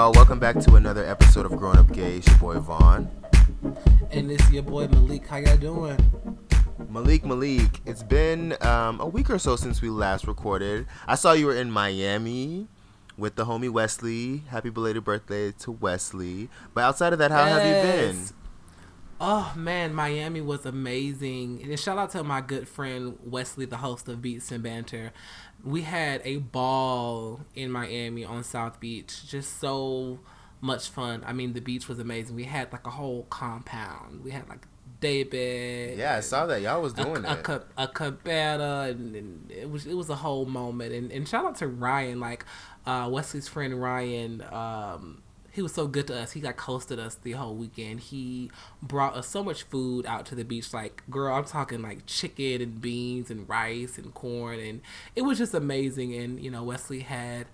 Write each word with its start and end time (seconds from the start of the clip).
Y'all? 0.00 0.12
Welcome 0.12 0.38
back 0.38 0.58
to 0.60 0.76
another 0.76 1.04
episode 1.04 1.44
of 1.44 1.54
Grown 1.58 1.76
Up 1.76 1.92
Gay. 1.92 2.16
It's 2.16 2.26
your 2.26 2.38
boy 2.38 2.54
Vaun. 2.54 3.06
And 4.10 4.30
it's 4.30 4.50
your 4.50 4.62
boy 4.62 4.88
Malik. 4.88 5.26
How 5.26 5.36
y'all 5.36 5.58
doing? 5.58 5.98
Malik, 6.88 7.22
Malik. 7.22 7.82
It's 7.84 8.02
been 8.02 8.56
um, 8.62 8.98
a 9.02 9.06
week 9.06 9.28
or 9.28 9.38
so 9.38 9.56
since 9.56 9.82
we 9.82 9.90
last 9.90 10.26
recorded. 10.26 10.86
I 11.06 11.16
saw 11.16 11.32
you 11.32 11.44
were 11.44 11.54
in 11.54 11.70
Miami 11.70 12.66
with 13.18 13.34
the 13.34 13.44
homie 13.44 13.68
Wesley. 13.68 14.38
Happy 14.48 14.70
belated 14.70 15.04
birthday 15.04 15.52
to 15.52 15.70
Wesley. 15.70 16.48
But 16.72 16.84
outside 16.84 17.12
of 17.12 17.18
that, 17.18 17.30
how 17.30 17.44
have 17.44 17.66
you 17.66 17.92
been? 17.92 18.24
Oh 19.20 19.52
man, 19.54 19.92
Miami 19.92 20.40
was 20.40 20.64
amazing. 20.64 21.60
And 21.62 21.78
shout 21.78 21.98
out 21.98 22.08
to 22.12 22.24
my 22.24 22.40
good 22.40 22.66
friend 22.66 23.18
Wesley, 23.22 23.66
the 23.66 23.76
host 23.76 24.08
of 24.08 24.22
Beats 24.22 24.50
and 24.50 24.64
Banter. 24.64 25.12
We 25.64 25.82
had 25.82 26.22
a 26.24 26.38
ball 26.38 27.40
in 27.54 27.70
Miami 27.70 28.24
on 28.24 28.44
South 28.44 28.80
Beach. 28.80 29.26
Just 29.28 29.60
so 29.60 30.20
much 30.60 30.88
fun. 30.88 31.22
I 31.26 31.32
mean, 31.32 31.52
the 31.52 31.60
beach 31.60 31.88
was 31.88 31.98
amazing. 31.98 32.36
We 32.36 32.44
had 32.44 32.72
like 32.72 32.86
a 32.86 32.90
whole 32.90 33.24
compound. 33.30 34.22
We 34.24 34.30
had 34.30 34.48
like 34.48 34.66
day 35.00 35.24
bed. 35.24 35.98
Yeah, 35.98 36.16
I 36.16 36.20
saw 36.20 36.46
that. 36.46 36.60
Y'all 36.62 36.82
was 36.82 36.92
doing 36.92 37.24
a, 37.24 37.32
it. 37.32 37.48
A, 37.48 37.62
a 37.76 37.88
cabana, 37.88 38.88
and, 38.90 39.16
and 39.16 39.50
it 39.50 39.70
was 39.70 39.86
it 39.86 39.94
was 39.94 40.10
a 40.10 40.16
whole 40.16 40.46
moment. 40.46 40.92
And, 40.92 41.10
and 41.10 41.28
shout 41.28 41.44
out 41.44 41.56
to 41.56 41.66
Ryan, 41.66 42.20
like 42.20 42.44
uh, 42.86 43.08
Wesley's 43.10 43.48
friend 43.48 43.80
Ryan. 43.80 44.42
Um, 44.50 45.22
he 45.52 45.62
was 45.62 45.72
so 45.72 45.86
good 45.86 46.06
to 46.08 46.16
us. 46.20 46.32
He 46.32 46.40
like 46.40 46.58
hosted 46.58 46.98
us 46.98 47.16
the 47.16 47.32
whole 47.32 47.54
weekend. 47.54 48.00
He 48.00 48.50
brought 48.82 49.16
us 49.16 49.26
so 49.26 49.42
much 49.42 49.64
food 49.64 50.06
out 50.06 50.26
to 50.26 50.34
the 50.34 50.44
beach. 50.44 50.72
Like, 50.72 51.02
girl, 51.10 51.34
I'm 51.34 51.44
talking 51.44 51.82
like 51.82 52.06
chicken 52.06 52.62
and 52.62 52.80
beans 52.80 53.30
and 53.30 53.48
rice 53.48 53.98
and 53.98 54.14
corn, 54.14 54.60
and 54.60 54.80
it 55.16 55.22
was 55.22 55.38
just 55.38 55.54
amazing. 55.54 56.14
And 56.14 56.40
you 56.42 56.50
know, 56.50 56.62
Wesley 56.62 57.00
had. 57.00 57.46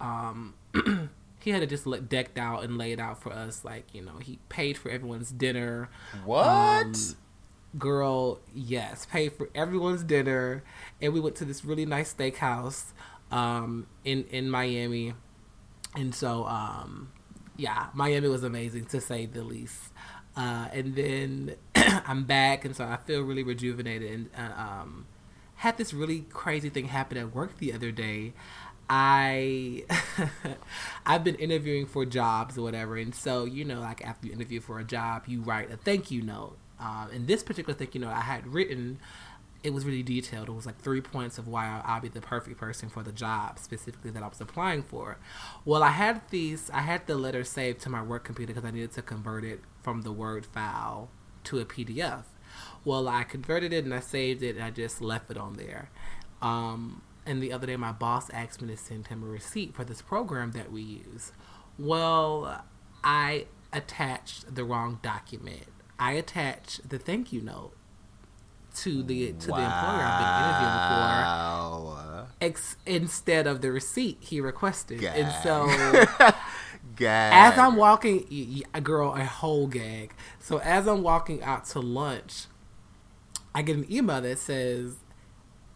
Um, 0.00 0.54
he 1.40 1.50
had 1.50 1.62
it 1.62 1.68
just 1.68 1.86
like 1.86 2.08
decked 2.08 2.38
out 2.38 2.62
and 2.62 2.78
laid 2.78 3.00
out 3.00 3.20
for 3.20 3.32
us. 3.32 3.64
Like 3.64 3.86
you 3.92 4.04
know, 4.04 4.18
he 4.18 4.38
paid 4.48 4.76
for 4.76 4.90
everyone's 4.90 5.30
dinner. 5.30 5.88
What? 6.24 6.46
Um, 6.46 6.94
girl, 7.78 8.40
yes, 8.54 9.06
paid 9.06 9.32
for 9.32 9.48
everyone's 9.54 10.02
dinner, 10.04 10.62
and 11.00 11.12
we 11.12 11.20
went 11.20 11.36
to 11.36 11.44
this 11.44 11.64
really 11.64 11.86
nice 11.86 12.12
steakhouse 12.14 12.92
um, 13.30 13.86
in 14.04 14.24
in 14.30 14.50
Miami, 14.50 15.14
and 15.94 16.14
so 16.14 16.44
um, 16.44 17.10
yeah, 17.58 17.88
Miami 17.92 18.28
was 18.28 18.44
amazing 18.44 18.86
to 18.86 19.00
say 19.00 19.26
the 19.26 19.42
least. 19.42 19.92
Uh, 20.36 20.68
and 20.72 20.94
then 20.94 21.56
I'm 21.74 22.24
back, 22.24 22.64
and 22.64 22.74
so 22.74 22.84
I 22.84 22.96
feel 22.96 23.22
really 23.22 23.42
rejuvenated. 23.42 24.10
And 24.10 24.30
uh, 24.38 24.60
um, 24.60 25.06
had 25.56 25.76
this 25.76 25.92
really 25.92 26.20
crazy 26.30 26.70
thing 26.70 26.86
happen 26.86 27.18
at 27.18 27.34
work 27.34 27.58
the 27.58 27.72
other 27.72 27.90
day. 27.90 28.32
I 28.88 29.84
I've 31.06 31.24
been 31.24 31.34
interviewing 31.34 31.86
for 31.86 32.06
jobs 32.06 32.56
or 32.56 32.62
whatever, 32.62 32.96
and 32.96 33.14
so 33.14 33.44
you 33.44 33.64
know, 33.64 33.80
like 33.80 34.06
after 34.06 34.28
you 34.28 34.32
interview 34.32 34.60
for 34.60 34.78
a 34.78 34.84
job, 34.84 35.24
you 35.26 35.42
write 35.42 35.70
a 35.72 35.76
thank 35.76 36.10
you 36.10 36.22
note. 36.22 36.56
Um, 36.80 37.08
and 37.12 37.26
this 37.26 37.42
particular 37.42 37.76
thank 37.76 37.94
you 37.96 38.00
note 38.00 38.12
I 38.12 38.20
had 38.20 38.46
written, 38.46 39.00
it 39.62 39.72
was 39.72 39.84
really 39.84 40.02
detailed. 40.02 40.48
It 40.48 40.52
was 40.52 40.66
like 40.66 40.78
three 40.78 41.00
points 41.00 41.36
of 41.38 41.48
why 41.48 41.82
I'll 41.84 42.00
be 42.00 42.08
the 42.08 42.20
perfect 42.20 42.58
person 42.58 42.88
for 42.88 43.02
the 43.02 43.12
job 43.12 43.58
specifically 43.58 44.10
that 44.10 44.22
I 44.22 44.28
was 44.28 44.40
applying 44.40 44.82
for. 44.82 45.18
Well, 45.64 45.82
I 45.82 45.90
had 45.90 46.22
these, 46.30 46.70
I 46.70 46.82
had 46.82 47.06
the 47.06 47.16
letter 47.16 47.42
saved 47.44 47.80
to 47.80 47.90
my 47.90 48.02
work 48.02 48.24
computer 48.24 48.52
because 48.52 48.66
I 48.66 48.70
needed 48.70 48.92
to 48.92 49.02
convert 49.02 49.44
it 49.44 49.60
from 49.82 50.02
the 50.02 50.12
Word 50.12 50.46
file 50.46 51.10
to 51.44 51.58
a 51.58 51.64
PDF. 51.64 52.24
Well, 52.84 53.08
I 53.08 53.24
converted 53.24 53.72
it 53.72 53.84
and 53.84 53.92
I 53.92 54.00
saved 54.00 54.42
it 54.42 54.56
and 54.56 54.64
I 54.64 54.70
just 54.70 55.00
left 55.00 55.30
it 55.30 55.36
on 55.36 55.56
there. 55.56 55.90
Um, 56.40 57.02
and 57.26 57.42
the 57.42 57.52
other 57.52 57.66
day, 57.66 57.76
my 57.76 57.92
boss 57.92 58.30
asked 58.30 58.62
me 58.62 58.68
to 58.68 58.76
send 58.76 59.08
him 59.08 59.22
a 59.22 59.26
receipt 59.26 59.74
for 59.74 59.84
this 59.84 60.00
program 60.00 60.52
that 60.52 60.70
we 60.70 60.82
use. 60.82 61.32
Well, 61.78 62.64
I 63.02 63.46
attached 63.72 64.54
the 64.54 64.64
wrong 64.64 65.00
document. 65.02 65.66
I 65.98 66.12
attached 66.12 66.88
the 66.88 66.98
thank 66.98 67.32
you 67.32 67.42
note 67.42 67.72
to 68.82 69.02
the 69.02 69.32
to 69.32 69.46
the 69.46 69.52
employer 69.52 70.02
I've 70.04 70.18
been 70.20 70.44
interviewing 70.44 70.88
for, 70.88 72.28
ex- 72.40 72.76
instead 72.86 73.46
of 73.46 73.60
the 73.60 73.70
receipt 73.72 74.18
he 74.20 74.40
requested. 74.40 75.00
Gag. 75.00 75.18
And 75.18 75.32
so, 75.42 75.66
Gag. 76.96 77.52
as 77.54 77.58
I'm 77.58 77.76
walking, 77.76 78.64
girl, 78.82 79.14
a 79.14 79.24
whole 79.24 79.66
gag. 79.66 80.14
So 80.38 80.58
as 80.58 80.86
I'm 80.86 81.02
walking 81.02 81.42
out 81.42 81.64
to 81.66 81.80
lunch, 81.80 82.46
I 83.54 83.62
get 83.62 83.76
an 83.76 83.90
email 83.92 84.20
that 84.20 84.38
says, 84.38 84.96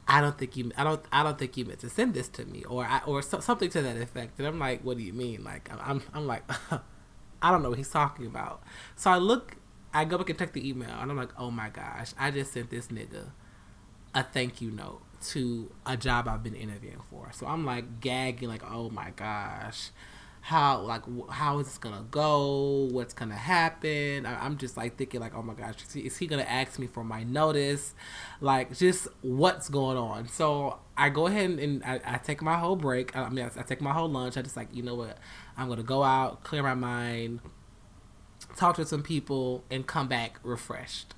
"I 0.08 0.20
don't 0.20 0.38
think 0.38 0.56
you, 0.56 0.72
I 0.76 0.84
don't, 0.84 1.04
I 1.12 1.22
don't 1.22 1.38
think 1.38 1.56
you 1.56 1.64
meant 1.64 1.80
to 1.80 1.91
send 1.91 2.14
this 2.14 2.28
to 2.28 2.44
me," 2.44 2.64
or 2.64 2.84
I, 2.84 3.00
or 3.06 3.22
so, 3.22 3.41
something 3.41 3.70
to 3.70 3.82
that 3.82 3.96
effect. 3.96 4.38
And 4.38 4.46
I'm 4.46 4.58
like, 4.58 4.82
"What 4.82 4.96
do 4.96 5.02
you 5.02 5.12
mean?" 5.12 5.44
Like 5.44 5.70
I'm, 5.72 6.02
I'm 6.14 6.26
like, 6.26 6.42
I 7.42 7.50
don't 7.50 7.62
know 7.62 7.70
what 7.70 7.78
he's 7.78 7.91
talking 7.91 8.26
about. 8.26 8.62
So 8.94 9.10
I 9.10 9.16
look, 9.18 9.56
I 9.94 10.04
go 10.04 10.19
back 10.19 10.30
and 10.30 10.38
check 10.38 10.53
the 10.53 10.66
email, 10.69 10.91
and 10.91 11.10
I'm 11.10 11.16
like, 11.16 11.32
"Oh 11.38 11.50
my 11.50 11.69
gosh, 11.69 12.12
I 12.19 12.30
just 12.30 12.53
sent 12.53 12.70
this 12.70 12.88
nigga 12.88 13.30
a 14.14 14.22
thank 14.22 14.60
you 14.60 14.70
note 14.70 15.00
to 15.28 15.70
a 15.86 15.97
job 15.97 16.28
I've 16.28 16.42
been 16.42 16.54
interviewing 16.54 17.03
for." 17.10 17.30
So 17.32 17.47
I'm 17.47 17.64
like 17.64 18.00
gagging, 18.00 18.48
like, 18.48 18.62
"Oh 18.70 18.91
my 18.91 19.10
gosh." 19.10 19.91
how 20.47 20.80
like 20.80 21.03
how 21.30 21.60
is 21.60 21.66
this 21.66 21.78
gonna 21.78 22.04
go? 22.10 22.88
What's 22.91 23.14
gonna 23.14 23.36
happen? 23.36 24.26
I- 24.26 24.44
i'm 24.44 24.58
just 24.58 24.76
like 24.76 24.97
thinking 24.98 25.20
like 25.20 25.34
oh 25.36 25.42
my 25.42 25.54
gosh 25.54 25.76
is 25.86 25.92
he, 25.92 26.00
is 26.00 26.16
he 26.16 26.26
gonna 26.26 26.42
ask 26.42 26.78
me 26.80 26.88
for 26.88 27.04
my 27.04 27.22
notice? 27.22 27.94
Like 28.41 28.76
just 28.76 29.06
what's 29.20 29.69
going 29.69 29.97
on? 29.97 30.26
So 30.28 30.78
i 30.97 31.09
go 31.10 31.26
ahead 31.28 31.48
and, 31.50 31.60
and 31.60 31.84
I, 31.84 32.00
I 32.04 32.19
take 32.19 32.42
my 32.42 32.56
whole 32.59 32.74
break. 32.76 33.14
I 33.16 33.28
mean 33.28 33.44
I, 33.44 33.60
I 33.60 33.62
take 33.62 33.80
my 33.80 33.92
whole 33.92 34.09
lunch. 34.09 34.36
I 34.36 34.42
just 34.42 34.56
like 34.56 34.69
you 34.74 34.82
know 34.82 34.97
what? 34.97 35.16
I'm 35.56 35.69
gonna 35.69 35.84
go 35.84 36.03
out 36.03 36.42
clear 36.42 36.62
my 36.64 36.74
mind 36.74 37.41
talk 38.56 38.76
to 38.76 38.86
some 38.86 39.02
people 39.02 39.64
and 39.70 39.86
come 39.86 40.08
back 40.08 40.38
refreshed. 40.42 41.14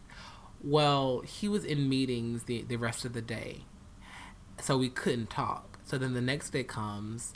Well 0.63 1.21
he 1.21 1.49
was 1.49 1.65
in 1.65 1.89
meetings 1.89 2.45
the, 2.45 2.63
the 2.63 2.77
rest 2.77 3.05
of 3.05 3.13
the 3.13 3.23
day 3.23 3.65
so 4.61 4.79
we 4.79 4.89
couldn't 4.89 5.31
talk. 5.31 5.79
So 5.85 5.99
then 5.99 6.15
the 6.15 6.21
next 6.21 6.51
day 6.51 6.65
comes 6.65 7.35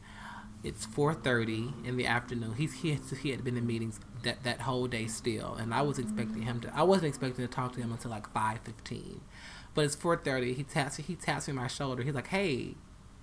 it's 0.64 0.84
4.30 0.86 1.86
in 1.86 1.96
the 1.96 2.06
afternoon. 2.06 2.54
He's 2.54 2.74
he 2.82 2.90
had, 2.90 3.02
he 3.22 3.30
had 3.30 3.44
been 3.44 3.56
in 3.56 3.66
meetings 3.66 4.00
that, 4.22 4.42
that 4.42 4.62
whole 4.62 4.86
day 4.86 5.06
still 5.06 5.54
and 5.54 5.72
i 5.72 5.82
was 5.82 5.98
expecting 5.98 6.42
him 6.42 6.60
to 6.60 6.76
i 6.76 6.82
wasn't 6.82 7.08
expecting 7.08 7.46
to 7.46 7.52
talk 7.52 7.72
to 7.74 7.80
him 7.80 7.92
until 7.92 8.10
like 8.10 8.32
5.15 8.32 9.20
but 9.74 9.84
it's 9.84 9.96
4.30 9.96 10.56
he 10.56 10.62
taps 10.64 10.96
he 10.96 11.14
taps 11.14 11.46
me 11.46 11.52
on 11.52 11.56
my 11.56 11.68
shoulder. 11.68 12.02
He's 12.02 12.14
like 12.14 12.28
hey 12.28 12.74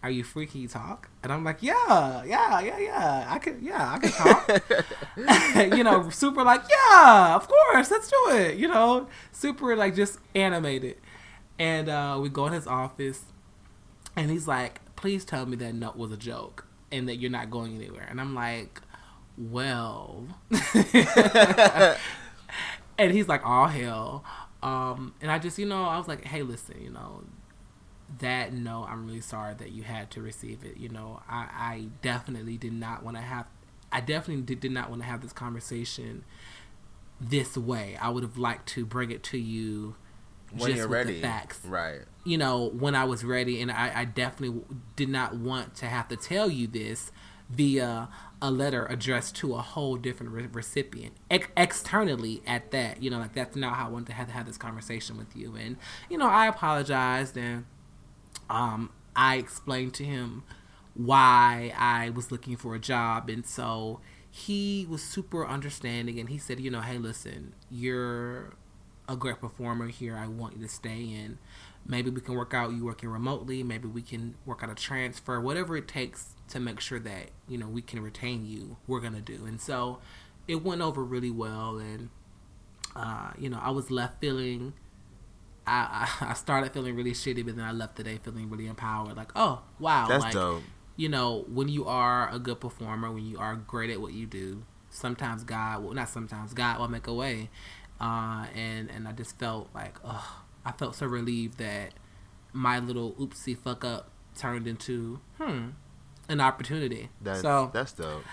are 0.05 0.11
you 0.11 0.23
freaky 0.23 0.67
talk 0.67 1.09
and 1.23 1.31
i'm 1.31 1.43
like 1.43 1.61
yeah 1.61 2.23
yeah 2.23 2.59
yeah 2.59 2.79
yeah 2.79 3.25
i 3.27 3.39
can 3.39 3.63
yeah 3.63 3.93
i 3.93 3.97
can 3.97 4.11
talk 4.11 5.67
you 5.77 5.83
know 5.83 6.09
super 6.09 6.43
like 6.43 6.61
yeah 6.69 7.35
of 7.35 7.47
course 7.47 7.91
let's 7.91 8.09
do 8.09 8.29
it 8.29 8.57
you 8.57 8.67
know 8.67 9.07
super 9.31 9.75
like 9.75 9.95
just 9.95 10.19
animated 10.33 10.97
and 11.57 11.87
uh, 11.87 12.17
we 12.21 12.27
go 12.27 12.47
in 12.47 12.53
his 12.53 12.67
office 12.67 13.25
and 14.15 14.29
he's 14.29 14.47
like 14.47 14.79
please 14.95 15.25
tell 15.25 15.45
me 15.45 15.55
that 15.55 15.73
note 15.73 15.95
was 15.95 16.11
a 16.11 16.17
joke 16.17 16.65
and 16.91 17.07
that 17.09 17.17
you're 17.17 17.31
not 17.31 17.49
going 17.51 17.75
anywhere. 17.75 18.07
And 18.09 18.19
I'm 18.21 18.33
like, 18.33 18.81
well. 19.37 20.27
and 22.97 23.11
he's 23.11 23.27
like, 23.27 23.45
all 23.45 23.67
hell. 23.67 24.23
Um, 24.63 25.13
and 25.21 25.29
I 25.29 25.39
just, 25.39 25.59
you 25.59 25.65
know, 25.65 25.83
I 25.83 25.97
was 25.97 26.07
like, 26.07 26.25
hey, 26.25 26.41
listen, 26.41 26.81
you 26.81 26.89
know, 26.89 27.23
that 28.19 28.53
no, 28.53 28.85
I'm 28.89 29.05
really 29.05 29.21
sorry 29.21 29.53
that 29.55 29.71
you 29.71 29.83
had 29.83 30.11
to 30.11 30.21
receive 30.21 30.63
it. 30.63 30.77
You 30.77 30.89
know, 30.89 31.21
I, 31.29 31.47
I 31.57 31.87
definitely 32.01 32.57
did 32.57 32.73
not 32.73 33.03
want 33.03 33.17
to 33.17 33.23
have, 33.23 33.45
I 33.91 34.01
definitely 34.01 34.43
did, 34.43 34.59
did 34.59 34.71
not 34.71 34.89
want 34.89 35.01
to 35.01 35.07
have 35.07 35.21
this 35.21 35.33
conversation 35.33 36.23
this 37.19 37.57
way. 37.57 37.97
I 38.01 38.09
would 38.09 38.23
have 38.23 38.37
liked 38.37 38.67
to 38.69 38.85
bring 38.85 39.11
it 39.11 39.23
to 39.23 39.37
you 39.37 39.95
when 40.51 40.67
just 40.69 40.77
you're 40.77 40.87
with 40.87 40.97
ready. 40.97 41.13
the 41.15 41.21
facts 41.21 41.59
Right. 41.65 42.01
you 42.23 42.37
know, 42.37 42.69
when 42.69 42.95
I 42.95 43.03
was 43.05 43.23
ready, 43.23 43.61
and 43.61 43.71
I, 43.71 43.91
I 44.01 44.05
definitely 44.05 44.61
did 44.95 45.09
not 45.09 45.35
want 45.35 45.75
to 45.75 45.85
have 45.87 46.07
to 46.09 46.15
tell 46.15 46.49
you 46.49 46.67
this 46.67 47.11
via 47.49 48.09
a 48.41 48.49
letter 48.51 48.85
addressed 48.87 49.35
to 49.37 49.53
a 49.55 49.61
whole 49.61 49.97
different 49.97 50.31
re- 50.31 50.47
recipient 50.51 51.13
Ex- 51.29 51.47
externally 51.55 52.41
at 52.47 52.71
that 52.71 53.03
you 53.03 53.09
know 53.11 53.19
like 53.19 53.33
that's 53.33 53.55
not 53.55 53.75
how 53.75 53.85
i 53.85 53.89
wanted 53.89 54.07
to 54.07 54.13
have 54.13 54.25
to 54.25 54.33
have 54.33 54.47
this 54.47 54.57
conversation 54.57 55.15
with 55.15 55.35
you 55.35 55.55
and 55.55 55.77
you 56.09 56.17
know 56.17 56.27
i 56.27 56.47
apologized 56.47 57.37
and 57.37 57.65
um 58.49 58.89
i 59.15 59.35
explained 59.35 59.93
to 59.93 60.03
him 60.03 60.43
why 60.93 61.73
i 61.77 62.09
was 62.09 62.31
looking 62.31 62.55
for 62.55 62.75
a 62.75 62.79
job 62.79 63.29
and 63.29 63.45
so 63.45 63.99
he 64.29 64.85
was 64.89 65.01
super 65.01 65.45
understanding 65.45 66.19
and 66.19 66.29
he 66.29 66.37
said 66.37 66.59
you 66.59 66.69
know 66.69 66.81
hey 66.81 66.97
listen 66.97 67.53
you're 67.69 68.53
a 69.07 69.15
great 69.15 69.39
performer 69.39 69.87
here. 69.87 70.17
I 70.17 70.27
want 70.27 70.57
you 70.57 70.63
to 70.63 70.67
stay 70.67 71.01
in. 71.01 71.37
Maybe 71.85 72.09
we 72.09 72.21
can 72.21 72.33
work 72.33 72.53
out 72.53 72.71
you 72.71 72.85
working 72.85 73.09
remotely. 73.09 73.61
Maybe 73.61 73.87
we 73.87 74.01
can 74.01 74.35
work 74.45 74.63
out 74.63 74.71
a 74.71 74.75
transfer. 74.75 75.39
Whatever 75.39 75.77
it 75.77 75.87
takes 75.87 76.33
to 76.49 76.59
make 76.59 76.79
sure 76.79 76.99
that 76.99 77.29
you 77.47 77.57
know 77.57 77.67
we 77.67 77.81
can 77.81 78.01
retain 78.01 78.45
you 78.45 78.77
we're 78.87 78.99
gonna 78.99 79.21
do. 79.21 79.45
And 79.45 79.61
so 79.61 79.99
it 80.47 80.63
went 80.63 80.81
over 80.81 81.03
really 81.03 81.31
well 81.31 81.77
and 81.77 82.09
uh, 82.95 83.31
you 83.37 83.49
know 83.49 83.59
i 83.61 83.69
was 83.69 83.91
left 83.91 84.21
feeling 84.21 84.73
I, 85.67 86.09
I 86.21 86.33
started 86.33 86.71
feeling 86.73 86.95
really 86.95 87.11
shitty 87.13 87.45
but 87.45 87.55
then 87.55 87.65
i 87.65 87.71
left 87.71 87.95
the 87.95 88.03
day 88.03 88.19
feeling 88.21 88.49
really 88.49 88.67
empowered 88.67 89.17
like 89.17 89.31
oh 89.35 89.61
wow 89.79 90.05
That's 90.07 90.23
like 90.23 90.33
dope. 90.33 90.63
you 90.95 91.09
know, 91.09 91.45
when 91.51 91.67
you 91.67 91.85
are 91.85 92.29
a 92.31 92.39
good 92.39 92.59
performer, 92.61 93.11
when 93.11 93.25
you 93.25 93.37
are 93.37 93.55
great 93.55 93.89
at 93.89 93.99
what 93.99 94.13
you 94.13 94.25
do, 94.25 94.63
sometimes 94.89 95.43
God, 95.43 95.83
well, 95.83 95.93
not 95.93 96.07
sometimes, 96.07 96.53
God 96.53 96.79
will 96.79 96.87
make 96.87 97.07
a 97.07 97.13
way. 97.13 97.49
Uh, 97.99 98.45
and 98.55 98.89
and 98.89 99.07
I 99.07 99.11
just 99.11 99.37
felt 99.37 99.69
like, 99.75 99.97
oh, 100.05 100.43
I 100.63 100.71
felt 100.71 100.95
so 100.95 101.05
relieved 101.05 101.57
that 101.57 101.93
my 102.53 102.79
little 102.79 103.11
oopsie 103.13 103.57
fuck 103.57 103.83
up 103.83 104.09
turned 104.37 104.67
into 104.67 105.19
hmm 105.39 105.69
an 106.29 106.39
opportunity. 106.41 107.09
That's 107.21 107.41
so 107.41 107.71
that's 107.73 107.91
dope. 107.91 108.23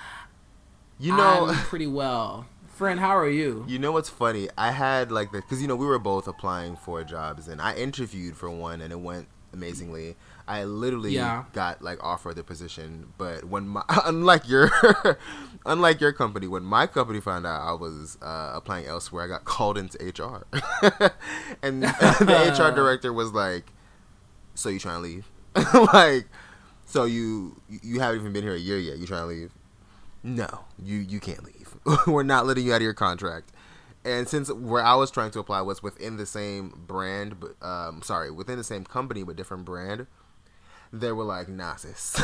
You 0.99 1.17
know, 1.17 1.47
I'm 1.49 1.55
pretty 1.57 1.87
well. 1.89 2.47
Friend, 2.75 2.99
how 2.99 3.17
are 3.17 3.29
you? 3.29 3.65
You 3.69 3.79
know 3.79 3.93
what's 3.93 4.09
funny? 4.09 4.49
I 4.57 4.71
had 4.73 5.13
like 5.13 5.31
the 5.31 5.41
because 5.41 5.61
you 5.61 5.69
know 5.69 5.77
we 5.77 5.87
were 5.87 5.99
both 5.99 6.27
applying 6.27 6.77
for 6.77 7.05
jobs, 7.05 7.47
and 7.49 7.61
I 7.61 7.75
interviewed 7.75 8.37
for 8.37 8.51
one, 8.51 8.81
and 8.81 8.93
it 8.93 9.01
went 9.01 9.29
amazingly. 9.53 10.17
I 10.49 10.65
literally 10.65 11.13
Yeah. 11.13 11.45
got 11.53 11.83
like 11.83 12.03
offered 12.03 12.37
the 12.37 12.43
position, 12.43 13.13
but 13.19 13.45
when 13.45 13.69
my 13.69 13.83
unlike 14.07 14.49
your 14.49 14.71
unlike 15.67 16.01
your 16.01 16.13
company, 16.13 16.49
when 16.49 16.65
my 16.65 16.87
company 16.87 17.21
found 17.21 17.47
out 17.47 17.61
I 17.61 17.73
was 17.75 18.17
uh, 18.23 18.53
applying 18.55 18.87
elsewhere, 18.87 19.25
I 19.25 19.29
got 19.29 19.45
called 19.45 19.77
into 19.77 19.99
HR, 20.03 20.47
and 21.63 21.83
the 21.83 22.55
HR 22.59 22.75
director 22.75 23.13
was 23.13 23.33
like, 23.33 23.71
"So 24.55 24.71
you 24.71 24.79
trying 24.79 24.97
to 24.97 25.03
leave? 25.03 25.31
like, 25.93 26.27
so 26.87 27.05
you 27.05 27.61
you 27.69 28.01
haven't 28.01 28.21
even 28.21 28.33
been 28.33 28.43
here 28.43 28.55
a 28.55 28.59
year 28.59 28.79
yet? 28.79 28.97
You 28.99 29.07
trying 29.07 29.23
to 29.23 29.27
leave? 29.27 29.53
No, 30.25 30.61
you 30.83 30.97
you 30.97 31.21
can't 31.21 31.45
leave. 31.45 31.62
We're 32.07 32.23
not 32.23 32.47
letting 32.47 32.67
you 32.67 32.73
out 32.73 32.77
of 32.77 32.83
your 32.83 32.95
contract." 32.95 33.51
And 34.05 34.29
since 34.29 34.53
where 34.53 34.85
I 34.85 34.95
was 34.97 35.11
trying 35.11 35.31
to 35.33 35.39
apply 35.39 35.61
was 35.61 35.83
within 35.83 36.17
the 36.17 36.27
same 36.27 36.83
brand, 36.87 37.39
but 37.39 37.55
um, 37.65 38.03
sorry, 38.03 38.31
within 38.31 38.59
the 38.59 38.65
same 38.65 38.85
company 38.85 39.23
but 39.23 39.37
different 39.37 39.65
brand, 39.65 40.07
they 40.93 41.13
were 41.13 41.25
like, 41.25 41.49
"Nah, 41.49 41.77
sis, 41.77 42.21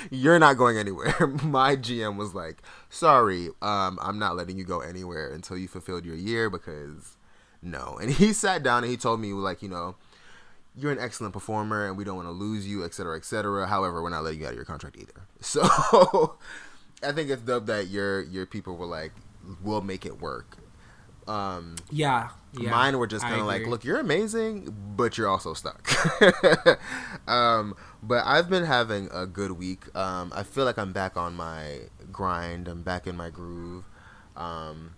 you're 0.10 0.38
not 0.38 0.56
going 0.56 0.78
anywhere." 0.78 1.14
My 1.42 1.76
GM 1.76 2.16
was 2.16 2.34
like, 2.34 2.62
"Sorry, 2.88 3.48
um, 3.60 3.98
I'm 4.00 4.18
not 4.18 4.36
letting 4.36 4.56
you 4.56 4.64
go 4.64 4.80
anywhere 4.80 5.32
until 5.32 5.58
you 5.58 5.68
fulfilled 5.68 6.04
your 6.04 6.16
year 6.16 6.48
because 6.48 7.16
no." 7.62 7.98
And 8.00 8.10
he 8.10 8.32
sat 8.32 8.62
down 8.62 8.82
and 8.82 8.90
he 8.90 8.96
told 8.96 9.20
me 9.20 9.32
like, 9.34 9.62
you 9.62 9.68
know, 9.68 9.96
you're 10.76 10.92
an 10.92 10.98
excellent 10.98 11.32
performer 11.32 11.86
and 11.86 11.96
we 11.96 12.04
don't 12.04 12.16
want 12.16 12.28
to 12.28 12.32
lose 12.32 12.66
you, 12.66 12.84
et 12.84 12.94
cetera, 12.94 13.16
et 13.16 13.24
cetera. 13.24 13.66
However, 13.66 14.02
we're 14.02 14.10
not 14.10 14.24
letting 14.24 14.40
you 14.40 14.46
out 14.46 14.50
of 14.52 14.56
your 14.56 14.64
contract 14.64 14.96
either. 14.98 15.26
So 15.40 16.36
I 17.06 17.12
think 17.12 17.30
it's 17.30 17.42
dope 17.42 17.66
that 17.66 17.88
your 17.88 18.22
your 18.22 18.46
people 18.46 18.76
were 18.76 18.86
like, 18.86 19.12
"We'll 19.62 19.80
make 19.82 20.04
it 20.06 20.20
work." 20.20 20.56
Um, 21.28 21.74
Yeah, 21.90 22.28
yeah. 22.52 22.70
Mine 22.70 22.98
were 22.98 23.06
just 23.08 23.24
kind 23.24 23.40
of 23.40 23.46
like, 23.46 23.66
look, 23.66 23.84
you're 23.84 23.98
amazing, 23.98 24.74
but 24.96 25.18
you're 25.18 25.28
also 25.28 25.54
stuck. 25.54 25.88
um, 27.28 27.74
but 28.02 28.24
I've 28.24 28.48
been 28.48 28.64
having 28.64 29.08
a 29.12 29.26
good 29.26 29.52
week. 29.52 29.94
Um, 29.96 30.32
I 30.34 30.42
feel 30.44 30.64
like 30.64 30.78
I'm 30.78 30.92
back 30.92 31.16
on 31.16 31.34
my 31.34 31.80
grind. 32.12 32.68
I'm 32.68 32.82
back 32.82 33.06
in 33.08 33.16
my 33.16 33.30
groove. 33.30 33.84
Um, 34.36 34.92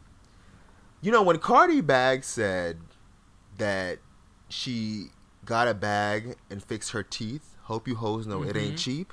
you 1.00 1.11
know, 1.12 1.22
when 1.22 1.38
Cardi 1.38 1.81
Bag 1.81 2.25
said 2.25 2.78
that 3.56 3.99
she 4.50 5.06
got 5.44 5.69
a 5.69 5.75
bag 5.75 6.37
and 6.50 6.62
fixed 6.62 6.90
her 6.93 7.02
teeth, 7.02 7.56
hope 7.62 7.88
you 7.88 7.94
hoes 7.96 8.26
know 8.26 8.43
it 8.43 8.56
ain't 8.56 8.75
Mhm. 8.75 8.78
cheap. 8.78 9.12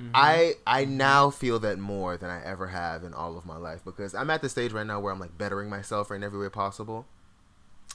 Mhm. 0.00 0.10
I 0.14 0.54
I 0.66 0.84
now 0.84 1.30
feel 1.30 1.58
that 1.60 1.78
more 1.78 2.16
than 2.16 2.30
I 2.30 2.42
ever 2.44 2.68
have 2.68 3.04
in 3.04 3.12
all 3.12 3.36
of 3.36 3.44
my 3.44 3.56
life 3.56 3.84
because 3.84 4.14
I'm 4.14 4.30
at 4.30 4.40
the 4.40 4.48
stage 4.48 4.72
right 4.72 4.86
now 4.86 5.00
where 5.00 5.12
I'm 5.12 5.20
like 5.20 5.36
bettering 5.36 5.68
myself 5.68 6.10
in 6.10 6.22
every 6.22 6.38
way 6.40 6.48
possible. 6.48 7.06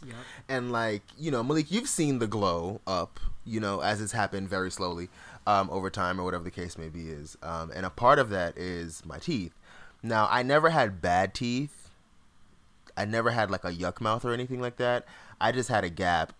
Yep. 0.06 0.16
And 0.50 0.72
like, 0.72 1.04
you 1.18 1.31
know, 1.31 1.42
Malik, 1.42 1.72
you've 1.72 1.88
seen 1.90 2.19
the 2.19 2.28
glow 2.28 2.81
up, 2.86 3.19
you 3.46 3.60
know, 3.60 3.80
as 3.80 4.02
it's 4.02 4.12
happened 4.12 4.50
very 4.50 4.69
slowly, 4.69 5.10
um, 5.48 5.69
over 5.69 5.90
time 5.90 6.19
or 6.19 6.24
whatever 6.24 6.44
the 6.44 6.52
case 6.52 6.78
may 6.78 6.90
be 6.90 7.10
is. 7.10 7.38
Um, 7.42 7.72
and 7.74 7.86
a 7.86 7.90
part 7.90 8.19
of 8.19 8.30
that 8.30 8.58
is 8.58 9.04
my 9.06 9.18
teeth. 9.19 9.58
Now, 10.04 10.28
I 10.30 10.44
never 10.44 10.69
had 10.69 11.01
bad 11.01 11.34
teeth. 11.34 11.90
I 12.98 13.06
never 13.06 13.31
had 13.31 13.50
like 13.50 13.63
a 13.63 13.72
yuck 13.72 14.00
mouth 14.01 14.24
or 14.25 14.34
anything 14.34 14.62
like 14.62 14.78
that. 14.78 15.06
I 15.40 15.51
just 15.51 15.69
had 15.69 15.84
a 15.84 15.90
gap 15.90 16.34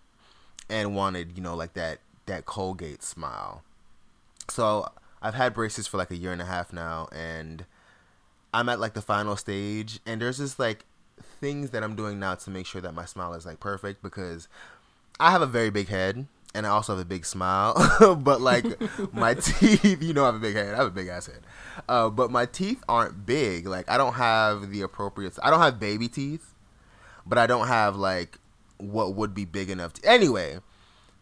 and 0.68 0.94
wanted, 0.94 1.36
you 1.36 1.42
know, 1.42 1.54
like 1.54 1.74
that 1.74 1.98
that 2.26 2.44
Colgate 2.44 3.02
smile. 3.02 3.62
So 4.48 4.90
I've 5.26 5.34
had 5.34 5.54
braces 5.54 5.88
for 5.88 5.96
like 5.96 6.12
a 6.12 6.16
year 6.16 6.30
and 6.30 6.40
a 6.40 6.44
half 6.44 6.72
now, 6.72 7.08
and 7.10 7.64
I'm 8.54 8.68
at 8.68 8.78
like 8.78 8.94
the 8.94 9.02
final 9.02 9.36
stage, 9.36 9.98
and 10.06 10.20
there's 10.20 10.38
just 10.38 10.60
like 10.60 10.84
things 11.40 11.70
that 11.70 11.82
I'm 11.82 11.96
doing 11.96 12.20
now 12.20 12.36
to 12.36 12.50
make 12.50 12.64
sure 12.64 12.80
that 12.80 12.94
my 12.94 13.04
smile 13.06 13.34
is 13.34 13.44
like 13.44 13.58
perfect 13.58 14.04
because 14.04 14.46
I 15.18 15.32
have 15.32 15.42
a 15.42 15.46
very 15.46 15.70
big 15.70 15.88
head 15.88 16.26
and 16.54 16.64
I 16.64 16.70
also 16.70 16.94
have 16.94 17.02
a 17.02 17.08
big 17.08 17.26
smile, 17.26 17.74
but 18.20 18.40
like 18.40 18.64
my 19.12 19.34
teeth, 19.34 20.00
you 20.00 20.14
know, 20.14 20.22
I 20.22 20.26
have 20.26 20.36
a 20.36 20.38
big 20.38 20.54
head. 20.54 20.74
I 20.74 20.76
have 20.76 20.86
a 20.86 20.90
big 20.90 21.08
ass 21.08 21.26
head, 21.26 21.40
uh, 21.88 22.08
but 22.08 22.30
my 22.30 22.46
teeth 22.46 22.84
aren't 22.88 23.26
big. 23.26 23.66
Like 23.66 23.90
I 23.90 23.98
don't 23.98 24.14
have 24.14 24.70
the 24.70 24.82
appropriate. 24.82 25.36
I 25.42 25.50
don't 25.50 25.60
have 25.60 25.80
baby 25.80 26.06
teeth, 26.06 26.54
but 27.26 27.36
I 27.36 27.48
don't 27.48 27.66
have 27.66 27.96
like 27.96 28.38
what 28.78 29.14
would 29.14 29.34
be 29.34 29.44
big 29.44 29.70
enough. 29.70 29.94
To, 29.94 30.08
anyway, 30.08 30.60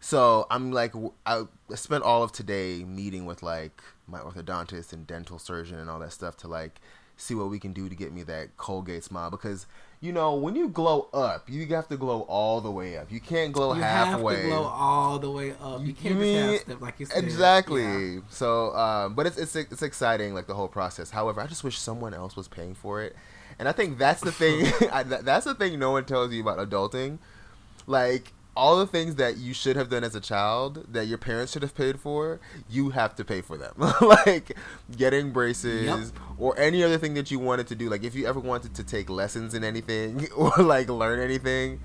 so 0.05 0.45
I'm 0.51 0.71
like, 0.71 0.93
I 1.25 1.45
spent 1.73 2.03
all 2.03 2.21
of 2.21 2.31
today 2.31 2.83
meeting 2.83 3.25
with 3.25 3.41
like 3.41 3.81
my 4.05 4.19
orthodontist 4.19 4.93
and 4.93 5.07
dental 5.07 5.39
surgeon 5.39 5.79
and 5.79 5.89
all 5.89 5.97
that 5.97 6.13
stuff 6.13 6.37
to 6.37 6.47
like 6.47 6.79
see 7.17 7.33
what 7.33 7.49
we 7.49 7.57
can 7.57 7.73
do 7.73 7.89
to 7.89 7.95
get 7.95 8.13
me 8.13 8.21
that 8.21 8.55
Colgate 8.55 9.03
smile 9.03 9.31
because 9.31 9.65
you 10.01 10.11
know 10.11 10.35
when 10.35 10.55
you 10.55 10.67
glow 10.67 11.07
up, 11.11 11.49
you 11.49 11.65
have 11.73 11.87
to 11.87 11.97
glow 11.97 12.21
all 12.29 12.61
the 12.61 12.69
way 12.69 12.99
up. 12.99 13.11
You 13.11 13.19
can't 13.19 13.51
glow 13.51 13.73
you 13.73 13.81
halfway. 13.81 14.33
You 14.33 14.37
have 14.41 14.45
to 14.45 14.49
glow 14.59 14.63
all 14.67 15.17
the 15.17 15.31
way 15.31 15.55
up. 15.59 15.81
You, 15.81 15.87
You- 15.87 15.93
can't 15.95 16.19
just 16.19 16.21
mean- 16.21 16.59
have 16.67 16.81
like 16.83 16.99
you 16.99 17.07
said. 17.07 17.23
Exactly. 17.23 17.81
Yeah. 17.83 18.19
So, 18.29 18.75
um, 18.75 19.15
but 19.15 19.25
it's, 19.25 19.37
it's 19.39 19.55
it's 19.55 19.81
exciting, 19.81 20.35
like 20.35 20.45
the 20.45 20.53
whole 20.53 20.67
process. 20.67 21.09
However, 21.09 21.41
I 21.41 21.47
just 21.47 21.63
wish 21.63 21.79
someone 21.79 22.13
else 22.13 22.35
was 22.35 22.47
paying 22.47 22.75
for 22.75 23.01
it, 23.01 23.15
and 23.57 23.67
I 23.67 23.71
think 23.71 23.97
that's 23.97 24.21
the 24.21 24.31
thing. 24.31 24.67
I, 24.93 25.01
that's 25.01 25.45
the 25.45 25.55
thing 25.55 25.79
no 25.79 25.89
one 25.89 26.05
tells 26.05 26.31
you 26.31 26.41
about 26.41 26.59
adulting. 26.69 27.17
Like 27.87 28.33
all 28.55 28.77
the 28.77 28.87
things 28.87 29.15
that 29.15 29.37
you 29.37 29.53
should 29.53 29.75
have 29.75 29.89
done 29.89 30.03
as 30.03 30.15
a 30.15 30.21
child 30.21 30.85
that 30.93 31.07
your 31.07 31.17
parents 31.17 31.51
should 31.51 31.61
have 31.61 31.75
paid 31.75 31.99
for, 31.99 32.39
you 32.69 32.91
have 32.91 33.13
to 33.15 33.25
pay 33.25 33.41
for 33.41 33.57
them. 33.57 33.73
like 34.01 34.55
getting 34.95 35.31
braces 35.31 35.85
Yep. 36.13 36.23
or 36.37 36.57
any 36.57 36.83
other 36.83 36.97
thing 36.97 37.13
that 37.15 37.29
you 37.31 37.37
wanted 37.39 37.67
to 37.67 37.75
do. 37.75 37.89
Like 37.89 38.03
if 38.03 38.15
you 38.15 38.25
ever 38.27 38.39
wanted 38.39 38.73
to 38.75 38.83
take 38.83 39.09
lessons 39.09 39.53
in 39.53 39.63
anything 39.63 40.27
or 40.37 40.51
like 40.59 40.87
learn 40.89 41.19
anything 41.19 41.81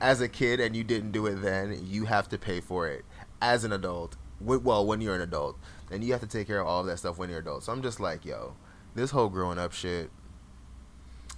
as 0.00 0.20
a 0.20 0.28
kid 0.28 0.58
and 0.60 0.74
you 0.76 0.82
didn't 0.84 1.12
do 1.12 1.26
it 1.26 1.36
then, 1.36 1.78
you 1.84 2.06
have 2.06 2.28
to 2.30 2.38
pay 2.38 2.60
for 2.60 2.88
it 2.88 3.04
as 3.40 3.62
an 3.64 3.72
adult. 3.72 4.16
Well, 4.40 4.86
when 4.86 5.00
you're 5.00 5.14
an 5.16 5.20
adult, 5.20 5.56
and 5.90 6.04
you 6.04 6.12
have 6.12 6.20
to 6.20 6.26
take 6.28 6.46
care 6.46 6.60
of 6.60 6.66
all 6.66 6.80
of 6.80 6.86
that 6.86 6.98
stuff 6.98 7.18
when 7.18 7.28
you're 7.30 7.38
adult. 7.40 7.64
So 7.64 7.72
I'm 7.72 7.82
just 7.82 7.98
like, 7.98 8.24
yo, 8.24 8.54
this 8.94 9.10
whole 9.10 9.28
growing 9.28 9.58
up 9.58 9.72
shit, 9.72 10.10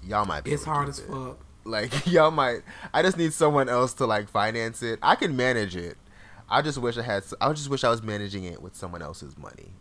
y'all 0.07 0.25
might 0.27 0.45
be. 0.45 0.53
It's 0.53 0.65
hard 0.65 0.89
as 0.89 0.99
it. 0.99 1.07
fuck. 1.07 1.39
Like 1.65 2.07
y'all 2.11 2.31
might. 2.31 2.63
I 2.93 3.03
just 3.03 3.17
need 3.17 3.33
someone 3.33 3.69
else 3.69 3.93
to 3.95 4.07
like 4.07 4.29
finance 4.29 4.83
it. 4.83 4.99
I 5.03 5.15
can 5.15 5.37
manage 5.37 5.77
it. 5.77 5.97
I 6.49 6.63
just 6.63 6.79
wish 6.79 6.99
I 6.99 7.03
had. 7.03 7.25
I 7.41 7.53
just 7.53 7.71
wish 7.71 7.85
I 7.85 7.91
was 7.91 8.03
managing 8.03 8.45
it 8.45 8.61
with 8.61 8.75
someone 8.75 9.03
else's 9.03 9.37
money. 9.39 9.75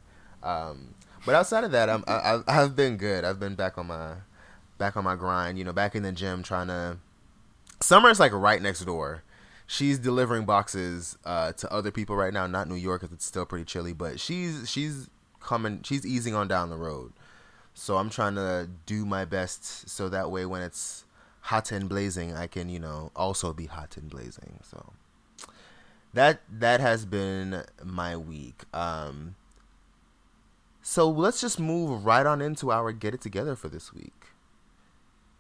Um, 0.43 0.93
but 1.25 1.35
outside 1.35 1.63
of 1.63 1.71
that, 1.71 1.89
I'm, 1.89 2.03
I, 2.07 2.41
I've 2.47 2.75
been 2.75 2.97
good. 2.97 3.25
I've 3.25 3.39
been 3.39 3.55
back 3.55 3.77
on 3.77 3.87
my 3.87 4.15
back 4.77 4.95
on 4.95 5.03
my 5.03 5.15
grind. 5.15 5.57
You 5.57 5.63
know, 5.63 5.73
back 5.73 5.95
in 5.95 6.03
the 6.03 6.11
gym 6.11 6.43
trying 6.43 6.67
to. 6.67 6.97
Summer's 7.81 8.19
like 8.19 8.33
right 8.33 8.61
next 8.61 8.83
door. 8.85 9.23
She's 9.65 9.99
delivering 9.99 10.45
boxes 10.45 11.17
uh, 11.25 11.53
to 11.53 11.71
other 11.71 11.91
people 11.91 12.15
right 12.15 12.33
now. 12.33 12.47
Not 12.47 12.67
New 12.67 12.75
York, 12.75 13.03
it's 13.03 13.25
still 13.25 13.45
pretty 13.45 13.65
chilly. 13.65 13.93
But 13.93 14.19
she's 14.19 14.69
she's 14.69 15.09
coming. 15.39 15.81
She's 15.83 16.05
easing 16.05 16.35
on 16.35 16.47
down 16.47 16.69
the 16.69 16.77
road. 16.77 17.13
So 17.73 17.97
I'm 17.97 18.09
trying 18.09 18.35
to 18.35 18.69
do 18.85 19.05
my 19.05 19.25
best 19.25 19.89
so 19.89 20.09
that 20.09 20.29
way 20.29 20.45
when 20.45 20.61
it's 20.61 21.05
hot 21.49 21.71
and 21.71 21.89
blazing, 21.89 22.33
I 22.33 22.45
can 22.47 22.69
you 22.69 22.79
know 22.79 23.11
also 23.15 23.53
be 23.53 23.65
hot 23.65 23.97
and 23.97 24.09
blazing. 24.09 24.59
So 24.63 24.93
that 26.13 26.41
that 26.49 26.79
has 26.79 27.05
been 27.05 27.63
my 27.83 28.15
week. 28.15 28.63
Um, 28.73 29.35
so 30.81 31.09
let's 31.09 31.41
just 31.41 31.59
move 31.59 32.05
right 32.05 32.25
on 32.25 32.41
into 32.41 32.71
our 32.71 32.91
get 32.91 33.13
it 33.13 33.21
together 33.21 33.55
for 33.55 33.67
this 33.67 33.93
week. 33.93 34.13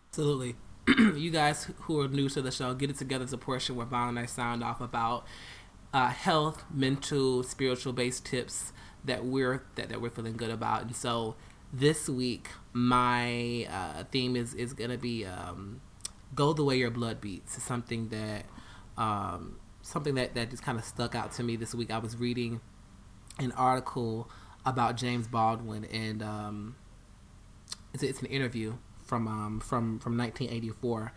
Absolutely. 0.09 0.55
you 1.15 1.29
guys 1.29 1.69
who 1.81 2.01
are 2.01 2.07
new 2.07 2.27
to 2.29 2.41
the 2.41 2.51
show, 2.51 2.73
Get 2.73 2.89
It 2.89 2.97
Together 2.97 3.23
is 3.23 3.33
a 3.33 3.37
portion 3.37 3.75
where 3.75 3.85
Val 3.85 4.09
and 4.09 4.17
I 4.17 4.25
sound 4.25 4.63
off 4.63 4.81
about 4.81 5.25
uh, 5.93 6.07
health, 6.09 6.65
mental, 6.73 7.43
spiritual 7.43 7.93
based 7.93 8.25
tips 8.25 8.73
that 9.05 9.23
we're 9.23 9.63
that, 9.75 9.89
that 9.89 10.01
we're 10.01 10.09
feeling 10.09 10.35
good 10.35 10.49
about. 10.49 10.81
And 10.81 10.95
so 10.95 11.35
this 11.71 12.09
week, 12.09 12.49
my 12.73 13.67
uh, 13.71 14.03
theme 14.11 14.35
is 14.35 14.55
is 14.55 14.73
gonna 14.73 14.97
be 14.97 15.25
um, 15.25 15.81
"Go 16.35 16.53
the 16.53 16.63
way 16.63 16.77
your 16.77 16.91
blood 16.91 17.21
beats." 17.21 17.57
is 17.57 17.63
something 17.63 18.09
that 18.09 18.45
um, 18.97 19.59
something 19.81 20.15
that 20.15 20.35
that 20.35 20.49
just 20.49 20.63
kind 20.63 20.77
of 20.77 20.83
stuck 20.83 21.15
out 21.15 21.31
to 21.33 21.43
me 21.43 21.55
this 21.55 21.73
week. 21.73 21.91
I 21.91 21.97
was 21.99 22.17
reading 22.17 22.61
an 23.39 23.51
article 23.53 24.29
about 24.65 24.97
James 24.97 25.27
Baldwin 25.27 25.85
and 25.85 26.21
um, 26.21 26.75
it's, 27.93 28.03
it's 28.03 28.21
an 28.21 28.27
interview 28.27 28.75
from 29.03 29.27
um, 29.27 29.59
from 29.59 29.99
from 29.99 30.17
1984 30.17 31.11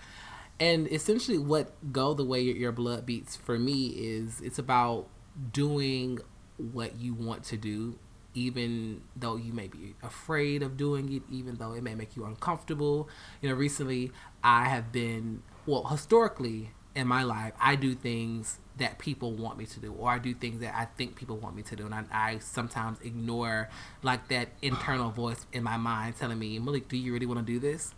and 0.61 0.91
essentially 0.93 1.39
what 1.39 1.73
go 1.93 2.15
the 2.15 2.25
way 2.25 2.41
your, 2.41 2.57
your 2.57 2.73
blood 2.73 3.05
beats 3.05 3.37
for 3.37 3.59
me 3.59 3.89
is 3.89 4.41
it's 4.41 4.59
about 4.59 5.09
doing 5.53 6.19
what 6.57 6.97
you 7.01 7.15
want 7.15 7.43
to 7.45 7.57
do 7.57 7.99
even 8.35 9.03
though 9.17 9.37
you 9.37 9.53
may 9.53 9.69
be 9.69 9.95
afraid 10.03 10.63
of 10.63 10.77
doing 10.77 11.13
it, 11.13 11.23
even 11.31 11.57
though 11.57 11.73
it 11.73 11.83
may 11.83 11.95
make 11.95 12.17
you 12.17 12.25
uncomfortable. 12.25 13.09
You 13.41 13.51
know, 13.51 13.55
recently 13.55 14.13
I 14.43 14.69
have 14.69 14.93
been, 14.93 15.43
well, 15.67 15.85
historically 15.85 16.71
in 16.95 17.07
my 17.07 17.23
life, 17.23 17.53
I 17.61 17.77
do 17.77 17.95
things 17.95 18.59
that 18.79 18.99
people 18.99 19.33
want 19.33 19.59
me 19.59 19.67
to 19.67 19.81
do, 19.81 19.93
or 19.93 20.11
I 20.11 20.19
do 20.19 20.35
things 20.35 20.61
that 20.61 20.75
I 20.75 20.87
think 20.97 21.15
people 21.15 21.37
want 21.37 21.55
me 21.55 21.63
to 21.63 21.77
do, 21.77 21.85
and 21.85 21.95
I, 21.95 22.05
I 22.11 22.39
sometimes 22.39 22.99
ignore 23.03 23.69
like 24.03 24.29
that 24.29 24.49
internal 24.63 25.11
voice 25.11 25.47
in 25.53 25.63
my 25.63 25.77
mind 25.77 26.17
telling 26.17 26.39
me, 26.39 26.59
Malik, 26.59 26.89
do 26.89 26.97
you 26.97 27.13
really 27.13 27.27
want 27.27 27.47
to 27.47 27.53
do 27.53 27.59
this? 27.59 27.95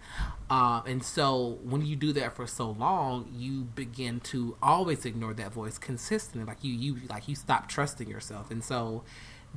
Uh, 0.51 0.83
and 0.87 1.03
so 1.03 1.59
when 1.63 1.87
you 1.87 1.97
do 1.97 2.13
that 2.15 2.35
for 2.35 2.47
so 2.47 2.71
long, 2.71 3.29
you 3.33 3.63
begin 3.63 4.21
to 4.21 4.57
always 4.61 5.05
ignore 5.05 5.33
that 5.35 5.53
voice 5.53 5.79
consistently. 5.79 6.45
Like 6.45 6.63
you, 6.63 6.73
you 6.73 6.97
like 7.09 7.29
you 7.29 7.35
stop 7.35 7.69
trusting 7.69 8.09
yourself, 8.09 8.51
and 8.51 8.63
so 8.63 9.05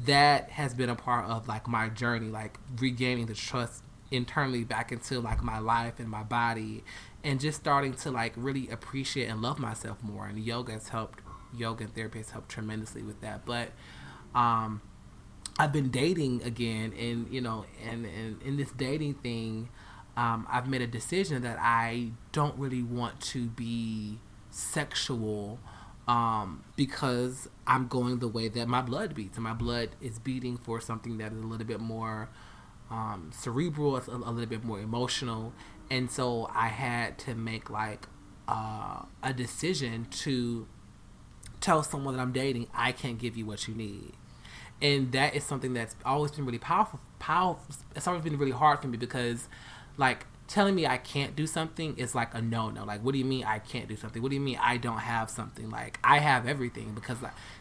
that 0.06 0.52
has 0.52 0.74
been 0.74 0.90
a 0.90 0.96
part 0.96 1.26
of 1.30 1.48
like 1.48 1.68
my 1.68 1.90
journey, 1.90 2.28
like 2.28 2.60
regaining 2.80 3.26
the 3.26 3.34
trust 3.34 3.84
internally 4.12 4.64
back 4.64 4.92
into 4.92 5.20
like 5.20 5.44
my 5.44 5.60
life 5.60 6.00
and 6.00 6.10
my 6.10 6.24
body 6.24 6.84
and 7.24 7.40
just 7.40 7.60
starting 7.60 7.94
to 7.94 8.12
like 8.12 8.34
really 8.36 8.70
appreciate 8.70 9.28
and 9.28 9.42
love 9.42 9.60
myself 9.60 10.02
more. 10.04 10.28
And 10.28 10.40
yoga 10.40 10.74
has 10.74 10.90
helped. 10.90 11.20
Yoga 11.56 11.86
and 11.86 11.96
therapy 11.96 12.20
has 12.20 12.30
helped 12.32 12.50
tremendously 12.50 13.02
with 13.02 13.22
that. 13.22 13.46
But 13.46 13.70
um, 14.36 14.82
I've 15.58 15.72
been 15.72 15.90
dating 15.90 16.44
again, 16.44 16.94
and 17.00 17.28
you 17.32 17.42
know, 17.42 17.66
and, 17.90 18.06
and 18.06 18.42
in 18.44 18.58
this 18.58 18.70
dating 18.72 19.16
thing, 19.16 19.70
um, 20.18 20.46
I've 20.50 20.68
made 20.68 20.82
a 20.82 20.88
decision 20.88 21.44
that 21.44 21.58
I 21.60 22.12
don't 22.34 22.58
really 22.60 22.84
want 22.84 23.22
to 23.22 23.48
be 23.48 24.20
sexual 24.50 25.60
um, 26.08 26.64
because 26.76 27.50
I'm 27.66 27.88
going 27.88 28.20
the 28.20 28.28
way 28.28 28.48
that 28.48 28.68
my 28.68 28.82
blood 28.82 29.14
beats, 29.14 29.38
and 29.38 29.44
my 29.44 29.54
blood 29.54 29.90
is 30.02 30.20
beating 30.20 30.58
for 30.58 30.80
something 30.80 31.18
that 31.18 31.34
is 31.34 31.40
a 31.40 31.46
little 31.46 31.68
bit 31.68 31.80
more 31.80 32.30
um, 32.90 33.32
cerebral, 33.34 33.98
it's 33.98 34.08
a, 34.08 34.12
a, 34.12 34.32
little 34.32 34.46
bit 34.46 34.64
more 34.64 34.80
emotional, 34.80 35.54
and 35.92 36.10
so 36.10 36.50
I 36.54 36.68
had 36.68 37.18
to 37.20 37.36
make 37.36 37.70
like 37.70 38.08
uh, 38.48 39.02
a 39.22 39.34
decision 39.34 40.06
to 40.06 40.68
tell 41.60 41.84
someone 41.84 42.16
that 42.16 42.22
I'm 42.22 42.32
dating 42.32 42.68
I 42.74 42.94
can't 42.94 43.18
give 43.18 43.36
you 43.36 43.46
what 43.46 43.68
you 43.68 43.76
need, 43.76 44.14
and 44.82 45.12
that 45.12 45.36
is 45.36 45.44
something 45.44 45.74
that's 45.74 45.96
always 46.06 46.32
been 46.32 46.46
really 46.46 46.60
powerful. 46.60 47.02
Powerful. 47.20 47.76
It's 47.96 48.08
always 48.08 48.24
been 48.24 48.38
really 48.38 48.52
hard 48.52 48.82
for 48.82 48.88
me 48.88 48.98
because, 48.98 49.50
like, 49.98 50.26
telling 50.48 50.76
me 50.76 50.88
I 50.88 50.98
can't 50.98 51.36
do 51.36 51.46
something 51.46 51.98
is 51.98 52.16
like 52.16 52.34
a 52.34 52.42
no 52.42 52.70
no. 52.70 52.86
Like, 52.86 53.04
what 53.04 53.12
do 53.12 53.18
you 53.20 53.26
mean 53.26 53.44
I 53.44 53.60
can't 53.60 53.88
do 53.88 53.96
something? 53.96 54.22
What 54.22 54.30
do 54.30 54.36
you 54.36 54.42
mean 54.42 54.60
I 54.62 54.78
don't 54.78 55.00
have 55.00 55.30
something? 55.30 55.70
Like, 55.70 56.00
I 56.04 56.20
have 56.20 56.48
everything 56.48 56.94
because 56.94 57.18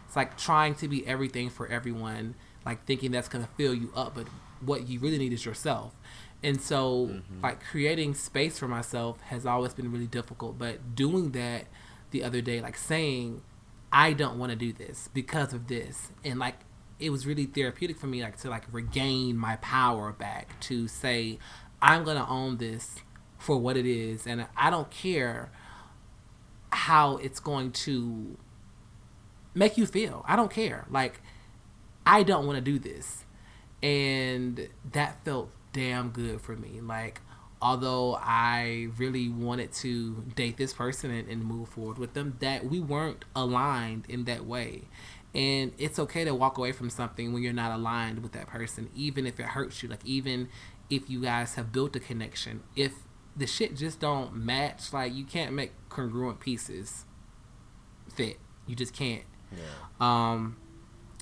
it's 0.07 0.17
like 0.17 0.39
trying 0.39 0.75
to 0.77 0.89
be 0.89 1.07
everything 1.07 1.51
for 1.51 1.67
everyone, 1.67 2.35
like 2.65 2.87
thinking 2.87 3.11
that's 3.11 3.29
gonna 3.29 3.49
fill 3.57 3.75
you 3.75 3.93
up, 3.95 4.15
but 4.15 4.29
what 4.61 4.89
you 4.89 5.01
really 5.01 5.19
need 5.19 5.33
is 5.33 5.45
yourself. 5.45 5.95
And 6.43 6.61
so, 6.61 7.07
mm-hmm. 7.07 7.41
like 7.43 7.65
creating 7.65 8.15
space 8.15 8.59
for 8.59 8.69
myself 8.69 9.21
has 9.23 9.47
always 9.47 9.75
been 9.75 9.91
really 9.91 10.07
difficult. 10.07 10.59
But 10.59 10.95
doing 10.95 11.33
that 11.33 11.65
the 12.11 12.23
other 12.23 12.41
day, 12.41 12.61
like 12.61 12.77
saying, 12.77 13.43
I 13.93 14.13
don't 14.13 14.39
want 14.39 14.51
to 14.51 14.57
do 14.57 14.73
this 14.73 15.09
because 15.13 15.53
of 15.53 15.67
this, 15.67 16.13
and 16.25 16.39
like 16.39 16.57
it 16.99 17.11
was 17.11 17.27
really 17.27 17.47
therapeutic 17.47 17.99
for 17.99 18.07
me, 18.07 18.23
like 18.23 18.39
to 18.41 18.51
like 18.51 18.65
regain 18.73 19.37
my 19.37 19.57
power 19.57 20.13
back 20.13 20.59
to 20.61 20.89
say, 20.89 21.39
I'm 21.81 22.05
gonna 22.05 22.27
own 22.29 22.57
this 22.59 22.97
for 23.39 23.57
what 23.57 23.77
it 23.77 23.87
is, 23.87 24.27
and 24.27 24.47
I 24.57 24.71
don't 24.71 24.91
care 24.91 25.51
how 26.71 27.17
it's 27.19 27.41
going 27.41 27.73
to 27.73 28.37
make 29.55 29.79
you 29.79 29.87
feel. 29.87 30.25
I 30.27 30.37
don't 30.37 30.51
care. 30.51 30.87
Like 30.91 31.21
I 32.07 32.23
don't 32.23 32.47
want 32.47 32.57
to 32.57 32.63
do 32.63 32.79
this, 32.79 33.25
and 33.83 34.69
that 34.93 35.25
felt 35.25 35.51
damn 35.73 36.11
good 36.11 36.41
for 36.41 36.57
me. 36.57 36.81
Like, 36.81 37.21
although 37.61 38.15
I 38.15 38.89
really 38.97 39.29
wanted 39.29 39.73
to 39.75 40.25
date 40.35 40.57
this 40.57 40.73
person 40.73 41.11
and, 41.11 41.29
and, 41.29 41.45
move 41.45 41.69
forward 41.69 41.99
with 41.99 42.15
them, 42.15 42.37
that 42.41 42.65
we 42.65 42.81
weren't 42.81 43.25
aligned 43.35 44.05
in 44.09 44.25
that 44.25 44.47
way. 44.47 44.83
And 45.35 45.73
it's 45.77 45.99
okay 45.99 46.25
to 46.25 46.35
walk 46.35 46.57
away 46.57 46.73
from 46.73 46.89
something 46.89 47.35
when 47.35 47.43
you're 47.43 47.53
not 47.53 47.73
aligned 47.73 48.23
with 48.23 48.33
that 48.33 48.47
person, 48.47 48.89
even 48.95 49.27
if 49.27 49.39
it 49.39 49.47
hurts 49.47 49.83
you. 49.83 49.89
Like, 49.89 50.05
even 50.05 50.49
if 50.91 51.11
you 51.11 51.21
guys 51.21 51.55
have 51.55 51.73
built 51.73 51.97
a 51.97 52.01
connection, 52.01 52.63
if 52.75 52.93
the 53.37 53.47
shit 53.47 53.77
just 53.77 54.01
don't 54.01 54.35
match, 54.35 54.93
like, 54.93 55.15
you 55.15 55.25
can't 55.25 55.53
make 55.53 55.73
congruent 55.89 56.41
pieces 56.41 57.05
fit. 58.15 58.39
You 58.67 58.75
just 58.75 58.95
can't. 58.95 59.25
Yeah. 59.53 59.59
Um, 60.01 60.57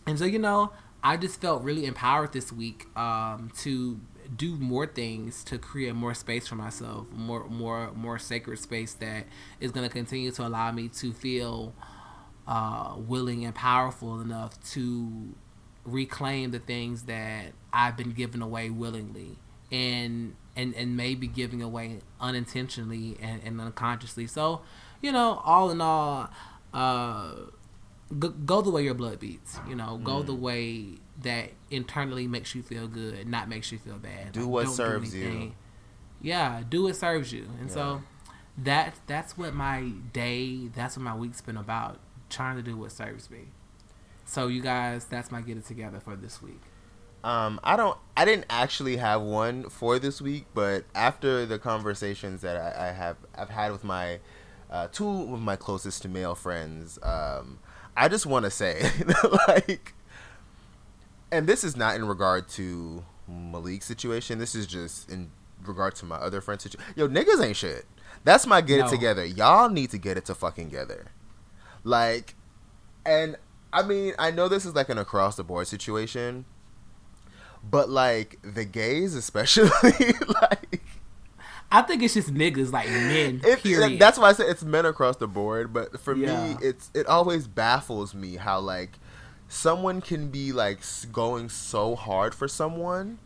and 0.06 0.18
so, 0.18 0.24
you 0.24 0.38
know, 0.38 0.72
I 1.02 1.16
just 1.16 1.40
felt 1.40 1.62
really 1.62 1.86
empowered 1.86 2.32
this 2.32 2.52
week 2.52 2.86
um, 2.96 3.50
to 3.58 4.00
do 4.34 4.56
more 4.56 4.86
things 4.86 5.44
to 5.44 5.58
create 5.58 5.94
more 5.94 6.14
space 6.14 6.48
for 6.48 6.54
myself, 6.54 7.06
more 7.12 7.46
more 7.48 7.92
more 7.92 8.18
sacred 8.18 8.58
space 8.58 8.94
that 8.94 9.26
is 9.60 9.70
going 9.70 9.86
to 9.86 9.92
continue 9.92 10.30
to 10.32 10.46
allow 10.46 10.72
me 10.72 10.88
to 10.88 11.12
feel 11.12 11.74
uh, 12.46 12.94
willing 12.96 13.44
and 13.44 13.54
powerful 13.54 14.20
enough 14.20 14.62
to 14.72 15.34
reclaim 15.84 16.50
the 16.50 16.58
things 16.58 17.02
that 17.02 17.52
I've 17.72 17.96
been 17.96 18.12
given 18.12 18.40
away 18.40 18.70
willingly 18.70 19.38
and 19.70 20.34
and 20.56 20.74
and 20.74 20.96
maybe 20.96 21.26
giving 21.26 21.62
away 21.62 22.00
unintentionally 22.20 23.16
and, 23.20 23.42
and 23.44 23.60
unconsciously. 23.60 24.26
So, 24.26 24.62
you 25.00 25.12
know, 25.12 25.42
all 25.44 25.70
in 25.70 25.80
all, 25.80 26.28
uh, 26.72 27.32
go, 28.18 28.28
go 28.28 28.62
the 28.62 28.70
way 28.70 28.82
your 28.82 28.94
blood 28.94 29.20
beats. 29.20 29.58
You 29.68 29.74
know, 29.74 29.98
go 30.02 30.22
mm. 30.22 30.26
the 30.26 30.34
way 30.34 30.86
that 31.22 31.50
internally 31.70 32.26
makes 32.26 32.54
you 32.54 32.62
feel 32.62 32.88
good, 32.88 33.28
not 33.28 33.48
makes 33.48 33.70
you 33.72 33.78
feel 33.78 33.98
bad. 33.98 34.32
Do 34.32 34.40
like, 34.40 34.48
what 34.48 34.68
serves 34.68 35.10
do 35.10 35.18
you. 35.18 35.52
Yeah, 36.20 36.62
do 36.68 36.84
what 36.84 36.96
serves 36.96 37.32
you, 37.32 37.48
and 37.60 37.68
yeah. 37.68 37.74
so 37.74 38.02
that 38.58 38.94
that's 39.06 39.36
what 39.36 39.54
my 39.54 39.92
day, 40.12 40.68
that's 40.74 40.96
what 40.96 41.02
my 41.02 41.14
week's 41.14 41.40
been 41.40 41.56
about. 41.56 41.98
Trying 42.30 42.56
to 42.56 42.62
do 42.62 42.76
what 42.76 42.90
serves 42.90 43.30
me. 43.30 43.48
So 44.24 44.46
you 44.46 44.62
guys, 44.62 45.04
that's 45.04 45.30
my 45.30 45.42
get 45.42 45.58
it 45.58 45.66
together 45.66 46.00
for 46.00 46.16
this 46.16 46.40
week. 46.40 46.62
Um, 47.24 47.58
I 47.64 47.76
don't. 47.76 47.96
I 48.16 48.26
didn't 48.26 48.44
actually 48.50 48.98
have 48.98 49.22
one 49.22 49.70
for 49.70 49.98
this 49.98 50.20
week, 50.20 50.44
but 50.54 50.84
after 50.94 51.46
the 51.46 51.58
conversations 51.58 52.42
that 52.42 52.56
I, 52.56 52.88
I 52.88 52.92
have, 52.92 53.16
I've 53.34 53.48
had 53.48 53.72
with 53.72 53.82
my 53.82 54.20
uh, 54.70 54.88
two 54.92 55.08
of 55.08 55.40
my 55.40 55.56
closest 55.56 56.02
to 56.02 56.08
male 56.08 56.34
friends, 56.34 56.98
um, 57.02 57.60
I 57.96 58.08
just 58.08 58.26
want 58.26 58.44
to 58.44 58.50
say, 58.50 58.90
like, 59.48 59.94
and 61.32 61.46
this 61.46 61.64
is 61.64 61.76
not 61.76 61.96
in 61.96 62.04
regard 62.04 62.46
to 62.50 63.02
Malik's 63.26 63.86
situation. 63.86 64.38
This 64.38 64.54
is 64.54 64.66
just 64.66 65.10
in 65.10 65.30
regard 65.64 65.94
to 65.96 66.04
my 66.04 66.16
other 66.16 66.42
friend's 66.42 66.64
situation. 66.64 66.92
Yo, 66.94 67.08
niggas 67.08 67.42
ain't 67.42 67.56
shit. 67.56 67.86
That's 68.24 68.46
my 68.46 68.60
get 68.60 68.80
no. 68.80 68.86
it 68.86 68.90
together. 68.90 69.24
Y'all 69.24 69.70
need 69.70 69.90
to 69.90 69.98
get 69.98 70.18
it 70.18 70.26
to 70.26 70.34
fucking 70.34 70.68
together. 70.68 71.06
Like, 71.84 72.34
and 73.06 73.36
I 73.72 73.82
mean, 73.82 74.12
I 74.18 74.30
know 74.30 74.48
this 74.48 74.66
is 74.66 74.74
like 74.74 74.90
an 74.90 74.98
across 74.98 75.36
the 75.36 75.44
board 75.44 75.66
situation, 75.66 76.44
but 77.70 77.88
like 77.88 78.38
the 78.42 78.64
gays, 78.64 79.14
especially, 79.14 79.70
like 80.42 80.82
I 81.70 81.82
think 81.82 82.02
it's 82.02 82.14
just 82.14 82.32
niggas 82.32 82.72
like 82.72 82.88
men. 82.88 83.40
Period. 83.40 83.98
That's 83.98 84.18
why 84.18 84.28
I 84.28 84.32
say 84.32 84.44
it's 84.44 84.62
men 84.62 84.86
across 84.86 85.16
the 85.16 85.26
board. 85.26 85.72
But 85.72 85.98
for 85.98 86.14
yeah. 86.14 86.54
me, 86.54 86.56
it's 86.62 86.90
it 86.94 87.06
always 87.06 87.48
baffles 87.48 88.14
me 88.14 88.36
how 88.36 88.60
like 88.60 88.98
someone 89.48 90.00
can 90.00 90.28
be 90.28 90.52
like 90.52 90.80
going 91.10 91.48
so 91.48 91.96
hard 91.96 92.34
for 92.34 92.48
someone, 92.48 93.18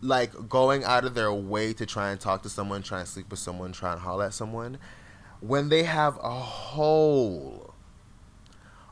like 0.00 0.48
going 0.48 0.84
out 0.84 1.04
of 1.04 1.14
their 1.14 1.32
way 1.32 1.72
to 1.74 1.86
try 1.86 2.10
and 2.10 2.20
talk 2.20 2.42
to 2.42 2.48
someone, 2.48 2.82
try 2.82 3.00
and 3.00 3.08
sleep 3.08 3.30
with 3.30 3.38
someone, 3.38 3.72
try 3.72 3.92
and 3.92 4.00
holler 4.00 4.24
at 4.24 4.34
someone, 4.34 4.78
when 5.40 5.68
they 5.68 5.84
have 5.84 6.18
a 6.22 6.30
whole, 6.30 7.74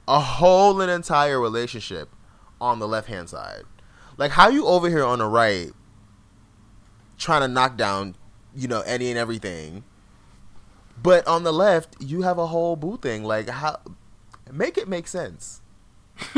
a 0.06 0.20
whole 0.20 0.80
and 0.80 0.90
entire 0.90 1.40
relationship 1.40 2.08
on 2.60 2.78
the 2.78 2.86
left 2.86 3.08
hand 3.08 3.28
side. 3.28 3.64
Like 4.16 4.32
how 4.32 4.48
you 4.48 4.66
over 4.66 4.88
here 4.88 5.04
on 5.04 5.18
the 5.18 5.26
right 5.26 5.72
trying 7.18 7.40
to 7.42 7.48
knock 7.48 7.76
down 7.76 8.14
you 8.56 8.66
know, 8.66 8.80
any 8.80 9.10
and 9.10 9.18
everything. 9.18 9.84
But 11.00 11.26
on 11.28 11.44
the 11.44 11.52
left, 11.52 11.96
you 12.00 12.22
have 12.22 12.38
a 12.38 12.46
whole 12.46 12.74
boo 12.74 12.96
thing. 12.96 13.22
Like 13.22 13.48
how 13.48 13.80
make 14.50 14.78
it 14.78 14.88
make 14.88 15.06
sense. 15.06 15.60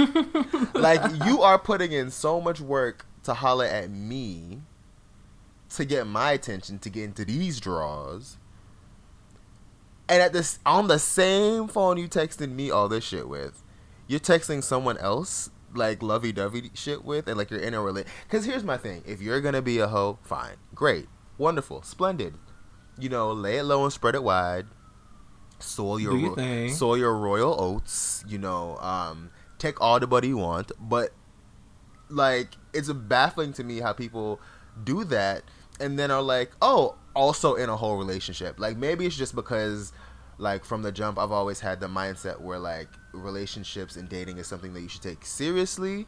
like 0.74 1.00
you 1.24 1.40
are 1.40 1.58
putting 1.58 1.92
in 1.92 2.10
so 2.10 2.40
much 2.40 2.60
work 2.60 3.06
to 3.22 3.34
holler 3.34 3.64
at 3.64 3.90
me 3.90 4.62
to 5.70 5.84
get 5.84 6.06
my 6.06 6.32
attention 6.32 6.80
to 6.80 6.90
get 6.90 7.04
into 7.04 7.24
these 7.24 7.60
draws. 7.60 8.36
And 10.08 10.20
at 10.20 10.32
this 10.32 10.58
on 10.66 10.88
the 10.88 10.98
same 10.98 11.68
phone 11.68 11.96
you 11.98 12.08
texting 12.08 12.52
me 12.52 12.70
all 12.70 12.88
this 12.88 13.04
shit 13.04 13.28
with, 13.28 13.62
you're 14.08 14.18
texting 14.18 14.64
someone 14.64 14.98
else 14.98 15.50
like 15.74 16.02
lovey 16.02 16.32
dovey 16.32 16.70
shit 16.74 17.04
with, 17.04 17.28
and 17.28 17.36
like 17.36 17.50
you're 17.50 17.60
in 17.60 17.74
a 17.74 17.80
relate. 17.80 18.06
Because 18.24 18.44
here's 18.44 18.64
my 18.64 18.76
thing: 18.76 19.02
if 19.06 19.20
you're 19.20 19.40
gonna 19.40 19.62
be 19.62 19.78
a 19.78 19.88
hoe, 19.88 20.18
fine, 20.22 20.56
great 20.74 21.08
wonderful, 21.38 21.82
splendid. 21.82 22.34
You 22.98 23.08
know, 23.08 23.32
lay 23.32 23.58
it 23.58 23.62
low 23.62 23.84
and 23.84 23.92
spread 23.92 24.16
it 24.16 24.22
wide. 24.22 24.66
Sow 25.60 25.96
your, 25.96 26.16
your 26.16 26.30
ro- 26.30 26.68
sow 26.68 26.94
your 26.94 27.16
royal 27.16 27.58
oats. 27.58 28.24
You 28.28 28.38
know, 28.38 28.76
um, 28.78 29.30
take 29.58 29.80
all 29.80 29.98
the 29.98 30.06
buddy 30.06 30.28
you 30.28 30.36
want, 30.38 30.72
but 30.78 31.10
like 32.10 32.54
it's 32.74 32.92
baffling 32.92 33.52
to 33.54 33.64
me 33.64 33.80
how 33.80 33.92
people 33.92 34.40
do 34.84 35.04
that 35.04 35.42
and 35.80 35.98
then 35.98 36.10
are 36.10 36.22
like, 36.22 36.50
oh, 36.60 36.96
also 37.14 37.54
in 37.54 37.68
a 37.68 37.76
whole 37.76 37.96
relationship. 37.96 38.58
Like 38.58 38.76
maybe 38.76 39.06
it's 39.06 39.16
just 39.16 39.34
because 39.34 39.92
like 40.38 40.64
from 40.64 40.82
the 40.82 40.92
jump 40.92 41.18
I've 41.18 41.32
always 41.32 41.60
had 41.60 41.80
the 41.80 41.88
mindset 41.88 42.40
where 42.40 42.58
like 42.58 42.88
relationships 43.12 43.96
and 43.96 44.08
dating 44.08 44.38
is 44.38 44.46
something 44.46 44.72
that 44.74 44.80
you 44.80 44.88
should 44.88 45.02
take 45.02 45.24
seriously 45.24 46.06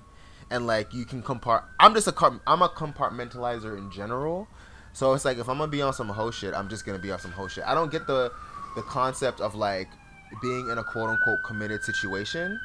and 0.51 0.67
like 0.67 0.93
you 0.95 1.05
can 1.05 1.23
compart 1.23 1.65
I'm 1.79 1.95
just 1.95 2.09
a 2.09 2.13
car- 2.13 2.41
I'm 2.47 2.63
a 2.63 2.69
compartmentalizer 2.69 3.77
in 3.77 3.91
general. 3.91 4.49
So 4.93 5.13
it's 5.15 5.25
like 5.25 5.39
if 5.39 5.49
I'm 5.49 5.59
gonna 5.59 5.71
be 5.71 5.83
on 5.83 5.93
some 5.93 6.09
hoe 6.09 6.31
shit, 6.31 6.55
I'm 6.55 6.69
just 6.69 6.85
gonna 6.85 6.99
be 6.99 7.13
on 7.13 7.19
some 7.21 7.33
hoe 7.33 7.49
shit. 7.49 7.65
I 7.65 7.75
don't 7.75 7.93
get 7.93 8.07
the 8.07 8.33
the 8.77 8.83
concept 8.83 9.41
of 9.41 9.55
like 9.55 9.89
being 10.43 10.69
in 10.71 10.79
a 10.79 10.85
quote 10.85 11.11
unquote 11.11 11.43
committed 11.45 11.83
situation 11.83 12.59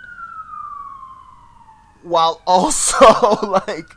while 2.03 2.41
also 2.47 3.05
like 3.47 3.95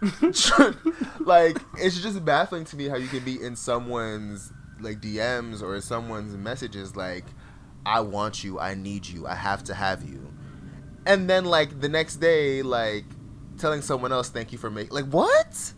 like 1.20 1.56
it's 1.78 2.00
just 2.00 2.24
baffling 2.24 2.64
to 2.64 2.76
me 2.76 2.88
how 2.88 2.96
you 2.96 3.08
can 3.08 3.24
be 3.24 3.40
in 3.40 3.56
someone's 3.56 4.52
like 4.84 5.00
DMs 5.00 5.62
or 5.62 5.80
someone's 5.80 6.36
messages 6.36 6.94
like 6.94 7.24
I 7.86 8.00
want 8.00 8.44
you, 8.44 8.58
I 8.60 8.74
need 8.74 9.06
you, 9.06 9.26
I 9.26 9.34
have 9.34 9.64
to 9.64 9.74
have 9.74 10.02
you. 10.08 10.32
And 11.06 11.28
then 11.28 11.44
like 11.44 11.80
the 11.80 11.88
next 11.88 12.16
day 12.16 12.62
like 12.62 13.04
telling 13.58 13.82
someone 13.82 14.12
else 14.12 14.28
thank 14.28 14.52
you 14.52 14.58
for 14.58 14.70
making 14.70 14.94
like 14.94 15.06
what? 15.06 15.72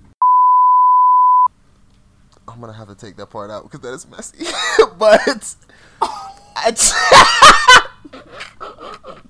I'm 2.49 2.61
gonna 2.61 2.73
have 2.73 2.89
to 2.89 2.95
take 2.95 3.17
that 3.17 3.31
part 3.31 3.51
out 3.51 3.65
because 3.65 3.81
that 3.81 3.93
is 3.93 4.09
messy. 4.09 4.47
but 4.99 5.55
I 6.57 6.71
t- 6.71 6.93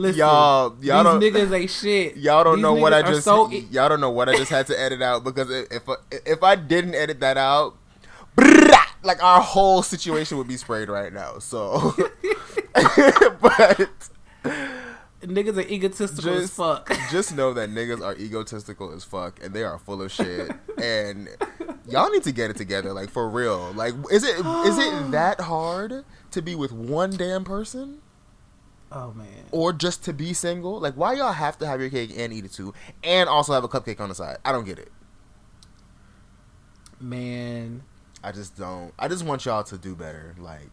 Listen, 0.00 0.18
y'all, 0.20 0.76
y'all 0.80 1.04
don't, 1.04 1.20
these 1.20 1.30
niggas 1.30 1.60
ain't 1.60 1.70
shit. 1.70 2.16
y'all 2.16 2.42
don't 2.42 2.56
These 2.56 2.62
know 2.62 2.72
what 2.72 2.94
I 2.94 3.02
just, 3.02 3.22
so- 3.22 3.50
y'all 3.50 3.90
don't 3.90 4.00
know 4.00 4.10
what 4.10 4.30
I 4.30 4.36
just 4.38 4.50
had 4.50 4.66
to 4.68 4.80
edit 4.80 5.02
out 5.02 5.24
because 5.24 5.50
if 5.50 5.70
if, 5.70 5.82
if 6.24 6.42
I 6.42 6.56
didn't 6.56 6.94
edit 6.94 7.20
that 7.20 7.36
out, 7.36 7.76
like 9.02 9.22
our 9.22 9.42
whole 9.42 9.82
situation 9.82 10.38
would 10.38 10.48
be 10.48 10.56
sprayed 10.56 10.88
right 10.88 11.12
now. 11.12 11.38
So, 11.38 11.94
but 12.72 13.90
niggas 15.22 15.58
are 15.58 15.68
egotistical 15.68 16.32
as 16.32 16.42
just 16.44 16.56
fuck. 16.56 16.90
just 17.10 17.36
know 17.36 17.52
that 17.52 17.68
niggas 17.68 18.02
are 18.02 18.16
egotistical 18.16 18.90
as 18.92 19.04
fuck 19.04 19.38
and 19.44 19.52
they 19.52 19.62
are 19.62 19.78
full 19.78 20.00
of 20.00 20.10
shit 20.10 20.50
and 20.82 21.28
y'all 21.86 22.08
need 22.08 22.22
to 22.22 22.32
get 22.32 22.48
it 22.48 22.56
together 22.56 22.94
like 22.94 23.10
for 23.10 23.28
real 23.28 23.70
like 23.74 23.92
is 24.10 24.24
it 24.24 24.36
is 24.38 24.78
it 24.78 25.10
that 25.10 25.38
hard 25.42 26.06
to 26.30 26.40
be 26.40 26.54
with 26.54 26.72
one 26.72 27.10
damn 27.10 27.44
person 27.44 27.98
Oh 28.92 29.12
man. 29.12 29.26
or 29.52 29.72
just 29.72 30.02
to 30.04 30.12
be 30.12 30.32
single 30.32 30.80
like 30.80 30.94
why 30.94 31.12
y'all 31.14 31.32
have 31.32 31.56
to 31.58 31.66
have 31.66 31.80
your 31.80 31.90
cake 31.90 32.12
and 32.16 32.32
eat 32.32 32.44
it 32.44 32.52
too 32.52 32.74
and 33.04 33.28
also 33.28 33.52
have 33.52 33.62
a 33.62 33.68
cupcake 33.68 34.00
on 34.00 34.08
the 34.08 34.14
side 34.16 34.38
i 34.44 34.50
don't 34.50 34.64
get 34.64 34.78
it 34.80 34.90
Man. 37.00 37.82
i 38.22 38.32
just 38.32 38.58
don't 38.58 38.92
i 38.98 39.08
just 39.08 39.24
want 39.24 39.44
y'all 39.46 39.64
to 39.64 39.78
do 39.78 39.94
better 39.94 40.34
like 40.38 40.70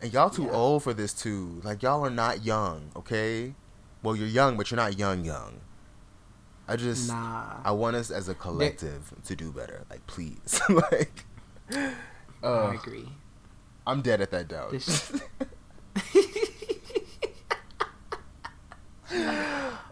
and 0.00 0.12
y'all 0.12 0.30
too 0.30 0.44
Yeah. 0.44 0.52
old 0.52 0.82
for 0.82 0.94
this 0.94 1.12
too 1.12 1.60
like 1.64 1.82
y'all 1.82 2.04
are 2.04 2.10
not 2.10 2.44
young 2.44 2.90
okay 2.96 3.54
well 4.02 4.16
you're 4.16 4.28
young 4.28 4.56
but 4.56 4.70
you're 4.70 4.76
not 4.76 4.98
young 4.98 5.24
young 5.24 5.60
i 6.68 6.76
just 6.76 7.08
Nah. 7.08 7.56
I 7.64 7.72
want 7.72 7.96
us 7.96 8.10
as 8.10 8.28
a 8.28 8.34
collective 8.34 9.12
to 9.24 9.36
do 9.36 9.52
better. 9.52 9.84
Like, 9.90 10.06
please. 10.06 10.60
like, 10.70 11.24
I 11.70 11.92
uh, 12.42 12.70
agree. 12.72 13.06
I'm 13.86 14.00
dead 14.00 14.22
at 14.22 14.30
that 14.30 14.48
doubt. 14.48 14.70
This- 14.70 15.12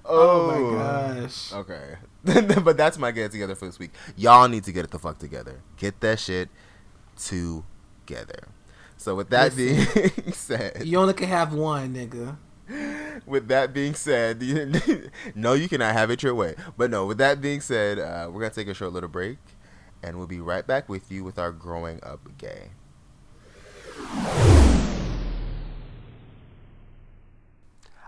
Oh, 0.04 0.50
my 0.50 1.20
gosh. 1.20 1.52
Okay. 1.52 1.96
but 2.64 2.76
that's 2.76 2.98
my 2.98 3.10
get 3.10 3.32
together 3.32 3.54
for 3.54 3.66
this 3.66 3.78
week. 3.78 3.92
Y'all 4.16 4.48
need 4.48 4.64
to 4.64 4.72
get 4.72 4.84
it 4.84 4.90
the 4.90 4.98
fuck 4.98 5.18
together. 5.18 5.60
Get 5.76 6.00
that 6.00 6.18
shit 6.18 6.48
together. 7.16 8.48
So 8.96 9.14
with 9.14 9.30
that 9.30 9.56
being 9.56 9.84
said, 10.32 10.82
You 10.84 10.98
only 10.98 11.14
can 11.14 11.28
have 11.28 11.52
one, 11.52 11.94
nigga. 11.94 12.36
with 13.26 13.48
that 13.48 13.72
being 13.72 13.94
said, 13.94 14.40
no, 15.34 15.54
you 15.54 15.68
cannot 15.68 15.92
have 15.94 16.10
it 16.10 16.22
your 16.22 16.34
way. 16.34 16.54
But 16.76 16.90
no, 16.90 17.06
with 17.06 17.18
that 17.18 17.40
being 17.40 17.60
said, 17.60 17.98
uh, 17.98 18.28
we're 18.30 18.40
gonna 18.40 18.54
take 18.54 18.68
a 18.68 18.74
short 18.74 18.92
little 18.92 19.08
break, 19.08 19.38
and 20.02 20.16
we'll 20.18 20.28
be 20.28 20.40
right 20.40 20.66
back 20.66 20.88
with 20.88 21.10
you 21.10 21.24
with 21.24 21.38
our 21.38 21.50
growing 21.50 21.98
up 22.04 22.20
gay. 22.38 22.70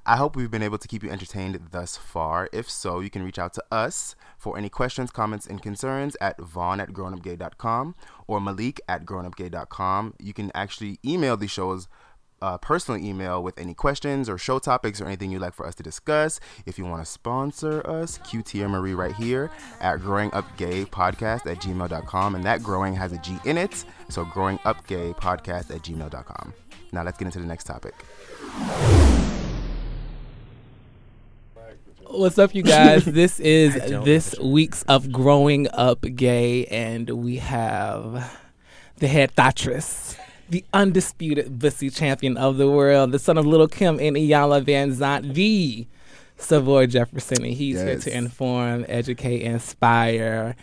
I 0.07 0.17
hope 0.17 0.37
we've 0.37 0.51
been 0.51 0.63
able 0.63 0.79
to 0.79 0.89
keep 0.89 1.03
you 1.03 1.11
entertained 1.11 1.59
thus 1.71 1.97
far. 1.97 2.49
If 2.53 2.71
so, 2.71 3.01
you 3.01 3.11
can 3.11 3.23
reach 3.23 3.39
out 3.39 3.55
to 3.55 3.65
us 3.71 4.15
for 4.37 4.59
any 4.59 4.69
questions, 4.69 5.11
comments, 5.11 5.47
and 5.47 5.63
concerns 5.63 6.17
at 6.21 6.39
vaun 6.39 6.81
at 6.81 6.91
grownupgay.com 6.91 7.95
or 8.27 8.41
malik 8.41 8.81
at 8.89 9.07
grownupgay.com. 9.07 10.15
You 10.21 10.35
can 10.35 10.51
actually 10.55 10.99
email 11.05 11.37
the 11.37 11.49
show's 11.49 11.89
uh, 12.43 12.59
personal 12.59 13.03
email 13.03 13.43
with 13.43 13.59
any 13.59 13.73
questions 13.73 14.29
or 14.29 14.37
show 14.37 14.59
topics 14.59 15.01
or 15.01 15.07
anything 15.07 15.31
you'd 15.31 15.41
like 15.41 15.55
for 15.55 15.67
us 15.67 15.75
to 15.77 15.83
discuss. 15.83 16.41
If 16.67 16.77
you 16.79 16.85
want 16.85 17.03
to 17.03 17.11
sponsor 17.11 17.81
us, 17.89 18.19
QT 18.19 18.69
Marie 18.69 18.93
right 18.93 19.15
here 19.15 19.51
at 19.81 20.01
Growing 20.01 20.33
Up 20.35 20.45
Gay 20.59 20.85
Podcast 20.85 21.51
at 21.51 21.59
gmail.com. 21.63 22.35
And 22.35 22.45
that 22.45 22.63
growing 22.63 22.95
has 22.95 23.13
a 23.13 23.19
G 23.19 23.39
in 23.47 23.57
it. 23.57 23.87
So 24.11 24.27
Growing 24.27 24.59
Up 24.67 24.87
Gay 24.87 25.15
Podcast 25.15 25.75
at 25.75 25.83
gmail.com. 25.83 26.53
Now 26.93 27.03
let's 27.03 27.17
get 27.17 27.25
into 27.25 27.41
the 27.41 27.47
next 27.47 27.65
topic. 27.65 27.95
What's 32.17 32.39
up, 32.39 32.55
you 32.55 32.63
guys? 32.63 33.05
this 33.07 33.41
is 33.41 33.75
this 33.75 34.39
week's 34.39 34.85
of 34.85 35.11
Growing 35.11 35.67
Up 35.73 36.01
Gay, 36.15 36.65
and 36.67 37.11
we 37.11 37.39
have 37.39 38.39
the 38.99 39.09
head 39.09 39.33
thottress, 39.33 40.17
the 40.49 40.65
undisputed 40.73 41.59
Bussy 41.59 41.91
champion 41.91 42.37
of 42.37 42.57
the 42.57 42.71
world, 42.71 43.11
the 43.11 43.19
son 43.19 43.37
of 43.37 43.47
Lil 43.47 43.67
Kim 43.67 43.99
and 43.99 44.17
Iyanla 44.17 44.65
Vanzant, 44.65 45.35
the 45.35 45.89
Savoy 46.37 46.87
Jefferson, 46.87 47.43
and 47.43 47.53
he's 47.53 47.83
here 47.83 47.99
to 47.99 48.17
inform, 48.17 48.85
educate, 48.89 49.43
inspire. 49.43 50.55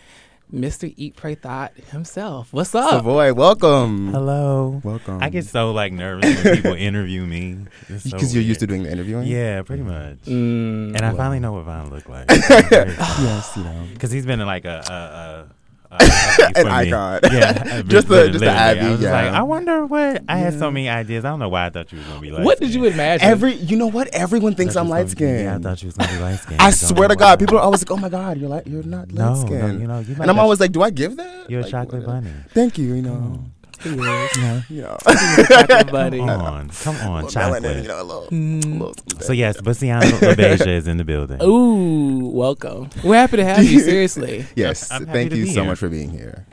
Mr. 0.52 0.92
Eat 0.98 1.16
Pray 1.16 1.34
Thot 1.34 1.72
himself. 1.90 2.52
What's 2.52 2.74
up? 2.74 2.90
Savoy, 2.90 3.32
welcome. 3.32 4.08
Hello. 4.12 4.82
Welcome. 4.84 5.22
I 5.22 5.30
get 5.30 5.46
so 5.46 5.70
like 5.72 5.92
nervous 5.94 6.44
when 6.44 6.56
people 6.56 6.74
interview 6.74 7.24
me 7.24 7.56
It's 7.88 8.04
so 8.04 8.10
Because 8.10 8.34
you're 8.34 8.44
used 8.44 8.60
to 8.60 8.66
doing 8.66 8.82
the 8.82 8.92
interviewing? 8.92 9.26
Yeah, 9.26 9.62
pretty 9.62 9.82
much. 9.82 10.18
Mm, 10.26 10.94
And 10.94 11.00
I 11.00 11.12
finally 11.14 11.40
know 11.40 11.52
what 11.52 11.64
Vaun 11.64 11.88
looked 11.90 12.08
like. 12.10 12.26
yes, 12.30 13.52
you 13.56 13.64
know. 13.64 13.86
Because 13.94 14.10
he's 14.10 14.26
been 14.26 14.40
like 14.40 14.66
a, 14.66 14.82
a, 14.88 14.92
a, 14.92 15.46
a 15.92 15.96
icon 16.04 16.46
An 16.46 16.52
for 16.54 16.64
me. 16.64 16.70
icon. 16.70 17.20
Yeah, 17.32 17.82
Just 17.86 17.86
the- 17.86 17.86
just 17.86 18.08
the 18.08 18.08
literally. 18.18 18.46
Abby, 18.48 18.80
I 18.80 18.90
was 18.90 19.00
yeah. 19.00 19.12
like, 19.12 19.32
I 19.32 19.42
wonder 19.42 19.86
what. 19.86 20.22
I 20.28 20.36
had 20.38 20.52
Yeah. 20.54 20.58
so 20.58 20.70
many 20.70 20.88
ideas. 20.88 21.24
I 21.24 21.28
don't 21.28 21.38
know 21.38 21.48
why 21.48 21.66
I 21.66 21.70
thought 21.70 21.92
you 21.92 21.98
was 21.98 22.06
gonna 22.06 22.20
be 22.20 22.30
like. 22.30 22.44
what 22.44 22.58
did 22.58 22.72
you 22.74 22.84
imagine? 22.84 23.26
Every, 23.28 23.54
you 23.54 23.76
know 23.76 23.86
what? 23.88 24.08
Everyone 24.08 24.54
thinks 24.54 24.74
I'm 24.76 24.88
light 24.88 25.10
skinned. 25.10 25.40
Yeah, 25.40 25.56
I 25.56 25.58
thought 25.58 25.82
you 25.82 25.88
was 25.88 25.96
gonna 25.96 26.12
be 26.12 26.18
light 26.18 26.38
skinned. 26.40 26.60
I 26.60 26.70
swear 26.70 27.08
to 27.08 27.16
God, 27.16 27.38
people 27.38 27.56
are 27.58 27.62
always 27.62 27.82
like, 27.82 27.90
"Oh 27.90 27.96
my 28.00 28.08
God, 28.08 28.38
you're 28.38 28.48
like 28.48 28.66
you're 28.66 28.82
not 28.82 29.10
No, 29.12 29.32
light 29.32 29.36
no, 29.40 29.46
skinned." 29.46 29.80
you 29.80 29.86
know, 29.86 29.98
you 30.00 30.16
and 30.20 30.30
I'm 30.30 30.38
always 30.38 30.60
like, 30.60 30.72
"Do 30.72 30.82
I 30.82 30.90
give 30.90 31.16
that?" 31.16 31.50
You're 31.50 31.60
a 31.60 31.68
chocolate 31.68 32.06
what- 32.06 32.22
bunny. 32.22 32.32
Thank 32.50 32.78
you. 32.78 32.94
You 32.94 33.02
know, 33.02 33.44
He 33.82 33.90
is. 33.90 33.98
yeah, 34.38 34.62
yeah. 34.70 35.82
Buddy. 35.84 36.18
Come 36.18 36.28
on, 36.30 36.68
come 36.70 36.96
on, 36.96 37.24
Little 37.24 37.30
melanin, 37.30 37.32
chocolate. 37.32 37.76
you 37.82 37.88
know, 37.88 38.02
a 38.02 38.04
little, 38.04 38.26
Mm. 38.28 38.64
a 38.64 38.68
little. 38.84 38.94
So 39.20 39.32
yes, 39.32 39.60
Bastiano 39.60 40.02
LaBeija 40.20 40.66
is 40.78 40.86
in 40.86 40.96
the 40.98 41.04
building. 41.04 41.42
Ooh, 41.42 42.28
welcome. 42.28 42.90
We're 43.04 43.16
happy 43.16 43.38
to 43.38 43.44
have 43.44 43.64
you. 43.64 43.80
Seriously. 43.80 44.46
yes, 44.56 44.90
I'm 44.90 45.06
thank 45.06 45.32
you 45.34 45.46
so 45.46 45.60
here. 45.62 45.64
much 45.70 45.78
for 45.78 45.88
being 45.88 46.10
here. 46.10 46.46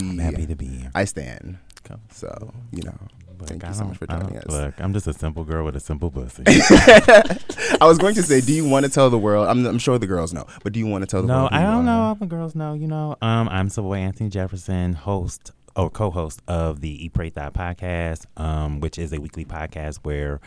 We, 0.00 0.10
I'm 0.10 0.18
happy 0.18 0.46
to 0.46 0.54
be 0.54 0.66
here. 0.66 0.90
I 0.94 1.04
stand. 1.04 1.58
Come. 1.84 2.00
So 2.10 2.52
you 2.72 2.82
know, 2.82 2.96
Look, 3.38 3.48
thank 3.48 3.64
you 3.66 3.74
so 3.74 3.84
much 3.84 3.98
for 3.98 4.06
joining 4.06 4.38
us. 4.38 4.46
Look, 4.48 4.74
I'm 4.80 4.92
just 4.92 5.06
a 5.06 5.12
simple 5.12 5.44
girl 5.44 5.64
with 5.64 5.76
a 5.76 5.80
simple 5.80 6.10
pussy. 6.10 6.42
I 6.46 7.80
was 7.86 7.98
going 7.98 8.14
to 8.14 8.22
say, 8.22 8.40
do 8.40 8.52
you 8.52 8.68
want 8.68 8.86
to 8.86 8.90
tell 8.90 9.10
the 9.10 9.18
world? 9.18 9.46
I'm, 9.48 9.64
I'm 9.66 9.78
sure 9.78 9.98
the 9.98 10.06
girls 10.06 10.32
know, 10.32 10.46
but 10.64 10.72
do 10.72 10.78
you 10.78 10.86
want 10.86 11.02
to 11.02 11.06
tell 11.06 11.20
the 11.22 11.28
no, 11.28 11.40
world? 11.40 11.50
who 11.52 11.56
I 11.58 11.62
don't 11.62 11.84
know. 11.84 12.00
All 12.00 12.14
the 12.14 12.26
girls 12.26 12.54
know. 12.54 12.72
You 12.74 12.88
know, 12.88 13.16
um, 13.20 13.48
I'm 13.48 13.68
Savoy 13.68 13.98
Anthony 13.98 14.30
Jefferson, 14.30 14.94
host 14.94 15.52
or 15.76 15.90
co-host 15.90 16.40
of 16.48 16.80
the 16.80 17.04
Eat 17.04 17.12
Pray 17.12 17.30
Thot 17.30 17.54
podcast, 17.54 18.26
um, 18.36 18.80
which 18.80 18.98
is 18.98 19.12
a 19.12 19.20
weekly 19.20 19.44
podcast 19.44 19.98
where, 20.02 20.40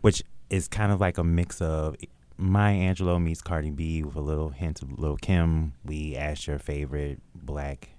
which 0.00 0.22
is 0.48 0.68
kind 0.68 0.90
of 0.90 1.00
like 1.00 1.18
a 1.18 1.24
mix 1.24 1.60
of 1.60 1.96
Maya 2.36 2.76
Angelou 2.76 3.22
meets 3.22 3.42
Cardi 3.42 3.70
B 3.70 4.02
with 4.02 4.16
a 4.16 4.20
little 4.20 4.48
hint 4.48 4.80
of 4.80 4.98
Lil 4.98 5.16
Kim. 5.16 5.74
We 5.84 6.16
asked 6.16 6.46
your 6.46 6.58
favorite 6.58 7.20
black 7.34 7.90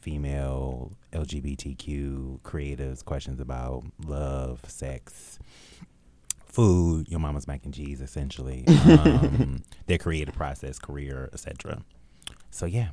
female 0.00 0.92
LGBTQ 1.12 2.40
creatives 2.42 3.04
questions 3.04 3.40
about 3.40 3.84
love, 4.06 4.60
sex, 4.68 5.40
food, 6.44 7.08
your 7.08 7.18
mama's 7.18 7.48
mac 7.48 7.64
and 7.64 7.74
cheese, 7.74 8.00
essentially, 8.00 8.64
um, 8.68 9.62
their 9.86 9.98
creative 9.98 10.34
process, 10.34 10.78
career, 10.78 11.28
etc. 11.32 11.82
So 12.50 12.66
yeah, 12.66 12.90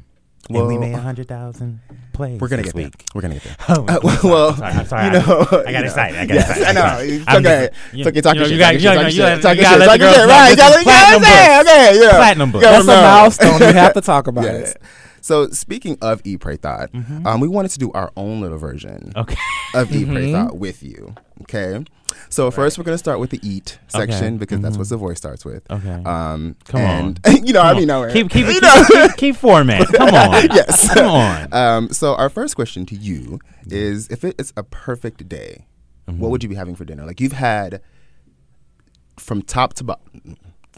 and 0.50 0.68
we 0.68 0.78
made 0.78 0.94
a 0.94 1.00
hundred 1.00 1.28
thousand 1.28 1.80
plays. 2.14 2.40
We're 2.42 2.48
gonna 2.50 2.64
get 2.64 2.74
week. 2.74 2.98
there. 2.98 3.06
We're 3.16 3.22
gonna 3.22 3.36
get 3.36 3.44
there. 3.44 3.56
Oh, 3.70 3.86
Uh, 3.88 4.00
I'm 4.02 4.02
sorry, 4.02 4.32
well, 4.32 4.50
I'm 4.50 4.56
sorry, 4.58 4.74
I'm 4.74 4.86
sorry. 4.86 5.06
you 5.06 5.12
know, 5.12 5.20
I, 5.20 5.22
I 5.22 5.58
you 5.60 5.64
got 5.64 5.72
know. 5.72 5.80
excited. 5.86 6.20
I 6.20 6.26
got 6.26 6.34
Yes, 6.36 6.50
excited. 6.50 6.66
I 6.68 6.72
know. 6.74 6.82
I'm 6.82 7.00
It's 7.02 7.26
just- 7.26 7.36
okay. 7.38 7.70
you- 7.94 8.00
It's 8.02 8.08
okay. 8.08 8.22
Talk 8.22 8.34
you 8.36 8.40
your 8.42 8.48
shit. 8.50 8.54
you 8.54 8.60
got- 8.60 8.72
Talk 8.72 8.74
you 8.74 8.82
your 8.82 8.94
got- 8.96 9.04
shit. 9.06 9.14
you 9.14 9.22
got- 9.22 9.42
Talk 9.42 9.56
your 9.58 9.66
shit. 9.66 9.80
let 9.80 9.86
Talk 9.88 9.98
the 10.00 10.04
your 10.06 10.14
shit. 10.14 10.28
Right? 10.28 10.50
this 10.50 10.56
Gotta- 10.58 10.78
is 10.78 10.84
platinum 10.84 11.22
Okay. 11.24 11.60
Okay. 11.62 12.00
Yeah. 12.02 12.10
Platinum 12.18 12.52
book. 12.52 12.62
That's 12.62 12.84
a 12.84 12.88
milestone. 12.88 13.60
We 13.60 13.66
have 13.74 13.94
to 13.94 14.02
talk 14.02 14.28
about 14.28 14.46
it. 14.62 14.78
So 15.22 15.50
speaking 15.50 15.98
of 16.02 16.22
E 16.26 16.36
Pray 16.38 16.58
Thought, 16.58 16.90
um, 17.26 17.40
we 17.40 17.48
wanted 17.48 17.70
to 17.72 17.80
do 17.80 17.92
our 17.94 18.12
own 18.18 18.42
little 18.42 18.58
version 18.58 19.14
Okay. 19.16 19.36
of 19.76 19.92
E 19.96 20.06
Pray. 20.06 20.32
Thought 20.32 20.58
with 20.58 20.82
you. 20.84 21.16
Okay. 21.44 21.84
So 22.30 22.52
first 22.52 22.78
we're 22.78 22.84
gonna 22.84 22.98
start 22.98 23.20
with 23.20 23.30
the 23.30 23.40
eat 23.42 23.80
section 23.88 24.36
Okay. 24.36 24.38
because 24.38 24.60
that's 24.62 24.76
Mhm. 24.76 24.80
what 24.80 24.90
the 24.90 24.98
voice 24.98 25.18
starts 25.18 25.46
with. 25.46 25.64
Okay. 25.72 26.04
Um, 26.04 26.56
Come 26.66 26.82
and, 26.82 27.20
you 27.48 27.54
know, 27.54 27.62
I 27.62 27.70
Come 27.72 27.78
mean, 27.78 27.90
on. 27.92 28.08
no, 28.08 28.14
keep 28.14 28.30
keep 28.30 28.46
you 28.48 28.54
keep, 28.54 28.64
know. 28.64 28.84
keep, 29.08 29.18
keep 29.18 29.36
format. 29.38 29.88
Come 29.94 30.10
on. 30.14 30.48
yes. 30.54 30.94
Come 30.94 31.08
on. 31.10 31.54
Um, 31.54 31.90
so 31.94 32.16
our 32.16 32.30
first 32.30 32.56
question 32.56 32.86
to 32.88 32.96
you 32.96 33.40
is: 33.68 34.08
If 34.10 34.24
it 34.26 34.36
is 34.40 34.52
a 34.58 34.64
perfect 34.64 35.28
day, 35.30 35.66
Mm-hmm. 36.10 36.20
what 36.20 36.32
would 36.32 36.42
you 36.42 36.50
be 36.50 36.56
having 36.56 36.76
for 36.76 36.84
dinner? 36.84 37.06
Like 37.06 37.22
you've 37.22 37.32
had 37.32 37.80
from 39.20 39.42
top 39.44 39.76
to 39.76 39.84
bottom. 39.84 40.36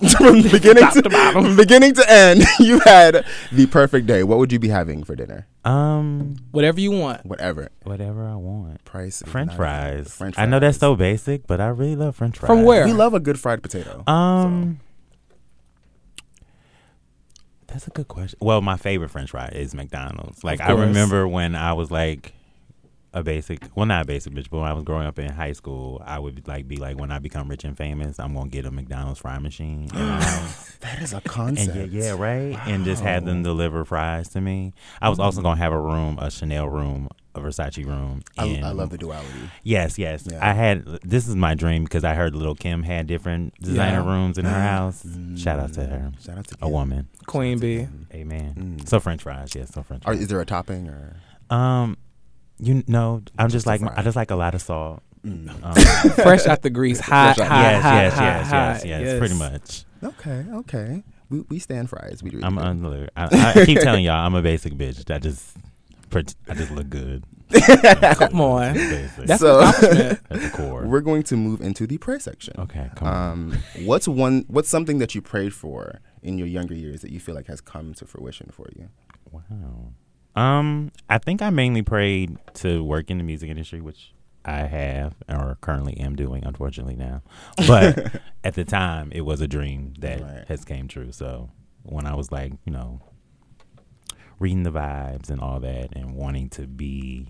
from 0.18 0.42
beginning 0.42 0.88
to, 0.92 1.10
from 1.32 1.56
beginning 1.56 1.94
to 1.96 2.12
end, 2.12 2.44
you 2.60 2.80
had 2.80 3.26
the 3.52 3.66
perfect 3.68 4.08
day. 4.08 4.24
What 4.24 4.38
would 4.40 4.52
you 4.52 4.60
be 4.60 4.70
having 4.70 5.04
for 5.04 5.16
dinner? 5.16 5.48
Um, 5.66 6.36
Whatever 6.52 6.80
you 6.82 6.92
want. 6.92 7.26
Whatever 7.26 7.70
whatever 7.84 8.28
I 8.28 8.36
want. 8.36 8.84
price. 8.86 9.24
French 9.26 9.50
not- 9.50 9.58
fries. 9.58 10.14
French 10.14 10.36
fries. 10.36 10.44
I 10.44 10.50
know 10.50 10.60
that's 10.60 10.78
so 10.78 10.96
basic, 10.96 11.48
but 11.48 11.62
I 11.62 11.68
really 11.68 11.96
love 11.96 12.16
French 12.16 12.38
fries. 12.38 12.48
From 12.48 12.64
where? 12.64 12.86
We 12.86 12.94
love 12.94 13.14
a 13.14 13.20
good 13.20 13.40
fried 13.40 13.64
potato. 13.64 14.04
Um, 14.08 14.80
that's 17.68 17.88
a 17.88 17.92
good 17.92 18.08
question. 18.08 18.38
Well, 18.42 18.62
my 18.62 18.78
favorite 18.78 19.10
French 19.10 19.32
fry 19.32 19.48
is 19.48 19.74
McDonald's. 19.74 20.44
Like 20.44 20.62
I 20.62 20.72
remember 20.72 21.28
when 21.28 21.56
I 21.56 21.74
was 21.74 21.90
like 21.90 22.34
a 23.14 23.22
basic, 23.24 23.68
well, 23.76 23.86
not 23.86 24.02
a 24.04 24.06
basic 24.06 24.34
bitch, 24.34 24.50
but 24.50 24.58
when 24.60 24.68
I 24.68 24.74
was 24.74 24.84
growing 24.84 25.06
up 25.06 25.20
in 25.20 25.32
high 25.32 25.52
school, 25.52 26.02
I 26.06 26.18
would 26.18 26.48
like 26.48 26.68
be 26.68 26.78
like, 26.78 26.98
when 26.98 27.12
I 27.12 27.20
become 27.20 27.48
rich 27.48 27.64
and 27.64 27.78
famous, 27.78 28.20
I'm 28.20 28.34
gonna 28.34 28.50
get 28.50 28.66
a 28.66 28.72
McDonald's 28.72 29.20
fry 29.20 29.38
machine. 29.40 29.90
in 29.94 30.00
my 30.08 30.24
house. 30.24 30.76
that 30.82 31.00
is 31.02 31.14
a 31.14 31.18
And 31.18 31.26
concept. 31.26 31.76
yeah, 31.76 32.04
yeah, 32.06 32.12
right. 32.18 32.58
And 32.68 32.84
just 32.86 33.04
have 33.04 33.26
them 33.26 33.44
deliver 33.44 33.86
fries 33.86 34.30
to 34.30 34.42
me. 34.42 34.74
I 35.02 35.10
was 35.10 35.20
also 35.20 35.42
gonna 35.42 35.60
have 35.60 35.72
a 35.74 35.80
room, 35.80 36.18
a 36.20 36.32
Chanel 36.32 36.68
room, 36.68 37.08
a 37.36 37.40
Versace 37.40 37.86
room. 37.86 38.22
I, 38.38 38.46
in- 38.46 38.64
I 38.64 38.72
love 38.72 38.90
the 38.90 38.98
duality. 38.98 39.30
Yes, 39.64 39.98
yes. 40.00 40.28
Yeah. 40.30 40.40
I 40.42 40.54
had 40.54 40.86
this 41.04 41.28
is 41.28 41.36
my 41.36 41.54
dream 41.54 41.84
because 41.84 42.04
I 42.04 42.16
heard 42.16 42.36
Lil 42.36 42.56
Kim 42.56 42.82
had 42.84 43.06
different 43.06 43.54
designer 43.62 44.02
Yeah. 44.04 44.12
rooms 44.12 44.38
in 44.40 44.46
her 44.46 44.62
house. 44.62 45.06
Shout 45.36 45.60
out 45.60 45.74
to 45.74 45.84
her, 45.86 46.12
Shout 46.20 46.38
out 46.40 46.48
to 46.48 46.56
a 46.64 46.70
woman. 46.70 47.10
Queen 47.28 47.60
bee. 47.60 47.88
Amen. 48.14 48.78
Mm. 48.82 48.88
So 48.90 49.00
French 49.00 49.22
fries, 49.22 49.54
yes. 49.56 49.72
So 49.72 49.84
French 49.84 50.02
Are, 50.06 50.14
fries. 50.14 50.22
is 50.24 50.28
there 50.30 50.42
a 50.42 50.46
topping 50.46 50.90
or? 50.90 51.16
um, 51.56 51.96
you 52.64 52.84
know, 52.88 53.22
I'm 53.38 53.48
Just 53.48 53.54
just 53.54 53.68
like 53.68 53.82
fry. 53.82 53.94
I 53.98 54.02
just 54.04 54.16
like 54.16 54.32
a 54.32 54.36
lot 54.36 54.56
of 54.56 54.62
salt. 54.62 55.02
Mm. 55.26 55.50
Um, 55.64 56.12
Fresh 56.24 56.46
out 56.48 56.62
the 56.62 56.70
grease. 56.70 57.00
Hot, 57.00 57.36
Fresh 57.36 57.48
hot, 57.48 57.62
yes, 57.62 57.84
hot, 57.84 57.94
yes, 57.94 58.14
hot, 58.14 58.24
yes, 58.24 58.50
hot. 58.50 58.86
yes, 58.86 59.02
yes, 59.02 59.20
Pretty 59.20 59.36
much. 59.36 59.86
Okay, 60.04 60.46
okay. 60.54 61.04
We, 61.30 61.42
we 61.50 61.60
stand 61.60 61.90
fries. 61.90 62.22
We 62.22 62.30
do. 62.32 62.42
I'm 62.44 62.56
do. 62.56 62.62
unli- 62.62 63.10
I, 63.16 63.54
I 63.62 63.66
keep 63.66 63.80
telling 63.80 64.04
y'all 64.04 64.26
I'm 64.26 64.36
a 64.36 64.42
basic 64.42 64.74
bitch. 64.74 65.10
I 65.10 65.20
just, 65.20 65.56
pret- 66.10 66.36
I 66.50 66.54
just 66.56 66.72
look 66.72 66.90
good. 66.90 67.24
Come 67.54 68.42
on. 68.42 68.74
That's 68.74 69.40
So- 69.40 69.62
at 69.62 70.20
the 70.30 70.52
core. 70.54 70.86
We're 70.86 71.02
going 71.02 71.24
to 71.24 71.38
move 71.38 71.62
into 71.62 71.88
the 71.88 71.98
prayer 72.00 72.20
section. 72.20 72.56
okay, 72.60 72.90
come 72.96 73.08
on. 73.08 73.32
Um, 73.32 73.60
what's 73.86 74.08
one? 74.08 74.44
What's 74.48 74.70
something 74.70 74.98
that 74.98 75.16
you 75.16 75.22
prayed 75.22 75.54
for 75.54 76.00
in 76.22 76.38
your 76.38 76.48
younger 76.48 76.74
years 76.74 77.02
that 77.02 77.12
you 77.12 77.20
feel 77.20 77.36
like 77.36 77.48
has 77.48 77.62
come 77.62 77.94
to 77.96 78.06
fruition 78.06 78.50
for 78.52 78.68
you? 78.76 78.90
Wow. 79.32 79.94
Um, 80.36 80.92
I 81.10 81.18
think 81.20 81.42
I 81.42 81.50
mainly 81.52 81.82
prayed 81.84 82.38
to 82.56 82.84
work 82.84 83.12
in 83.12 83.18
the 83.20 83.24
music 83.24 83.50
industry, 83.50 83.82
which 83.82 84.14
I 84.46 84.62
have 84.64 85.16
or 85.30 85.58
currently 85.62 85.98
am 85.98 86.16
doing, 86.16 86.44
unfortunately 86.44 86.96
now. 86.96 87.22
But 87.68 88.20
at 88.44 88.56
the 88.56 88.66
time, 88.66 89.12
it 89.14 89.22
was 89.22 89.42
a 89.42 89.48
dream 89.48 89.94
that 90.00 90.22
Right. 90.22 90.44
has 90.48 90.66
came 90.66 90.88
true. 90.88 91.12
So 91.12 91.50
when 91.84 92.06
I 92.08 92.16
was 92.16 92.32
like, 92.32 92.54
you 92.66 92.72
know, 92.74 93.00
reading 94.40 94.64
the 94.64 94.72
vibes 94.72 95.30
and 95.30 95.40
all 95.40 95.60
that, 95.60 95.90
and 95.96 96.16
wanting 96.16 96.50
to 96.50 96.68
be 96.68 97.30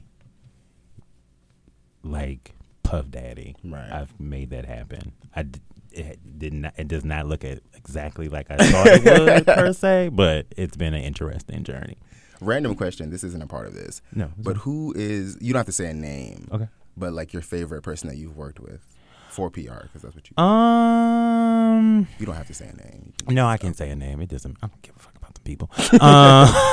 like 2.03 2.53
Puff 2.83 3.09
Daddy, 3.09 3.55
Right. 3.63 3.91
I've 3.91 4.19
made 4.19 4.49
that 4.51 4.65
happen. 4.65 5.13
I 5.35 5.43
d- 5.43 5.59
it 5.91 6.39
did 6.39 6.53
not. 6.53 6.73
It 6.77 6.87
does 6.87 7.05
not 7.05 7.27
look 7.27 7.43
at 7.45 7.59
exactly 7.75 8.27
like 8.27 8.47
I 8.49 8.57
thought 8.57 8.87
it 8.87 9.03
would 9.03 9.45
per 9.45 9.71
se, 9.73 10.09
but 10.11 10.47
it's 10.57 10.75
been 10.75 10.93
an 10.95 11.03
interesting 11.03 11.63
journey. 11.63 11.97
Random 12.43 12.75
question. 12.75 13.09
This 13.09 13.23
isn't 13.23 13.41
a 13.41 13.47
part 13.47 13.67
of 13.67 13.73
this. 13.73 14.01
No, 14.13 14.31
But 14.37 14.57
who 14.57 14.93
is? 14.95 15.37
You 15.41 15.53
don't 15.53 15.59
have 15.59 15.65
to 15.67 15.71
say 15.71 15.89
a 15.89 15.93
name. 15.93 16.47
Okay. 16.51 16.67
But 16.97 17.13
like 17.13 17.33
your 17.33 17.41
favorite 17.41 17.81
person 17.81 18.09
that 18.09 18.17
you've 18.17 18.35
worked 18.37 18.59
with 18.59 18.85
for 19.29 19.49
PR, 19.49 19.83
because 19.83 20.03
that's 20.03 20.15
what 20.15 20.29
you. 20.29 20.43
Um, 20.43 22.07
you 22.19 22.25
don't 22.25 22.35
have 22.35 22.47
to 22.47 22.53
say 22.53 22.67
a 22.67 22.73
name. 22.75 23.13
No, 23.27 23.47
I 23.47 23.57
can't 23.57 23.75
say 23.75 23.89
a 23.89 23.95
name. 23.95 24.21
It 24.21 24.29
doesn't. 24.29 24.57
I 24.61 24.67
don't 24.67 24.81
give 24.83 24.95
a 24.95 24.99
fuck 24.99 25.15
about 25.15 25.33
the 25.35 25.41
people. 25.41 25.69
Uh, 25.99 26.69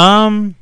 um, 0.00 0.54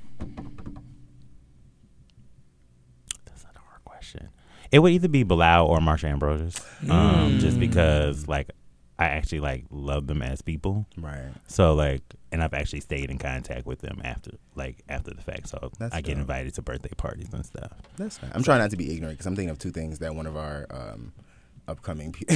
that's 3.25 3.43
not 3.45 3.57
a 3.57 3.61
hard 3.61 3.85
question. 3.85 4.29
It 4.71 4.79
would 4.81 4.93
either 4.93 5.09
be 5.09 5.23
Bilal 5.25 5.67
or 5.67 5.79
Marsha 5.79 6.05
Ambrosius, 6.05 6.61
um, 6.89 7.39
just 7.41 7.59
because 7.59 8.29
like 8.29 8.51
I 8.99 9.07
actually 9.07 9.41
like 9.41 9.65
love 9.71 10.07
them 10.07 10.23
as 10.23 10.41
people. 10.43 10.87
Right. 10.97 11.33
So 11.49 11.75
like, 11.75 12.03
and 12.31 12.43
I've 12.43 12.55
actually 12.55 12.81
stayed 12.81 13.11
in 13.11 13.19
contact 13.19 13.67
with 13.67 13.81
them 13.81 14.01
after 14.05 14.33
like 14.55 14.85
after 14.89 15.13
the 15.13 15.21
fact. 15.23 15.49
So 15.49 15.71
That's 15.79 15.95
I 15.95 16.01
get 16.01 16.17
invited 16.17 16.55
to 16.55 16.63
birthday 16.63 16.91
parties 16.97 17.33
and 17.33 17.45
stuff. 17.45 17.73
That's 17.97 18.19
fine. 18.19 18.31
I'm 18.35 18.43
trying 18.43 18.61
not 18.61 18.71
to 18.71 18.77
be 18.77 18.93
ignorant 18.95 19.19
because 19.19 19.27
I'm 19.27 19.35
thinking 19.37 19.51
of 19.51 19.59
two 19.59 19.71
things 19.73 19.99
that 19.99 20.15
one 20.15 20.27
of 20.27 20.37
our 20.37 20.67
um, 20.71 21.13
upcoming 21.67 22.13
pe- 22.13 22.25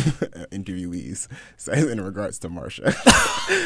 interviewees 0.50 1.28
says 1.56 1.84
in 1.88 2.00
regards 2.00 2.38
to 2.40 2.48
Marsha. 2.48 2.92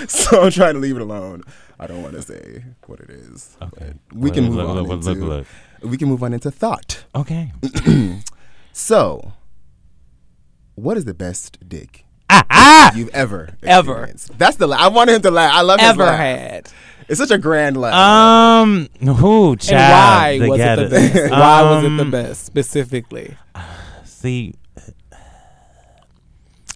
so 0.10 0.42
I'm 0.42 0.50
trying 0.50 0.74
to 0.74 0.80
leave 0.80 0.96
it 0.96 1.02
alone. 1.02 1.44
I 1.80 1.86
don't 1.86 2.02
want 2.02 2.14
to 2.16 2.22
say 2.22 2.64
what 2.86 3.00
it 3.00 3.08
is. 3.10 3.56
Okay. 3.62 3.94
We 4.12 4.30
can 4.30 4.44
Look, 4.50 4.50
move 4.50 4.56
look, 4.58 4.68
on 4.68 4.82
look, 4.82 4.92
into 5.08 5.24
look, 5.24 5.46
look. 5.82 5.90
we 5.90 5.96
can 5.96 6.08
move 6.08 6.22
on 6.22 6.34
into 6.34 6.50
thought. 6.50 7.04
Okay. 7.14 7.52
So, 8.74 9.34
what 10.76 10.96
is 10.96 11.04
the 11.04 11.12
best 11.12 11.68
dick 11.68 12.06
ah, 12.62 12.92
you've 12.94 13.08
ever 13.10 13.50
Ever. 13.62 14.10
That's 14.38 14.56
the. 14.56 14.66
La- 14.66 14.76
I 14.78 14.88
wanted 14.88 15.16
him 15.16 15.22
to 15.22 15.30
laugh. 15.30 15.52
I 15.54 15.60
love 15.62 15.80
his 15.80 15.88
Ever 15.90 16.04
laugh. 16.04 16.18
had. 16.18 16.68
It's 17.08 17.18
such 17.20 17.30
a 17.30 17.38
grand 17.38 17.76
laugh. 17.76 17.92
Um, 17.94 18.88
who 19.00 19.56
child? 19.56 20.40
and 20.42 20.48
why 20.50 20.56
was 20.56 20.60
it 20.60 20.76
the 20.76 20.88
best? 20.88 21.30
why 21.32 21.62
was 21.62 21.84
it 21.84 21.96
the 21.96 22.04
best 22.10 22.44
specifically? 22.44 23.36
See, 24.04 24.54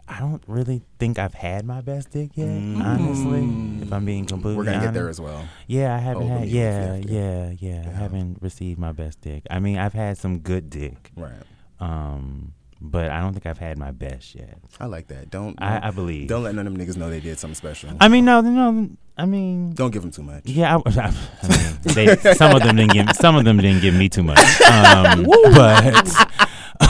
I 0.09 0.20
don't 0.20 0.42
really 0.46 0.83
think 0.99 1.18
I've 1.18 1.35
had 1.35 1.64
my 1.66 1.81
best 1.81 2.11
dick 2.11 2.31
yet. 2.35 2.46
Honestly, 2.49 3.83
if 3.83 3.92
I'm 3.92 4.05
being 4.05 4.25
completely 4.25 4.57
We're 4.59 4.64
gonna 4.64 4.81
get 4.85 4.94
there 4.94 5.09
as 5.09 5.20
well. 5.20 5.46
Yeah, 5.66 5.94
I 5.94 5.99
haven't 5.99 6.25
Oh, 6.25 6.27
had. 6.29 6.40
let 6.40 6.46
me 6.49 6.53
know 6.53 6.61
if 6.61 6.64
Yeah, 6.64 6.92
have 6.94 7.03
to. 7.03 7.12
yeah, 7.12 7.51
yeah. 7.85 7.88
I 7.88 7.92
haven't 7.99 8.38
received 8.40 8.79
my 8.79 8.92
best 8.92 9.20
dick. 9.20 9.42
I 9.51 9.59
mean, 9.59 9.79
I've 9.79 9.94
had 9.94 10.16
some 10.18 10.38
good 10.40 10.70
dick. 10.70 11.11
Right. 11.16 11.33
Um, 11.81 12.53
but 12.90 13.11
I 13.11 13.20
don't 13.20 13.33
think 13.33 13.46
I've 13.46 13.59
had 13.59 13.79
my 13.79 13.90
best 13.90 14.35
yet. 14.35 14.59
I 14.81 14.87
like 14.87 15.09
that. 15.09 15.31
Don't. 15.31 15.61
I, 15.61 15.88
I 15.88 15.90
believe. 15.90 16.29
Don't 16.29 16.42
let 16.42 16.55
none 16.55 16.66
of 16.66 16.75
them 16.75 16.87
niggas 16.87 16.96
know 16.96 17.11
they 17.11 17.20
did 17.20 17.38
something 17.38 17.55
special. 17.55 17.90
I 18.01 18.09
mean, 18.09 18.25
no, 18.25 18.40
no. 18.40 18.90
I 19.18 19.25
mean, 19.25 19.72
Don't 19.72 19.92
give 19.92 20.03
them 20.03 20.11
too 20.11 20.22
much. 20.22 20.42
Yeah, 20.44 20.77
I, 20.77 20.81
I 21.42 21.49
mean, 21.49 21.79
they, 21.83 22.16
some 22.35 22.55
of 22.55 22.62
them 22.62 22.77
didn't 22.77 22.92
give 22.92 23.16
some 23.16 23.37
of 23.37 23.44
them 23.44 23.57
didn't 23.59 23.81
give 23.81 23.94
me 23.94 24.09
too 24.09 24.22
much, 24.22 24.38
um, 24.62 25.25
but 25.55 26.14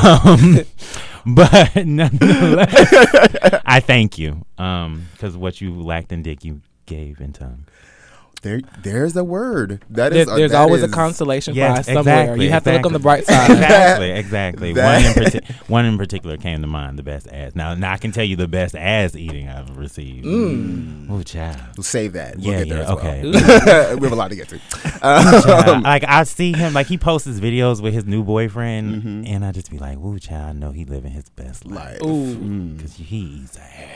um, 0.02 0.58
but 1.26 1.86
nonetheless, 1.86 3.60
I 3.66 3.80
thank 3.80 4.18
you 4.18 4.44
because 4.56 5.36
what 5.36 5.60
you 5.60 5.80
lacked 5.80 6.12
in 6.12 6.22
dick, 6.22 6.44
you 6.44 6.62
gave 6.86 7.20
in 7.20 7.32
tongue. 7.32 7.66
There, 8.42 8.60
there's 8.82 9.16
a 9.16 9.24
word 9.24 9.80
that 9.90 10.12
There, 10.12 10.20
is. 10.22 10.26
there's 10.28 10.50
that 10.52 10.60
always 10.60 10.82
a 10.82 10.86
is- 10.86 10.92
consolation 10.92 11.54
Yes, 11.54 11.86
prize 11.86 11.86
somewhere. 11.86 12.20
exactly, 12.22 12.44
you 12.44 12.50
have 12.52 12.64
to 12.64 12.72
look 12.74 12.86
on 12.86 12.92
the 12.92 12.98
bright 13.00 13.24
side. 13.26 13.50
Exactly, 13.56 14.10
exactly. 14.12 14.72
One 14.74 15.04
in 15.04 15.12
parti- 15.14 15.40
one 15.68 15.84
in 15.86 15.98
particular 15.98 16.36
came 16.36 16.60
to 16.60 16.66
mind. 16.68 16.98
The 16.98 17.02
best 17.02 17.26
ass. 17.32 17.54
Now, 17.56 17.74
now 17.74 17.92
I 17.92 17.96
can 17.96 18.12
tell 18.12 18.24
you 18.24 18.36
the 18.36 18.46
best 18.46 18.76
ass 18.76 19.16
eating 19.16 19.48
I've 19.48 19.76
received. 19.76 20.26
Mm. 20.26 21.06
Oh, 21.10 21.22
child. 21.22 21.56
We'll 21.76 21.82
save 21.84 22.12
that. 22.12 22.36
We'll 22.36 22.46
Yeah, 22.46 22.58
get 22.64 22.68
there 22.68 22.78
yeah, 22.78 22.84
as 22.84 22.88
well. 22.88 22.98
okay. 22.98 23.94
we 23.96 24.02
have 24.02 24.12
a 24.12 24.16
lot 24.16 24.28
to 24.28 24.36
get 24.36 24.48
to. 24.50 24.60
Um, 25.02 25.82
like 25.82 26.04
I 26.06 26.22
see 26.24 26.52
him, 26.52 26.72
like 26.72 26.86
he 26.86 26.98
posts 26.98 27.26
his 27.26 27.40
videos 27.40 27.80
with 27.82 27.94
his 27.94 28.04
new 28.04 28.22
boyfriend, 28.22 29.02
Mhm. 29.02 29.28
and 29.28 29.44
I 29.44 29.52
just 29.52 29.70
be 29.70 29.78
like, 29.78 29.98
"Ooh, 29.98 30.18
child, 30.18 30.48
I 30.50 30.52
know 30.52 30.70
he 30.72 30.84
living 30.84 31.10
his 31.12 31.28
best 31.30 31.64
life." 31.66 32.00
Life. 32.00 32.02
Ooh. 32.02 32.34
Mm. 32.36 32.80
Cause 32.80 32.94
he 32.96 33.16
eats 33.18 33.56
ass, 33.56 33.64
honey. 33.74 33.88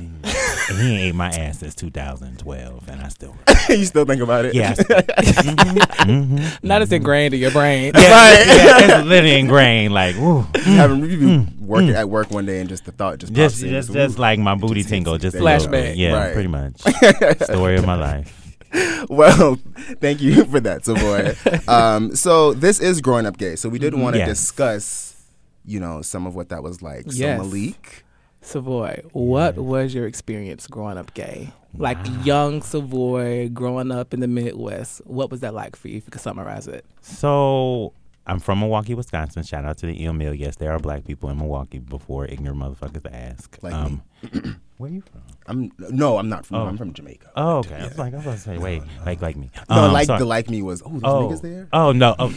And 0.00 0.78
he 0.78 0.92
ain't 0.92 1.00
ate 1.02 1.14
my 1.14 1.28
ass 1.28 1.60
since 1.60 1.74
2012, 1.74 2.88
and 2.88 3.00
I 3.00 3.08
still, 3.08 3.34
you 3.68 3.84
still 3.84 4.04
think 4.04 4.20
about 4.22 4.44
it? 4.44 4.54
yeah, 4.54 4.70
I 4.70 4.74
still, 4.82 4.96
Mhm, 5.00 5.78
mhm. 5.78 6.58
Not 6.64 6.82
as 6.82 6.92
ingrained 6.92 7.34
in 7.34 7.40
your 7.40 7.50
brain. 7.50 7.92
yeah, 7.94 8.00
Right. 8.10 8.46
yeah, 8.46 8.98
it's 8.98 9.06
literally 9.06 9.38
ingrained. 9.38 9.94
Like, 9.94 10.16
ooh, 10.16 10.46
Having 10.64 11.04
you 11.10 11.18
be 11.18 11.46
working 11.64 11.90
at 11.90 12.08
work 12.08 12.30
one 12.30 12.46
day 12.46 12.60
and 12.60 12.68
just 12.68 12.84
the 12.84 12.92
thought 12.92 13.18
just 13.18 13.32
Mm. 13.32 13.36
just, 13.36 13.56
pops 13.56 13.62
in. 13.62 13.70
just, 13.70 13.92
just 13.92 14.18
like 14.18 14.38
my 14.38 14.54
booty 14.54 14.80
just 14.80 14.88
tingle, 14.90 15.16
just 15.18 15.32
There 15.34 15.42
a 15.42 15.44
you 15.44 15.50
little 15.58 15.66
go. 15.66 15.70
bit. 15.72 15.96
Yeah, 15.96 16.12
Right. 16.12 16.32
pretty 16.32 16.48
much. 16.48 16.80
Story 17.42 17.76
of 17.76 17.86
my 17.86 17.94
life. 17.94 18.40
well, 19.08 19.56
thank 20.00 20.20
you 20.20 20.44
for 20.46 20.58
that, 20.60 20.84
Savoy. 20.84 21.34
Um, 21.72 22.16
so 22.16 22.52
this 22.54 22.80
is 22.80 23.00
growing 23.00 23.24
up 23.26 23.36
gay. 23.38 23.54
So 23.56 23.68
we 23.68 23.78
did 23.78 23.94
want 23.94 24.14
to 24.14 24.18
Yes. 24.18 24.28
discuss, 24.28 25.14
you 25.64 25.78
know, 25.80 26.02
some 26.02 26.26
of 26.26 26.34
what 26.34 26.48
that 26.48 26.62
was 26.62 26.82
like. 26.82 27.04
Yes. 27.06 27.38
So 27.40 27.44
Malik, 27.44 28.03
Savoy, 28.44 29.02
what 29.12 29.56
was 29.56 29.94
your 29.94 30.06
experience 30.06 30.66
growing 30.66 30.98
up 30.98 31.14
gay? 31.14 31.50
Like 31.76 31.98
young 32.24 32.62
Savoy 32.62 33.48
growing 33.48 33.90
up 33.90 34.14
in 34.14 34.20
the 34.20 34.28
Midwest. 34.28 35.00
What 35.06 35.30
was 35.30 35.40
that 35.40 35.54
like 35.54 35.74
for 35.76 35.88
you? 35.88 35.96
If 35.96 36.04
you 36.06 36.10
could 36.12 36.20
summarize 36.20 36.68
it. 36.68 36.84
So 37.00 37.92
I'm 38.26 38.38
from 38.38 38.60
Milwaukee, 38.60 38.94
Wisconsin. 38.94 39.42
Shout 39.42 39.64
out 39.64 39.78
to 39.78 39.86
the 39.86 40.04
email. 40.04 40.32
Yes, 40.34 40.56
there 40.56 40.70
are 40.72 40.78
black 40.78 41.04
people 41.04 41.30
in 41.30 41.38
Milwaukee 41.38 41.78
before 41.78 42.26
ignorant 42.26 42.60
motherfuckers 42.60 43.10
ask. 43.12 43.58
Like 43.62 43.72
um, 43.74 44.02
where 44.76 44.90
are 44.90 44.94
you 44.94 45.00
from? 45.00 45.22
I'm 45.46 45.72
no, 45.90 46.18
I'm 46.18 46.28
not 46.28 46.46
from. 46.46 46.56
Oh. 46.58 46.66
I'm 46.66 46.76
from 46.78 46.92
Jamaica. 46.92 47.32
Oh, 47.34 47.58
okay. 47.58 47.74
I 47.76 47.88
was 47.88 47.98
like, 47.98 48.12
I 48.12 48.16
was 48.18 48.24
about 48.26 48.34
to 48.36 48.40
say, 48.42 48.58
wait, 48.58 48.82
like, 49.04 49.20
like 49.20 49.36
me. 49.36 49.50
No, 49.68 49.76
Um, 49.86 49.92
like 49.92 50.06
sorry. 50.06 50.20
the 50.20 50.24
like 50.26 50.48
me 50.48 50.62
was. 50.62 50.80
Oh, 50.84 50.90
there's 50.90 51.02
Oh, 51.04 51.28
niggas 51.28 51.42
there. 51.42 51.68
oh 51.72 51.92
no! 51.92 52.14
Oh, 52.18 52.32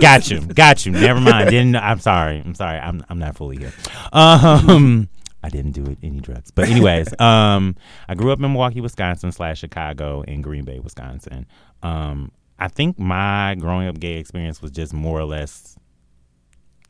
got 0.00 0.30
you, 0.30 0.40
got 0.40 0.84
you. 0.84 0.92
Never 0.92 1.20
mind. 1.20 1.48
Didn't. 1.50 1.76
I'm 1.76 1.98
sorry. 2.00 2.40
I'm 2.44 2.54
sorry. 2.54 2.78
I'm 2.78 3.04
I'm 3.08 3.18
not 3.18 3.36
fully 3.36 3.56
here. 3.58 3.72
Um, 4.12 5.08
I 5.42 5.48
didn't 5.48 5.72
do 5.72 5.84
it 5.86 5.98
any 6.02 6.20
drugs, 6.20 6.50
but 6.50 6.68
anyways, 6.68 7.18
um, 7.20 7.76
I 8.08 8.14
grew 8.14 8.30
up 8.32 8.38
in 8.38 8.52
Milwaukee, 8.52 8.80
Wisconsin, 8.80 9.32
slash 9.32 9.58
Chicago, 9.60 10.22
and 10.28 10.42
Green 10.44 10.64
Bay, 10.64 10.78
Wisconsin. 10.78 11.46
Um, 11.82 12.30
I 12.58 12.68
think 12.68 12.98
my 12.98 13.54
growing 13.58 13.88
up 13.88 13.98
gay 13.98 14.18
experience 14.18 14.60
was 14.60 14.70
just 14.70 14.92
more 14.92 15.18
or 15.18 15.24
less, 15.24 15.78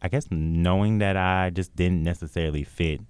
I 0.02 0.08
guess, 0.08 0.26
knowing 0.30 0.98
that 0.98 1.16
I 1.16 1.50
just 1.50 1.76
didn't 1.76 2.02
necessarily 2.02 2.64
fit 2.64 3.00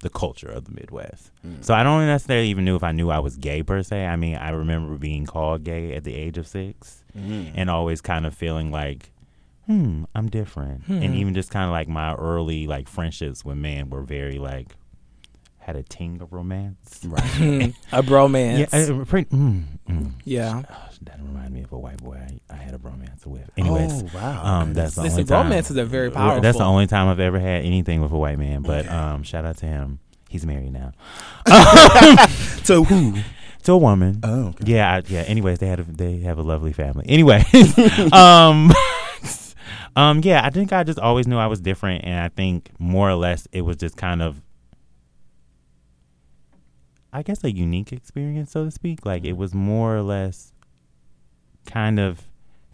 the 0.00 0.10
culture 0.10 0.48
of 0.48 0.66
the 0.66 0.72
Midwest. 0.72 1.30
So 1.62 1.72
I 1.72 1.82
don't 1.82 2.04
necessarily 2.06 2.48
even 2.48 2.66
knew 2.66 2.76
if 2.76 2.82
I 2.84 2.92
knew 2.92 3.08
I 3.10 3.18
was 3.20 3.38
gay 3.38 3.62
per 3.62 3.82
se. 3.82 4.04
I 4.06 4.16
mean, 4.16 4.36
I 4.36 4.50
remember 4.50 4.98
being 4.98 5.24
called 5.24 5.64
gay 5.64 5.94
at 5.94 6.04
the 6.04 6.14
age 6.14 6.36
of 6.36 6.46
6 6.46 7.04
and 7.56 7.70
always 7.70 8.02
kind 8.02 8.26
of 8.26 8.34
feeling 8.34 8.70
like, 8.70 9.10
hmm, 9.66 10.04
I'm 10.14 10.28
different. 10.28 10.86
And 10.88 11.14
even 11.14 11.34
just 11.34 11.50
kind 11.50 11.64
of 11.66 11.72
like 11.72 11.88
my 11.88 12.14
early 12.14 12.66
like 12.66 12.88
friendships 12.88 13.44
with 13.44 13.56
men 13.56 13.90
were 13.90 14.02
very 14.02 14.38
like 14.38 14.74
had 15.58 15.74
a 15.76 15.82
ting 15.82 16.22
of 16.22 16.32
romance. 16.32 17.00
Right. 17.04 17.74
A 17.92 18.00
bromance. 18.00 18.58
Yeah, 18.72 19.04
pretty, 19.04 19.28
mm, 19.30 19.64
mm. 19.90 20.12
Yeah. 20.24 20.62
Oh, 20.70 20.88
that 21.02 21.18
reminded 21.20 21.52
me 21.52 21.62
of 21.64 21.72
a 21.72 21.78
white 21.78 21.96
boy 21.96 22.16
I, 22.48 22.54
I 22.54 22.56
had 22.56 22.72
a 22.72 22.78
bromance 22.78 23.26
with. 23.26 23.50
Anyways, 23.56 24.04
Oh, 24.04 24.08
wow. 24.14 24.44
um, 24.60 24.74
that's 24.74 24.94
the 24.94 25.02
Listen, 25.02 25.20
only 25.20 25.24
time. 25.24 25.42
romances 25.46 25.76
are 25.76 25.84
very 25.84 26.08
Well, 26.10 26.40
That's 26.40 26.58
the 26.58 26.62
only 26.64 26.86
time 26.86 27.08
I've 27.08 27.18
ever 27.18 27.40
had 27.40 27.64
anything 27.64 28.00
with 28.00 28.12
a 28.12 28.16
white 28.16 28.38
man. 28.38 28.62
But 28.62 28.88
um, 28.88 29.24
shout 29.24 29.44
out 29.44 29.56
to 29.58 29.66
him. 29.66 29.98
He's 30.28 30.44
married 30.46 30.72
now 30.72 30.92
So 32.64 32.84
who? 32.84 33.14
to 33.64 33.72
a 33.72 33.76
woman. 33.78 34.20
Oh, 34.22 34.48
okay. 34.48 34.64
Yeah, 34.72 34.94
I, 34.94 35.02
yeah. 35.08 35.22
Anyways, 35.22 35.58
they 35.58 35.66
had 35.66 35.80
a, 35.80 35.82
they 35.84 36.18
have 36.20 36.38
a 36.38 36.42
lovely 36.42 36.72
family. 36.72 37.06
Anyway, 37.08 37.44
um, 38.12 38.72
um, 39.96 40.20
yeah. 40.22 40.42
I 40.44 40.50
think 40.50 40.72
I 40.72 40.84
just 40.84 40.98
always 40.98 41.26
knew 41.26 41.38
I 41.38 41.48
was 41.48 41.60
different, 41.60 42.04
and 42.04 42.20
I 42.20 42.28
think 42.28 42.70
more 42.78 43.10
or 43.10 43.16
less 43.16 43.48
it 43.50 43.62
was 43.62 43.76
just 43.76 43.96
kind 43.96 44.22
of, 44.22 44.40
I 47.12 47.22
guess, 47.22 47.42
a 47.42 47.50
unique 47.50 47.92
experience, 47.92 48.52
so 48.52 48.64
to 48.64 48.70
speak. 48.70 49.04
Like 49.04 49.24
it 49.24 49.36
was 49.36 49.54
more 49.54 49.96
or 49.96 50.02
less, 50.02 50.52
kind 51.66 51.98
of 51.98 52.22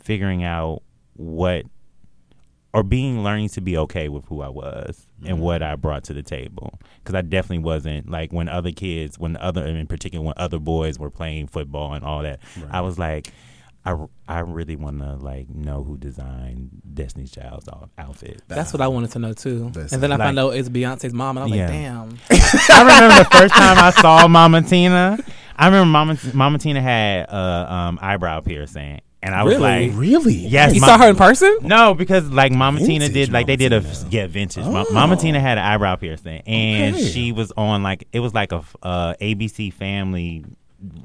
figuring 0.00 0.44
out 0.44 0.82
what, 1.14 1.64
or 2.74 2.82
being 2.82 3.22
learning 3.22 3.48
to 3.50 3.60
be 3.60 3.76
okay 3.76 4.08
with 4.08 4.24
who 4.26 4.42
I 4.42 4.48
was 4.48 5.06
and 5.24 5.40
what 5.40 5.62
I 5.62 5.76
brought 5.76 6.04
to 6.04 6.12
the 6.12 6.22
table. 6.22 6.78
Because 6.96 7.14
I 7.14 7.22
definitely 7.22 7.64
wasn't 7.64 8.10
like 8.10 8.32
when 8.32 8.48
other 8.48 8.72
kids, 8.72 9.18
when 9.18 9.36
other, 9.36 9.64
in 9.64 9.86
particular, 9.86 10.24
when 10.24 10.34
other 10.36 10.58
boys 10.58 10.98
were 10.98 11.10
playing 11.10 11.46
football 11.46 11.94
and 11.94 12.04
all 12.04 12.22
that. 12.22 12.40
I 12.70 12.80
was 12.80 12.98
like, 12.98 13.32
I, 13.84 13.96
I 14.28 14.40
really 14.40 14.76
want 14.76 15.00
to 15.00 15.14
like 15.16 15.48
know 15.50 15.82
who 15.82 15.96
designed 15.96 16.70
Destiny's 16.94 17.32
Child's 17.32 17.68
out- 17.68 17.90
outfit. 17.98 18.40
That's 18.48 18.72
what 18.72 18.80
I 18.80 18.86
wanted 18.88 19.10
to 19.12 19.18
know 19.18 19.32
too. 19.32 19.72
Listen, 19.74 19.94
and 19.94 20.02
then 20.02 20.12
I 20.12 20.16
like- 20.16 20.26
found 20.26 20.38
out 20.38 20.50
it's 20.50 20.68
Beyonce's 20.68 21.12
mom, 21.12 21.36
and 21.36 21.44
I 21.44 21.46
was 21.48 21.56
Yeah. 21.56 21.66
like, 21.66 21.72
damn. 21.74 22.18
I 22.70 22.80
remember 22.82 23.18
the 23.24 23.28
first 23.32 23.54
time 23.54 23.78
I 23.78 23.90
saw 23.90 24.28
Mama 24.28 24.62
Tina. 24.62 25.18
I 25.56 25.66
remember 25.66 25.86
Mama 25.86 26.16
Mama 26.32 26.58
Tina 26.58 26.80
had 26.80 27.26
uh, 27.28 27.66
um, 27.68 27.98
eyebrow 28.00 28.40
piercing, 28.40 29.00
and 29.22 29.34
I 29.34 29.42
was 29.42 29.58
like, 29.58 29.90
Really? 29.94 30.34
Yes, 30.34 30.74
You 30.74 30.80
Ma- 30.80 30.86
saw 30.86 30.98
her 30.98 31.08
in 31.10 31.16
person? 31.16 31.58
No, 31.62 31.94
because 31.94 32.28
like 32.30 32.52
Mama 32.52 32.78
Tina 32.80 33.08
did, 33.08 33.32
like 33.32 33.46
they 33.48 33.56
did 33.56 33.72
a 33.72 33.80
Tina. 33.80 34.08
yeah 34.10 34.26
vintage. 34.28 34.64
Ma- 34.64 34.84
Oh. 34.88 34.92
Mama 34.94 35.16
Tina 35.16 35.40
had 35.40 35.58
an 35.58 35.64
eyebrow 35.64 35.96
piercing, 35.96 36.40
and 36.46 36.94
Okay. 36.96 37.04
she 37.04 37.32
was 37.32 37.52
on 37.56 37.82
like 37.82 38.06
it 38.12 38.20
was 38.20 38.32
like 38.32 38.52
a 38.52 38.62
uh, 38.82 39.14
ABC 39.20 39.72
Family 39.72 40.44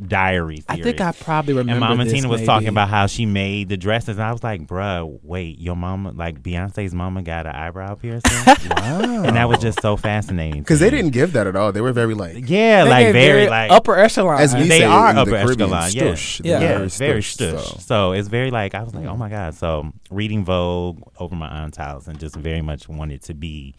diary. 0.07 0.63
I 0.67 0.81
think 0.81 1.01
I 1.01 1.11
probably 1.11 1.53
remember. 1.53 1.73
And 1.73 1.79
Mama 1.79 2.03
this, 2.05 2.13
Tina 2.13 2.27
was 2.27 2.39
maybe. 2.41 2.47
talking 2.47 2.67
about 2.69 2.89
how 2.89 3.05
she 3.07 3.25
made 3.25 3.69
the 3.69 3.77
dresses. 3.77 4.17
And 4.17 4.23
I 4.23 4.31
was 4.31 4.43
like, 4.43 4.65
bruh, 4.65 5.19
wait, 5.23 5.59
your 5.59 5.75
mama, 5.75 6.11
like 6.11 6.41
Beyonce's 6.41 6.93
mama 6.93 7.21
got 7.21 7.45
an 7.45 7.55
eyebrow 7.55 7.95
piercing? 7.95 8.31
Wow. 8.77 9.23
and 9.23 9.35
that 9.35 9.47
was 9.47 9.59
just 9.59 9.81
so 9.81 9.95
fascinating. 9.97 10.61
because 10.61 10.79
they 10.79 10.89
didn't 10.89 11.11
give 11.11 11.33
that 11.33 11.47
at 11.47 11.55
all. 11.55 11.71
They 11.71 11.81
were 11.81 11.93
very 11.93 12.13
like 12.13 12.49
Yeah, 12.49 12.83
They 12.83 12.89
like 12.89 13.05
gave 13.07 13.13
very, 13.13 13.47
like 13.47 13.71
upper 13.71 13.97
echelon. 13.97 14.39
as 14.41 14.53
we 14.55 14.63
they 14.63 14.79
say 14.79 14.83
are 14.83 15.11
in 15.11 15.17
upper 15.17 15.31
Caribbean, 15.31 15.69
echelon, 15.73 15.91
yeah. 15.91 16.03
stush. 16.03 16.41
Yeah. 16.43 16.59
They're 16.59 16.69
yeah, 16.69 16.77
very, 16.77 16.89
very 16.89 17.21
stush, 17.21 17.53
stush. 17.53 17.73
so. 17.73 17.79
So. 17.79 18.11
it's 18.13 18.27
very 18.27 18.51
like 18.51 18.75
I 18.75 18.83
was 18.83 18.93
like, 18.93 19.05
oh 19.05 19.15
my 19.15 19.29
god. 19.29 19.55
So 19.55 19.91
reading 20.09 20.43
Vogue 20.43 21.01
over 21.19 21.35
my 21.35 21.47
aunt's 21.47 21.77
house 21.77 22.07
and 22.07 22.19
just 22.19 22.35
very 22.35 22.61
much 22.61 22.89
wanted 22.89 23.21
to 23.23 23.33
be 23.33 23.75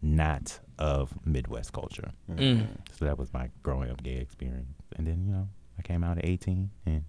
not 0.00 0.58
of 0.78 1.12
Midwest 1.24 1.72
culture. 1.72 2.10
Mm. 2.30 2.66
So 2.98 3.04
that 3.04 3.18
was 3.18 3.32
my 3.32 3.50
growing 3.62 3.90
up 3.90 4.02
gay 4.02 4.16
experience. 4.16 4.76
And 4.96 5.06
then 5.06 5.24
you 5.26 5.32
know 5.32 5.48
I 5.78 5.82
came 5.82 6.02
out 6.04 6.18
at 6.18 6.24
18, 6.26 6.70
and 6.86 7.04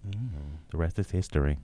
the 0.70 0.76
rest 0.76 0.98
is 0.98 1.10
history. 1.10 1.58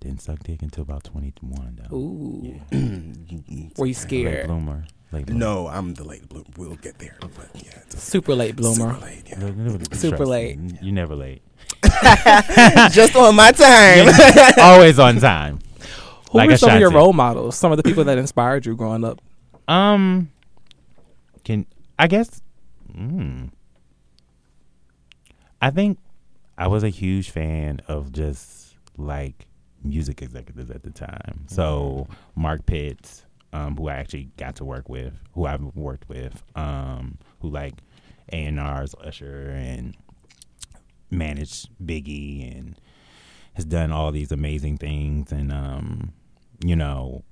Didn't 0.00 0.20
suck 0.20 0.40
dick 0.42 0.60
until 0.62 0.82
about 0.82 1.04
21 1.04 1.80
though. 1.88 1.96
Ooh. 1.96 2.60
Yeah. 2.70 2.78
Were 3.78 3.86
you 3.86 3.92
Late 3.92 3.96
scared? 3.96 4.46
bloomer. 4.48 4.84
Late 5.12 5.26
bloomer. 5.26 5.38
No, 5.40 5.66
I'm 5.68 5.94
the 5.94 6.04
late 6.04 6.28
bloomer. 6.28 6.44
We'll 6.58 6.76
get 6.76 6.98
there. 6.98 7.16
But 7.20 7.30
yeah, 7.54 7.78
it's 7.86 7.94
a 7.94 7.98
Super 8.00 8.34
late 8.34 8.54
bloomer. 8.56 8.92
super 8.94 9.06
late. 9.06 9.22
Yeah. 9.26 9.78
Super 9.96 10.26
late. 10.26 10.58
me, 10.58 10.78
You 10.82 10.92
never 10.92 11.14
late. 11.14 11.40
Just 12.92 13.16
on 13.16 13.34
my 13.36 13.52
time. 13.52 14.12
Always 14.58 14.98
on 14.98 15.20
time. 15.20 15.60
Who 16.32 16.38
Like 16.38 16.50
were 16.50 16.56
some 16.58 16.70
of 16.74 16.80
your 16.80 16.90
role 16.90 17.12
models? 17.14 17.56
Some 17.56 17.70
of 17.72 17.76
the 17.78 17.82
people 17.82 18.04
that 18.04 18.18
inspired 18.18 18.66
you 18.66 18.74
growing 18.76 19.04
up? 19.04 19.20
Um, 19.68 20.30
can 21.44 21.64
I 21.98 22.08
guess? 22.08 22.42
Mm, 22.94 23.50
I 25.64 25.70
think 25.70 25.98
I 26.58 26.66
was 26.66 26.84
a 26.84 26.90
huge 26.90 27.30
fan 27.30 27.80
of 27.88 28.12
just 28.12 28.76
like 28.98 29.46
music 29.82 30.20
executives 30.20 30.70
at 30.70 30.82
the 30.82 30.90
time. 30.90 31.46
So 31.46 32.06
Mark 32.36 32.66
Pitts, 32.66 33.24
um, 33.54 33.74
who 33.74 33.88
I 33.88 33.94
actually 33.94 34.28
got 34.36 34.56
to 34.56 34.64
work 34.66 34.90
with, 34.90 35.14
who 35.32 35.46
I've 35.46 35.62
worked 35.74 36.06
with, 36.06 36.42
um, 36.54 37.16
who 37.40 37.48
like 37.48 37.76
A 38.30 38.44
and 38.44 38.60
R's 38.60 38.94
Usher 39.02 39.54
and 39.56 39.96
managed 41.10 41.70
Biggie 41.82 42.54
and 42.54 42.78
has 43.54 43.64
done 43.64 43.90
all 43.90 44.12
these 44.12 44.32
amazing 44.32 44.76
things 44.76 45.32
and 45.32 45.50
um, 45.50 46.12
you 46.62 46.76
know 46.76 47.24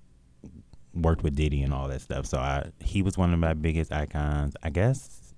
worked 0.94 1.22
with 1.22 1.36
Diddy 1.36 1.60
and 1.60 1.74
all 1.74 1.86
that 1.88 2.00
stuff. 2.00 2.24
So 2.24 2.38
I 2.38 2.70
he 2.80 3.02
was 3.02 3.18
one 3.18 3.34
of 3.34 3.38
my 3.38 3.52
biggest 3.52 3.92
icons. 3.92 4.56
I 4.62 4.70
guess 4.70 5.34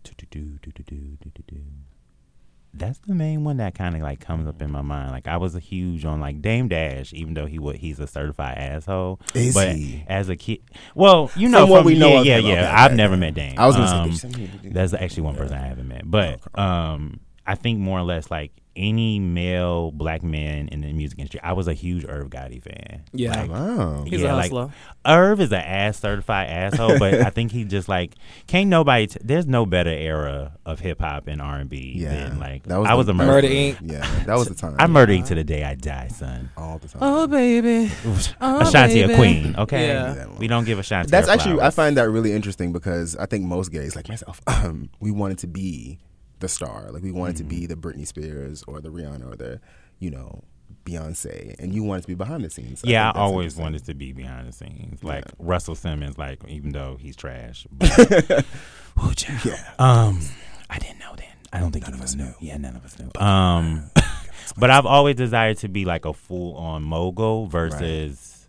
that's 2.76 2.98
the 3.00 3.14
main 3.14 3.44
one 3.44 3.58
that 3.58 3.74
kind 3.74 3.94
of 3.94 4.02
like 4.02 4.20
comes 4.20 4.46
up 4.48 4.60
in 4.60 4.70
my 4.70 4.82
mind. 4.82 5.10
Like 5.12 5.28
I 5.28 5.36
was 5.36 5.54
a 5.54 5.60
huge 5.60 6.04
on 6.04 6.20
like 6.20 6.42
Dame 6.42 6.68
Dash, 6.68 7.12
even 7.12 7.34
though 7.34 7.46
he 7.46 7.58
was 7.58 7.76
he's 7.76 8.00
a 8.00 8.06
certified 8.06 8.58
asshole. 8.58 9.20
Is 9.34 9.54
but 9.54 9.74
he? 9.76 10.04
as 10.08 10.28
a 10.28 10.36
kid, 10.36 10.58
well, 10.94 11.30
you 11.36 11.48
know, 11.48 11.60
From 11.60 11.70
what 11.70 11.78
from- 11.78 11.86
we 11.86 11.98
know 11.98 12.22
yeah, 12.22 12.36
yeah, 12.38 12.52
yeah. 12.54 12.74
I've 12.84 12.94
never 12.94 13.16
met 13.16 13.34
Dame. 13.34 13.54
I 13.58 13.66
was 13.66 13.76
gonna 13.76 13.86
Um, 14.02 14.12
say. 14.12 14.28
bitch, 14.28 14.34
send 14.34 14.62
me- 14.64 14.70
that's 14.70 14.92
actually 14.94 15.22
one 15.22 15.36
person 15.36 15.56
I 15.56 15.66
haven't 15.66 15.88
met. 15.88 16.02
But 16.10 16.40
um, 16.58 17.20
I 17.46 17.54
think 17.54 17.78
more 17.78 17.98
or 17.98 18.02
less 18.04 18.30
like 18.30 18.52
any 18.76 19.18
male 19.20 19.90
black 19.92 20.22
man 20.22 20.68
in 20.68 20.80
the 20.80 20.92
music 20.92 21.18
industry, 21.18 21.40
I 21.42 21.52
was 21.52 21.68
a 21.68 21.74
huge 21.74 22.04
Irv 22.08 22.28
Gotti 22.30 22.62
fan. 22.62 23.02
Yeah. 23.12 23.42
Like, 23.42 23.50
Wow. 23.50 24.04
He's 24.06 24.22
a 24.22 24.24
yeah, 24.26 24.34
like. 24.34 24.70
Irv 25.06 25.40
is 25.40 25.52
an 25.52 25.60
ass 25.60 26.00
certified 26.00 26.48
asshole, 26.48 26.98
but 26.98 27.14
I 27.26 27.30
think 27.30 27.52
he 27.52 27.64
just 27.64 27.88
like 27.88 28.14
can't 28.46 28.68
nobody. 28.68 29.06
T- 29.06 29.18
there's 29.22 29.46
no 29.46 29.64
better 29.66 29.90
era 29.90 30.52
of 30.66 30.80
hip 30.80 31.00
hop 31.00 31.26
and 31.28 31.40
R 31.42 31.56
and 31.58 31.70
B 31.70 31.94
Yeah. 31.96 32.28
than 32.28 32.38
like 32.38 32.64
That 32.64 32.78
was 32.78 32.88
I 32.88 32.92
the 32.92 32.96
was 32.96 33.08
a 33.08 33.14
Murder 33.14 33.32
murder. 33.32 33.48
Inc. 33.48 33.78
Yeah, 33.82 34.24
that 34.24 34.36
was 34.36 34.48
the 34.48 34.54
time. 34.56 34.76
I'm 34.78 34.92
murdering 34.92 35.24
to 35.24 35.34
the 35.34 35.44
day 35.44 35.62
I 35.64 35.74
die, 35.74 36.08
son. 36.08 36.50
all 36.56 36.78
the 36.78 36.88
time. 36.88 36.98
Oh 37.02 37.26
baby. 37.26 37.92
Oh, 38.40 38.60
Ashanti 38.60 39.00
baby. 39.02 39.12
a 39.12 39.16
queen, 39.16 39.54
okay? 39.56 39.88
Yeah. 39.88 40.26
We 40.38 40.46
don't 40.48 40.64
give 40.64 40.78
Ashanti. 40.78 41.10
That's 41.10 41.26
her 41.28 41.32
actually 41.34 41.60
I 41.60 41.70
find 41.70 41.96
that 41.96 42.10
really 42.10 42.32
interesting 42.32 42.72
because 42.72 43.16
I 43.16 43.26
think 43.26 43.44
most 43.44 43.70
gays, 43.72 43.94
like 43.96 44.08
myself, 44.08 44.40
um, 44.46 44.88
we 45.00 45.10
wanted 45.10 45.38
to 45.38 45.46
be 45.46 45.98
the 46.44 46.48
star. 46.48 46.90
Like 46.90 47.02
we 47.02 47.10
wanted 47.10 47.36
to 47.36 47.44
be 47.44 47.66
the 47.66 47.74
Britney 47.74 48.06
Spears 48.06 48.62
or 48.68 48.80
the 48.80 48.90
Rihanna 48.90 49.32
or 49.32 49.36
the, 49.36 49.60
you 49.98 50.10
know, 50.10 50.44
Beyonce, 50.84 51.54
and 51.58 51.74
you 51.74 51.82
wanted 51.82 52.02
to 52.02 52.08
be 52.08 52.14
behind 52.14 52.44
the 52.44 52.50
scenes. 52.50 52.82
I 52.84 52.88
Yeah, 52.90 53.04
I 53.04 53.12
that's 53.12 53.18
always 53.18 53.56
wanted 53.56 53.84
to 53.86 53.94
be 53.94 54.12
behind 54.12 54.46
the 54.48 54.52
scenes, 54.52 55.02
like 55.02 55.24
Yeah. 55.24 55.30
Russell 55.38 55.74
Simmons. 55.74 56.18
Like 56.18 56.42
even 56.48 56.72
though 56.72 56.96
he's 57.00 57.16
trash, 57.16 57.66
but, 57.72 57.88
child. 59.16 59.44
Yeah. 59.44 59.72
Um, 59.78 60.20
I 60.68 60.78
didn't 60.78 60.98
know 60.98 61.14
then. 61.16 61.26
I 61.52 61.60
don't 61.60 61.70
think 61.72 61.84
None 61.86 61.94
of 61.94 62.02
us 62.02 62.14
knew. 62.14 62.24
knew. 62.24 62.34
Yeah, 62.40 62.56
none 62.58 62.76
of 62.76 62.84
us 62.84 62.98
knew. 62.98 63.10
Um, 63.20 63.90
but 64.58 64.70
I've 64.70 64.86
always 64.86 65.16
desired 65.16 65.58
to 65.58 65.68
be 65.68 65.84
like 65.84 66.04
a 66.04 66.12
full 66.12 66.56
on 66.56 66.82
mogul 66.82 67.46
versus 67.46 68.48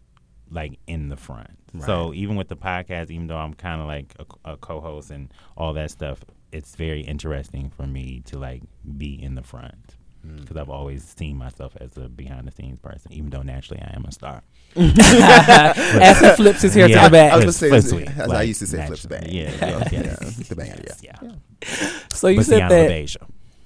like 0.51 0.79
in 0.87 1.09
the 1.09 1.17
front. 1.17 1.51
So 1.85 2.13
even 2.13 2.37
with 2.37 2.47
the 2.47 2.55
podcast, 2.55 3.11
even 3.11 3.27
though 3.27 3.35
I'm 3.37 3.53
kind 3.53 3.81
of 3.81 3.87
like 3.87 4.13
a, 4.17 4.51
a 4.53 4.57
co-host 4.57 5.11
and 5.11 5.29
all 5.57 5.73
that 5.73 5.91
stuff, 5.91 6.23
it's 6.57 6.75
very 6.75 7.01
interesting 7.01 7.69
for 7.75 7.85
me 7.87 8.21
to 8.29 8.39
like 8.39 8.63
be 8.97 9.11
in 9.21 9.35
the 9.35 9.43
front 9.43 9.95
Hmm. 10.25 10.37
because 10.37 10.57
I've 10.57 10.71
always 10.79 11.03
seen 11.03 11.37
myself 11.37 11.73
as 11.79 11.97
a 11.97 12.09
behind 12.09 12.47
the 12.47 12.51
scenes 12.51 12.79
person, 12.79 13.11
even 13.13 13.29
though 13.29 13.43
naturally 13.43 13.79
I 13.81 13.91
am 13.95 14.05
a 14.05 14.11
star. 14.11 14.41
As 14.75 16.19
he 16.19 16.29
flips 16.31 16.61
his 16.63 16.73
hair 16.73 16.89
Yeah. 16.89 16.97
to 17.03 17.03
the 17.05 17.11
back. 17.11 17.31
I 17.31 17.35
was 17.35 17.45
gonna 17.45 17.51
say, 17.53 17.69
flip 17.69 17.77
as 17.83 17.89
sweep, 17.89 18.09
I 18.33 18.41
used 18.41 18.59
to 18.59 18.67
say, 18.67 18.85
flips 18.87 19.07
naturally. 19.07 19.27
bang. 19.27 19.35
Yeah, 19.35 19.51
yeah, 19.51 19.89
yeah, 19.91 20.01
yeah, 20.01 20.29
the 20.49 20.55
banger, 20.55 20.81
yeah. 21.03 21.15
yeah. 21.21 21.89
so 22.11 22.27
you 22.27 22.37
But 22.37 22.45
said 22.45 22.57
Sienna 22.57 22.69
that. 22.69 22.89
LaBeija. 22.91 23.17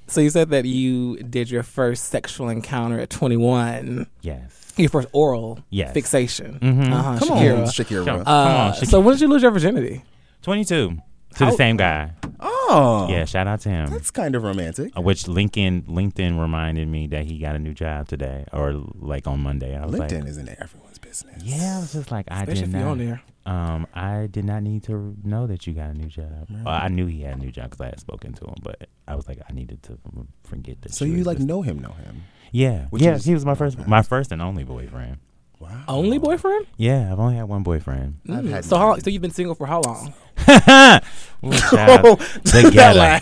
So 0.08 0.21
you 0.21 0.30
said 0.32 0.49
that 0.49 0.65
you 0.65 1.17
did 1.23 1.49
your 1.52 1.63
first 1.63 2.06
sexual 2.06 2.49
encounter 2.49 2.99
at 2.99 3.10
21. 3.10 4.08
Yes. 4.21 4.73
Your 4.75 4.89
first 4.89 5.08
oral 5.13 5.60
Yes. 5.69 5.93
fixation. 5.93 6.60
Mhm. 6.62 6.91
Uh-huh, 6.91 7.19
Come 7.19 7.30
Shakira. 7.38 7.58
on, 7.60 7.63
Shakira. 7.67 8.06
Come 8.06 8.19
Uh, 8.21 8.23
on, 8.32 8.73
Shakira. 8.73 8.88
so 8.88 8.99
when 8.99 9.13
did 9.15 9.21
you 9.21 9.28
lose 9.28 9.43
your 9.43 9.52
virginity? 9.52 10.04
22 10.41 10.97
to 11.36 11.46
How- 11.46 11.52
the 11.52 11.58
same 11.58 11.78
guy. 11.78 12.12
Oh, 12.42 13.08
Yeah, 13.10 13.26
shout 13.26 13.48
out 13.48 13.60
to 13.62 13.70
him. 13.70 13.89
that's 13.89 14.12
kind 14.12 14.34
of 14.36 14.44
romantic. 14.44 14.96
Uh, 14.98 15.02
Which 15.02 15.24
LinkedIn 15.24 15.84
LinkedIn 15.88 16.39
reminded 16.39 16.88
me 16.88 17.08
that 17.08 17.26
he 17.26 17.38
got 17.39 17.56
a 17.56 17.60
new 17.60 17.74
job 17.74 18.08
today 18.08 18.46
or 18.54 18.74
like 18.96 19.28
on 19.28 19.42
Monday. 19.42 19.76
I 19.76 19.86
was 19.86 19.96
LinkedIn 19.96 20.20
like, 20.22 20.30
isn't 20.30 20.50
everyone's 20.62 21.00
business. 21.00 21.44
yeah, 21.44 21.78
I 21.78 21.80
was 21.82 21.92
just 21.94 22.12
like, 22.12 22.28
I 22.32 22.42
Especially 22.42 22.62
did 22.68 22.70
if 22.76 22.80
you're 22.80 22.89
on 22.89 22.98
not. 22.98 23.06
there. 23.06 23.22
Um, 23.46 23.88
I 23.96 24.28
did 24.28 24.46
not 24.46 24.62
need 24.63 24.84
to 24.84 25.15
know 25.24 25.48
that 25.48 25.65
you 25.65 25.74
got 25.74 25.89
a 25.89 25.94
new 25.96 26.08
job. 26.08 26.48
Well, 26.50 26.68
I 26.68 26.88
knew 26.88 27.08
he 27.08 27.22
had 27.22 27.38
a 27.38 27.39
new 27.39 27.52
job 27.52 27.72
because 27.72 27.82
I 27.82 27.86
had 27.88 28.00
spoken 28.00 28.34
to 28.34 28.46
him, 28.46 28.56
but 28.62 28.88
I 29.08 29.15
was 29.15 29.28
like, 29.28 29.39
I 29.50 29.52
needed 29.54 29.82
to 29.84 29.98
forget 30.44 30.82
this. 30.84 30.96
So 30.96 31.04
you 31.06 31.24
like 31.24 31.39
know 31.39 31.62
him, 31.63 31.80
know 31.80 31.94
him. 31.94 32.24
Yeah, 32.52 32.86
which 32.92 33.02
yeah. 33.02 33.15
is- 33.15 33.26
he 33.26 33.34
was 33.34 33.46
my 33.46 33.56
first, 33.56 33.86
my 33.88 34.02
first 34.04 34.32
and 34.32 34.42
only 34.42 34.63
boyfriend. 34.63 35.18
Wow. 35.60 35.84
Only 35.89 36.17
boyfriend? 36.19 36.67
Yeah, 36.78 37.12
I've 37.12 37.19
only 37.19 37.36
had 37.36 37.43
one 37.50 37.63
boyfriend. 37.63 38.19
I've 38.30 38.45
Mm. 38.45 38.50
had 38.50 38.65
so 38.65 38.78
how? 38.78 38.98
So 38.98 39.10
you've 39.10 39.22
been 39.22 39.32
single 39.32 39.56
for 39.56 39.67
how 39.67 39.82
long? 39.82 40.13
Ooh, 40.48 41.52
child, 41.52 42.19
the 42.43 42.69
ghetto. 42.74 43.19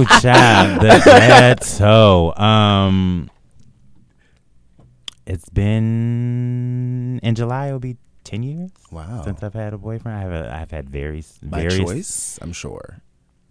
Ooh, 0.00 0.04
child, 0.20 0.80
the 0.80 1.00
ghetto. 1.04 2.34
Um, 2.36 3.30
it's 5.26 5.48
been 5.50 7.20
in 7.22 7.34
July. 7.34 7.68
It'll 7.68 7.78
be 7.78 7.96
ten 8.24 8.42
years 8.42 8.70
Wow. 8.90 9.22
since 9.24 9.42
I've 9.42 9.54
had 9.54 9.72
a 9.74 9.78
boyfriend. 9.78 10.16
I 10.18 10.20
have 10.22 10.32
a, 10.32 10.54
I've 10.54 10.70
had 10.70 10.88
various, 10.88 11.38
By 11.42 11.62
various. 11.62 11.78
choice, 11.78 12.38
I'm 12.42 12.52
sure. 12.52 13.00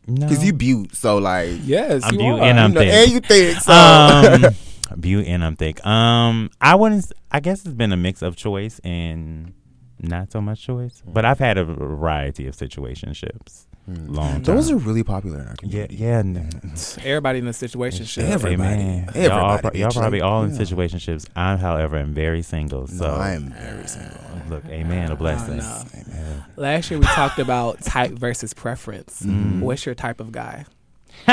No, 0.07 0.27
Because 0.27 0.43
you 0.43 0.53
butte, 0.53 0.95
so 0.95 1.17
like, 1.19 1.51
Yes, 1.63 2.01
I'm 2.03 2.13
you 2.13 2.19
beaut 2.19 2.39
are. 2.39 2.43
and 2.43 2.59
I'm 2.59 2.69
you 2.71 2.75
know, 2.75 2.81
thick. 2.81 2.93
and 2.93 3.11
you 3.11 3.19
think 3.19 3.59
so. 3.61 3.71
um, 3.71 4.55
Butte 4.99 5.27
and 5.27 5.43
I'm 5.43 5.55
thick. 5.55 5.85
Um, 5.85 6.49
I 6.61 6.75
wouldn't. 6.75 7.11
I 7.31 7.39
guess 7.39 7.65
it's 7.65 7.73
been 7.75 7.91
a 7.91 7.97
mix 7.97 8.21
of 8.21 8.35
choice 8.35 8.79
and 8.83 9.53
not 9.99 10.31
so 10.31 10.39
much 10.41 10.61
choice. 10.63 11.01
But 11.05 11.25
I've 11.25 11.39
had 11.39 11.57
a 11.57 11.65
variety 11.65 12.47
of 12.47 12.55
situationships. 12.55 13.65
Long 13.87 14.33
time. 14.33 14.43
Those 14.43 14.69
are 14.69 14.75
really 14.75 15.01
popular 15.03 15.39
in 15.41 15.47
our 15.47 15.55
yeah, 15.63 15.87
community. 15.87 15.95
yeah. 15.95 16.17
n- 16.19 16.73
Everybody 17.03 17.39
in 17.39 17.45
the 17.45 17.53
situation 17.53 18.05
shit. 18.05 18.25
Everybody. 18.25 18.71
Amen. 18.71 19.05
Everybody, 19.15 19.25
y'all, 19.27 19.39
are 19.49 19.61
pro- 19.61 19.71
y'all 19.73 19.89
probably 19.91 20.21
all 20.21 20.43
in 20.43 20.51
Yeah. 20.51 20.57
situationships. 20.61 21.25
I, 21.35 21.55
however, 21.57 21.97
am 21.97 22.13
very 22.13 22.43
single. 22.43 22.85
So 22.85 23.07
No, 23.07 23.15
I 23.15 23.31
am 23.31 23.49
very 23.49 23.87
single. 23.87 24.19
look, 24.47 24.65
amen, 24.67 25.09
a 25.11 25.15
blessing. 25.15 25.57
no. 25.57 25.81
Amen. 25.95 26.45
Last 26.55 26.91
year 26.91 26.99
we 26.99 27.07
talked 27.07 27.39
about 27.39 27.81
type 27.81 28.11
versus 28.11 28.53
preference. 28.53 29.23
Mm. 29.23 29.61
What's 29.61 29.87
your 29.87 29.95
type 29.95 30.19
of 30.19 30.31
guy? 30.31 30.65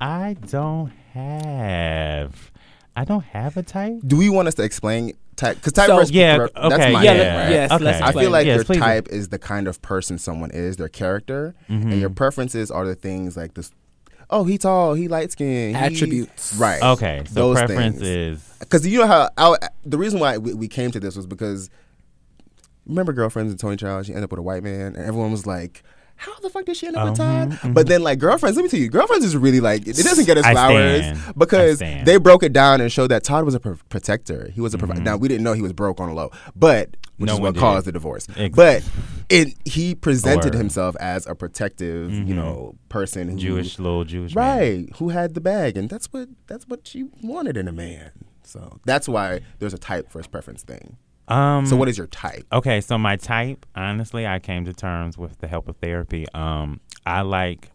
I 0.00 0.36
don't 0.50 0.92
have. 1.14 2.47
I 2.98 3.04
don't 3.04 3.22
have 3.26 3.56
a 3.56 3.62
type. 3.62 4.00
Do 4.04 4.16
we 4.16 4.28
want 4.28 4.48
us 4.48 4.54
to 4.54 4.64
explain 4.64 5.12
type? 5.36 5.56
Because 5.58 5.72
type 5.72 5.86
So- 5.86 5.96
versus 5.98 6.10
Yeah, 6.10 6.36
pre- 6.38 6.44
okay, 6.46 6.68
that's 6.68 6.92
my 6.92 7.02
yeah, 7.04 7.12
thing, 7.12 7.36
right? 7.36 7.50
yes, 7.50 7.70
okay. 7.70 7.84
let's 7.84 8.02
I 8.02 8.12
feel 8.12 8.30
like 8.32 8.44
Yes, 8.46 8.56
your 8.56 8.64
please. 8.64 8.78
type 8.78 9.08
is 9.08 9.28
the 9.28 9.38
kind 9.38 9.68
of 9.68 9.80
person 9.82 10.18
someone 10.18 10.50
is, 10.50 10.78
their 10.78 10.88
character, 10.88 11.54
Mhm. 11.70 11.92
and 11.92 12.00
your 12.00 12.10
preferences 12.10 12.72
are 12.72 12.84
the 12.86 12.96
things 12.96 13.36
like 13.36 13.54
this. 13.54 13.70
Oh, 14.30 14.42
he 14.44 14.58
tall, 14.58 14.94
he 14.94 15.06
light 15.06 15.30
skinned, 15.30 15.76
Attributes. 15.76 16.54
right? 16.58 16.82
Okay, 16.82 17.22
so 17.28 17.34
Those 17.34 17.58
preference 17.58 17.98
things. 18.00 18.02
is 18.42 18.54
Because 18.58 18.84
you 18.84 18.98
know 18.98 19.06
how 19.06 19.30
I, 19.38 19.56
the 19.86 19.96
reason 19.96 20.18
why 20.18 20.36
we, 20.38 20.54
we 20.54 20.66
came 20.66 20.90
to 20.90 20.98
this 20.98 21.14
was 21.14 21.24
because 21.26 21.70
remember 22.84 23.12
girlfriends 23.12 23.52
and 23.52 23.60
Toni 23.60 23.76
Child. 23.76 24.06
She 24.06 24.12
ended 24.12 24.24
up 24.24 24.30
with 24.32 24.40
a 24.40 24.42
white 24.42 24.64
man, 24.64 24.96
and 24.96 24.96
everyone 24.96 25.30
was 25.30 25.46
like. 25.46 25.84
How 26.18 26.36
the 26.40 26.50
fuck 26.50 26.64
did 26.64 26.76
she 26.76 26.86
end 26.88 26.96
up 26.96 27.10
with 27.10 27.18
Mhm, 27.18 27.60
Todd? 27.62 27.74
But 27.74 27.86
then, 27.86 28.02
like 28.02 28.18
girlfriends, 28.18 28.56
let 28.56 28.64
me 28.64 28.68
tell 28.68 28.80
you, 28.80 28.88
girlfriends 28.88 29.24
is 29.24 29.36
really 29.36 29.60
like 29.60 29.86
it 29.86 29.96
doesn't 29.96 30.24
get 30.26 30.36
us 30.36 30.44
flowers 30.46 31.06
because 31.36 31.78
they 31.78 32.16
broke 32.18 32.42
it 32.42 32.52
down 32.52 32.80
and 32.80 32.90
showed 32.90 33.08
that 33.08 33.22
Todd 33.24 33.44
was 33.44 33.54
a 33.54 33.60
pro- 33.60 33.76
protector. 33.88 34.50
He 34.52 34.60
was 34.60 34.74
a 34.74 34.78
provider. 34.78 35.00
Mhm. 35.00 35.04
Now 35.04 35.16
we 35.16 35.28
didn't 35.28 35.44
know 35.44 35.52
he 35.52 35.62
was 35.62 35.72
broke 35.72 36.00
on 36.00 36.08
a 36.08 36.14
low, 36.14 36.30
but 36.56 36.96
which 37.18 37.28
No 37.28 37.34
is 37.34 37.40
what 37.40 37.54
did. 37.54 37.60
caused 37.60 37.86
the 37.86 37.92
divorce. 37.92 38.26
Ex- 38.36 38.54
But 38.54 38.82
it 39.28 39.54
he 39.64 39.94
presented 39.94 40.54
Word. 40.54 40.58
himself 40.58 40.96
as 41.00 41.26
a 41.26 41.34
protective, 41.34 42.12
you 42.12 42.24
Mhm. 42.24 42.36
know, 42.36 42.74
person 42.88 43.28
who 43.28 43.36
Jewish, 43.38 43.78
little 43.78 44.04
Jewish, 44.04 44.34
man. 44.34 44.44
right 44.58 44.88
who 44.96 45.10
had 45.10 45.34
the 45.34 45.40
bag 45.40 45.76
and 45.76 45.88
that's 45.88 46.06
what 46.12 46.28
that's 46.48 46.66
what 46.66 46.80
she 46.86 47.04
wanted 47.22 47.56
in 47.56 47.68
a 47.68 47.72
man 47.72 48.10
so 48.42 48.78
that's 48.86 49.08
why 49.08 49.40
there's 49.58 49.74
a 49.74 49.78
type 49.78 50.10
first 50.10 50.30
preference 50.32 50.62
thing 50.62 50.96
Um, 51.28 51.66
so 51.66 51.76
what 51.76 51.88
is 51.88 51.98
your 51.98 52.06
type 52.06 52.44
Okay, 52.52 52.80
so 52.80 52.96
my 52.98 53.16
type, 53.16 53.66
honestly, 53.74 54.26
I 54.26 54.38
came 54.38 54.64
to 54.64 54.72
terms 54.72 55.16
with 55.18 55.38
the 55.38 55.48
help 55.48 55.68
of 55.68 55.76
therapy. 55.76 56.26
Um, 56.34 56.80
I 57.06 57.20
like, 57.22 57.70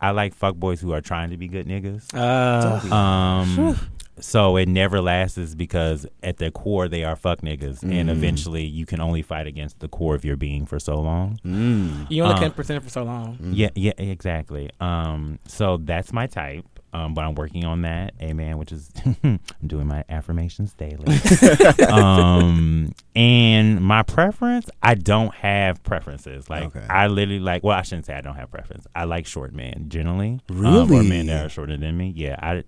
I 0.00 0.10
like 0.12 0.38
fuckboys 0.38 0.78
who 0.80 0.92
are 0.92 1.00
trying 1.00 1.30
to 1.30 1.36
be 1.36 1.48
good 1.48 1.66
niggas. 1.66 2.14
Uh, 2.14 2.94
Um, 2.94 3.76
so 4.20 4.56
it 4.56 4.68
never 4.68 5.00
lasts 5.00 5.54
because 5.54 6.06
at 6.22 6.38
their 6.38 6.50
core 6.50 6.88
they 6.88 7.04
are 7.04 7.16
fuck 7.16 7.40
niggas, 7.40 7.80
Mm. 7.84 7.92
and 8.00 8.10
eventually 8.10 8.64
you 8.64 8.84
can 8.86 9.00
only 9.00 9.22
fight 9.22 9.46
against 9.46 9.78
the 9.80 9.88
core 9.88 10.14
of 10.14 10.24
your 10.24 10.36
being 10.36 10.66
for 10.66 10.78
so 10.78 11.00
long. 11.00 11.38
mm. 11.44 12.06
you 12.10 12.22
only 12.22 12.34
uh, 12.34 12.38
can 12.40 12.50
pretend 12.52 12.82
for 12.84 12.90
so 12.90 13.02
long. 13.04 13.38
Yeah, 13.52 13.70
yeah, 13.74 13.92
exactly. 13.96 14.70
Um, 14.80 15.38
so 15.46 15.76
that's 15.78 16.12
my 16.12 16.26
type. 16.26 16.64
Um, 16.92 17.12
but 17.14 17.22
I'm 17.24 17.34
working 17.34 17.64
on 17.66 17.82
that, 17.82 18.14
amen. 18.20 18.56
Which 18.58 18.72
is 18.72 18.90
I'm 19.24 19.40
doing 19.66 19.86
my 19.86 20.04
affirmations 20.08 20.72
daily. 20.72 21.04
um, 21.90 22.92
and 23.14 23.80
my 23.80 24.02
preference, 24.02 24.70
I 24.82 24.94
don't 24.94 25.34
have 25.34 25.82
preferences. 25.82 26.48
Like 26.48 26.64
Okay. 26.74 26.86
I 26.88 27.08
literally 27.08 27.40
like. 27.40 27.62
Well, 27.62 27.76
I 27.76 27.82
shouldn't 27.82 28.06
say 28.06 28.14
I 28.14 28.20
don't 28.20 28.36
have 28.36 28.50
preference. 28.50 28.86
I 28.94 29.04
like 29.04 29.26
short 29.26 29.52
men 29.52 29.86
generally. 29.88 30.40
um, 30.50 30.56
Really? 30.56 30.96
or 30.96 31.02
men 31.02 31.26
that 31.26 31.46
are 31.46 31.48
shorter 31.48 31.76
than 31.76 31.96
me. 31.96 32.12
Yeah, 32.16 32.36
I 32.40 32.64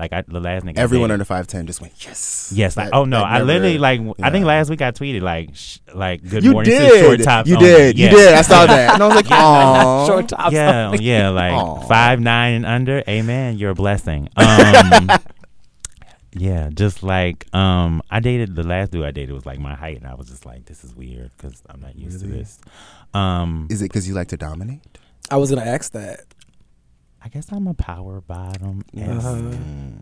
like. 0.00 0.12
I 0.12 0.22
the 0.22 0.40
last 0.40 0.64
nigga. 0.64 0.78
Everyone 0.78 1.10
under 1.10 1.24
510 1.24 1.66
just 1.66 1.80
went 1.80 1.92
yes 2.04 2.52
Yes, 2.54 2.76
like 2.76 2.90
That- 2.90 2.96
oh 2.96 3.04
no, 3.04 3.22
I 3.22 3.34
never- 3.34 3.44
literally 3.44 3.78
like 3.78 4.00
I 4.22 4.30
think 4.30 4.44
last 4.46 4.70
week 4.70 4.82
I 4.82 4.90
tweeted 4.90 5.22
like 5.22 5.50
sh- 5.54 5.78
like 5.94 6.28
good 6.28 6.42
you 6.42 6.52
morning 6.52 6.70
did 6.72 7.04
short 7.04 7.22
tops 7.22 7.48
you 7.48 7.56
only. 7.56 7.68
did 7.68 7.98
Yeah. 7.98 8.10
you 8.10 8.16
did 8.16 8.34
i 8.34 8.42
saw 8.42 8.66
that 8.66 8.94
and 8.94 9.02
i 9.02 9.06
was 9.06 9.16
like 9.16 9.26
oh 9.30 10.06
Short 10.06 10.28
tops. 10.28 10.52
yeah, 10.52 10.86
only. 10.86 11.04
yeah, 11.04 11.28
like 11.28 11.52
Aw. 11.52 11.80
five 11.86 12.18
nine 12.20 12.54
and 12.54 12.66
under. 12.66 13.02
Amen. 13.08 13.58
You're 13.58 13.70
a 13.70 13.74
blessing. 13.74 14.28
Um, 14.36 15.10
yeah, 16.32 16.70
just 16.72 17.02
like 17.02 17.52
um, 17.54 18.02
I 18.10 18.20
dated 18.20 18.54
the 18.54 18.62
last 18.62 18.92
dude 18.92 19.04
I 19.04 19.10
dated 19.10 19.34
was 19.34 19.44
like 19.46 19.58
my 19.58 19.74
height, 19.74 19.96
and 19.98 20.06
I 20.06 20.14
was 20.14 20.28
just 20.28 20.46
like, 20.46 20.64
this 20.66 20.84
is 20.84 20.94
weird 20.94 21.30
because 21.36 21.60
I'm 21.68 21.80
not 21.80 21.96
used 21.96 22.20
to 22.20 22.26
this. 22.26 22.58
Um, 23.14 23.66
is 23.70 23.82
it 23.82 23.86
because 23.86 24.06
you 24.08 24.14
like 24.14 24.28
to 24.28 24.36
dominate 24.36 24.80
I 25.30 25.36
was 25.36 25.50
gonna 25.50 25.62
ask 25.68 25.92
that. 25.92 26.20
I 27.22 27.28
guess 27.28 27.52
I'm 27.52 27.66
a 27.66 27.74
power 27.74 28.22
bottom, 28.22 28.82
Uh-huh. 28.96 29.42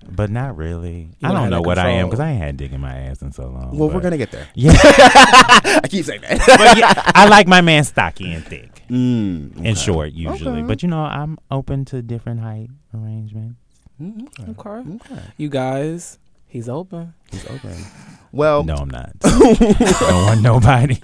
but 0.08 0.30
not 0.30 0.56
really. 0.56 1.10
You 1.18 1.28
I 1.28 1.32
don't 1.32 1.50
know 1.50 1.56
that 1.56 1.66
what 1.66 1.78
I 1.78 1.90
am 1.90 2.06
because 2.06 2.20
I 2.20 2.30
ain't 2.30 2.40
had 2.42 2.56
dick 2.56 2.70
in 2.72 2.80
my 2.80 2.96
ass 2.96 3.22
in 3.22 3.32
so 3.32 3.48
long. 3.48 3.76
well 3.76 3.90
we're 3.90 4.00
gonna 4.00 4.16
get 4.16 4.30
there 4.30 4.46
yeah, 4.54 4.72
i 4.82 5.80
keep 5.88 6.04
saying 6.04 6.20
that 6.22 6.38
but 6.46 6.78
yeah, 6.78 6.92
I 7.14 7.28
like 7.28 7.46
my 7.48 7.60
man 7.60 7.82
stocky 7.84 8.32
and 8.32 8.44
thick 8.46 8.82
mm, 8.88 9.50
okay. 9.58 9.68
and 9.68 9.76
short 9.78 10.12
usually, 10.12 10.60
Okay. 10.60 10.66
but 10.68 10.82
you 10.82 10.88
know 10.88 11.00
I'm 11.00 11.38
open 11.50 11.84
to 11.86 12.02
different 12.02 12.40
height 12.40 12.70
arrangements. 12.94 13.58
Mm, 14.00 14.28
okay. 14.50 14.70
Okay. 14.70 14.90
okay 15.12 15.22
You 15.36 15.48
guys, 15.48 16.18
he's 16.46 16.68
open. 16.68 17.14
He's 17.32 17.44
open 17.46 17.74
well 18.30 18.62
No, 18.62 18.74
I'm 18.74 18.90
not. 18.90 19.18
don't 19.20 20.22
want 20.26 20.42
nobody. 20.42 20.98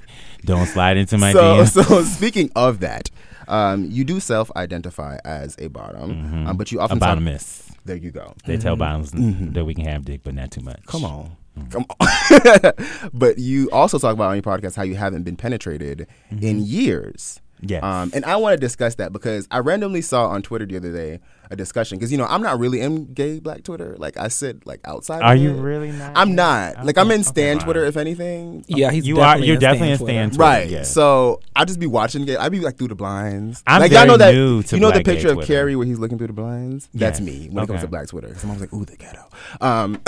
Don't 0.44 0.66
slide 0.66 0.96
into 0.98 1.16
my 1.18 1.32
so, 1.32 1.42
DMs. 1.42 1.84
so 1.84 2.02
speaking 2.04 2.52
of 2.54 2.80
that, 2.80 3.10
um, 3.48 3.84
you 3.90 4.04
do 4.04 4.20
self-identify 4.20 5.18
as 5.24 5.56
a 5.58 5.68
bottom, 5.68 6.10
Mhm. 6.10 6.48
um, 6.48 6.56
but 6.56 6.70
you 6.72 6.80
often 6.80 6.98
talk- 6.98 7.18
bottomist. 7.18 7.70
there 7.84 7.96
you 7.96 8.10
go. 8.10 8.34
They 8.46 8.56
tell 8.56 8.76
bottoms 8.76 9.12
Mhm. 9.12 9.54
that 9.54 9.64
we 9.64 9.74
can 9.74 9.84
have 9.86 10.04
dick, 10.04 10.22
but 10.24 10.34
not 10.34 10.50
too 10.50 10.60
much. 10.62 10.80
Come 10.86 11.04
on, 11.04 11.32
Mm. 11.58 11.70
come 11.70 11.84
on. 12.00 13.10
but 13.14 13.38
you 13.38 13.68
also 13.70 13.98
talk 13.98 14.14
about 14.14 14.30
on 14.30 14.36
your 14.36 14.42
podcast 14.42 14.76
how 14.76 14.82
you 14.82 14.96
haven't 14.96 15.22
been 15.24 15.36
penetrated 15.36 16.06
Mm-hmm. 16.32 16.44
in 16.44 16.64
years. 16.64 17.40
Yes. 17.66 17.82
Um, 17.82 18.10
and 18.14 18.24
I 18.24 18.36
want 18.36 18.52
to 18.54 18.58
discuss 18.58 18.96
that 18.96 19.12
because 19.12 19.48
I 19.50 19.58
randomly 19.58 20.02
saw 20.02 20.28
on 20.28 20.42
Twitter 20.42 20.66
the 20.66 20.76
other 20.76 20.92
day 20.92 21.20
a 21.50 21.56
discussion 21.56 21.98
because 21.98 22.10
you 22.12 22.18
know 22.18 22.24
I'm 22.26 22.42
not 22.42 22.58
really 22.58 22.80
in 22.80 23.12
gay 23.12 23.38
black 23.40 23.62
Twitter. 23.64 23.96
Like 23.98 24.16
I 24.18 24.28
sit 24.28 24.66
like 24.66 24.80
outside. 24.84 25.22
Are 25.22 25.34
of 25.34 25.40
you 25.40 25.50
it. 25.50 25.60
really 25.60 25.92
not? 25.92 26.12
I'm 26.16 26.34
not. 26.34 26.84
Like 26.84 26.98
I'm 26.98 27.06
Okay, 27.06 27.14
in 27.16 27.24
Stan 27.24 27.56
okay, 27.56 27.64
Twitter, 27.64 27.84
if 27.84 27.96
anything. 27.96 28.64
Yeah, 28.68 28.90
he's 28.90 29.06
You 29.06 29.16
are. 29.20 29.34
definitely 29.38 29.46
You're 29.48 29.54
in 29.56 29.60
definitely 29.60 29.90
in 29.90 29.96
Stan 29.96 30.06
Stan 30.06 30.28
Twitter. 30.30 30.36
Twitter. 30.36 30.50
Right. 30.62 30.70
yes. 30.70 30.92
So 30.92 31.40
I'll 31.56 31.64
just 31.66 31.80
be 31.80 31.86
watching 31.86 32.24
gay. 32.24 32.36
I'd 32.36 32.52
be 32.52 32.60
like 32.60 32.76
through 32.76 32.88
the 32.88 32.94
blinds. 32.94 33.62
I'm 33.66 33.80
like 33.80 33.90
y'all 33.90 34.00
very 34.00 34.08
know 34.08 34.16
that 34.18 34.34
new 34.34 34.62
to 34.62 34.76
you 34.76 34.80
know 34.80 34.88
the 34.88 34.92
black 34.94 35.04
gay 35.04 35.12
picture 35.14 35.28
of 35.28 35.34
Twitter. 35.36 35.46
Carrie 35.46 35.76
where 35.76 35.86
he's 35.86 35.98
looking 35.98 36.18
through 36.18 36.28
the 36.28 36.32
blinds. 36.32 36.88
That's 36.94 37.20
Yes. 37.20 37.26
me 37.26 37.48
when 37.50 37.64
it 37.64 37.66
comes 37.66 37.80
to 37.82 37.88
black 37.88 38.08
Twitter. 38.08 38.28
Because 38.28 38.44
I'm 38.44 38.58
like, 38.58 38.72
ooh, 38.72 38.84
the 38.84 38.96
ghetto. 38.96 39.26
Um, 39.60 40.00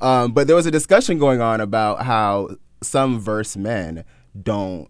um, 0.00 0.32
but 0.32 0.46
there 0.46 0.56
was 0.56 0.66
a 0.66 0.70
discussion 0.70 1.18
going 1.18 1.40
on 1.40 1.60
about 1.60 2.02
how 2.02 2.48
some 2.82 3.18
verse 3.20 3.56
men 3.56 4.04
don't 4.40 4.88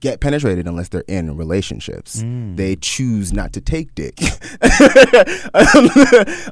get 0.00 0.20
penetrated 0.20 0.66
unless 0.66 0.88
they're 0.88 1.04
in 1.08 1.36
relationships. 1.36 2.22
Mm. 2.22 2.56
They 2.56 2.76
choose 2.76 3.32
not 3.32 3.52
to 3.54 3.60
take 3.60 3.94
dick 3.94 4.18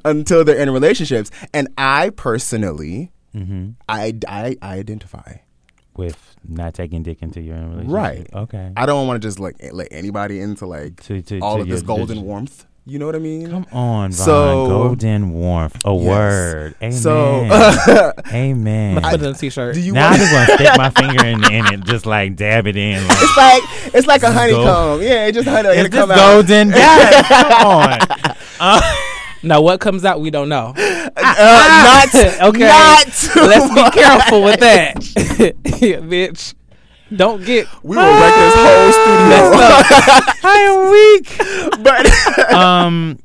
until 0.04 0.44
they're 0.44 0.56
in 0.56 0.70
relationships. 0.70 1.30
And 1.52 1.68
I 1.78 2.10
personally, 2.10 3.10
hmm 3.32 3.70
I, 3.88 4.14
I, 4.28 4.56
I 4.62 4.74
identify. 4.78 5.36
with 5.96 6.36
not 6.46 6.74
taking 6.74 7.02
dick 7.02 7.22
into 7.22 7.40
your 7.40 7.56
own 7.56 7.70
relationship. 7.70 7.92
Right. 7.94 8.28
Okay. 8.34 8.72
I 8.76 8.86
don't 8.86 9.06
want 9.06 9.20
to 9.22 9.26
just 9.26 9.40
like 9.40 9.56
let 9.72 9.88
anybody 9.90 10.40
into 10.40 10.66
like 10.66 11.02
To- 11.04 11.22
to- 11.22 11.40
all 11.40 11.56
to 11.56 11.62
of 11.62 11.68
this 11.68 11.82
golden 11.82 12.16
your- 12.18 12.24
warmth. 12.24 12.66
You 12.86 12.98
know 12.98 13.06
what 13.06 13.16
I 13.16 13.18
mean? 13.18 13.50
Come 13.50 13.66
on, 13.72 14.10
Vaun. 14.10 14.12
So- 14.12 14.66
golden 14.68 15.32
warmth. 15.32 15.74
A 15.86 15.92
Yes. 15.94 16.04
word. 16.06 16.74
Amen. 16.82 16.92
So 16.92 18.12
Amen. 18.30 18.94
Let's 18.96 19.08
put 19.08 19.22
it 19.22 19.24
in 19.26 19.30
a 19.34 19.34
t-shirt. 19.38 19.74
do 19.74 19.80
you 19.80 19.92
now 19.94 20.08
I 20.08 20.10
want? 20.10 20.20
just 20.20 20.32
want 20.34 20.46
to 20.48 20.54
stick 20.66 20.76
my 20.76 20.90
finger 20.90 21.24
in, 21.24 21.44
in 21.52 21.66
it, 21.72 21.84
just 21.84 22.04
like 22.04 22.36
dab 22.36 22.66
it 22.66 22.76
in. 22.76 23.02
Like, 23.08 23.16
It's 23.22 23.36
like 23.38 23.62
it's 23.94 24.06
like 24.06 24.22
a 24.22 24.26
This 24.26 24.36
is 24.50 24.52
gold. 24.52 24.66
honeycomb. 24.66 25.02
Yeah, 25.02 25.26
it 25.26 25.32
just 25.32 25.48
honey. 25.48 25.68
It's 25.70 25.94
It'll 25.94 26.06
this 26.08 26.16
out. 26.18 26.32
golden? 26.32 26.68
Yes. 26.74 27.28
Come 27.28 27.66
on. 27.66 28.36
Uh, 28.60 28.94
now, 29.42 29.60
what 29.62 29.80
comes 29.80 30.04
out, 30.04 30.20
we 30.20 30.30
don't 30.30 30.48
know. 30.50 30.74
Uh, 30.76 31.10
not 31.16 32.14
okay. 32.14 32.66
Not 32.66 33.06
too 33.06 33.40
Let's 33.40 33.74
be 33.74 33.90
careful 33.98 34.42
with 34.42 34.60
that, 34.60 34.96
Yeah, 35.80 36.00
bitch. 36.00 36.54
Don't 37.14 37.44
get. 37.44 37.66
We 37.82 37.96
will 37.96 38.02
wreck 38.02 38.34
this 38.34 38.54
whole 38.56 38.92
studio. 38.92 39.38
I 40.44 40.56
am 40.70 40.90
weak. 40.90 41.82
but 41.84 42.52
Um. 42.54 43.18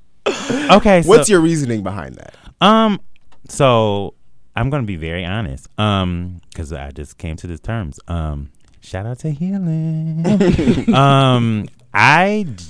Okay. 0.72 1.02
So, 1.02 1.10
what's 1.10 1.30
your 1.30 1.40
reasoning 1.40 1.82
behind 1.84 2.16
that? 2.16 2.36
Um, 2.62 3.00
so 3.48 4.14
I'm 4.56 4.70
gonna 4.70 4.84
be 4.84 4.98
very 4.98 5.26
honest. 5.26 5.68
Um, 5.80 6.42
because 6.50 6.74
I 6.74 6.92
just 6.92 7.18
came 7.18 7.36
to 7.38 7.48
these 7.48 7.62
terms. 7.62 8.00
Um, 8.08 8.52
shout 8.82 9.06
out 9.06 9.20
to 9.20 9.32
healing. 9.32 10.26
um, 10.94 11.68
I 11.94 12.46
g- 12.56 12.66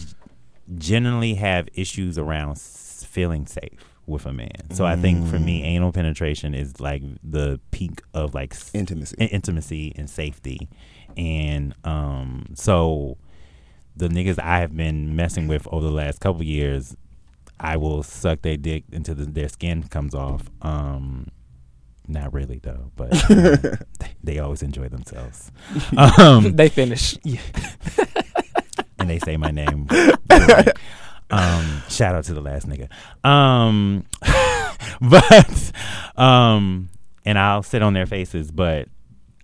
generally 0.78 1.34
have 1.36 1.68
issues 1.74 2.18
around 2.18 2.60
feeling 2.60 3.45
safe 3.47 3.84
with 4.05 4.26
a 4.26 4.34
man. 4.34 4.72
So 4.72 4.86
I 4.86 4.95
think 4.95 5.28
for 5.28 5.39
me, 5.39 5.64
anal 5.64 5.91
penetration 5.91 6.53
is 6.55 6.80
like 6.80 7.01
the 7.24 7.60
peak 7.72 8.01
of 8.14 8.34
like 8.34 8.55
Intimacy. 8.74 9.16
in- 9.20 9.28
intimacy 9.30 9.93
and 9.95 10.10
safety. 10.10 10.70
And 11.20 11.76
um, 11.84 12.45
so 12.55 13.17
the 13.93 14.07
niggas 14.07 14.39
I 14.39 14.61
have 14.61 14.76
been 14.76 15.17
messing 15.17 15.49
with 15.49 15.67
over 15.70 15.86
the 15.86 15.91
last 15.91 16.22
couple 16.22 16.43
years, 16.43 16.95
I 17.59 17.76
will 17.76 18.03
suck 18.03 18.41
their 18.41 18.55
dick 18.55 18.86
until 18.93 19.15
the, 19.15 19.26
their 19.26 19.49
skin 19.49 19.84
comes 19.84 20.15
off. 20.15 20.49
Um, 20.61 21.28
not 22.07 22.34
really 22.34 22.59
though, 22.59 22.91
but 22.95 23.13
um, 23.30 23.38
they, 23.99 24.15
they 24.24 24.39
always 24.39 24.63
enjoy 24.63 24.88
themselves. 24.88 25.51
Um, 25.97 26.53
They 26.55 26.70
finish. 26.70 27.17
and 28.97 29.09
they 29.09 29.20
say 29.20 29.36
my 29.36 29.51
name. 29.51 29.89
Um, 31.32 31.84
shout 31.89 32.15
out 32.15 32.24
to 32.24 32.34
the 32.34 32.41
last 32.41 32.65
nigga. 32.67 32.89
Um, 33.28 34.05
but 35.01 35.72
um, 36.15 36.89
and 37.26 37.38
I'll 37.38 37.61
sit 37.61 37.82
on 37.82 37.93
their 37.93 38.05
faces. 38.05 38.51
But 38.51 38.88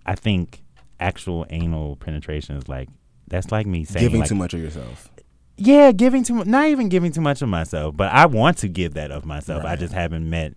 I 0.06 0.14
think 0.14 0.62
actual 1.00 1.46
anal 1.50 1.96
penetration 1.96 2.56
is 2.56 2.68
like 2.68 2.88
that's 3.28 3.50
like 3.50 3.66
me 3.66 3.84
saying 3.84 4.04
Giving 4.04 4.20
like, 4.20 4.28
too 4.28 4.34
much 4.34 4.54
of 4.54 4.60
yourself. 4.60 5.10
Yeah, 5.56 5.92
giving 5.92 6.22
too 6.22 6.34
much. 6.34 6.46
Not 6.46 6.68
even 6.68 6.88
giving 6.88 7.12
too 7.12 7.20
much 7.20 7.42
of 7.42 7.48
myself, 7.48 7.96
but 7.96 8.12
I 8.12 8.26
want 8.26 8.58
to 8.58 8.68
give 8.68 8.94
that 8.94 9.10
of 9.10 9.24
myself. 9.24 9.64
I 9.64 9.76
just 9.76 9.92
haven't 9.92 10.28
met. 10.28 10.54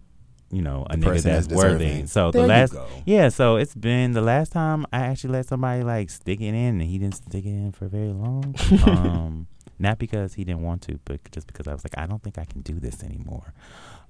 You 0.52 0.64
know, 0.64 0.88
a 0.90 0.98
The 0.98 1.06
nigga 1.06 1.22
that's 1.22 1.48
that's 1.48 1.48
worthy. 1.54 2.08
So 2.08 2.32
There 2.32 2.42
the 2.42 2.48
last, 2.48 2.76
yeah. 3.06 3.30
So 3.30 3.58
it's 3.58 3.76
been 3.76 4.14
the 4.14 4.22
last 4.22 4.52
time 4.52 4.84
I 4.92 5.02
actually 5.02 5.34
let 5.34 5.46
somebody 5.46 5.84
like 5.84 6.10
stick 6.10 6.42
it 6.42 6.48
in, 6.48 6.56
and 6.56 6.82
he 6.82 6.98
didn't 6.98 7.16
stick 7.18 7.46
it 7.46 7.50
in 7.50 7.72
for 7.72 7.88
very 7.88 8.12
long. 8.12 8.56
um, 8.88 9.48
not 9.78 10.00
because 10.00 10.34
he 10.34 10.44
didn't 10.44 10.64
want 10.64 10.82
to, 10.84 11.00
but 11.06 11.20
just 11.32 11.46
because 11.46 11.68
I 11.68 11.74
was 11.74 11.84
like, 11.84 11.98
I 11.98 12.08
don't 12.08 12.24
think 12.24 12.40
I 12.40 12.46
can 12.46 12.62
do 12.62 12.80
this 12.80 13.04
anymore. 13.04 13.54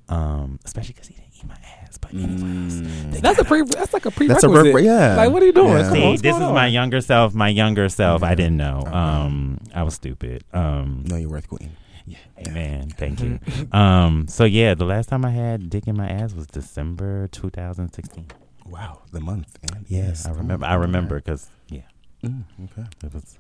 Um, 0.10 0.60
especially 0.66 0.94
because 0.94 1.08
he 1.08 1.14
didn't 1.16 1.34
eat 1.38 1.46
my 1.48 1.56
ass. 1.84 1.98
But 1.98 2.14
anyways, 2.14 2.82
Mm. 2.82 3.22
That's 3.22 3.40
a 3.40 3.44
pre. 3.44 3.62
That's 3.64 3.94
like 3.94 4.06
a 4.06 4.12
pre. 4.12 4.28
That's 4.28 4.44
a 4.44 4.48
prerequisite. 4.48 4.76
re- 4.76 4.86
yeah. 4.86 5.16
Like, 5.16 5.32
what 5.32 5.42
are 5.44 5.46
you 5.46 5.52
doing? 5.54 5.70
Yeah. 5.70 5.90
Come 5.90 6.02
on, 6.04 6.12
this 6.18 6.24
is 6.34 6.40
going 6.40 6.54
my 6.54 6.68
younger 6.68 7.02
self. 7.02 7.34
My 7.34 7.50
younger 7.50 7.90
self. 7.90 8.24
I 8.24 8.34
Mhm. 8.34 8.38
didn't 8.38 8.58
know. 8.58 8.80
Okay. 8.86 8.92
Um, 8.92 9.60
I 9.76 9.84
was 9.84 9.94
stupid. 9.96 10.44
Um, 10.54 11.04
No, 11.08 11.16
you're 11.16 11.30
worth 11.30 11.48
queen. 11.48 11.72
Yeah. 12.06 12.18
Amen. 12.48 12.90
Thank 12.98 13.22
you. 13.22 13.40
um, 13.72 14.28
so 14.28 14.44
yeah, 14.46 14.74
the 14.74 14.86
last 14.86 15.10
time 15.10 15.24
I 15.26 15.30
had 15.32 15.70
dick 15.70 15.88
in 15.88 15.96
my 15.96 16.08
ass 16.10 16.34
was 16.34 16.48
December 16.48 17.28
2016. 17.28 18.26
Wow, 18.66 19.02
the 19.12 19.20
month. 19.20 19.58
And 19.72 19.86
Yes, 19.88 20.26
I 20.26 20.32
remember. 20.32 20.66
I 20.66 20.74
remember 20.76 21.16
because 21.18 21.50
yeah, 21.70 21.82
Mm, 22.24 22.44
okay. 22.66 22.88
it 23.04 23.14
was. 23.14 23.38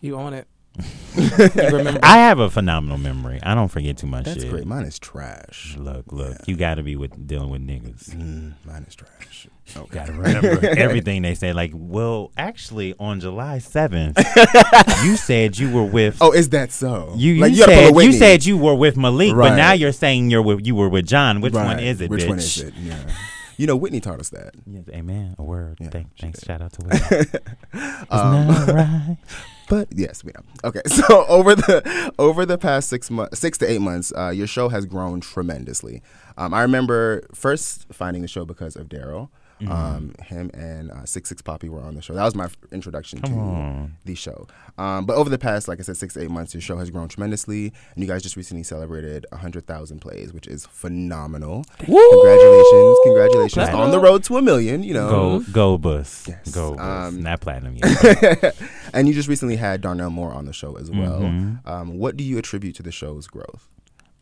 You 0.00 0.16
on 0.18 0.34
it? 0.34 0.46
You? 0.78 1.98
I 2.02 2.18
have 2.18 2.38
a 2.38 2.48
phenomenal 2.48 2.98
memory. 2.98 3.40
I 3.42 3.54
don't 3.54 3.68
forget 3.68 3.96
too 3.98 4.06
much 4.06 4.24
That's 4.24 4.42
shit. 4.42 4.50
great. 4.50 4.66
Mine 4.66 4.84
is 4.84 4.98
trash. 4.98 5.76
Look, 5.78 6.12
look, 6.12 6.30
Yeah. 6.32 6.44
you 6.46 6.56
got 6.56 6.76
to 6.76 6.82
be 6.82 6.96
with 6.96 7.26
dealing 7.26 7.50
with 7.50 7.66
niggas. 7.66 8.10
Mm, 8.14 8.54
mine 8.64 8.84
is 8.88 8.94
trash. 8.94 9.46
You 9.74 9.80
Okay. 9.82 9.94
got 9.94 10.06
to 10.06 10.12
remember 10.12 10.66
everything 10.78 11.22
they 11.22 11.34
say. 11.34 11.52
Like, 11.52 11.72
well, 11.74 12.30
actually, 12.36 12.94
on 12.98 13.20
July 13.20 13.58
7th, 13.58 14.16
you 15.04 15.16
said 15.16 15.58
you 15.58 15.70
were 15.70 15.84
with. 15.84 16.18
Oh, 16.20 16.32
is 16.32 16.48
that 16.50 16.72
so? 16.72 17.12
You, 17.16 17.34
you, 17.34 17.40
like, 17.42 17.52
a 17.52 17.56
said 17.56 17.94
you 17.96 18.12
said 18.12 18.44
you 18.46 18.56
were 18.58 18.74
with 18.74 18.96
Malik, 18.96 19.34
but 19.34 19.56
now 19.56 19.72
you're 19.72 19.92
saying 19.92 20.30
you're 20.30 20.42
with 20.42 20.66
you 20.66 20.74
were 20.74 20.88
with 20.88 21.06
John. 21.06 21.40
Which 21.40 21.54
one 21.54 21.78
is 21.78 22.00
it, 22.00 22.10
Which 22.10 22.22
bitch? 22.24 22.28
one 22.28 22.38
is 22.38 22.60
it? 22.60 22.74
Yeah. 22.80 22.96
You 23.56 23.66
know, 23.66 23.76
Whitney 23.76 24.00
taught 24.00 24.20
us 24.20 24.30
that. 24.30 24.54
Yes, 24.66 24.84
amen. 24.88 25.34
A 25.38 25.42
word. 25.42 25.76
Yeah, 25.80 25.88
Thank, 25.90 26.16
thanks. 26.18 26.40
did. 26.40 26.46
Shout 26.46 26.62
out 26.62 26.72
to. 26.72 26.82
It's 27.74 28.06
Um, 28.10 28.46
not 28.48 28.68
right. 28.68 29.16
But 29.70 29.86
yes, 29.94 30.24
we 30.24 30.32
know. 30.32 30.42
Okay, 30.64 30.82
so 30.86 31.24
over 31.26 31.54
the 31.54 32.12
over 32.18 32.44
the 32.44 32.58
past 32.58 32.88
six 32.88 33.08
months, 33.08 33.38
six 33.38 33.56
to 33.58 33.70
eight 33.70 33.80
months, 33.80 34.12
uh, 34.18 34.30
your 34.30 34.48
show 34.48 34.68
has 34.68 34.84
grown 34.84 35.20
tremendously. 35.20 36.02
Um, 36.36 36.52
I 36.52 36.62
remember 36.62 37.24
first 37.32 37.86
finding 37.92 38.22
the 38.22 38.28
show 38.28 38.44
because 38.44 38.74
of 38.74 38.88
Daryl. 38.88 39.28
Mm-hmm. 39.60 39.72
Um, 39.72 40.14
him 40.24 40.50
and 40.54 40.90
uh, 40.90 41.04
Six 41.04 41.28
Six 41.28 41.42
Poppy 41.42 41.68
were 41.68 41.80
on 41.82 41.94
the 41.94 42.02
show. 42.02 42.14
That 42.14 42.24
was 42.24 42.34
my 42.34 42.44
f- 42.46 42.56
introduction 42.72 43.20
Come 43.20 43.32
to 43.34 43.38
on. 43.38 43.96
the 44.04 44.14
show. 44.14 44.46
Um, 44.78 45.04
but 45.06 45.16
over 45.16 45.28
the 45.28 45.38
past, 45.38 45.68
like 45.68 45.78
I 45.78 45.82
said, 45.82 45.96
six 45.96 46.16
eight 46.16 46.30
months, 46.30 46.54
your 46.54 46.60
show 46.62 46.76
has 46.78 46.90
grown 46.90 47.08
tremendously, 47.08 47.72
and 47.94 48.02
you 48.02 48.06
guys 48.06 48.22
just 48.22 48.36
recently 48.36 48.62
celebrated 48.62 49.26
hundred 49.32 49.66
thousand 49.66 50.00
plays, 50.00 50.32
which 50.32 50.46
is 50.46 50.64
phenomenal. 50.66 51.64
Congratulations, 51.78 52.98
congratulations 53.04 53.54
Clap 53.54 53.68
it 53.70 53.74
on 53.74 53.90
the 53.90 53.98
road 54.00 54.24
to 54.24 54.36
a 54.38 54.42
million. 54.42 54.82
You 54.82 54.94
know, 54.94 55.10
Go, 55.10 55.40
go, 55.52 55.78
bus. 55.78 56.26
Yes. 56.28 56.50
Go, 56.54 56.74
bus. 56.74 57.08
Um, 57.14 57.22
not 57.22 57.40
platinum 57.40 57.76
yet. 57.82 58.56
and 58.94 59.08
you 59.08 59.14
just 59.14 59.28
recently 59.28 59.56
had 59.56 59.80
Darnell 59.80 60.10
Moore 60.10 60.32
on 60.32 60.44
the 60.46 60.52
show 60.52 60.76
as 60.76 60.90
well. 60.90 61.20
Mhm. 61.20 61.66
Um, 61.66 61.98
what 61.98 62.16
do 62.16 62.24
you 62.24 62.38
attribute 62.38 62.74
to 62.76 62.82
the 62.82 62.92
show's 62.92 63.26
growth? 63.26 63.66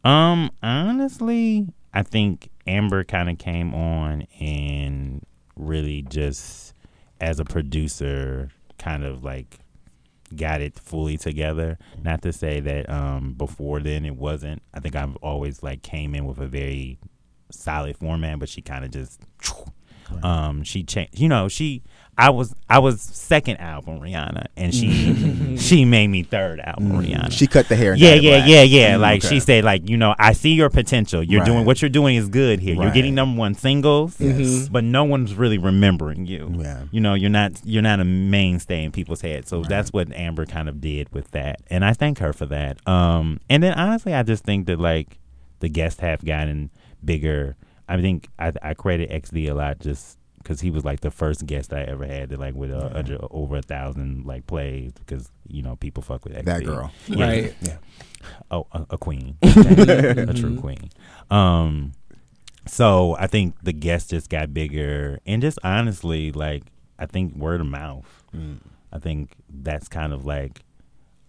Um, 0.05 0.51
honestly, 0.63 1.67
I 1.95 2.03
think 2.03 2.51
Amber 2.69 3.03
kind 3.03 3.31
of 3.31 3.39
came 3.39 3.75
on 3.75 4.23
and 4.41 5.25
really 5.57 6.03
just 6.03 6.75
as 7.21 7.41
a 7.41 7.45
producer, 7.45 8.51
kind 8.79 9.05
of 9.05 9.25
like 9.25 9.59
got 10.37 10.61
it 10.61 10.79
fully 10.79 11.17
together. 11.17 11.79
Not 12.03 12.23
to 12.23 12.33
say 12.33 12.61
that 12.61 12.89
um 12.91 13.33
before 13.33 13.81
then 13.81 14.05
it 14.05 14.17
wasn't. 14.17 14.63
I 14.75 14.81
think 14.81 14.95
I've 14.95 15.17
always 15.17 15.63
like 15.63 15.83
came 15.83 16.15
in 16.15 16.27
with 16.27 16.39
a 16.39 16.47
very 16.47 16.99
solid 17.51 17.97
format, 17.97 18.39
but 18.39 18.49
she 18.49 18.61
kind 18.61 18.85
of 18.85 18.91
just 18.91 19.21
um 20.23 20.63
she 20.65 20.83
changed. 20.83 21.19
You 21.19 21.29
know, 21.29 21.49
she 21.49 21.83
I 22.21 22.31
was 22.31 22.53
I 22.69 22.81
was 22.81 23.01
second 23.01 23.59
album 23.59 24.01
Rihanna, 24.01 24.47
and 24.57 24.75
she 24.75 25.57
she 25.57 25.85
made 25.85 26.09
me 26.09 26.25
third 26.25 26.59
album 26.59 26.91
Rihanna. 26.93 27.31
She 27.31 27.47
cut 27.47 27.69
the 27.69 27.77
hair. 27.77 27.95
Yeah, 27.95 28.15
yeah, 28.15 28.39
black. 28.39 28.49
yeah, 28.49 28.63
yeah. 28.63 28.95
Mm, 28.97 29.01
Like 29.01 29.25
okay. 29.25 29.35
she 29.37 29.41
said, 29.41 29.63
like 29.65 29.89
you 29.89 29.97
know, 29.97 30.17
I 30.19 30.33
see 30.33 30.51
your 30.55 30.69
potential. 30.69 31.23
You're 31.23 31.45
doing 31.45 31.65
what 31.65 31.81
you're 31.81 31.89
doing 31.91 32.17
is 32.17 32.29
good 32.29 32.59
here. 32.59 32.75
You're 32.75 32.91
getting 32.91 33.15
number 33.15 33.39
one 33.39 33.55
singles, 33.55 34.21
Yes. 34.21 34.69
but 34.69 34.83
no 34.83 35.05
one's 35.05 35.35
really 35.35 35.59
remembering 35.59 36.27
you. 36.27 36.53
Yeah. 36.59 36.83
You 36.91 37.01
know, 37.01 37.15
you're 37.15 37.31
not 37.31 37.53
you're 37.65 37.83
not 37.83 38.01
a 38.01 38.05
mainstay 38.05 38.83
in 38.83 38.91
people's 38.91 39.21
heads. 39.21 39.49
So 39.49 39.63
that's 39.63 39.93
what 39.93 40.13
Amber 40.13 40.45
kind 40.45 40.69
of 40.69 40.81
did 40.81 41.13
with 41.13 41.31
that, 41.31 41.61
and 41.71 41.85
I 41.85 41.93
thank 41.93 42.19
her 42.19 42.33
for 42.33 42.47
that. 42.47 42.87
Um, 42.89 43.39
and 43.49 43.63
then 43.63 43.75
honestly, 43.75 44.13
I 44.13 44.25
just 44.25 44.43
think 44.45 44.67
that 44.67 44.81
like 44.81 45.19
the 45.61 45.69
guests 45.69 46.01
have 46.01 46.25
gotten 46.25 46.71
bigger. 47.05 47.57
I 47.89 48.01
think 48.01 48.29
I, 48.39 48.53
I 48.63 48.75
credit 48.75 49.11
XD 49.11 49.51
a 49.51 49.55
lot 49.55 49.81
just 49.81 50.19
because 50.39 50.61
he 50.61 50.71
was 50.71 50.85
like 50.85 51.01
the 51.01 51.11
first 51.11 51.47
guest 51.47 51.73
I 51.73 51.83
ever 51.83 52.07
had 52.07 52.31
that 52.31 52.39
like 52.39 52.55
with 52.55 52.71
a, 52.71 52.97
under, 52.97 53.19
over 53.31 53.57
a 53.57 53.63
thousand 53.63 54.27
like 54.27 54.47
plays 54.47 54.93
because 54.93 55.31
you 55.47 55.63
know 55.63 55.77
people 55.77 56.03
fuck 56.03 56.25
with 56.25 56.35
XB. 56.35 56.45
That 56.45 56.65
girl. 56.65 56.93
Yeah. 57.07 57.27
Right. 57.27 57.55
Yeah. 57.61 57.77
Oh, 58.51 58.67
a, 58.73 58.87
a 58.91 58.99
queen, 58.99 59.37
a 59.43 60.35
true 60.35 60.59
queen. 60.59 60.91
Um, 61.31 61.93
so 62.67 63.17
I 63.19 63.27
think 63.27 63.55
the 63.63 63.73
guests 63.73 64.11
just 64.11 64.29
got 64.29 64.53
bigger, 64.53 65.21
and 65.27 65.41
just 65.41 65.59
honestly, 65.63 66.33
like 66.33 66.65
I 66.99 67.07
think 67.07 67.37
word 67.37 67.61
of 67.61 67.67
mouth. 67.67 68.25
Mm. 68.35 68.59
I 68.93 68.99
think 68.99 69.35
that's 69.49 69.89
kind 69.89 70.13
of 70.13 70.25
like 70.25 70.63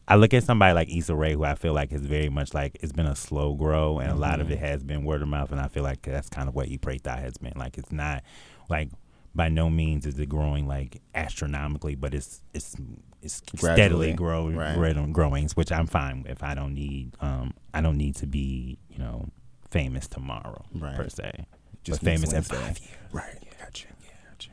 I 0.09 0.15
look 0.15 0.33
at 0.33 0.43
somebody 0.43 0.73
like 0.73 0.89
Issa 0.93 1.13
Rae, 1.15 1.33
who 1.33 1.43
I 1.43 1.53
feel 1.55 1.73
like 1.73 1.91
is 1.91 2.01
very 2.01 2.29
much 2.29 2.53
like 2.55 2.77
it's 2.81 2.91
been 2.91 3.05
a 3.05 3.15
slow 3.15 3.53
grow, 3.53 3.99
and 3.99 4.11
a 4.11 4.15
lot 4.15 4.41
of 4.41 4.49
it 4.51 4.57
has 4.57 4.83
been 4.83 5.03
word 5.05 5.21
of 5.21 5.27
mouth, 5.27 5.51
and 5.51 5.61
I 5.61 5.67
feel 5.67 5.83
like 5.83 6.01
that's 6.01 6.29
kind 6.29 6.49
of 6.49 6.55
what 6.55 6.67
Thot 6.67 7.19
has 7.19 7.37
been. 7.37 7.53
Like 7.55 7.77
it's 7.77 7.91
not 7.91 8.23
like 8.69 8.89
by 9.35 9.49
no 9.49 9.69
means 9.69 10.07
is 10.07 10.17
it 10.19 10.27
growing 10.27 10.67
like 10.67 11.01
astronomically, 11.13 11.93
but 11.95 12.15
it's 12.15 12.41
it's 12.55 12.75
it's 13.21 13.43
steadily 13.55 14.13
growing, 14.13 14.55
right. 14.55 14.75
growing, 15.13 15.47
which 15.53 15.71
I'm 15.71 15.85
fine 15.85 16.23
with. 16.23 16.41
I 16.41 16.55
don't 16.55 16.73
need 16.73 17.11
um 17.21 17.53
I 17.73 17.81
don't 17.81 17.97
need 17.97 18.15
to 18.17 18.25
be 18.25 18.79
you 18.89 18.97
know 18.97 19.29
famous 19.69 20.07
tomorrow 20.07 20.65
Right. 20.73 20.95
per 20.95 21.07
se, 21.09 21.45
Just 21.83 22.01
famous 22.01 22.33
in 22.33 22.41
five 22.41 22.79
years. 22.79 22.91
Right. 23.11 23.37
yeah. 23.43 23.49
Gotcha. 23.63 23.87
Gotcha. 24.31 24.49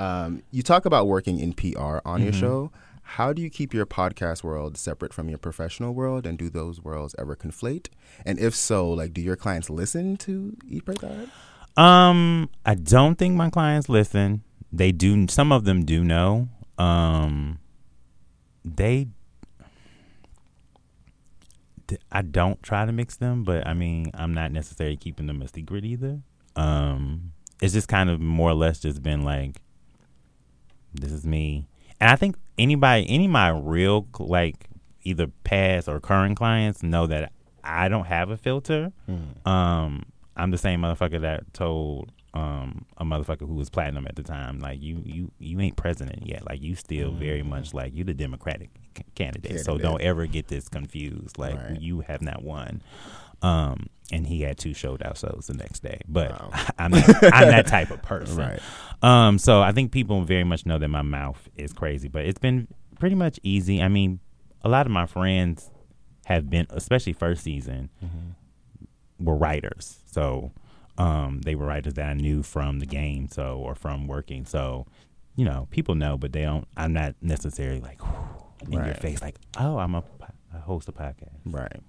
Um, 0.00 0.42
you 0.50 0.62
talk 0.62 0.84
about 0.84 1.06
working 1.06 1.38
in 1.40 1.54
PR 1.54 2.00
on 2.04 2.22
your 2.22 2.32
Mhm. 2.32 2.40
show. 2.40 2.72
How 3.14 3.32
do 3.32 3.42
you 3.42 3.50
keep 3.50 3.74
your 3.74 3.86
podcast 3.86 4.44
world 4.44 4.76
separate 4.78 5.12
from 5.12 5.28
your 5.28 5.38
professional 5.38 5.92
world, 5.92 6.26
and 6.26 6.38
do 6.38 6.48
those 6.48 6.80
worlds 6.80 7.12
ever 7.18 7.34
conflate? 7.34 7.88
And 8.24 8.38
if 8.38 8.54
so, 8.54 8.88
like, 8.88 9.12
do 9.12 9.20
your 9.20 9.34
clients 9.34 9.68
listen 9.68 10.16
to 10.18 10.56
Eat 10.68 10.84
Pray 10.84 10.94
Thot? 10.94 11.28
Um, 11.76 12.50
I 12.64 12.76
don't 12.76 13.16
think 13.16 13.34
my 13.34 13.50
clients 13.50 13.88
listen. 13.88 14.44
They 14.72 14.92
do. 14.92 15.26
Some 15.26 15.50
of 15.50 15.64
them 15.64 15.84
do 15.84 16.04
know. 16.04 16.50
Um, 16.78 17.58
they. 18.64 19.08
I 22.12 22.22
don't 22.22 22.62
try 22.62 22.86
to 22.86 22.92
mix 22.92 23.16
them, 23.16 23.42
but 23.42 23.66
I 23.66 23.74
mean, 23.74 24.12
I'm 24.14 24.32
not 24.32 24.52
necessarily 24.52 24.96
keeping 24.96 25.26
them 25.26 25.42
a 25.42 25.48
secret 25.48 25.84
either. 25.84 26.20
Um, 26.54 27.32
it's 27.60 27.72
just 27.72 27.88
kind 27.88 28.08
of 28.08 28.20
more 28.20 28.50
or 28.50 28.54
less 28.54 28.78
just 28.78 29.02
been 29.02 29.22
like, 29.22 29.56
this 30.94 31.10
is 31.10 31.26
me, 31.26 31.66
and 32.00 32.08
I 32.08 32.14
think 32.14 32.36
anybody, 32.60 33.06
any 33.08 33.24
of 33.26 33.30
my 33.30 33.48
real 33.50 34.06
like 34.18 34.68
either 35.02 35.26
past 35.44 35.88
or 35.88 35.98
current 36.00 36.36
clients 36.36 36.82
know 36.82 37.06
that 37.06 37.32
I 37.64 37.88
don't 37.88 38.06
have 38.06 38.30
a 38.30 38.36
filter. 38.36 38.92
Um, 39.44 40.04
I'm 40.36 40.50
the 40.50 40.58
same 40.58 40.80
motherfucker 40.82 41.20
that 41.22 41.52
told 41.52 42.12
um 42.32 42.84
a 42.96 43.04
motherfucker 43.04 43.40
who 43.40 43.54
was 43.54 43.68
platinum 43.70 44.06
at 44.06 44.14
the 44.14 44.22
time, 44.22 44.60
like 44.60 44.80
you 44.80 45.02
you 45.04 45.32
you 45.40 45.60
ain't 45.60 45.76
president 45.76 46.26
yet. 46.26 46.46
Like 46.46 46.62
you 46.62 46.76
still 46.76 47.10
very 47.10 47.42
much 47.42 47.74
like 47.74 47.92
you 47.94 48.04
the 48.04 48.14
Democratic 48.14 48.70
c- 48.96 49.04
candidate. 49.16 49.60
So 49.64 49.78
don't 49.78 50.00
ever 50.00 50.26
get 50.26 50.46
this 50.48 50.68
confused. 50.68 51.38
Like 51.38 51.56
Right. 51.56 51.80
you 51.80 52.00
have 52.02 52.22
not 52.22 52.42
won. 52.44 52.82
Um, 53.42 53.86
and 54.12 54.26
he 54.26 54.42
had 54.42 54.58
two 54.58 54.74
showed 54.74 55.02
out 55.02 55.18
shows 55.18 55.44
the 55.46 55.54
next 55.54 55.80
day. 55.82 56.00
But 56.08 56.30
Wow. 56.32 56.50
I'm 56.78 56.90
not, 56.90 57.08
I'm 57.32 57.48
that 57.48 57.66
type 57.66 57.90
of 57.90 58.02
person. 58.02 58.36
Right. 58.40 58.60
Um, 59.02 59.38
so 59.38 59.62
I 59.62 59.72
think 59.72 59.92
people 59.92 60.22
very 60.22 60.44
much 60.44 60.66
know 60.66 60.78
that 60.78 60.88
my 60.88 61.02
mouth 61.02 61.48
is 61.56 61.72
crazy, 61.72 62.08
but 62.08 62.24
it's 62.26 62.38
been 62.38 62.68
pretty 62.98 63.14
much 63.14 63.38
easy. 63.42 63.80
I 63.80 63.88
mean, 63.88 64.20
a 64.62 64.68
lot 64.68 64.84
of 64.86 64.92
my 64.92 65.06
friends 65.06 65.70
have 66.26 66.50
been, 66.50 66.66
especially 66.70 67.12
first 67.14 67.42
season, 67.42 67.88
were 69.18 69.36
writers. 69.36 70.00
So 70.06 70.52
um, 70.98 71.40
they 71.42 71.54
were 71.54 71.66
writers 71.66 71.94
that 71.94 72.06
I 72.10 72.14
knew 72.14 72.42
from 72.42 72.78
the 72.80 72.86
game, 72.86 73.28
so 73.30 73.56
or 73.58 73.74
from 73.74 74.06
working. 74.06 74.44
So 74.44 74.86
you 75.36 75.44
know, 75.44 75.66
people 75.70 75.94
know, 75.94 76.18
but 76.18 76.32
they 76.32 76.42
don't. 76.42 76.66
I'm 76.76 76.92
not 76.92 77.14
necessarily 77.22 77.80
like 77.80 78.00
in 78.66 78.72
your 78.72 78.94
face, 78.94 79.22
like, 79.22 79.36
oh, 79.58 79.78
I'm 79.78 79.94
a, 79.94 80.04
host 80.62 80.88
a 80.88 80.92
podcast. 80.92 81.38
Right. 81.46 81.80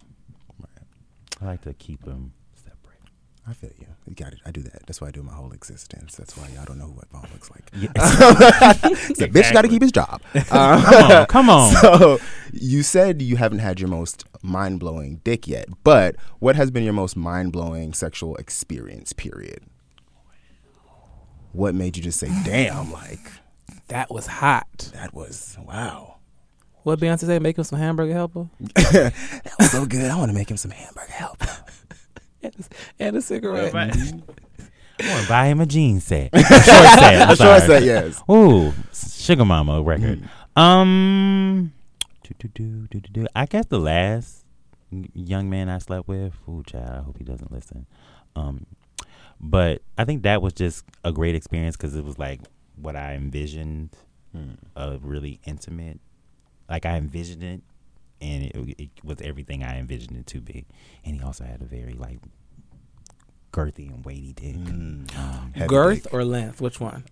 I 1.42 1.46
like 1.46 1.62
to 1.62 1.74
keep 1.74 2.04
them 2.04 2.34
separate. 2.54 3.00
I 3.48 3.54
feel 3.54 3.72
you. 3.80 3.88
You 4.08 4.14
got 4.16 4.34
it. 4.34 4.40
I 4.46 4.52
do 4.52 4.62
that. 4.62 4.86
That's 4.86 5.02
why 5.02 5.08
I 5.08 5.12
do 5.12 5.24
my 5.24 5.34
whole 5.34 5.52
existence. 5.52 6.16
That's 6.16 6.38
why 6.38 6.48
y'all 6.50 6.66
don't 6.66 6.78
know 6.78 6.86
what 6.88 7.10
Vaun 7.12 7.24
looks 7.34 7.50
like. 7.50 7.70
Yeah. 7.74 7.88
the 7.94 9.30
bitch 9.32 9.52
got 9.52 9.64
to 9.64 9.68
keep 9.68 9.82
his 9.82 9.92
job. 9.92 10.22
Um, 10.52 10.82
come 10.84 11.12
on, 11.12 11.26
come 11.28 11.50
on. 11.52 11.74
So 11.76 12.20
you 12.54 12.84
said 12.84 13.22
you 13.22 13.38
haven't 13.38 13.60
had 13.60 13.80
your 13.80 13.90
most 13.90 14.26
mind 14.44 14.80
blowing 14.80 15.22
dick 15.24 15.48
yet, 15.48 15.68
but 15.84 16.16
what 16.40 16.56
has 16.56 16.70
been 16.72 16.84
your 16.84 16.94
most 16.94 17.16
mind 17.16 17.52
blowing 17.52 17.94
sexual 17.94 18.36
experience? 18.36 19.14
Period. 19.14 19.64
What 21.54 21.76
made 21.76 21.98
you 21.98 22.04
just 22.04 22.20
say, 22.20 22.30
"Damn"? 22.46 22.92
Like 22.92 23.20
That 23.88 24.10
was 24.12 24.26
hot. 24.28 24.90
that 24.94 25.14
was 25.14 25.58
wow. 25.66 26.11
What 26.84 27.00
Beyonce 27.00 27.26
say? 27.26 27.40
Make 27.40 27.58
him 27.58 27.64
some 27.64 27.78
hamburger 27.80 28.14
helper 28.14 28.50
That 28.60 29.14
was 29.60 29.72
so 29.72 29.86
good. 29.86 30.10
I 30.10 30.18
want 30.18 30.30
to 30.30 30.36
make 30.36 30.50
him 30.50 30.58
some 30.58 30.72
hamburger 30.72 31.12
help. 31.12 31.42
and 32.44 32.54
a, 32.56 33.04
and 33.04 33.16
a 33.18 33.22
cigarette. 33.22 33.74
I 33.76 33.88
want 33.88 35.24
to 35.24 35.30
buy 35.30 35.48
him 35.48 35.62
a 35.62 35.66
jean 35.66 36.00
set. 36.00 36.30
A 36.34 36.40
short 36.44 36.62
set. 36.64 37.22
I'm 37.22 37.30
I'm 37.30 37.36
sure 37.36 37.48
I 37.48 37.60
sorry. 37.60 37.68
said 37.68 37.84
yes. 37.84 38.24
Ooh, 38.30 38.74
Sugar 38.94 39.46
Mama 39.46 39.82
record. 39.82 40.28
Um, 40.56 41.74
do, 42.24 42.34
do, 42.40 42.48
do, 42.50 42.88
do, 42.88 43.00
do, 43.00 43.10
do. 43.12 43.28
I 43.36 43.46
guess 43.46 43.66
the 43.66 43.80
last 43.80 44.46
young 45.14 45.50
man 45.50 45.70
I 45.70 45.78
slept 45.80 46.08
with. 46.08 46.34
Ooh, 46.48 46.64
child. 46.66 47.00
I 47.00 47.02
hope 47.04 47.18
he 47.18 47.24
doesn't 47.24 47.52
listen. 47.52 47.88
Um, 48.36 48.66
but 49.40 49.82
I 49.98 50.06
think 50.06 50.24
that 50.24 50.42
was 50.42 50.54
just 50.54 50.86
a 51.04 51.12
great 51.12 51.36
experience 51.36 51.76
because 51.78 51.96
it 51.96 52.04
was 52.04 52.20
like 52.20 52.42
what 52.76 52.96
I 52.96 53.14
envisioned, 53.14 53.90
a 54.76 54.98
really 55.02 55.40
intimate. 55.46 56.00
Like 56.72 56.86
I 56.88 56.96
envisioned 56.96 57.44
it, 57.44 57.62
and 58.22 58.44
it, 58.46 58.76
it 58.80 58.90
was 59.04 59.22
everything 59.22 59.64
I 59.64 59.78
envisioned 59.78 60.18
it 60.18 60.26
to 60.28 60.42
be. 60.42 60.66
And 61.06 61.16
he 61.16 61.22
also 61.22 61.44
had 61.44 61.62
a 61.62 61.66
very 61.66 61.94
like 61.94 62.18
girthy 63.52 63.94
and 63.94 64.06
weighty 64.06 64.32
dick. 64.32 64.56
Um, 64.56 65.06
Girth 65.68 66.04
dick. 66.04 66.14
or 66.14 66.24
length? 66.24 66.62
Which 66.62 66.80
one? 66.80 67.04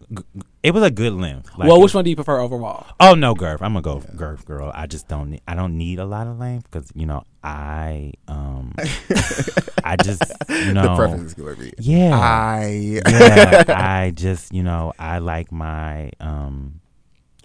it 0.63 0.71
was 0.71 0.83
a 0.83 0.89
good 0.89 1.11
length. 1.11 1.49
Like, 1.57 1.67
well, 1.67 1.77
it- 1.77 1.81
which 1.83 1.93
one 1.93 2.05
do 2.05 2.09
you 2.09 2.15
prefer 2.15 2.39
overall? 2.39 2.87
Oh 3.01 3.13
no, 3.13 3.35
girth. 3.35 3.61
I'm 3.61 3.73
gonna 3.73 3.81
go 3.81 3.99
girth, 4.15 4.45
girl. 4.45 4.71
I 4.73 4.87
just 4.87 5.09
don't. 5.09 5.31
Need, 5.31 5.41
I 5.47 5.55
don't 5.55 5.77
need 5.77 5.99
a 5.99 6.05
lot 6.05 6.27
of 6.27 6.39
length 6.39 6.71
because 6.71 6.89
you 6.95 7.05
know 7.05 7.23
I 7.43 8.13
um 8.29 8.73
I 9.83 9.97
just 10.01 10.23
you 10.47 10.73
The 10.73 10.93
preference 10.95 11.23
is 11.31 11.33
going 11.33 11.55
to 11.57 11.61
be. 11.61 11.73
yeah 11.79 12.17
I. 12.17 13.01
yeah 13.05 13.63
I 14.05 14.11
just 14.11 14.53
you 14.53 14.63
know 14.63 14.93
I 14.97 15.19
like 15.19 15.51
my 15.51 16.11
um 16.21 16.79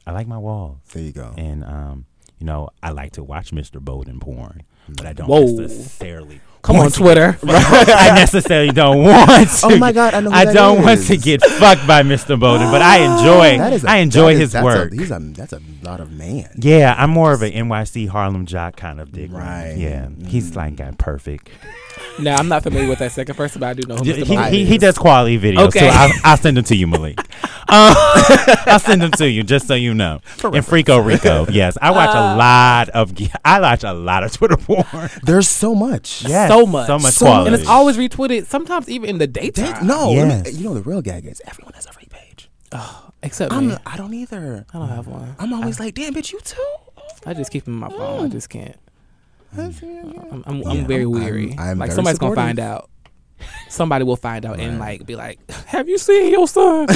I 0.06 0.12
like 0.12 0.26
my 0.26 0.38
walls 0.38 0.78
There 0.92 1.02
you 1.02 1.12
go. 1.12 1.32
and 1.36 1.64
um 1.64 2.06
you 2.38 2.46
know 2.46 2.68
I 2.82 2.90
like 2.90 3.12
to 3.12 3.24
watch 3.24 3.50
Mr. 3.52 3.80
Bowden 3.80 4.20
porn, 4.20 4.62
but 4.88 5.06
I 5.06 5.12
don't 5.12 5.28
Whoa. 5.28 5.46
necessarily. 5.46 6.40
Come 6.62 6.76
on, 6.76 6.90
Twitter. 6.90 7.38
I 7.46 8.12
necessarily 8.16 8.70
don't 8.72 9.02
want 9.04 9.50
to. 9.50 9.66
Oh 9.66 9.76
my 9.78 9.92
God, 9.92 10.14
I 10.14 10.20
know 10.20 10.30
who 10.30 10.36
I 10.36 10.44
that 10.46 10.54
don't 10.54 10.82
want 10.82 11.02
to 11.08 11.16
get 11.18 11.42
fucked 11.44 11.86
by 11.86 12.02
Mr. 12.02 12.40
Bowden, 12.40 12.70
but 12.70 12.80
I 12.80 13.00
enjoy. 13.00 13.58
That 13.58 13.72
is 13.74 13.84
a- 13.84 13.90
I 13.90 13.96
enjoy 13.98 14.28
that 14.28 14.32
is- 14.32 14.38
his 14.40 14.52
that's 14.52 14.64
work. 14.64 14.92
A, 14.92 14.96
he's 14.96 15.10
a, 15.10 15.18
that's 15.20 15.52
a 15.52 15.60
lot 15.82 16.00
of 16.00 16.10
man. 16.12 16.48
Yeah, 16.58 16.94
I'm 16.96 17.10
more 17.10 17.34
of 17.34 17.42
an 17.42 17.52
NYC 17.52 18.08
Harlem 18.08 18.46
Jock 18.46 18.76
kind 18.76 18.98
of 18.98 19.12
dick. 19.12 19.30
Right. 19.30 19.74
Yeah, 19.76 20.08
he's 20.26 20.56
like 20.56 20.76
got 20.76 20.96
perfect. 20.96 21.50
Now 22.18 22.36
I'm 22.36 22.48
not 22.48 22.62
familiar 22.62 22.88
with 22.88 22.98
that 23.00 23.12
second 23.12 23.34
person, 23.34 23.60
but 23.60 23.66
I 23.68 23.74
do 23.74 23.86
know 23.88 23.96
who 23.96 24.04
He, 24.04 24.12
Mr. 24.12 24.16
he, 24.26 24.34
Bowden 24.36 24.52
he, 24.52 24.62
is. 24.62 24.68
he 24.68 24.78
does 24.78 24.98
quality 24.98 25.38
videos, 25.38 25.68
Okay. 25.68 25.80
so 25.80 25.86
I'll, 25.88 26.12
I'll 26.24 26.36
send 26.36 26.56
them 26.56 26.64
to 26.64 26.76
you, 26.76 26.86
Malik. 26.86 27.18
Um, 27.18 27.26
I'll 28.66 28.78
send 28.78 29.02
them 29.02 29.10
to 29.12 29.28
you 29.28 29.42
just 29.42 29.66
so 29.66 29.74
you 29.74 29.94
know. 29.94 30.20
And 30.42 30.64
Frico 30.64 31.04
Rico, 31.04 31.46
yes, 31.50 31.76
I 31.82 31.90
watch 31.90 32.10
Uh, 32.10 32.18
a 32.18 32.36
lot 32.36 32.88
of. 32.90 33.12
I 33.44 33.60
watch 33.60 33.84
a 33.84 33.92
lot 33.92 34.22
of 34.24 34.32
Twitter 34.32 34.56
porn. 34.56 34.84
There's 35.24 35.48
so 35.48 35.74
much. 35.74 36.24
Yes, 36.24 36.50
So 36.50 36.66
much. 36.66 36.86
so 36.86 36.98
much 36.98 37.14
So- 37.14 37.26
quality. 37.26 37.52
and 37.52 37.60
it's 37.60 37.68
always 37.68 37.96
retweeted. 37.96 38.46
Sometimes 38.46 38.88
even 38.88 39.08
in 39.10 39.18
the 39.18 39.26
They- 39.26 39.50
daytime. 39.50 39.86
no, 39.86 40.10
let 40.12 40.28
me- 40.28 40.50
Yes. 40.50 40.56
you 40.58 40.64
know 40.64 40.74
the 40.74 40.82
real 40.82 41.02
gag 41.02 41.26
is 41.26 41.40
everyone 41.46 41.74
has 41.74 41.86
a 41.86 41.92
free 41.92 42.08
page. 42.10 42.48
Oh, 42.72 43.10
except 43.22 43.52
I'm, 43.52 43.68
me. 43.68 43.76
I 43.86 43.96
don't 43.96 44.14
either. 44.14 44.66
I 44.72 44.78
don't 44.78 44.88
have 44.88 45.06
one. 45.06 45.34
I'm 45.38 45.52
always 45.52 45.80
like, 45.80 45.94
damn, 45.94 46.14
bitch, 46.14 46.32
you 46.32 46.40
too. 46.40 46.62
I 47.26 47.32
just 47.34 47.50
keep 47.50 47.64
them 47.64 47.74
in 47.74 47.80
my 47.80 47.88
phone. 47.88 48.26
I 48.26 48.28
just 48.28 48.50
can't. 48.50 48.76
I'm, 49.56 50.42
I'm, 50.46 50.56
Yeah, 50.58 50.68
I'm 50.70 50.86
very 50.86 51.02
I'm- 51.02 51.10
weary. 51.10 51.54
I'm 51.58 51.78
like 51.78 51.88
very 51.90 51.96
somebody's 51.96 52.18
gonna 52.18 52.34
find 52.34 52.58
out. 52.58 52.90
Somebody 53.68 54.04
will 54.04 54.16
find 54.16 54.46
out 54.46 54.58
and 54.60 54.78
like 54.78 55.04
be 55.04 55.16
like, 55.16 55.38
"Have 55.66 55.88
you 55.88 55.98
seen 55.98 56.30
your 56.32 56.46
son?" 56.48 56.86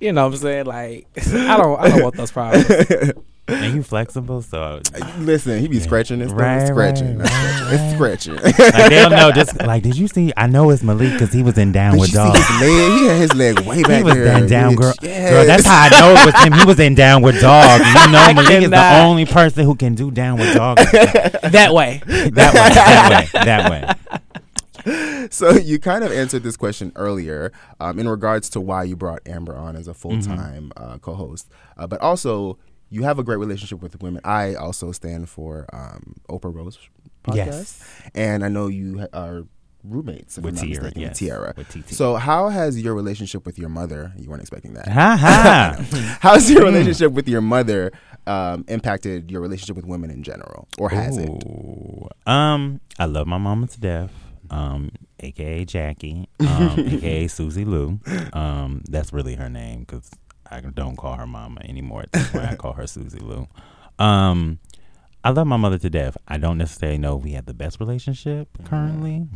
you 0.00 0.12
know 0.12 0.24
what 0.26 0.34
I'm 0.34 0.38
saying? 0.38 0.66
Like, 0.66 1.06
I 1.32 1.56
don't, 1.56 1.80
I 1.80 1.88
don't 1.88 2.02
want 2.02 2.16
those 2.16 2.32
problems. 2.32 2.66
and 3.46 3.74
you 3.74 3.82
flexible, 3.82 4.40
so 4.42 4.80
Listen, 5.18 5.60
he 5.60 5.68
be 5.68 5.78
scratching 5.80 6.18
this 6.18 6.30
Right, 6.32 6.58
right, 6.58 6.66
scratching. 6.66 7.18
right, 7.18 7.28
It's 7.72 7.94
scratching. 7.94 8.34
like 8.36 8.56
they'll 8.90 9.10
know. 9.10 9.30
Just 9.32 9.60
like, 9.66 9.82
did 9.82 9.96
you 9.96 10.08
see? 10.08 10.32
I 10.36 10.46
know 10.46 10.70
it's 10.70 10.82
Malik 10.82 11.12
because 11.12 11.32
he 11.32 11.42
was 11.42 11.58
in 11.58 11.72
Down 11.72 11.92
Did 11.92 11.96
you 11.96 12.00
with 12.02 12.10
see 12.10 12.40
his 12.40 12.60
leg? 12.60 12.98
He 13.00 13.06
had 13.06 13.20
his 13.20 13.34
leg 13.34 13.58
way 13.60 13.82
back 13.82 13.98
He 13.98 14.02
was 14.02 14.14
there. 14.14 14.38
in 14.38 14.46
down, 14.48 14.74
bitch. 14.74 14.80
girl. 14.80 14.94
Yes. 15.02 15.30
Girl, 15.30 15.44
that's 15.46 15.66
how 15.66 15.82
I 15.82 15.88
know 16.00 16.20
it 16.20 16.26
was 16.26 16.42
him. 16.44 16.52
He 16.54 16.64
was 16.64 16.80
in 16.80 16.94
downward 16.94 17.34
dog. 17.40 17.80
You 17.80 17.84
know, 18.12 18.32
Malik 18.34 18.62
is 18.64 18.70
the 18.70 18.98
only 19.02 19.26
person 19.26 19.64
who 19.64 19.74
can 19.74 19.94
do 19.94 20.10
downward 20.10 20.54
dog. 20.54 20.78
that 20.78 21.72
way. 21.74 22.00
that 22.06 22.30
way, 22.30 22.30
that 22.32 23.30
way, 23.34 23.40
that 23.44 23.70
way. 23.70 25.28
so 25.30 25.50
you 25.52 25.78
kind 25.78 26.04
of 26.04 26.12
answered 26.12 26.42
this 26.42 26.56
question 26.56 26.92
earlier 26.96 27.52
um, 27.80 27.98
in 27.98 28.06
regards 28.08 28.48
to 28.50 28.60
why 28.60 28.82
you 28.84 28.94
brought 28.96 29.20
Amber 29.26 29.56
on 29.56 29.76
as 29.76 29.88
a 29.88 29.94
full 29.94 30.20
time 30.20 30.72
uh, 30.76 30.98
co-host, 30.98 31.48
uh, 31.78 31.86
but 31.86 32.00
also 32.00 32.58
you 32.90 33.02
have 33.02 33.18
a 33.18 33.22
great 33.24 33.38
relationship 33.38 33.82
with 33.82 34.00
women. 34.02 34.20
I 34.24 34.54
also 34.54 34.92
stand 34.92 35.28
for 35.28 35.66
um, 35.72 36.14
Oprah 36.28 36.54
Rose 36.54 36.78
podcast, 37.24 37.36
Yes. 37.36 38.02
and 38.14 38.44
I 38.44 38.48
know 38.48 38.68
you 38.68 39.06
are 39.12 39.44
roommates 39.82 40.38
With 40.38 40.56
Tiara, 40.56 40.68
mistaken, 40.84 41.00
yes. 41.00 41.10
with 41.10 41.18
Tiara. 41.18 41.54
With. 41.56 41.92
So 41.92 42.16
how 42.16 42.48
has 42.48 42.80
your 42.80 42.94
relationship 42.94 43.44
with 43.44 43.58
your 43.58 43.68
mother? 43.68 44.12
You 44.16 44.30
weren't 44.30 44.40
expecting 44.40 44.74
that. 44.74 44.88
Ha 44.88 45.16
ha. 45.16 45.84
How's 46.20 46.50
your 46.50 46.62
relationship 46.64 47.12
with 47.12 47.28
your 47.28 47.40
mother 47.42 47.92
um, 48.26 48.64
impacted 48.68 49.30
your 49.30 49.40
relationship 49.42 49.76
with 49.76 49.84
women 49.84 50.10
in 50.10 50.22
general, 50.22 50.68
or 50.78 50.88
has 50.90 51.18
it? 51.18 51.28
Um, 52.26 52.80
I 52.98 53.04
love 53.06 53.26
my 53.26 53.38
mama 53.38 53.66
to 53.68 53.80
death. 53.80 54.12
Um, 54.50 54.90
aka 55.20 55.64
Jackie, 55.64 56.28
um, 56.40 56.78
aka 56.78 57.26
Susie 57.28 57.64
Lou. 57.64 57.98
Um, 58.32 58.82
that's 58.88 59.12
really 59.12 59.34
her 59.34 59.48
name 59.48 59.80
because 59.80 60.10
I 60.50 60.60
don't 60.60 60.96
call 60.96 61.14
her 61.14 61.26
mama 61.26 61.60
anymore. 61.64 62.02
At 62.02 62.12
this 62.12 62.30
point, 62.30 62.44
I 62.46 62.54
call 62.56 62.72
her 62.74 62.86
Susie 62.86 63.18
Lou. 63.18 63.46
Um, 63.98 64.58
I 65.22 65.30
love 65.30 65.46
my 65.46 65.56
mother 65.56 65.78
to 65.78 65.88
death. 65.90 66.16
I 66.28 66.36
don't 66.36 66.58
necessarily 66.58 66.98
know 66.98 67.16
if 67.16 67.24
we 67.24 67.32
have 67.32 67.46
the 67.46 67.54
best 67.54 67.80
relationship 67.80 68.48
currently, 68.64 69.26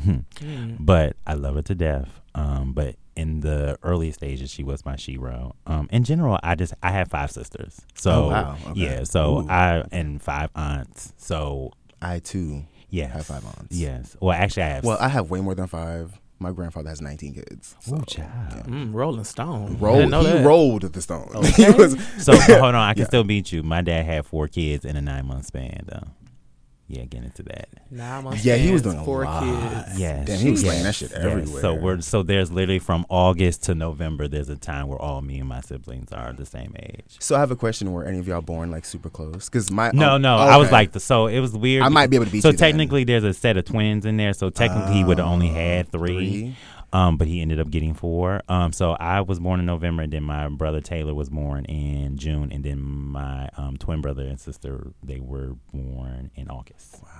but 0.78 1.16
I 1.26 1.34
love 1.34 1.54
her 1.56 1.62
to 1.62 1.74
death. 1.74 2.20
Um, 2.34 2.72
but 2.72 2.96
in 3.16 3.40
the 3.40 3.78
early 3.82 4.12
stages, 4.12 4.50
she 4.50 4.62
was 4.62 4.84
my 4.84 4.94
shero. 4.96 5.54
Um, 5.66 5.88
in 5.90 6.04
general, 6.04 6.38
I 6.42 6.54
just 6.54 6.74
I 6.82 6.90
have 6.90 7.08
five 7.08 7.30
sisters, 7.30 7.80
so 7.94 8.10
Oh, 8.26 8.28
wow. 8.28 8.56
Okay. 8.68 8.80
yeah, 8.80 9.04
so 9.04 9.40
Ooh. 9.40 9.48
I 9.48 9.84
and 9.90 10.22
five 10.22 10.50
aunts. 10.54 11.14
So 11.16 11.72
I 12.02 12.18
too. 12.20 12.64
yes, 12.90 13.12
Have 13.12 13.26
five 13.26 13.44
aunts. 13.46 13.74
Yes. 13.76 14.16
Well, 14.20 14.36
actually, 14.36 14.64
I 14.64 14.68
have. 14.68 14.84
Well, 14.84 14.98
I 15.00 15.08
have 15.08 15.30
way 15.30 15.40
more 15.40 15.54
than 15.54 15.66
five. 15.66 16.20
My 16.40 16.52
grandfather 16.52 16.88
has 16.90 17.00
19 17.00 17.34
kids. 17.34 17.74
So, 17.80 17.96
Ooh, 17.96 18.04
child. 18.06 18.66
Mm, 18.66 18.94
Rolling 18.94 19.24
Stone. 19.24 19.64
I 19.64 19.68
didn't 19.70 19.80
Rolled, 19.80 20.10
know 20.10 20.20
he 20.20 20.26
that. 20.28 20.46
rolled 20.46 20.82
the 20.82 21.02
stone. 21.02 21.28
he 21.56 21.68
was, 21.70 21.96
so 22.18 22.36
hold 22.38 22.60
on, 22.60 22.74
I 22.76 22.92
can 22.94 23.00
Yeah. 23.00 23.06
still 23.06 23.24
beat 23.24 23.50
you. 23.50 23.62
My 23.64 23.80
dad 23.82 24.04
had 24.04 24.24
four 24.24 24.46
kids 24.46 24.84
in 24.84 24.96
a 24.96 25.00
nine 25.00 25.26
month 25.26 25.46
span, 25.46 25.84
though. 25.86 26.06
Yeah, 26.90 27.04
get 27.04 27.22
into 27.22 27.42
that. 27.42 27.68
Nine 27.90 28.24
months 28.24 28.44
Yeah, 28.44 28.56
he 28.56 28.72
was 28.72 28.80
spans, 28.80 28.94
doing 28.94 29.02
a 29.02 29.04
four 29.04 29.24
lot. 29.24 29.42
kids. 29.42 30.00
Yes. 30.00 30.26
Damn, 30.26 30.38
he 30.38 30.50
was 30.50 30.62
yes, 30.62 30.70
slaying 30.70 30.84
that 30.84 30.94
shit 30.94 31.10
yes. 31.10 31.20
everywhere. 31.20 31.60
So 31.60 31.74
we're 31.74 32.00
so 32.00 32.22
there's 32.22 32.50
literally 32.50 32.78
from 32.78 33.04
August 33.10 33.64
to 33.64 33.74
November. 33.74 34.26
There's 34.26 34.48
a 34.48 34.56
time 34.56 34.88
where 34.88 34.98
all 34.98 35.20
me 35.20 35.38
and 35.38 35.48
my 35.48 35.60
siblings 35.60 36.12
are 36.12 36.32
the 36.32 36.46
same 36.46 36.74
age. 36.78 37.16
so 37.18 37.36
I 37.36 37.40
have 37.40 37.50
a 37.50 37.56
question: 37.56 37.92
Were 37.92 38.06
any 38.06 38.18
of 38.18 38.26
y'all 38.26 38.40
born 38.40 38.70
like 38.70 38.86
super 38.86 39.10
close? 39.10 39.50
Because 39.50 39.70
my 39.70 39.90
No, 39.92 40.14
oh, 40.14 40.18
no, 40.18 40.36
I 40.36 40.56
was 40.56 40.72
like 40.72 40.92
the 40.92 41.00
so 41.00 41.26
it 41.26 41.40
was 41.40 41.52
weird. 41.52 41.82
I 41.82 41.90
might 41.90 42.08
be 42.08 42.16
able 42.16 42.26
to 42.26 42.32
be. 42.32 42.40
So 42.40 42.48
you 42.48 42.52
then. 42.52 42.70
technically, 42.70 43.04
there's 43.04 43.24
a 43.24 43.34
set 43.34 43.58
of 43.58 43.66
twins 43.66 44.06
in 44.06 44.16
there. 44.16 44.32
So 44.32 44.48
technically, 44.48 44.94
he 44.94 45.04
would 45.04 45.18
have 45.18 45.26
only 45.26 45.48
had 45.48 45.86
uh, 45.88 45.98
three. 45.98 46.30
three. 46.30 46.56
Um, 46.92 47.16
but 47.18 47.26
he 47.28 47.42
ended 47.42 47.60
up 47.60 47.70
getting 47.70 47.92
four. 47.94 48.42
Um, 48.48 48.72
so 48.72 48.92
I 48.92 49.20
was 49.20 49.38
born 49.40 49.60
in 49.60 49.66
November, 49.66 50.02
and 50.04 50.12
then 50.12 50.22
my 50.22 50.48
brother 50.48 50.80
Taylor 50.80 51.14
was 51.14 51.28
born 51.28 51.64
in 51.66 52.16
June, 52.16 52.50
and 52.50 52.64
then 52.64 52.80
my 52.80 53.50
um, 53.58 53.76
twin 53.76 54.00
brother 54.00 54.22
and 54.22 54.40
sister 54.40 54.92
they 55.02 55.20
were 55.20 55.56
born 55.74 56.30
in 56.34 56.48
August. 56.48 56.96
Wow. 57.02 57.10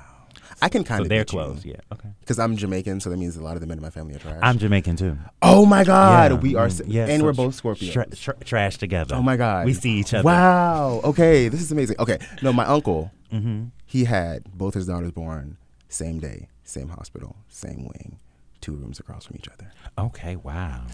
I 0.63 0.71
can 0.71 0.83
kind 0.85 1.01
So 1.01 1.03
of 1.03 1.09
they're 1.11 1.19
you. 1.19 1.25
close. 1.27 1.65
Yeah. 1.67 1.77
Okay. 1.93 2.09
Because 2.21 2.39
I'm 2.39 2.57
Jamaican, 2.57 3.01
so 3.01 3.11
that 3.11 3.19
means 3.19 3.37
a 3.37 3.43
lot 3.43 3.55
of 3.57 3.61
the 3.61 3.67
men 3.67 3.77
in 3.77 3.83
my 3.83 3.91
family 3.91 4.15
are 4.15 4.19
trash. 4.19 4.39
I'm 4.43 4.57
Jamaican 4.57 4.97
too. 4.97 5.19
oh 5.43 5.67
my 5.67 5.85
god, 5.85 6.31
Yeah, 6.33 6.39
we 6.39 6.55
are, 6.57 6.69
mm, 6.69 6.85
yeah, 6.87 7.05
and 7.07 7.21
so 7.21 7.27
we're 7.27 7.33
both 7.35 7.61
Scorpios. 7.63 7.93
Tra- 7.93 8.07
tra- 8.09 8.37
trash 8.45 8.79
together. 8.79 9.15
oh 9.17 9.23
my 9.23 9.37
god, 9.37 9.67
We 9.67 9.75
see 9.75 9.99
each 9.99 10.15
other. 10.15 10.25
Wow. 10.25 11.03
Okay, 11.05 11.49
this 11.49 11.61
is 11.61 11.71
amazing. 11.71 11.97
Okay, 11.99 12.19
no, 12.43 12.53
my 12.55 12.65
uncle, 12.65 13.11
Mm-hmm. 13.33 13.65
he 13.85 14.05
had 14.05 14.45
both 14.57 14.73
his 14.73 14.87
daughters 14.87 15.11
born 15.13 15.59
same 15.91 16.19
day, 16.19 16.49
same 16.65 16.89
hospital, 16.89 17.37
same 17.51 17.83
wing, 17.85 18.19
two 18.61 18.75
rooms 18.75 18.99
across 19.01 19.27
from 19.27 19.37
each 19.37 19.49
other, 19.49 19.71
Okay. 19.99 20.37
Wow. 20.37 20.85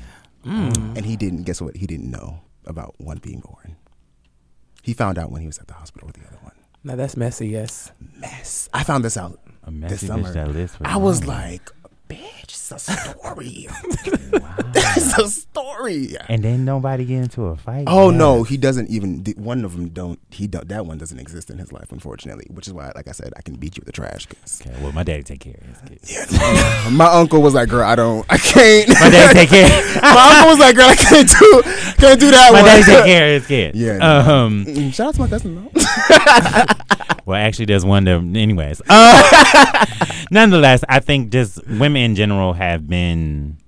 Um, 0.45 0.95
and 0.97 1.05
he 1.07 1.17
didn't. 1.17 1.45
Guess 1.45 1.61
what? 1.63 1.77
He 1.77 1.87
didn't 1.87 2.11
know 2.11 2.41
about 2.67 2.95
one 2.99 3.19
being 3.19 3.41
born. 3.41 3.77
He 4.83 4.93
found 4.93 5.19
out 5.19 5.31
when 5.31 5.41
he 5.41 5.47
was 5.47 5.59
at 5.59 5.67
the 5.69 5.75
hospital 5.75 6.07
with 6.07 6.17
the 6.17 6.27
other 6.27 6.39
one. 6.43 6.53
Now 6.83 6.97
that's 6.97 7.17
messy. 7.17 7.49
Yes. 7.49 7.91
Mess. 8.19 8.69
I 8.75 8.83
found 8.85 9.05
this 9.05 9.17
out 9.17 9.41
A 9.67 9.71
this 9.71 10.07
summer. 10.07 10.31
that 10.33 10.49
lives 10.49 10.77
I 10.83 10.97
was 10.99 11.25
like, 11.27 11.71
bitch, 12.09 12.43
it's 12.45 12.71
a 12.73 12.79
story. 12.79 13.69
That's 14.73 15.19
a 15.19 15.29
story. 15.29 16.17
and 16.29 16.43
then 16.43 16.65
nobody 16.65 17.05
get 17.05 17.23
into 17.23 17.47
a 17.47 17.57
fight. 17.57 17.85
Oh 17.87 18.11
Yeah. 18.11 18.17
no, 18.19 18.43
he 18.43 18.57
doesn't 18.57 18.89
even. 18.91 19.23
th- 19.25 19.37
One 19.37 19.65
of 19.65 19.73
them 19.73 19.89
don't. 19.89 20.19
He 20.31 20.47
don't. 20.47 20.69
That 20.69 20.87
one 20.87 20.99
doesn't 20.99 21.19
exist 21.19 21.51
in 21.51 21.59
his 21.59 21.73
life, 21.73 21.93
unfortunately. 21.93 22.47
Which 22.51 22.67
is 22.67 22.73
why, 22.73 22.91
like 22.95 23.09
I 23.09 23.13
said, 23.13 23.33
I 23.37 23.43
can 23.43 23.57
beat 23.57 23.77
you 23.77 23.83
with 23.85 23.87
the 23.87 23.93
trash. 23.93 24.27
'cause- 24.27 24.61
Okay. 24.63 24.75
Well, 24.83 24.93
my 24.93 25.03
daddy 25.03 25.23
take 25.23 25.41
care 25.41 25.55
of 25.61 25.67
his 25.67 25.99
kids. 26.09 26.33
Yeah. 26.33 26.89
my 26.91 27.07
uncle 27.07 27.41
was 27.43 27.55
like, 27.55 27.69
"Girl, 27.69 27.85
I 27.87 27.95
don't. 27.95 28.25
I 28.31 28.39
can't." 28.39 28.89
My 28.89 29.11
daddy 29.11 29.35
take 29.41 29.49
care. 29.51 29.69
my 30.03 30.31
uncle 30.37 30.51
was 30.51 30.59
like, 30.59 30.77
"Girl, 30.77 30.89
I 30.89 30.97
can't 30.97 31.29
do. 31.29 31.63
Can't 31.99 32.21
do 32.21 32.31
that 32.31 32.51
my 32.53 32.61
one." 32.61 32.65
daddy 32.69 32.83
take 32.85 33.05
care 33.05 33.27
of 33.37 33.43
his 33.43 33.47
kids. 33.47 33.79
Yeah, 33.79 33.99
no. 33.99 34.31
Um. 34.31 34.91
Shout 34.93 35.09
out 35.09 35.15
to 35.15 35.21
my 35.21 35.29
cousin 35.29 35.55
though. 35.73 36.65
Well, 37.27 37.39
actually, 37.41 37.65
there's 37.65 37.87
one 37.87 38.05
that, 38.05 38.17
anyways. 38.19 38.83
Uh, 38.87 39.87
nonetheless, 40.31 40.85
I 40.91 41.01
think 41.01 41.31
just 41.33 41.67
women 41.67 41.94
in 41.97 42.15
general 42.15 42.53
have 42.55 42.89
been 42.89 43.59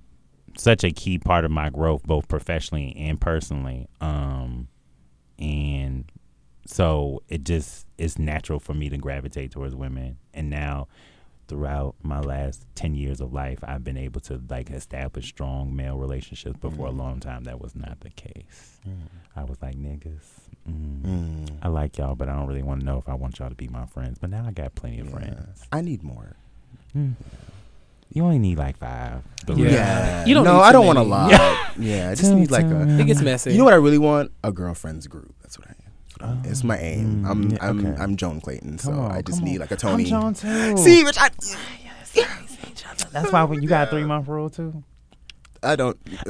such 0.57 0.83
a 0.83 0.91
key 0.91 1.19
part 1.19 1.45
of 1.45 1.51
my 1.51 1.69
growth, 1.69 2.03
both 2.03 2.27
professionally 2.27 2.95
and 2.97 3.19
personally. 3.19 3.87
Um, 4.01 4.67
and 5.39 6.11
so 6.65 7.23
it 7.29 7.43
just 7.43 7.87
it's 7.97 8.17
natural 8.19 8.59
for 8.59 8.73
me 8.73 8.89
to 8.89 8.97
gravitate 8.97 9.51
towards 9.51 9.75
women. 9.75 10.17
And 10.33 10.49
now, 10.49 10.87
throughout 11.47 11.95
my 12.03 12.19
last 12.19 12.65
ten 12.75 12.95
years 12.95 13.21
of 13.21 13.33
life, 13.33 13.59
I've 13.63 13.83
been 13.83 13.97
able 13.97 14.19
to 14.21 14.41
like 14.49 14.69
establish 14.69 15.27
strong 15.27 15.75
male 15.75 15.97
relationships. 15.97 16.57
But 16.59 16.73
for 16.73 16.87
a 16.87 16.91
long 16.91 17.19
time, 17.19 17.45
that 17.45 17.61
was 17.61 17.75
not 17.75 17.99
the 18.01 18.09
case. 18.09 18.79
I 19.35 19.43
was 19.43 19.61
like 19.61 19.75
niggas. 19.75 20.25
Mm. 20.69 21.49
I 21.61 21.69
like 21.69 21.97
y'all, 21.97 22.15
but 22.15 22.27
I 22.27 22.33
don't 22.33 22.47
really 22.47 22.63
want 22.63 22.81
to 22.81 22.85
know 22.85 22.97
if 22.97 23.07
I 23.07 23.13
want 23.13 23.39
y'all 23.39 23.49
to 23.49 23.55
be 23.55 23.67
my 23.67 23.85
friends. 23.85 24.17
But 24.19 24.29
now 24.29 24.45
I 24.45 24.51
got 24.51 24.75
plenty 24.75 24.99
of 24.99 25.09
friends. 25.09 25.63
I 25.71 25.81
need 25.81 26.03
more. 26.03 26.35
You 28.11 28.23
only 28.23 28.39
need 28.39 28.57
like 28.57 28.77
five. 28.77 29.21
The 29.45 29.53
Yeah. 29.55 30.25
You 30.25 30.33
don't 30.33 30.43
no, 30.45 30.53
need 30.57 30.59
I 30.63 30.71
don't 30.71 30.85
want 30.85 30.97
a 30.97 31.03
many. 31.03 31.11
lot. 31.37 31.63
Yeah, 31.79 32.09
I 32.09 32.15
just 32.15 32.31
need 32.33 32.49
like 32.49 32.65
a. 32.65 32.99
It 32.99 33.05
gets 33.05 33.21
messy. 33.21 33.51
You 33.51 33.59
know 33.59 33.65
what 33.65 33.73
I 33.73 33.77
really 33.77 33.99
want? 33.99 34.31
A 34.43 34.51
girlfriends 34.51 35.05
group. 35.05 35.35
That's 35.43 35.59
what 35.59 35.67
I 35.67 36.25
am. 36.25 36.41
it's 36.43 36.63
my 36.63 36.77
aim. 36.79 37.23
Mm, 37.23 37.29
I'm 37.29 37.49
yeah, 37.51 37.57
I'm 37.61 37.85
okay. 37.85 38.01
I'm 38.01 38.15
Joan 38.15 38.41
Clayton, 38.41 38.79
so 38.79 38.89
Come 38.89 38.99
on, 38.99 39.11
I 39.11 39.21
just 39.21 39.39
come 39.39 39.45
need 39.47 39.59
like 39.59 39.69
a 39.69 39.75
Toni. 39.75 40.03
I'm 40.05 40.09
John 40.09 40.33
too. 40.33 40.75
See, 40.83 41.03
which 41.03 41.17
I, 41.19 41.29
that's 43.11 43.31
why 43.31 43.43
when 43.43 43.61
you 43.61 43.67
got 43.69 43.87
a 43.87 43.91
three 43.91 44.03
month 44.05 44.27
rule 44.27 44.49
too. 44.49 44.83
I 45.61 45.75
don't. 45.75 45.97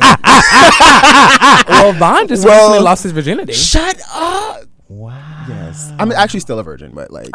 well, 1.69 1.93
Vaun 1.93 2.27
just 2.27 2.45
Well- 2.45 2.57
recently 2.69 2.79
lost 2.83 3.03
his 3.03 3.11
virginity. 3.13 3.53
Shut 3.53 4.01
up. 4.13 4.63
Wow. 4.89 5.45
Yes, 5.49 5.91
I'm 5.99 6.11
actually 6.11 6.39
still 6.41 6.59
a 6.59 6.63
virgin, 6.63 6.91
but 6.93 7.11
like 7.11 7.29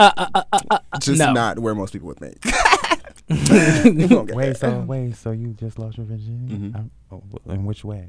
just 1.00 1.18
no. 1.18 1.32
not 1.32 1.58
where 1.58 1.74
most 1.74 1.92
people 1.92 2.08
would 2.08 2.18
think. 2.18 2.38
We 3.28 4.06
won't 4.06 4.28
get 4.28 4.36
Wait, 4.36 4.56
so 4.56 4.80
wait, 4.80 5.16
so 5.16 5.30
you 5.30 5.54
just 5.54 5.78
lost 5.78 5.96
your 5.96 6.06
virginity? 6.06 6.54
Mhm. 6.54 6.74
Um, 6.74 6.90
oh, 7.10 7.22
in 7.52 7.64
which 7.64 7.84
way? 7.84 8.08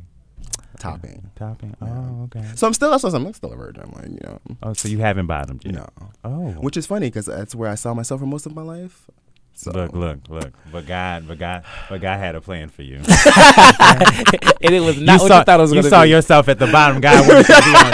topping. 0.80 1.30
Topping. 1.36 1.76
Yeah. 1.82 1.88
Oh, 1.88 2.24
okay. 2.24 2.46
So 2.56 2.68
I'm 2.68 2.74
still 2.74 2.92
that's 2.92 3.04
what 3.04 3.14
I'm 3.14 3.26
I'm 3.26 3.34
still 3.34 3.54
a 3.54 3.56
virgin. 3.56 3.84
I'm 3.86 3.92
like 3.92 4.12
you 4.12 4.20
know, 4.24 4.40
Oh, 4.64 4.74
so 4.74 4.90
you 4.90 5.00
haven't 5.00 5.28
bottomed 5.28 5.64
yet? 5.64 5.76
no. 5.76 5.88
Oh. 6.24 6.52
Which 6.60 6.78
is 6.78 6.86
funny 6.86 7.08
because 7.08 7.28
that's 7.28 7.56
where 7.56 7.70
I 7.70 7.76
saw 7.76 7.94
myself 7.94 8.20
for 8.20 8.28
most 8.28 8.46
of 8.46 8.56
my 8.56 8.64
life. 8.64 9.10
So 9.56 9.72
Look, 9.72 9.94
look, 9.94 10.18
look. 10.30 10.54
But 10.72 10.86
God, 10.88 11.28
but 11.28 11.38
God, 11.40 11.64
but 11.90 12.02
God 12.02 12.18
had 12.20 12.36
a 12.36 12.42
plan 12.42 12.70
for 12.70 12.82
you. 12.82 12.96
and 14.62 14.74
it 14.74 14.82
was 14.82 15.00
not 15.00 15.22
what 15.22 15.28
saw, 15.28 15.38
you 15.40 15.44
thought 15.46 15.60
it 15.60 15.62
was 15.62 15.72
you 15.72 15.76
going 15.76 15.84
to 15.84 15.90
saw 15.90 16.04
be. 16.04 16.10
yourself 16.10 16.50
at 16.50 16.60
the 16.60 16.68
bottom. 16.68 17.00
God 17.00 17.28
wanted 17.28 17.48
you 17.48 17.56
to 17.56 17.62
be 17.62 17.76
on 17.76 17.92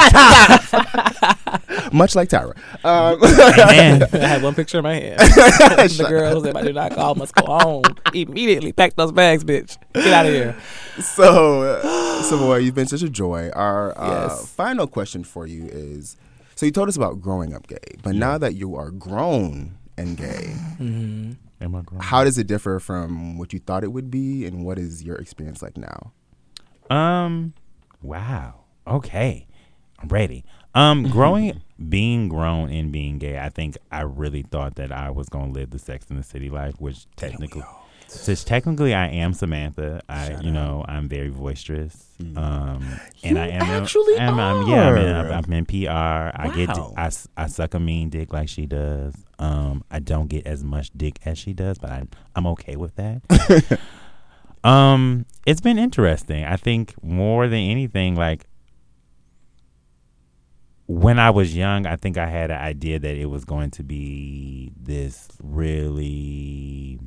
top. 1.20 1.94
much 1.94 2.16
like 2.16 2.30
Tyra. 2.30 2.56
Um, 2.86 3.20
Man. 3.68 4.04
I 4.14 4.18
had 4.28 4.42
one 4.42 4.56
picture 4.56 4.78
in 4.80 4.84
my 4.84 4.94
hand. 4.96 5.20
the 5.20 6.06
girls 6.08 6.44
that 6.44 6.56
I 6.56 6.64
do 6.64 6.74
not 6.74 6.94
call 6.96 7.16
must 7.16 7.36
go 7.36 7.46
home 7.46 7.84
immediately. 8.14 8.72
Pack 8.72 8.96
those 8.96 9.12
bags, 9.12 9.44
bitch. 9.44 9.78
Get 9.94 10.08
out 10.08 10.26
of 10.26 10.32
here. 10.34 10.56
so, 11.02 11.64
uh, 11.64 12.24
Savoy, 12.24 12.58
you've 12.58 12.76
been 12.76 12.88
such 12.88 13.02
a 13.04 13.10
joy. 13.10 13.50
Our 13.54 13.98
uh, 13.98 14.28
Yes. 14.30 14.50
final 14.54 14.88
question 14.88 15.24
for 15.24 15.46
you 15.46 15.66
is: 15.68 16.16
so 16.56 16.66
you 16.66 16.72
told 16.72 16.88
us 16.90 16.96
about 16.96 17.22
growing 17.22 17.54
up 17.54 17.68
gay, 17.68 17.78
but 18.02 18.16
now 18.16 18.38
that 18.38 18.56
you 18.56 18.76
are 18.76 18.92
grown 18.92 19.78
and 19.98 20.16
gay, 20.18 20.56
Am 21.62 21.76
I 21.76 21.82
how 22.02 22.24
does 22.24 22.38
it 22.38 22.48
differ 22.48 22.80
from 22.80 23.38
what 23.38 23.52
you 23.52 23.60
thought 23.60 23.84
it 23.84 23.92
would 23.92 24.10
be, 24.10 24.46
and 24.46 24.64
what 24.64 24.80
is 24.80 25.04
your 25.04 25.18
experience 25.18 25.62
like 25.62 25.78
now? 25.78 26.14
Um. 26.90 27.54
Wow. 28.02 28.62
Okay. 28.88 29.46
I'm 30.00 30.08
ready. 30.08 30.46
Um. 30.74 31.04
Growing, 31.12 31.62
being 31.90 32.30
grown 32.30 32.70
and 32.70 32.92
being 32.92 33.18
gay, 33.18 33.38
I 33.40 33.50
think 33.50 33.78
I 33.92 34.02
really 34.02 34.44
thought 34.44 34.76
that 34.76 34.92
I 34.92 35.10
was 35.10 35.28
gonna 35.28 35.52
live 35.52 35.72
the 35.72 35.80
Sex 35.80 36.06
in 36.10 36.16
the 36.16 36.24
City 36.24 36.50
life, 36.50 36.76
which 36.80 37.06
technically, 37.16 37.64
since 38.10 38.44
technically 38.44 38.94
I 38.94 39.08
am 39.08 39.34
Samantha. 39.34 40.02
I, 40.10 40.40
you 40.42 40.52
know, 40.52 40.84
I'm 40.88 41.08
very 41.08 41.30
boisterous. 41.30 42.06
Um, 42.36 42.84
and 43.24 43.38
You 43.38 43.42
I 43.44 43.48
am 43.48 43.62
actually 43.62 44.18
I'm, 44.20 44.40
I'm- 44.40 44.68
yeah, 44.68 44.90
I'm 44.90 44.98
in. 44.98 45.32
I'm 45.32 45.54
in 45.54 45.66
PR. 45.66 45.90
I 45.90 46.52
get, 46.56 46.70
Wow. 46.70 46.94
I, 46.98 47.12
I 47.38 47.48
suck 47.48 47.74
a 47.76 47.80
mean 47.80 48.10
dick 48.10 48.34
like 48.34 48.50
she 48.50 48.66
does. 48.66 49.14
Um, 49.38 49.84
I 49.90 50.00
don't 50.00 50.28
get 50.28 50.46
as 50.46 50.64
much 50.64 50.92
dick 50.98 51.20
as 51.26 51.38
she 51.38 51.54
does, 51.54 51.78
but 51.78 51.92
I, 51.92 52.04
I'm 52.36 52.46
okay 52.48 52.76
with 52.76 52.96
that. 52.96 53.80
Um, 54.62 55.26
it's 55.46 55.62
been 55.62 55.80
interesting. 55.80 56.44
I 56.44 56.58
think 56.58 56.94
more 57.02 57.48
than 57.48 57.60
anything, 57.60 58.18
like 58.18 58.46
when 60.86 61.18
I 61.18 61.30
was 61.30 61.56
young, 61.56 61.86
I 61.86 61.96
think 61.96 62.18
I 62.18 62.28
had 62.28 62.52
an 62.52 62.60
idea 62.60 63.00
that 63.00 63.16
it 63.16 63.28
was 63.28 63.46
going 63.46 63.72
to 63.72 63.84
be 63.84 64.74
this 64.78 65.30
really 65.42 67.00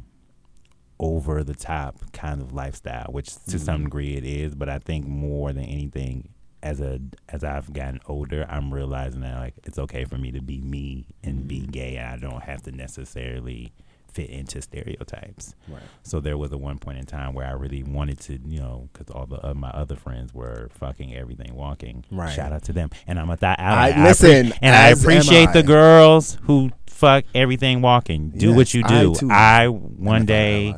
over 1.02 1.42
the 1.42 1.54
top 1.54 1.96
kind 2.12 2.40
of 2.40 2.52
lifestyle, 2.52 3.08
which 3.10 3.34
to 3.46 3.58
some 3.58 3.76
mm-hmm. 3.76 3.84
degree 3.84 4.16
it 4.16 4.24
is. 4.24 4.54
But 4.54 4.68
I 4.68 4.78
think 4.78 5.06
more 5.06 5.52
than 5.52 5.64
anything, 5.64 6.28
as 6.62 6.80
a 6.80 7.00
as 7.28 7.42
I've 7.42 7.72
gotten 7.72 8.00
older, 8.06 8.46
I'm 8.48 8.72
realizing 8.72 9.20
that 9.22 9.36
like 9.38 9.54
it's 9.64 9.78
okay 9.78 10.04
for 10.04 10.16
me 10.16 10.30
to 10.32 10.40
be 10.40 10.60
me 10.60 11.06
and 11.22 11.46
be 11.46 11.60
mm-hmm. 11.60 11.70
gay, 11.70 11.96
and 11.96 12.08
I 12.08 12.16
don't 12.16 12.42
have 12.42 12.62
to 12.62 12.72
necessarily 12.72 13.72
fit 14.12 14.30
into 14.30 14.60
stereotypes. 14.60 15.54
Right. 15.68 15.82
So 16.02 16.20
there 16.20 16.36
was 16.36 16.52
a 16.52 16.58
one 16.58 16.78
point 16.78 16.98
in 16.98 17.06
time 17.06 17.34
where 17.34 17.46
I 17.46 17.52
really 17.52 17.82
wanted 17.82 18.20
to, 18.20 18.38
you 18.46 18.60
know, 18.60 18.88
because 18.92 19.10
all 19.10 19.26
the 19.26 19.36
of 19.36 19.56
my 19.56 19.70
other 19.70 19.96
friends 19.96 20.34
were 20.34 20.68
fucking 20.72 21.14
everything 21.14 21.54
walking. 21.54 22.04
Right. 22.10 22.32
Shout 22.32 22.52
out 22.52 22.62
to 22.64 22.72
them, 22.72 22.90
and 23.06 23.18
I'm 23.18 23.30
a 23.30 23.36
th- 23.36 23.56
I- 23.58 23.90
I, 23.90 24.04
listen, 24.04 24.48
appre- 24.48 24.58
and 24.62 24.76
I 24.76 24.88
appreciate 24.90 25.52
the 25.52 25.62
girls 25.62 26.38
who 26.42 26.70
fuck 26.86 27.24
everything 27.34 27.80
walking. 27.82 28.30
Do 28.30 28.48
Yes, 28.48 28.56
what 28.56 28.74
you 28.74 28.82
I 28.84 28.88
do. 28.88 29.14
too. 29.14 29.30
I, 29.30 29.64
I 29.64 29.68
one 29.68 30.26
day. 30.26 30.76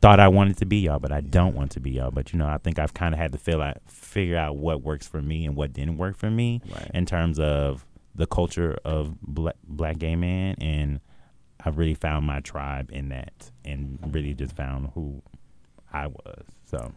Thought 0.00 0.20
I 0.20 0.28
wanted 0.28 0.56
to 0.58 0.66
be 0.66 0.78
y'all, 0.78 0.98
but 0.98 1.12
I 1.12 1.20
don't 1.20 1.54
want 1.54 1.72
to 1.72 1.80
be 1.80 1.90
y'all. 1.92 2.10
But 2.10 2.32
you 2.32 2.38
know, 2.38 2.46
I 2.46 2.58
think 2.58 2.78
I've 2.78 2.94
kind 2.94 3.14
of 3.14 3.18
had 3.20 3.32
to 3.32 3.38
feel 3.38 3.60
out, 3.60 3.78
figure 3.88 4.36
out 4.36 4.56
what 4.56 4.82
works 4.82 5.06
for 5.06 5.20
me 5.22 5.44
and 5.46 5.56
what 5.56 5.72
didn't 5.72 5.98
work 5.98 6.16
for 6.16 6.30
me 6.30 6.60
Right. 6.72 6.90
in 6.94 7.06
terms 7.06 7.38
of 7.40 7.84
the 8.14 8.26
culture 8.26 8.78
of 8.84 9.20
black, 9.20 9.56
black 9.66 9.98
gay 9.98 10.16
man, 10.16 10.54
and 10.60 11.00
I've 11.64 11.78
really 11.78 11.94
found 11.94 12.26
my 12.26 12.40
tribe 12.40 12.90
in 12.92 13.08
that, 13.10 13.50
and 13.64 13.98
really 14.12 14.34
just 14.34 14.54
found 14.56 14.90
who 14.94 15.22
I 15.92 16.06
was. 16.06 16.44
So 16.64 16.92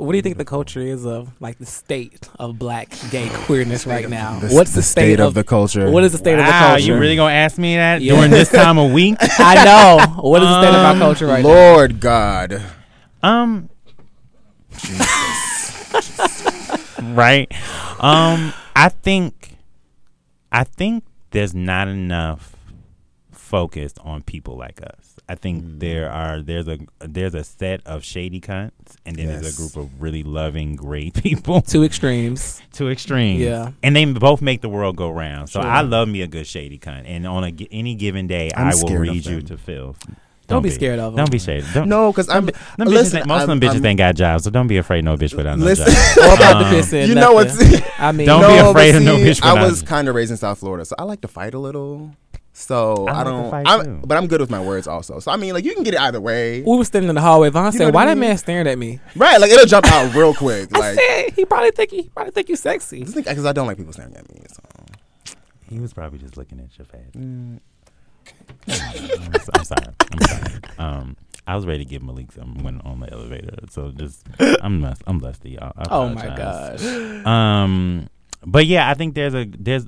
What 0.00 0.12
do 0.12 0.16
you 0.16 0.22
think 0.22 0.38
the 0.38 0.46
culture 0.46 0.80
is 0.80 1.04
of 1.04 1.28
like 1.40 1.58
the 1.58 1.66
state 1.66 2.30
of 2.38 2.58
black 2.58 2.88
gay 3.10 3.28
queerness 3.44 3.86
right 3.86 4.08
now? 4.08 4.38
The- 4.38 4.48
What's 4.48 4.72
the, 4.72 4.80
state, 4.82 5.20
of, 5.20 5.34
the 5.34 5.44
culture? 5.44 5.90
What 5.90 6.04
is 6.04 6.12
the 6.12 6.18
state 6.18 6.38
of 6.38 6.46
the 6.46 6.50
Wow, 6.50 6.68
culture? 6.70 6.84
you 6.84 6.96
really 6.96 7.16
gonna 7.16 7.34
ask 7.34 7.58
me 7.58 7.76
that 7.76 8.00
Yeah. 8.00 8.14
during 8.14 8.30
this 8.30 8.50
time 8.50 8.78
of 8.78 8.92
week? 8.98 9.16
I 9.20 9.62
know. 9.62 10.22
What 10.22 10.42
is 10.42 10.48
the 10.48 10.62
state 10.62 10.70
of 10.74 10.84
our 10.86 10.92
Um, 10.92 10.98
culture 10.98 11.26
right 11.26 11.42
now? 11.42 11.48
Lord 11.50 12.00
God. 12.00 12.62
Um, 13.22 13.68
right. 17.02 17.52
Um, 18.00 18.54
I 18.74 18.88
think, 18.88 19.56
I 20.50 20.64
think 20.64 21.04
there's 21.32 21.54
not 21.54 21.88
enough 21.88 22.56
focus 23.32 23.92
on 24.02 24.22
people 24.22 24.56
like 24.56 24.80
us. 24.82 25.09
I 25.30 25.36
think 25.36 25.62
Mm. 25.64 25.78
there 25.80 26.10
are 26.10 26.42
there's 26.42 26.66
a 26.66 26.78
there's 26.98 27.34
a 27.34 27.44
set 27.44 27.80
of 27.86 28.02
shady 28.02 28.40
cunts, 28.40 28.70
and 29.06 29.14
then 29.16 29.26
there's 29.28 29.54
a 29.54 29.56
group 29.56 29.76
of 29.76 30.02
really 30.02 30.24
loving, 30.24 30.74
great 30.74 31.14
people. 31.22 31.60
Two 31.60 31.84
extremes. 31.84 32.60
Two 32.72 32.88
extremes. 32.90 33.40
Yeah. 33.40 33.70
and 33.84 33.94
they 33.94 34.04
both 34.06 34.42
make 34.42 34.60
the 34.60 34.68
world 34.68 34.96
go 34.96 35.08
round. 35.10 35.48
So 35.48 35.60
Sure. 35.62 35.70
I 35.70 35.82
love 35.82 36.08
me 36.08 36.22
a 36.22 36.26
good 36.26 36.46
shady 36.48 36.78
cunt, 36.78 37.04
and 37.06 37.26
on 37.28 37.44
a, 37.44 37.52
any 37.70 37.94
given 37.94 38.26
day, 38.26 38.50
I'm 38.56 38.68
I 38.68 38.74
will 38.74 38.96
read 38.96 39.24
you 39.24 39.40
to 39.42 39.56
filth. 39.56 39.98
Don't 40.48 40.62
be 40.62 40.70
scared 40.70 40.98
of 40.98 41.12
them. 41.12 41.18
Don't 41.18 41.30
be 41.30 41.38
shady. 41.38 41.64
Don't, 41.72 41.88
No, 41.88 42.10
because 42.10 42.28
I'm. 42.28 42.46
them 42.46 42.54
bitches 42.80 42.86
listen, 42.88 43.18
ain't- 43.18 43.26
most 43.28 43.42
of 43.42 43.48
them 43.50 43.60
bitches 43.60 43.74
I'm- 43.74 43.86
ain't 43.86 43.98
got 43.98 44.16
jobs, 44.16 44.42
so 44.42 44.50
don't 44.50 44.66
be 44.66 44.78
afraid 44.78 45.04
no 45.04 45.16
bitch 45.16 45.32
without 45.32 45.60
no 45.60 45.64
Listen, 45.64 45.86
job. 45.94 46.18
Or 46.28 46.34
about 46.34 46.56
Um, 46.56 46.64
to 46.64 46.70
piss 46.70 46.92
in. 46.92 47.08
you 47.08 47.14
know 47.14 47.38
nothing. 47.40 47.70
what's. 47.70 47.82
I 48.00 48.10
mean, 48.10 48.26
Don't 48.26 48.40
be 48.52 48.58
afraid 48.58 48.92
but 48.92 48.98
of 48.98 49.02
no 49.04 49.16
see, 49.16 49.22
bitch 49.26 49.42
I 49.44 49.62
was 49.64 49.82
kind 49.82 50.08
of 50.08 50.16
raised 50.16 50.32
in 50.32 50.36
South 50.38 50.58
Florida, 50.58 50.84
so 50.84 50.96
I 50.98 51.04
like 51.04 51.20
to 51.20 51.28
fight 51.28 51.54
a 51.54 51.58
little. 51.60 52.16
So 52.60 53.06
I 53.08 53.20
I, 53.20 53.24
don't. 53.24 53.50
fight 53.50 53.66
I'm, 53.66 54.00
but 54.02 54.18
I'm 54.18 54.26
good 54.26 54.40
with 54.40 54.50
my 54.50 54.60
words 54.62 54.86
also. 54.86 55.18
So 55.18 55.30
I 55.32 55.36
mean, 55.36 55.54
like 55.54 55.64
you 55.64 55.74
can 55.74 55.82
get 55.82 55.94
it 55.94 56.00
either 56.00 56.20
way, 56.20 56.60
we 56.62 56.76
were 56.76 56.84
standing 56.84 57.08
in 57.08 57.14
the 57.14 57.20
hallway. 57.22 57.48
Vaun 57.50 57.64
know 57.64 57.70
said, 57.70 57.94
"Why 57.94 58.02
I 58.02 58.06
that 58.06 58.18
man 58.18 58.36
staring 58.36 58.66
at 58.66 58.76
me?" 58.78 59.00
right? 59.16 59.40
Like 59.40 59.50
it'll 59.50 59.64
jump 59.66 59.86
out 59.86 60.14
real 60.14 60.34
quick. 60.34 60.68
I 60.74 60.78
Like 60.78 60.98
said, 60.98 61.30
"He 61.34 61.44
probably 61.46 61.70
think 61.70 61.90
he 61.90 62.02
probably 62.14 62.32
think 62.32 62.48
you 62.50 62.56
sexy." 62.56 63.02
because 63.04 63.46
I 63.46 63.52
don't 63.52 63.66
like 63.66 63.78
people 63.78 63.92
staring 63.94 64.14
at 64.14 64.28
me. 64.32 64.42
So. 64.52 65.34
He 65.70 65.78
was 65.78 65.92
probably 65.92 66.18
just 66.18 66.36
looking 66.36 66.60
at 66.60 66.76
your 66.76 66.84
face. 66.86 67.14
Mm. 67.16 67.60
I'm, 68.68 69.32
I'm 69.54 69.64
sorry. 69.64 69.86
I'm 70.12 70.20
sorry. 70.20 70.60
Um, 70.78 71.16
I 71.46 71.56
was 71.56 71.66
ready 71.66 71.84
to 71.84 71.88
give 71.88 72.02
Malik 72.02 72.30
some 72.32 72.62
when 72.62 72.80
on 72.82 73.00
the 73.00 73.10
elevator, 73.12 73.56
so 73.70 73.90
just 73.90 74.26
I'm 74.60 74.82
less, 74.82 74.98
I'm 75.06 75.18
lusty. 75.18 75.58
I, 75.58 75.68
I 75.68 75.72
Oh 75.90 76.08
my 76.10 76.24
apologize. 76.24 76.82
gosh. 76.82 77.26
Um, 77.26 78.08
but 78.44 78.66
yeah, 78.66 78.88
I 78.90 78.94
think 78.94 79.14
there's 79.14 79.34
a 79.34 79.46
there's 79.58 79.86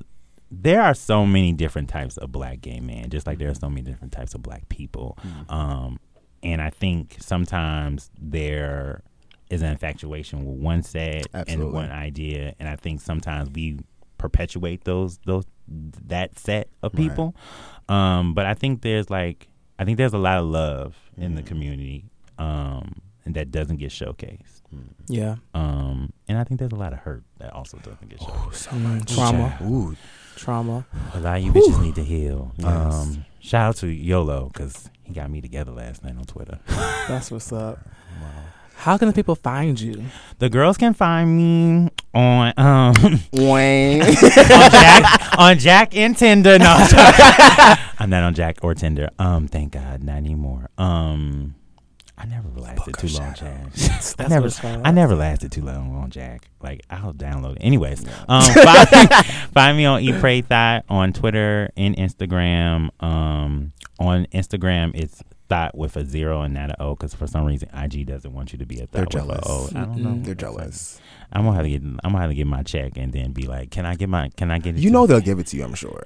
there 0.61 0.81
are 0.81 0.93
so 0.93 1.25
many 1.25 1.51
different 1.53 1.89
types 1.89 2.17
of 2.17 2.31
black 2.31 2.61
gay 2.61 2.79
men, 2.79 3.09
just 3.09 3.25
like 3.25 3.39
there 3.39 3.49
are 3.49 3.55
so 3.55 3.69
many 3.69 3.81
different 3.81 4.13
types 4.13 4.33
of 4.35 4.41
black 4.43 4.69
people. 4.69 5.17
Um, 5.49 5.99
and 6.43 6.61
I 6.61 6.69
think 6.69 7.17
sometimes 7.19 8.11
there 8.21 9.01
is 9.49 9.61
an 9.61 9.71
infatuation 9.71 10.45
with 10.45 10.57
one 10.59 10.83
set 10.83 11.27
and 11.47 11.71
one 11.71 11.89
idea, 11.91 12.53
and 12.59 12.67
I 12.69 12.75
think 12.75 13.01
sometimes 13.01 13.49
we 13.53 13.79
perpetuate 14.17 14.83
those 14.83 15.19
those 15.25 15.45
that 15.67 16.37
set 16.37 16.69
of 16.81 16.93
Right. 16.93 17.09
people. 17.09 17.35
Um, 17.89 18.33
but 18.33 18.45
I 18.45 18.53
think 18.53 18.81
there's 18.81 19.09
like 19.09 19.47
I 19.79 19.85
think 19.85 19.97
there's 19.97 20.13
a 20.13 20.17
lot 20.17 20.37
of 20.37 20.45
love 20.45 20.95
in 21.17 21.35
the 21.35 21.41
community, 21.43 22.05
um, 22.37 23.01
and 23.25 23.35
that 23.35 23.51
doesn't 23.51 23.77
get 23.77 23.89
showcased. 23.91 24.61
Yeah. 25.07 25.35
Um, 25.53 26.11
and 26.27 26.37
I 26.37 26.43
think 26.43 26.59
there's 26.59 26.71
a 26.71 26.75
lot 26.77 26.93
of 26.93 26.99
hurt 26.99 27.23
that 27.39 27.53
also 27.53 27.77
doesn't 27.79 28.09
get 28.09 28.19
showcased. 28.19 28.67
Mm, 28.69 29.13
trauma. 29.15 29.57
Ooh, 29.63 29.95
Trauma. 30.43 30.85
A 31.13 31.21
lot 31.21 31.37
of 31.37 31.43
you 31.43 31.53
bitches 31.53 31.81
need 31.81 31.95
to 31.95 32.03
heal. 32.03 32.51
Yes. 32.57 32.67
Um, 32.93 33.25
shout 33.39 33.69
out 33.69 33.75
to 33.77 33.87
YOLO 33.87 34.49
because 34.51 34.89
he 35.03 35.13
got 35.13 35.31
me 35.31 35.39
together 35.39 35.71
last 35.71 36.03
night 36.03 36.17
on 36.17 36.25
Twitter. 36.25 36.59
That's 36.67 37.31
what's 37.31 37.51
up. 37.53 37.79
How 38.75 38.97
can 38.97 39.07
the 39.07 39.13
people 39.13 39.35
find 39.35 39.79
you? 39.79 40.03
The 40.39 40.49
girls 40.49 40.75
can 40.77 40.93
find 40.93 41.37
me 41.37 41.91
on 42.13 42.53
um 42.57 42.93
Wayne. 43.31 44.01
on 44.03 44.11
Jack 44.71 45.37
on 45.39 45.59
Jack 45.59 45.95
and 45.95 46.17
Tinder. 46.17 46.59
No, 46.59 46.65
I'm 46.67 46.87
sorry. 46.89 47.77
I'm 47.99 48.09
not 48.09 48.23
on 48.23 48.33
Jack 48.33 48.57
or 48.61 48.73
Tinder. 48.75 49.09
Um, 49.17 49.47
thank 49.47 49.71
God, 49.71 50.03
not 50.03 50.17
anymore. 50.17 50.69
Um, 50.77 51.55
I 52.27 52.27
never 52.27 52.49
lasted 52.59 52.95
too 52.97 53.07
long, 53.07 53.33
Jack. 53.33 53.73
That's 53.73 54.15
I 54.19 54.27
never, 54.27 54.47
what. 54.47 54.87
I 54.87 54.91
never 54.91 55.15
lasted 55.15 55.51
too 55.51 55.63
long 55.63 55.95
on 55.95 56.09
Jack. 56.09 56.47
Like 56.61 56.81
I'll 56.89 57.13
download 57.13 57.57
it. 57.57 57.59
Anyways, 57.61 58.05
um, 58.29 58.41
find, 58.53 59.25
find 59.53 59.77
me 59.77 59.85
on 59.85 60.01
E 60.01 60.17
Pray 60.19 60.41
Thought 60.41 60.85
on 60.89 61.11
Twitter 61.13 61.69
and 61.75 61.95
Instagram. 61.97 62.89
Um, 63.03 63.73
on 63.99 64.25
Instagram, 64.33 64.91
it's 64.95 65.21
thought 65.49 65.77
with 65.77 65.95
a 65.97 66.05
zero 66.05 66.41
and 66.41 66.53
not 66.53 66.69
an 66.69 66.75
O 66.79 66.95
because 66.95 67.13
for 67.13 67.27
some 67.27 67.45
reason 67.45 67.69
IG 67.73 68.07
doesn't 68.07 68.33
want 68.33 68.53
you 68.53 68.59
to 68.59 68.65
be 68.65 68.79
a 68.79 68.87
They're 68.87 69.05
thought 69.05 69.27
with 69.27 69.37
a 69.39 69.41
O. 69.45 69.67
jealous. 69.69 69.75
I 69.75 69.79
don't 69.81 69.97
know. 69.97 70.19
They're 70.23 70.35
jealous. 70.35 71.01
I'm 71.31 71.43
gonna 71.43 71.55
have 71.55 71.65
to 71.65 71.69
get. 71.69 71.81
I'm 71.81 71.99
gonna 72.03 72.19
have 72.19 72.29
to 72.29 72.35
get 72.35 72.47
my 72.47 72.63
check 72.63 72.93
and 72.95 73.11
then 73.11 73.33
be 73.33 73.47
like, 73.47 73.71
can 73.71 73.85
I 73.85 73.95
get 73.95 74.09
my? 74.09 74.29
Can 74.37 74.49
I 74.51 74.59
get 74.59 74.75
it? 74.77 74.81
You 74.81 74.91
know 74.91 75.05
they'll 75.07 75.19
give 75.19 75.39
it 75.39 75.47
to 75.47 75.57
you. 75.57 75.63
I'm 75.63 75.73
sure. 75.75 76.05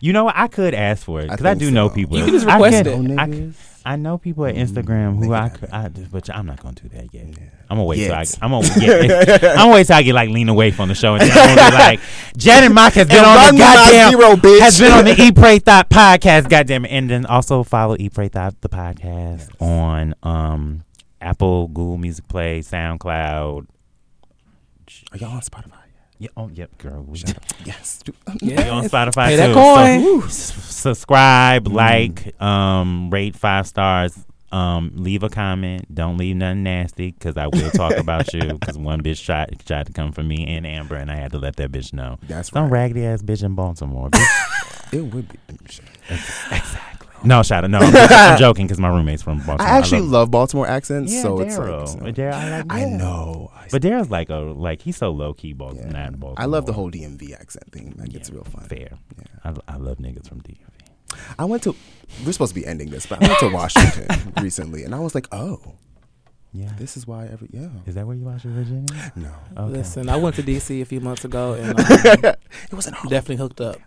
You 0.00 0.12
know 0.12 0.24
what? 0.24 0.36
I 0.36 0.46
could 0.46 0.74
ask 0.74 1.04
for 1.04 1.20
it 1.20 1.28
because 1.30 1.44
I, 1.44 1.50
think 1.50 1.60
do 1.60 1.70
know 1.72 1.88
people. 1.88 2.16
You 2.18 2.24
can 2.24 2.34
just 2.34 2.46
I 2.46 2.54
request 2.54 2.84
can- 2.84 3.10
it. 3.10 3.18
I, 3.18 3.26
niggas. 3.26 3.54
I 3.88 3.96
know 3.96 4.18
people 4.18 4.44
at 4.44 4.54
Instagram 4.54 5.16
who 5.16 5.32
I 5.32 5.48
could, 5.48 5.70
I, 5.70 5.88
but 5.88 6.28
I'm 6.28 6.44
not 6.44 6.60
gonna 6.60 6.74
do 6.74 6.90
that 6.90 7.14
yet. 7.14 7.26
Yeah. 7.26 7.36
I'm 7.70 7.78
gonna 7.78 7.84
wait 7.84 8.04
till 8.04 8.12
I. 8.12 8.18
Yet. 8.18 8.38
I'm 8.42 8.50
gonna. 8.50 8.68
Yeah, 8.78 8.96
I'm 9.52 9.56
gonna 9.56 9.72
wait 9.72 9.86
till 9.86 9.96
I 9.96 10.02
get 10.02 10.14
like 10.14 10.28
lean 10.28 10.50
away 10.50 10.72
from 10.72 10.90
the 10.90 10.94
show 10.94 11.14
and 11.14 11.22
then 11.22 11.30
I'm 11.32 11.56
gonna 11.56 11.70
be 11.70 11.74
like, 11.76 12.00
Janet 12.36 12.70
Mock 12.72 12.92
has 12.92 13.08
been 13.08 13.16
And 13.16 13.26
on 13.26 13.54
the 13.54 13.58
goddamn 13.58 14.10
zero, 14.10 14.36
bitch. 14.36 14.60
has 14.60 14.78
been 14.78 14.92
on 14.92 15.06
the 15.06 15.16
E 15.22 15.32
Pray 15.32 15.58
Thought 15.58 15.88
podcast. 15.88 16.50
Goddamn 16.50 16.84
it! 16.84 16.90
And 16.90 17.08
then 17.08 17.24
also 17.24 17.62
follow 17.62 17.96
E 17.98 18.10
Pray 18.10 18.28
Thought 18.28 18.60
the 18.60 18.68
podcast 18.68 19.48
on 19.58 20.14
um 20.22 20.84
Apple, 21.22 21.68
Google 21.68 21.96
Music 21.96 22.28
Play, 22.28 22.60
SoundCloud. 22.60 23.68
Are 25.12 25.16
y'all 25.16 25.30
on 25.32 25.40
Spotify? 25.40 25.77
Yeah, 26.20 26.28
oh 26.36 26.48
yep, 26.52 26.76
girl. 26.78 27.02
We. 27.06 27.22
Yes. 27.64 28.00
Do- 28.04 28.12
we 28.42 28.56
on. 28.56 28.84
Spotify 28.84 29.26
Pay 29.28 29.36
too. 29.36 29.36
that 29.36 29.54
So, 29.54 30.10
coin. 30.18 30.22
s- 30.28 30.74
subscribe, 30.74 31.66
Mm. 31.66 31.72
like, 31.72 32.42
um, 32.42 33.10
rate 33.10 33.36
five 33.36 33.66
stars. 33.66 34.18
Um, 34.50 34.92
leave 34.94 35.22
a 35.22 35.28
comment. 35.28 35.94
Don't 35.94 36.16
leave 36.16 36.34
nothing 36.34 36.62
nasty 36.62 37.10
because 37.12 37.36
I 37.36 37.46
will 37.48 37.70
talk 37.70 37.96
about 37.98 38.32
you. 38.32 38.40
Because 38.58 38.78
one 38.78 39.02
bitch 39.02 39.22
tried 39.24 39.58
tried 39.66 39.86
to 39.86 39.92
come 39.92 40.10
for 40.12 40.22
me 40.22 40.46
and 40.56 40.66
Amber, 40.66 40.96
and 40.96 41.10
I 41.10 41.16
had 41.16 41.32
to 41.32 41.38
let 41.38 41.56
that 41.56 41.70
bitch 41.70 41.92
know. 41.92 42.18
That's 42.26 42.48
Some 42.50 42.64
right. 42.64 42.72
raggedy 42.72 43.04
ass 43.04 43.20
bitch 43.22 43.42
in 43.44 43.54
Baltimore. 43.54 44.08
bitch. 44.10 44.26
It 44.92 45.02
would 45.12 45.28
be. 45.28 45.38
exactly. 46.08 46.97
No, 47.24 47.42
shout 47.42 47.64
out. 47.64 47.70
No, 47.70 47.78
I'm, 47.82 47.94
I'm 47.96 48.38
joking 48.38 48.66
because 48.66 48.78
my 48.78 48.88
roommate's 48.88 49.22
from 49.22 49.38
Baltimore. 49.38 49.62
I 49.62 49.78
actually 49.78 50.00
love, 50.02 50.10
love 50.10 50.30
Baltimore 50.30 50.66
accents, 50.68 51.12
yeah, 51.12 51.22
so 51.22 51.40
it's 51.40 51.56
Daryl. 51.58 51.80
like. 51.80 51.88
so- 52.16 52.22
Daryl, 52.22 52.32
I, 52.34 52.56
like, 52.58 52.66
I 52.72 52.84
know. 52.84 53.50
I, 53.54 53.66
But 53.70 53.82
Daryl's 53.82 54.10
like 54.10 54.30
a 54.30 54.36
like 54.36 54.82
he's 54.82 54.96
so 54.96 55.10
low 55.10 55.34
key, 55.34 55.52
Bal- 55.52 55.74
yeah. 55.74 55.88
not 55.88 56.18
Baltimore. 56.20 56.34
I 56.42 56.44
love 56.46 56.66
the 56.66 56.72
whole 56.72 56.90
DMV 56.90 57.34
accent 57.38 57.72
thing. 57.72 57.94
Like 57.98 58.14
it's 58.14 58.28
Yeah, 58.28 58.34
real 58.36 58.44
fun. 58.44 58.64
fair. 58.68 58.90
Yeah. 59.18 59.24
I, 59.68 59.74
I 59.74 59.76
love 59.76 59.98
niggas 59.98 60.28
from 60.28 60.40
DMV. 60.42 60.58
I 61.38 61.44
went 61.44 61.62
to. 61.64 61.74
We're 62.24 62.32
supposed 62.32 62.54
to 62.54 62.60
be 62.60 62.66
ending 62.66 62.90
this, 62.90 63.06
but 63.06 63.22
I 63.22 63.26
went 63.28 63.38
to 63.40 63.48
Washington 63.52 64.32
recently, 64.42 64.84
and 64.84 64.94
I 64.94 65.00
was 65.00 65.14
like, 65.14 65.26
oh, 65.32 65.60
Yeah. 66.52 66.70
this 66.78 66.96
is 66.96 67.06
why 67.06 67.26
every 67.26 67.48
yeah. 67.52 67.68
Is 67.86 67.94
that 67.96 68.06
where 68.06 68.14
you 68.16 68.24
lost 68.24 68.44
your 68.44 68.52
virginity? 68.54 68.94
No, 69.16 69.30
Okay. 69.56 69.72
Listen, 69.78 70.08
I 70.08 70.16
went 70.16 70.36
to 70.36 70.42
DC 70.42 70.80
a 70.82 70.84
few 70.84 71.00
months 71.00 71.24
ago 71.24 71.54
and 71.54 71.78
um, 71.80 71.86
it 72.70 72.72
wasn't. 72.72 72.96
definitely 73.08 73.36
hooked 73.36 73.60
up. 73.60 73.78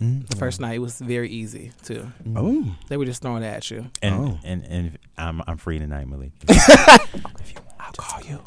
Mm. 0.00 0.26
The 0.28 0.36
first 0.36 0.60
night 0.60 0.74
it 0.76 0.78
was 0.78 0.98
very 0.98 1.28
easy 1.28 1.72
too. 1.82 2.10
Mm. 2.26 2.34
Oh, 2.36 2.74
They 2.88 2.96
were 2.96 3.04
just 3.04 3.20
throwing 3.22 3.42
it 3.42 3.48
at 3.48 3.70
you. 3.70 3.90
And 4.02 4.14
Oh. 4.14 4.38
and 4.44 4.64
and 4.64 4.98
I'm 5.18 5.42
I'm 5.46 5.56
free 5.58 5.78
tonight, 5.78 6.08
Malik. 6.08 6.32
if 6.48 7.52
you 7.54 7.60
want, 7.60 7.76
I'll 7.78 7.92
call 7.92 8.20
you. 8.24 8.40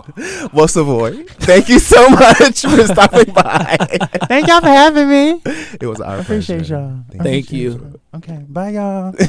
Well, 0.52 0.68
Savoy, 0.68 1.24
thank 1.46 1.70
you 1.70 1.78
so 1.80 2.10
much 2.10 2.62
for 2.62 2.84
stopping 2.94 3.34
by. 3.34 3.78
Thank 4.28 4.48
y'all 4.48 4.62
for 4.62 4.68
having 4.68 5.08
me. 5.10 5.42
It 5.80 5.86
was 5.86 6.02
our 6.02 6.20
Appreciate 6.20 6.58
pleasure. 6.66 7.04
y'all. 7.12 7.24
Thank 7.24 7.52
you. 7.52 8.00
Okay, 8.16 8.44
bye 8.50 8.70
y'all. 8.70 9.14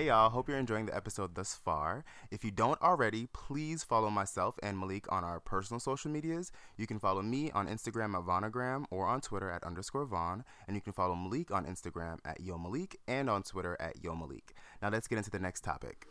Hey 0.00 0.06
y'all, 0.06 0.30
hope 0.30 0.48
you're 0.48 0.56
enjoying 0.56 0.86
the 0.86 0.96
episode 0.96 1.34
thus 1.34 1.54
far. 1.54 2.06
If 2.30 2.42
you 2.42 2.50
don't 2.50 2.80
already, 2.80 3.28
please 3.34 3.84
follow 3.84 4.08
myself 4.08 4.58
and 4.62 4.78
Malik 4.78 5.04
on 5.12 5.24
our 5.24 5.40
personal 5.40 5.78
social 5.78 6.10
medias. 6.10 6.52
You 6.78 6.86
can 6.86 6.98
follow 6.98 7.20
me 7.20 7.50
on 7.50 7.68
Instagram 7.68 8.14
at 8.14 8.24
Vaunagram 8.24 8.86
or 8.90 9.06
on 9.06 9.20
Twitter 9.20 9.50
at 9.50 9.62
underscore 9.62 10.06
Vaun, 10.06 10.42
and 10.66 10.74
you 10.74 10.80
can 10.80 10.94
follow 10.94 11.14
Malik 11.14 11.50
on 11.50 11.66
Instagram 11.66 12.16
at 12.24 12.40
Yo 12.40 12.56
Malik 12.56 12.98
and 13.06 13.28
on 13.28 13.42
Twitter 13.42 13.76
at 13.78 14.02
Yo 14.02 14.14
Malik. 14.14 14.54
Now 14.80 14.88
let's 14.88 15.06
get 15.06 15.18
into 15.18 15.28
the 15.28 15.38
next 15.38 15.64
topic. 15.64 16.06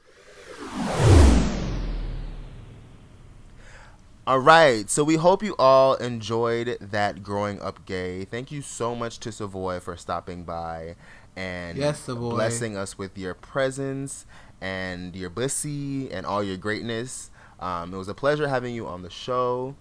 All 4.27 4.37
right, 4.37 4.87
so 4.87 5.03
we 5.03 5.15
hope 5.15 5.41
you 5.41 5.55
all 5.57 5.95
enjoyed 5.95 6.77
that 6.79 7.23
growing 7.23 7.59
up 7.59 7.83
gay. 7.87 8.25
Thank 8.25 8.51
you 8.51 8.61
so 8.61 8.93
much 8.93 9.17
to 9.21 9.31
Savoy 9.31 9.79
for 9.79 9.97
stopping 9.97 10.43
by 10.43 10.95
and 11.36 11.77
Yes, 11.77 12.05
blessing 12.05 12.75
us 12.77 12.97
with 12.97 13.17
your 13.17 13.34
presence 13.34 14.25
and 14.61 15.15
your 15.15 15.30
bussy 15.30 16.11
and 16.11 16.25
all 16.25 16.43
your 16.43 16.57
greatness. 16.57 17.32
Um, 17.59 17.93
it 17.93 17.97
was 17.97 18.07
a 18.07 18.13
pleasure 18.13 18.47
having 18.47 18.73
you 18.73 18.88
on 18.88 19.01
the 19.01 19.09
show 19.09 19.75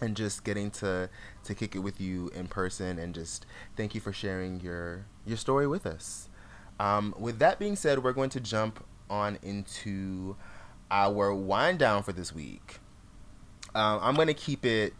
and 0.00 0.16
just 0.16 0.44
getting 0.44 0.70
to 0.70 1.08
to 1.44 1.54
kick 1.54 1.74
it 1.74 1.80
with 1.80 2.00
you 2.00 2.30
in 2.34 2.46
person 2.46 2.98
and 2.98 3.14
just 3.14 3.46
thank 3.76 3.94
you 3.94 4.00
for 4.00 4.12
sharing 4.12 4.60
your 4.60 5.06
your 5.26 5.36
story 5.36 5.66
with 5.66 5.86
us. 5.86 6.28
Um, 6.78 7.14
with 7.18 7.38
that 7.40 7.58
being 7.58 7.76
said, 7.76 8.02
we're 8.02 8.12
going 8.12 8.30
to 8.30 8.40
jump 8.40 8.84
on 9.10 9.38
into 9.42 10.36
our 10.90 11.34
wind 11.34 11.78
down 11.78 12.02
for 12.02 12.12
this 12.12 12.34
week. 12.34 12.78
Um, 13.74 14.00
I'm 14.02 14.14
gonna 14.14 14.34
keep 14.34 14.64
it 14.64 14.94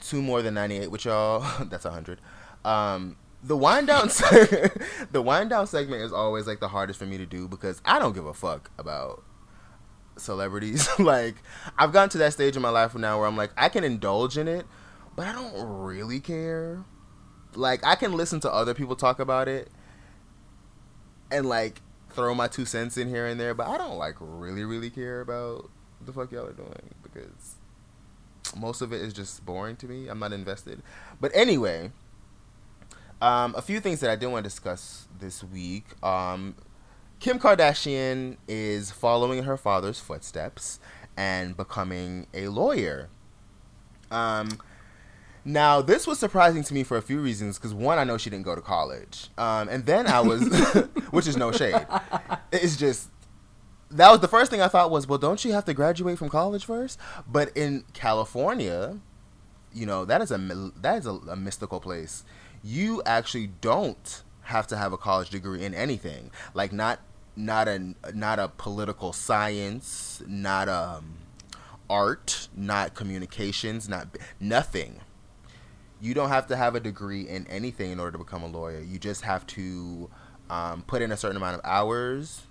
two 0.00 0.22
more 0.22 0.42
than 0.42 0.54
98 0.54 0.90
which 0.90 1.04
y'all. 1.06 1.44
That's 1.64 1.84
100. 1.84 2.20
Um, 2.64 3.16
the 3.46 3.56
wind 3.56 3.86
down, 3.86 4.10
se- 4.10 4.70
the 5.12 5.22
wind 5.22 5.50
down 5.50 5.66
segment 5.66 6.02
is 6.02 6.12
always 6.12 6.46
like 6.46 6.60
the 6.60 6.68
hardest 6.68 6.98
for 6.98 7.06
me 7.06 7.16
to 7.16 7.26
do 7.26 7.48
because 7.48 7.80
I 7.84 7.98
don't 7.98 8.12
give 8.12 8.26
a 8.26 8.34
fuck 8.34 8.70
about 8.76 9.22
celebrities. 10.16 10.88
like 10.98 11.36
I've 11.78 11.92
gotten 11.92 12.10
to 12.10 12.18
that 12.18 12.32
stage 12.32 12.56
in 12.56 12.62
my 12.62 12.70
life 12.70 12.94
now 12.94 13.18
where 13.18 13.28
I'm 13.28 13.36
like 13.36 13.52
I 13.56 13.68
can 13.68 13.84
indulge 13.84 14.36
in 14.36 14.48
it, 14.48 14.66
but 15.14 15.26
I 15.26 15.32
don't 15.32 15.54
really 15.56 16.20
care. 16.20 16.84
Like 17.54 17.86
I 17.86 17.94
can 17.94 18.12
listen 18.12 18.40
to 18.40 18.52
other 18.52 18.74
people 18.74 18.96
talk 18.96 19.20
about 19.20 19.48
it 19.48 19.70
and 21.30 21.46
like 21.46 21.80
throw 22.10 22.34
my 22.34 22.48
two 22.48 22.64
cents 22.64 22.96
in 22.96 23.08
here 23.08 23.26
and 23.26 23.38
there, 23.38 23.54
but 23.54 23.68
I 23.68 23.78
don't 23.78 23.96
like 23.96 24.16
really 24.18 24.64
really 24.64 24.90
care 24.90 25.20
about 25.20 25.70
the 26.04 26.12
fuck 26.12 26.32
y'all 26.32 26.46
are 26.46 26.52
doing 26.52 26.94
because 27.02 27.56
most 28.56 28.80
of 28.80 28.92
it 28.92 29.00
is 29.00 29.12
just 29.12 29.46
boring 29.46 29.76
to 29.76 29.86
me. 29.86 30.08
I'm 30.08 30.18
not 30.18 30.32
invested. 30.32 30.82
But 31.20 31.30
anyway, 31.34 31.90
um, 33.20 33.54
a 33.56 33.62
few 33.62 33.80
things 33.80 34.00
that 34.00 34.10
I 34.10 34.16
did 34.16 34.26
want 34.26 34.44
to 34.44 34.50
discuss 34.50 35.08
this 35.18 35.42
week. 35.42 35.84
Um, 36.04 36.54
Kim 37.18 37.38
Kardashian 37.38 38.36
is 38.46 38.90
following 38.90 39.44
her 39.44 39.56
father's 39.56 39.98
footsteps 39.98 40.78
and 41.16 41.56
becoming 41.56 42.26
a 42.34 42.48
lawyer. 42.48 43.08
Um, 44.10 44.60
now, 45.44 45.80
this 45.80 46.06
was 46.06 46.18
surprising 46.18 46.62
to 46.64 46.74
me 46.74 46.82
for 46.82 46.96
a 46.96 47.02
few 47.02 47.20
reasons. 47.20 47.58
Because 47.58 47.72
one, 47.72 47.98
I 47.98 48.04
know 48.04 48.18
she 48.18 48.30
didn't 48.30 48.44
go 48.44 48.54
to 48.54 48.60
college, 48.60 49.28
um, 49.38 49.68
and 49.68 49.86
then 49.86 50.06
I 50.06 50.20
was, 50.20 50.42
which 51.10 51.26
is 51.26 51.36
no 51.36 51.52
shade. 51.52 51.86
It's 52.52 52.76
just 52.76 53.10
that 53.90 54.10
was 54.10 54.20
the 54.20 54.28
first 54.28 54.50
thing 54.50 54.60
I 54.60 54.68
thought 54.68 54.90
was, 54.90 55.06
well, 55.06 55.18
don't 55.18 55.44
you 55.44 55.52
have 55.52 55.64
to 55.66 55.74
graduate 55.74 56.18
from 56.18 56.28
college 56.28 56.64
first? 56.64 56.98
But 57.26 57.56
in 57.56 57.84
California, 57.92 58.98
you 59.72 59.86
know 59.86 60.04
that 60.04 60.20
is 60.20 60.30
a 60.30 60.38
that 60.80 60.98
is 60.98 61.06
a, 61.06 61.12
a 61.12 61.36
mystical 61.36 61.80
place. 61.80 62.24
You 62.66 63.00
actually 63.06 63.46
don't 63.60 64.24
have 64.42 64.66
to 64.68 64.76
have 64.76 64.92
a 64.92 64.96
college 64.96 65.30
degree 65.30 65.64
in 65.64 65.72
anything, 65.72 66.32
like 66.52 66.72
not 66.72 66.98
not 67.36 67.68
a 67.68 67.94
not 68.12 68.40
a 68.40 68.48
political 68.48 69.12
science, 69.12 70.20
not 70.26 70.68
um 70.68 71.18
art, 71.88 72.48
not 72.56 72.94
communications, 72.94 73.88
not 73.88 74.08
nothing. 74.40 75.00
You 76.00 76.12
don't 76.12 76.28
have 76.28 76.48
to 76.48 76.56
have 76.56 76.74
a 76.74 76.80
degree 76.80 77.28
in 77.28 77.46
anything 77.46 77.92
in 77.92 78.00
order 78.00 78.12
to 78.12 78.18
become 78.18 78.42
a 78.42 78.48
lawyer. 78.48 78.80
You 78.80 78.98
just 78.98 79.22
have 79.22 79.46
to 79.48 80.10
um, 80.50 80.82
put 80.82 81.02
in 81.02 81.12
a 81.12 81.16
certain 81.16 81.36
amount 81.36 81.54
of 81.54 81.60
hours, 81.62 82.42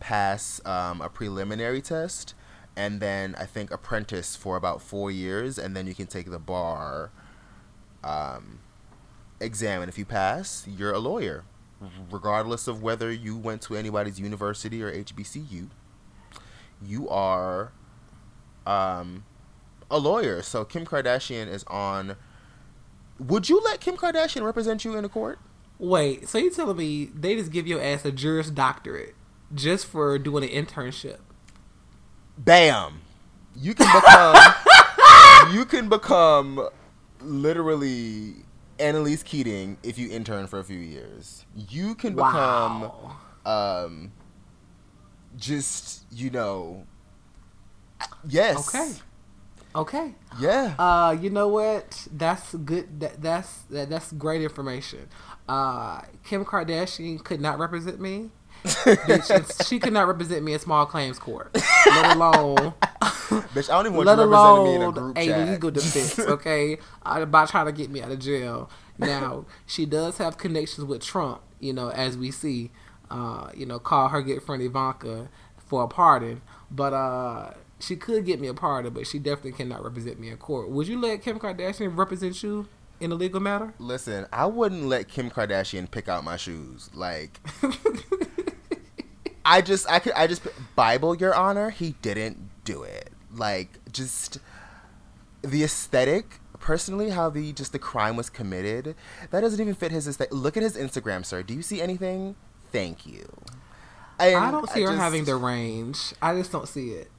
pass 0.00 0.60
um, 0.66 1.00
a 1.00 1.08
preliminary 1.08 1.80
test, 1.80 2.34
and 2.76 2.98
then 2.98 3.36
I 3.38 3.46
think 3.46 3.70
apprentice 3.70 4.34
for 4.34 4.56
about 4.56 4.82
four 4.82 5.12
years, 5.12 5.58
and 5.60 5.76
then 5.76 5.86
you 5.86 5.94
can 5.94 6.08
take 6.08 6.28
the 6.28 6.40
bar 6.40 7.12
um, 8.02 8.58
exam. 9.44 9.82
And 9.82 9.88
if 9.88 9.98
you 9.98 10.04
pass, 10.04 10.66
you're 10.66 10.92
a 10.92 10.98
lawyer, 10.98 11.44
regardless 12.10 12.66
of 12.66 12.82
whether 12.82 13.12
you 13.12 13.36
went 13.36 13.62
to 13.62 13.76
anybody's 13.76 14.18
university 14.18 14.82
or 14.82 14.92
HBCU. 14.92 15.68
You 16.82 17.08
are 17.08 17.72
um, 18.66 19.24
a 19.90 19.98
lawyer. 19.98 20.42
So 20.42 20.64
Kim 20.64 20.84
Kardashian 20.84 21.48
is 21.48 21.64
on. 21.64 22.16
Would 23.18 23.48
you 23.48 23.60
let 23.64 23.80
Kim 23.80 23.96
Kardashian 23.96 24.44
represent 24.44 24.84
you 24.84 24.96
in 24.96 25.04
a 25.04 25.08
court? 25.08 25.38
Wait, 25.78 26.28
so 26.28 26.38
you 26.38 26.50
telling 26.50 26.76
me 26.76 27.06
they 27.06 27.36
just 27.36 27.50
give 27.50 27.66
your 27.66 27.80
ass 27.80 28.04
a 28.04 28.12
Juris 28.12 28.50
Doctorate 28.50 29.14
just 29.54 29.86
for 29.86 30.18
doing 30.18 30.44
an 30.44 30.50
internship? 30.50 31.18
Bam! 32.38 33.00
You 33.56 33.74
can 33.74 33.86
become. 33.94 34.54
you 35.52 35.64
can 35.64 35.88
become 35.88 36.68
literally 37.20 38.43
Annalise 38.78 39.22
Keating 39.22 39.76
if 39.82 39.98
you 39.98 40.10
intern 40.10 40.46
for 40.46 40.58
a 40.58 40.64
few 40.64 40.78
years. 40.78 41.44
You 41.54 41.94
can 41.94 42.14
become. 42.14 42.82
Wow. 42.82 43.16
Um, 43.46 44.12
just 45.36 46.04
you 46.10 46.30
know. 46.30 46.86
Yes. 48.26 48.68
Okay. 48.68 48.92
Okay. 49.76 50.14
Yeah. 50.38 50.74
Uh, 50.78 51.16
you 51.20 51.30
know 51.30 51.48
what? 51.48 52.06
That's 52.12 52.54
good. 52.54 53.00
That, 53.00 53.20
that's 53.20 53.62
that, 53.70 53.90
that's 53.90 54.12
great 54.12 54.42
information. 54.42 55.08
Uh, 55.48 56.02
Kim 56.24 56.44
Kardashian 56.44 57.22
could 57.22 57.40
not 57.40 57.58
represent 57.58 58.00
me. 58.00 58.30
Bitch, 58.64 59.68
she 59.68 59.78
could 59.78 59.92
not 59.92 60.06
represent 60.08 60.42
me 60.42 60.54
in 60.54 60.58
small 60.58 60.86
claims 60.86 61.18
court, 61.18 61.50
let 61.86 62.16
alone 62.16 62.74
Bitch, 63.28 63.70
I 63.70 63.76
don't 63.76 63.86
even 63.86 63.96
want 63.96 64.06
let 64.06 64.18
you 64.18 64.24
representing 64.24 64.64
me 64.64 64.74
in 64.74 64.82
a 64.82 64.92
group 64.92 65.18
a 65.18 65.26
chat. 65.26 65.48
legal 65.48 65.70
defense. 65.70 66.18
Okay, 66.34 66.78
uh, 67.04 67.18
about 67.22 67.48
trying 67.48 67.66
to 67.66 67.72
get 67.72 67.90
me 67.90 68.02
out 68.02 68.10
of 68.10 68.18
jail. 68.18 68.70
Now 68.98 69.46
she 69.66 69.86
does 69.86 70.18
have 70.18 70.38
connections 70.38 70.84
with 70.84 71.02
Trump. 71.02 71.40
You 71.60 71.72
know, 71.72 71.88
as 71.90 72.16
we 72.16 72.30
see, 72.30 72.70
uh, 73.10 73.50
you 73.54 73.66
know, 73.66 73.78
call 73.78 74.08
her 74.08 74.22
good 74.22 74.42
friend 74.42 74.62
Ivanka 74.62 75.28
for 75.56 75.84
a 75.84 75.88
pardon, 75.88 76.42
but 76.70 76.92
uh, 76.92 77.52
she 77.80 77.96
could 77.96 78.26
get 78.26 78.40
me 78.40 78.48
a 78.48 78.54
pardon, 78.54 78.92
but 78.92 79.06
she 79.06 79.18
definitely 79.18 79.52
cannot 79.52 79.82
represent 79.82 80.18
me 80.20 80.28
in 80.28 80.36
court. 80.36 80.70
Would 80.70 80.88
you 80.88 81.00
let 81.00 81.22
Kim 81.22 81.38
Kardashian 81.38 81.96
represent 81.96 82.42
you 82.42 82.68
in 83.00 83.12
a 83.12 83.14
legal 83.14 83.40
matter? 83.40 83.74
Listen, 83.78 84.26
I 84.32 84.46
wouldn't 84.46 84.84
let 84.84 85.08
Kim 85.08 85.30
Kardashian 85.30 85.90
pick 85.90 86.08
out 86.08 86.24
my 86.24 86.36
shoes. 86.36 86.90
Like, 86.94 87.40
I 89.44 89.60
just, 89.60 89.88
I 89.90 89.98
could, 89.98 90.12
I 90.14 90.26
just, 90.26 90.42
Bible, 90.74 91.14
Your 91.14 91.34
Honor, 91.34 91.70
he 91.70 91.94
didn't 92.02 92.50
do 92.64 92.82
it. 92.82 93.10
Like, 93.32 93.78
just 93.92 94.38
the 95.42 95.62
aesthetic. 95.64 96.40
Personally, 96.60 97.10
how 97.10 97.28
the 97.28 97.52
just 97.52 97.72
the 97.72 97.78
crime 97.78 98.16
was 98.16 98.30
committed, 98.30 98.94
that 99.30 99.40
doesn't 99.42 99.60
even 99.60 99.74
fit 99.74 99.92
his 99.92 100.08
aesthetic. 100.08 100.32
Look 100.32 100.56
at 100.56 100.62
his 100.62 100.78
Instagram, 100.78 101.22
sir. 101.26 101.42
Do 101.42 101.52
you 101.52 101.60
see 101.60 101.82
anything? 101.82 102.36
Thank 102.72 103.06
you. 103.06 103.28
And 104.18 104.36
I 104.36 104.50
don't 104.50 104.70
see 104.70 104.80
her 104.80 104.88
just- 104.88 104.98
having 104.98 105.24
the 105.26 105.36
range. 105.36 106.14
I 106.22 106.34
just 106.34 106.50
don't 106.52 106.66
see 106.66 106.92
it. 106.92 107.10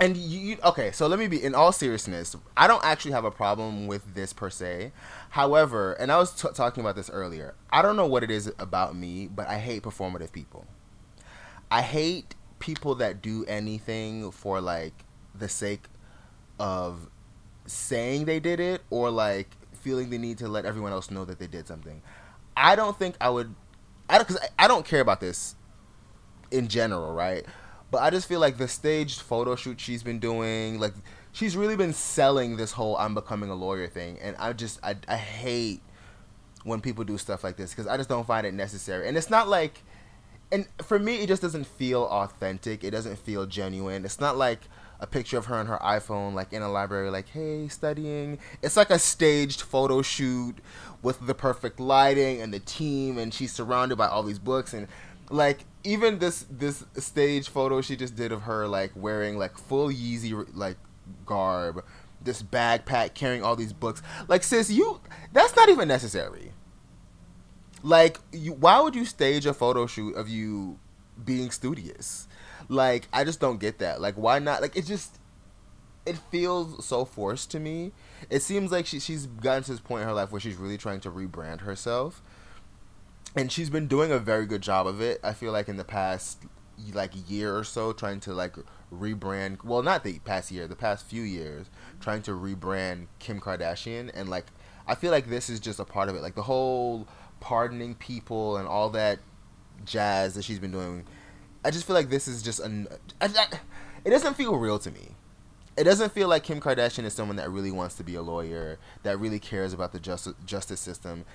And 0.00 0.16
you, 0.16 0.38
you 0.38 0.56
okay? 0.64 0.92
So 0.92 1.06
let 1.08 1.18
me 1.18 1.26
be 1.28 1.42
in 1.42 1.54
all 1.54 1.72
seriousness. 1.72 2.36
I 2.56 2.66
don't 2.68 2.84
actually 2.84 3.12
have 3.12 3.24
a 3.24 3.30
problem 3.30 3.86
with 3.88 4.14
this 4.14 4.32
per 4.32 4.50
se. 4.50 4.92
However, 5.30 5.94
and 5.94 6.12
I 6.12 6.18
was 6.18 6.32
t- 6.32 6.48
talking 6.54 6.80
about 6.80 6.94
this 6.96 7.10
earlier. 7.10 7.54
I 7.70 7.80
don't 7.82 7.96
know 7.96 8.06
what 8.06 8.22
it 8.22 8.30
is 8.30 8.52
about 8.58 8.94
me, 8.96 9.28
but 9.28 9.48
I 9.48 9.58
hate 9.58 9.82
performative 9.82 10.30
people. 10.32 10.66
I 11.74 11.82
hate 11.82 12.36
people 12.60 12.94
that 12.94 13.20
do 13.20 13.44
anything 13.46 14.30
for 14.30 14.60
like 14.60 14.92
the 15.34 15.48
sake 15.48 15.86
of 16.60 17.10
saying 17.66 18.26
they 18.26 18.38
did 18.38 18.60
it 18.60 18.82
or 18.90 19.10
like 19.10 19.56
feeling 19.72 20.08
the 20.08 20.18
need 20.18 20.38
to 20.38 20.46
let 20.46 20.66
everyone 20.66 20.92
else 20.92 21.10
know 21.10 21.24
that 21.24 21.40
they 21.40 21.48
did 21.48 21.66
something. 21.66 22.00
I 22.56 22.76
don't 22.76 22.96
think 22.96 23.16
I 23.20 23.28
would. 23.28 23.56
I 24.08 24.18
don't 24.18 24.28
because 24.28 24.40
I, 24.56 24.66
I 24.66 24.68
don't 24.68 24.86
care 24.86 25.00
about 25.00 25.20
this 25.20 25.56
in 26.52 26.68
general, 26.68 27.12
right? 27.12 27.44
But 27.90 28.04
I 28.04 28.10
just 28.10 28.28
feel 28.28 28.38
like 28.38 28.56
the 28.56 28.68
staged 28.68 29.20
photo 29.20 29.56
shoot 29.56 29.80
she's 29.80 30.04
been 30.04 30.20
doing, 30.20 30.78
like 30.78 30.94
she's 31.32 31.56
really 31.56 31.74
been 31.74 31.92
selling 31.92 32.56
this 32.56 32.70
whole 32.70 32.96
"I'm 32.98 33.14
becoming 33.14 33.50
a 33.50 33.56
lawyer" 33.56 33.88
thing, 33.88 34.16
and 34.22 34.36
I 34.38 34.52
just 34.52 34.78
I, 34.84 34.94
I 35.08 35.16
hate 35.16 35.82
when 36.62 36.80
people 36.80 37.02
do 37.02 37.18
stuff 37.18 37.42
like 37.42 37.56
this 37.56 37.70
because 37.70 37.88
I 37.88 37.96
just 37.96 38.08
don't 38.08 38.28
find 38.28 38.46
it 38.46 38.54
necessary. 38.54 39.08
And 39.08 39.16
it's 39.16 39.28
not 39.28 39.48
like, 39.48 39.82
and 40.52 40.66
for 40.82 40.98
me, 40.98 41.22
it 41.22 41.28
just 41.28 41.42
doesn't 41.42 41.66
feel 41.66 42.04
authentic. 42.04 42.84
It 42.84 42.90
doesn't 42.90 43.18
feel 43.18 43.46
genuine. 43.46 44.04
It's 44.04 44.20
not 44.20 44.36
like 44.36 44.60
a 45.00 45.06
picture 45.06 45.36
of 45.36 45.46
her 45.46 45.56
on 45.56 45.66
her 45.66 45.78
iPhone, 45.82 46.34
like 46.34 46.52
in 46.52 46.62
a 46.62 46.70
library, 46.70 47.10
like, 47.10 47.28
hey, 47.28 47.68
studying. 47.68 48.38
It's 48.62 48.76
like 48.76 48.90
a 48.90 48.98
staged 48.98 49.60
photo 49.62 50.02
shoot 50.02 50.56
with 51.02 51.26
the 51.26 51.34
perfect 51.34 51.80
lighting 51.80 52.40
and 52.40 52.54
the 52.54 52.60
team, 52.60 53.18
and 53.18 53.32
she's 53.32 53.52
surrounded 53.52 53.96
by 53.96 54.06
all 54.06 54.22
these 54.22 54.38
books. 54.38 54.72
And 54.72 54.86
like, 55.30 55.64
even 55.82 56.18
this 56.18 56.46
this 56.50 56.84
stage 56.96 57.48
photo 57.48 57.80
she 57.80 57.96
just 57.96 58.16
did 58.16 58.32
of 58.32 58.42
her, 58.42 58.66
like, 58.66 58.92
wearing 58.94 59.38
like 59.38 59.58
full 59.58 59.88
Yeezy, 59.88 60.46
like, 60.54 60.76
garb, 61.26 61.84
this 62.22 62.42
backpack 62.42 63.14
carrying 63.14 63.42
all 63.42 63.56
these 63.56 63.72
books. 63.72 64.02
Like, 64.28 64.42
sis, 64.42 64.70
you, 64.70 65.00
that's 65.32 65.56
not 65.56 65.68
even 65.68 65.88
necessary. 65.88 66.52
Like, 67.84 68.18
you, 68.32 68.54
why 68.54 68.80
would 68.80 68.94
you 68.94 69.04
stage 69.04 69.44
a 69.44 69.52
photo 69.52 69.86
shoot 69.86 70.16
of 70.16 70.26
you 70.26 70.78
being 71.22 71.50
studious? 71.50 72.26
Like, 72.70 73.08
I 73.12 73.24
just 73.24 73.40
don't 73.40 73.60
get 73.60 73.78
that. 73.80 74.00
Like, 74.00 74.14
why 74.14 74.38
not? 74.38 74.62
Like, 74.62 74.74
it 74.74 74.86
just, 74.86 75.18
it 76.06 76.16
feels 76.16 76.82
so 76.86 77.04
forced 77.04 77.50
to 77.50 77.60
me. 77.60 77.92
It 78.30 78.40
seems 78.40 78.72
like 78.72 78.86
she, 78.86 79.00
she's 79.00 79.26
gotten 79.26 79.64
to 79.64 79.72
this 79.72 79.80
point 79.80 80.00
in 80.00 80.08
her 80.08 80.14
life 80.14 80.32
where 80.32 80.40
she's 80.40 80.56
really 80.56 80.78
trying 80.78 81.00
to 81.00 81.10
rebrand 81.10 81.60
herself. 81.60 82.22
And 83.36 83.52
she's 83.52 83.68
been 83.68 83.86
doing 83.86 84.10
a 84.10 84.18
very 84.18 84.46
good 84.46 84.62
job 84.62 84.86
of 84.86 85.02
it. 85.02 85.20
I 85.22 85.34
feel 85.34 85.52
like 85.52 85.68
in 85.68 85.76
the 85.76 85.84
past, 85.84 86.42
like, 86.94 87.12
year 87.28 87.54
or 87.54 87.64
so, 87.64 87.92
trying 87.92 88.20
to, 88.20 88.32
like, 88.32 88.56
rebrand. 88.90 89.62
Well, 89.62 89.82
not 89.82 90.04
the 90.04 90.20
past 90.20 90.50
year, 90.50 90.66
the 90.66 90.74
past 90.74 91.04
few 91.04 91.20
years, 91.20 91.66
trying 92.00 92.22
to 92.22 92.30
rebrand 92.30 93.08
Kim 93.18 93.40
Kardashian. 93.40 94.10
And, 94.14 94.30
like, 94.30 94.46
I 94.86 94.94
feel 94.94 95.10
like 95.10 95.28
this 95.28 95.50
is 95.50 95.60
just 95.60 95.80
a 95.80 95.84
part 95.84 96.08
of 96.08 96.16
it. 96.16 96.22
Like, 96.22 96.34
the 96.34 96.42
whole 96.42 97.06
pardoning 97.44 97.94
people 97.94 98.56
and 98.56 98.66
all 98.66 98.88
that 98.88 99.18
jazz 99.84 100.34
that 100.34 100.42
she's 100.42 100.58
been 100.58 100.72
doing. 100.72 101.04
I 101.62 101.70
just 101.70 101.86
feel 101.86 101.94
like 101.94 102.08
this 102.08 102.26
is 102.26 102.42
just 102.42 102.58
an. 102.58 102.88
I, 103.20 103.26
I, 103.26 103.58
it 104.02 104.10
doesn't 104.10 104.34
feel 104.34 104.56
real 104.56 104.78
to 104.78 104.90
me. 104.90 105.10
It 105.76 105.84
doesn't 105.84 106.12
feel 106.12 106.26
like 106.26 106.42
Kim 106.42 106.58
Kardashian 106.58 107.04
is 107.04 107.12
someone 107.12 107.36
that 107.36 107.50
really 107.50 107.70
wants 107.70 107.96
to 107.96 108.04
be 108.04 108.14
a 108.14 108.22
lawyer, 108.22 108.78
that 109.02 109.20
really 109.20 109.38
cares 109.38 109.74
about 109.74 109.92
the 109.92 110.00
justice 110.00 110.32
justice 110.46 110.80
system, 110.80 111.26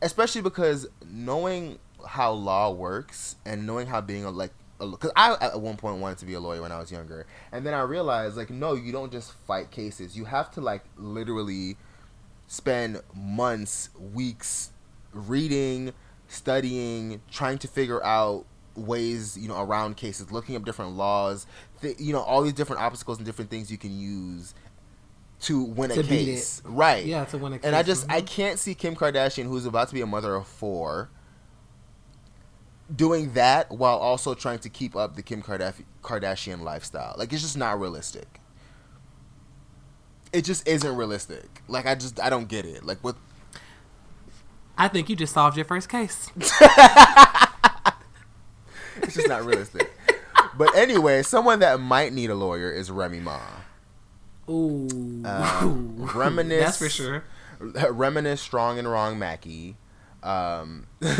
especially 0.00 0.40
because 0.40 0.86
knowing 1.04 1.80
how 2.06 2.30
law 2.30 2.70
works 2.70 3.34
and 3.44 3.66
knowing 3.66 3.88
how 3.88 4.00
being 4.00 4.24
a 4.24 4.30
like 4.30 4.52
because 4.78 5.10
I 5.16 5.36
at 5.40 5.60
one 5.60 5.76
point 5.76 5.98
wanted 5.98 6.18
to 6.18 6.26
be 6.26 6.34
a 6.34 6.40
lawyer 6.40 6.62
when 6.62 6.70
I 6.70 6.78
was 6.78 6.92
younger, 6.92 7.26
and 7.50 7.66
then 7.66 7.74
I 7.74 7.80
realized 7.80 8.36
like 8.36 8.50
no, 8.50 8.74
you 8.74 8.92
don't 8.92 9.10
just 9.10 9.32
fight 9.48 9.72
cases. 9.72 10.16
You 10.16 10.26
have 10.26 10.48
to 10.52 10.60
like 10.60 10.84
literally 10.96 11.76
spend 12.46 13.00
months, 13.12 13.90
weeks 14.14 14.70
reading, 15.16 15.92
studying, 16.28 17.20
trying 17.30 17.58
to 17.58 17.68
figure 17.68 18.02
out 18.04 18.46
ways 18.74 19.38
you 19.38 19.48
know 19.48 19.60
around 19.60 19.96
cases, 19.96 20.30
looking 20.30 20.56
up 20.56 20.64
different 20.64 20.92
laws, 20.92 21.46
th- 21.80 21.98
you 21.98 22.12
know 22.12 22.20
all 22.20 22.42
these 22.42 22.52
different 22.52 22.82
obstacles 22.82 23.18
and 23.18 23.26
different 23.26 23.50
things 23.50 23.70
you 23.70 23.78
can 23.78 23.98
use 23.98 24.54
to 25.40 25.62
win 25.62 25.90
To 25.90 26.00
a 26.00 26.02
case, 26.02 26.62
right? 26.64 27.04
Yeah, 27.04 27.24
to 27.26 27.38
win 27.38 27.52
a 27.52 27.58
case. 27.58 27.66
And 27.66 27.76
I 27.76 27.82
just 27.82 28.06
I 28.10 28.22
mhm. 28.22 28.26
can't 28.26 28.58
see 28.58 28.74
Kim 28.74 28.96
Kardashian, 28.96 29.44
who's 29.44 29.66
about 29.66 29.88
to 29.88 29.94
be 29.94 30.00
a 30.00 30.06
mother 30.06 30.34
of 30.34 30.46
four, 30.46 31.10
doing 32.94 33.32
that 33.34 33.70
while 33.70 33.98
also 33.98 34.34
trying 34.34 34.58
to 34.60 34.68
keep 34.68 34.96
up 34.96 35.16
the 35.16 35.22
Kim 35.22 35.42
Kardashian 35.42 35.84
Kardashian 36.02 36.62
lifestyle. 36.62 37.14
Like 37.18 37.32
it's 37.32 37.42
just 37.42 37.56
not 37.56 37.78
realistic. 37.78 38.40
It 40.32 40.42
just 40.44 40.66
isn't 40.66 40.96
realistic. 40.96 41.62
Like 41.68 41.86
I 41.86 41.94
just 41.94 42.20
I 42.20 42.30
don't 42.30 42.48
get 42.48 42.64
it. 42.64 42.84
Like 42.84 43.02
with 43.04 43.16
I 44.78 44.88
think 44.88 45.08
you 45.08 45.16
just 45.16 45.32
solved 45.32 45.56
your 45.56 45.64
first 45.64 45.88
case. 45.88 46.30
it's 46.36 46.50
just 49.14 49.28
not 49.28 49.44
realistic. 49.44 49.92
But 50.56 50.74
anyway, 50.76 51.22
someone 51.22 51.58
that 51.60 51.80
might 51.80 52.12
need 52.12 52.30
a 52.30 52.34
lawyer 52.34 52.70
is 52.70 52.90
Remy 52.90 53.20
Ma. 53.20 53.40
Ooh, 54.48 55.22
Uh, 55.24 55.64
reminisce. 56.14 56.64
That's 56.64 56.78
for 56.78 56.88
sure. 56.88 57.24
Reminisce 57.60 58.40
Strong 58.40 58.78
and 58.78 58.88
Wrong 58.88 59.18
Mackie 59.18 59.76
um, 60.22 60.86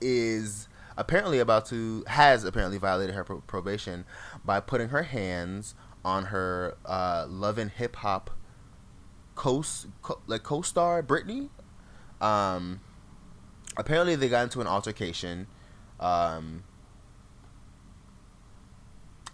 is 0.00 0.68
apparently 0.96 1.38
about 1.38 1.66
to 1.66 2.04
has 2.06 2.44
apparently 2.44 2.78
violated 2.78 3.14
her 3.14 3.24
pro- 3.24 3.40
probation 3.40 4.04
by 4.44 4.60
putting 4.60 4.88
her 4.88 5.02
hands 5.04 5.74
on 6.04 6.26
her 6.26 6.76
uh, 6.86 7.26
Love 7.28 7.58
and 7.58 7.70
Hip 7.72 7.96
Hop 7.96 8.30
co 9.34 9.62
co- 10.02 10.20
like 10.26 10.42
co-star 10.44 11.02
Brittany. 11.02 11.50
Um, 12.20 12.80
apparently 13.76 14.16
they 14.16 14.28
got 14.28 14.44
into 14.44 14.60
an 14.60 14.66
altercation. 14.66 15.46
Um, 16.00 16.64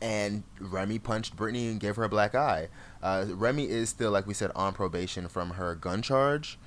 and 0.04 0.42
Remy 0.60 0.98
punched 0.98 1.34
Brittany 1.34 1.68
and 1.68 1.80
gave 1.80 1.96
her 1.96 2.04
a 2.04 2.08
black 2.08 2.34
eye. 2.34 2.68
Uh, 3.02 3.24
Remy 3.28 3.68
is 3.68 3.88
still, 3.88 4.10
like 4.10 4.26
we 4.26 4.34
said, 4.34 4.50
on 4.54 4.74
probation 4.74 5.28
from 5.28 5.50
her 5.50 5.74
gun 5.74 6.02
charge, 6.02 6.58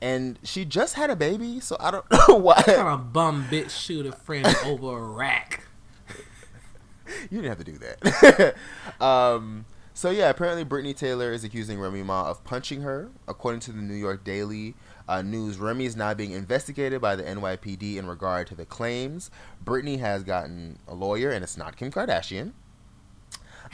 and 0.00 0.38
she 0.42 0.64
just 0.64 0.94
had 0.94 1.08
a 1.08 1.16
baby, 1.16 1.58
so 1.60 1.76
I 1.80 1.90
don't 1.90 2.04
know 2.28 2.36
why. 2.36 2.56
What 2.56 2.66
kind 2.66 2.88
of 2.88 3.12
bum 3.12 3.46
bitch 3.50 3.70
shoot 3.70 4.04
a 4.04 4.12
friend 4.12 4.46
over 4.64 4.98
a 4.98 5.02
rack? 5.02 5.64
you 7.30 7.40
didn't 7.40 7.48
have 7.48 7.58
to 7.58 7.64
do 7.64 7.78
that. 7.78 8.54
um, 9.00 9.64
so 9.94 10.10
yeah, 10.10 10.28
apparently 10.28 10.64
Brittany 10.64 10.94
Taylor 10.94 11.32
is 11.32 11.44
accusing 11.44 11.78
Remy 11.78 12.02
Ma 12.02 12.28
of 12.28 12.44
punching 12.44 12.82
her. 12.82 13.10
According 13.28 13.60
to 13.60 13.72
the 13.72 13.80
New 13.80 13.94
York 13.94 14.24
Daily 14.24 14.74
uh, 15.08 15.22
News, 15.22 15.58
Remy 15.58 15.84
is 15.84 15.96
now 15.96 16.14
being 16.14 16.32
investigated 16.32 17.00
by 17.00 17.16
the 17.16 17.22
NYPD 17.22 17.96
in 17.96 18.06
regard 18.06 18.46
to 18.48 18.54
the 18.54 18.64
claims. 18.64 19.30
Brittany 19.64 19.98
has 19.98 20.22
gotten 20.22 20.78
a 20.88 20.94
lawyer, 20.94 21.30
and 21.30 21.42
it's 21.42 21.56
not 21.56 21.76
Kim 21.76 21.90
Kardashian. 21.90 22.52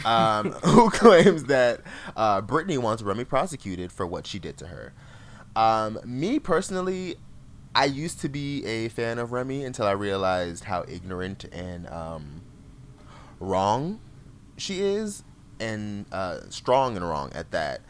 um, 0.05 0.53
who 0.65 0.91
claims 0.91 1.45
that 1.45 1.81
uh, 2.17 2.41
Brittany 2.41 2.79
wants 2.79 3.03
Remy 3.03 3.25
prosecuted 3.25 3.93
for 3.93 4.07
what 4.07 4.27
she 4.27 4.39
did 4.39 4.57
to 4.59 4.67
her. 4.69 4.93
Um, 5.57 5.99
me 6.05 6.39
personally, 6.39 7.17
I 7.75 7.87
used 7.87 8.21
to 8.21 8.29
be 8.29 8.65
a 8.65 8.89
fan 8.89 9.19
of 9.19 9.33
Remy 9.33 9.65
until 9.65 9.87
I 9.87 9.93
realized 9.93 10.65
how 10.65 10.85
ignorant 10.89 11.45
and 11.53 11.89
um, 11.89 12.43
wrong 13.41 14.01
she 14.57 14.81
is, 14.81 15.23
and 15.61 16.07
uh, 16.13 16.41
strong 16.49 16.97
and 16.97 17.09
wrong 17.09 17.31
at 17.35 17.51
that. 17.53 17.81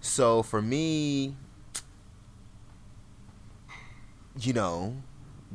So 0.00 0.42
for 0.42 0.62
me, 0.62 1.36
you 4.40 4.52
know, 4.52 4.96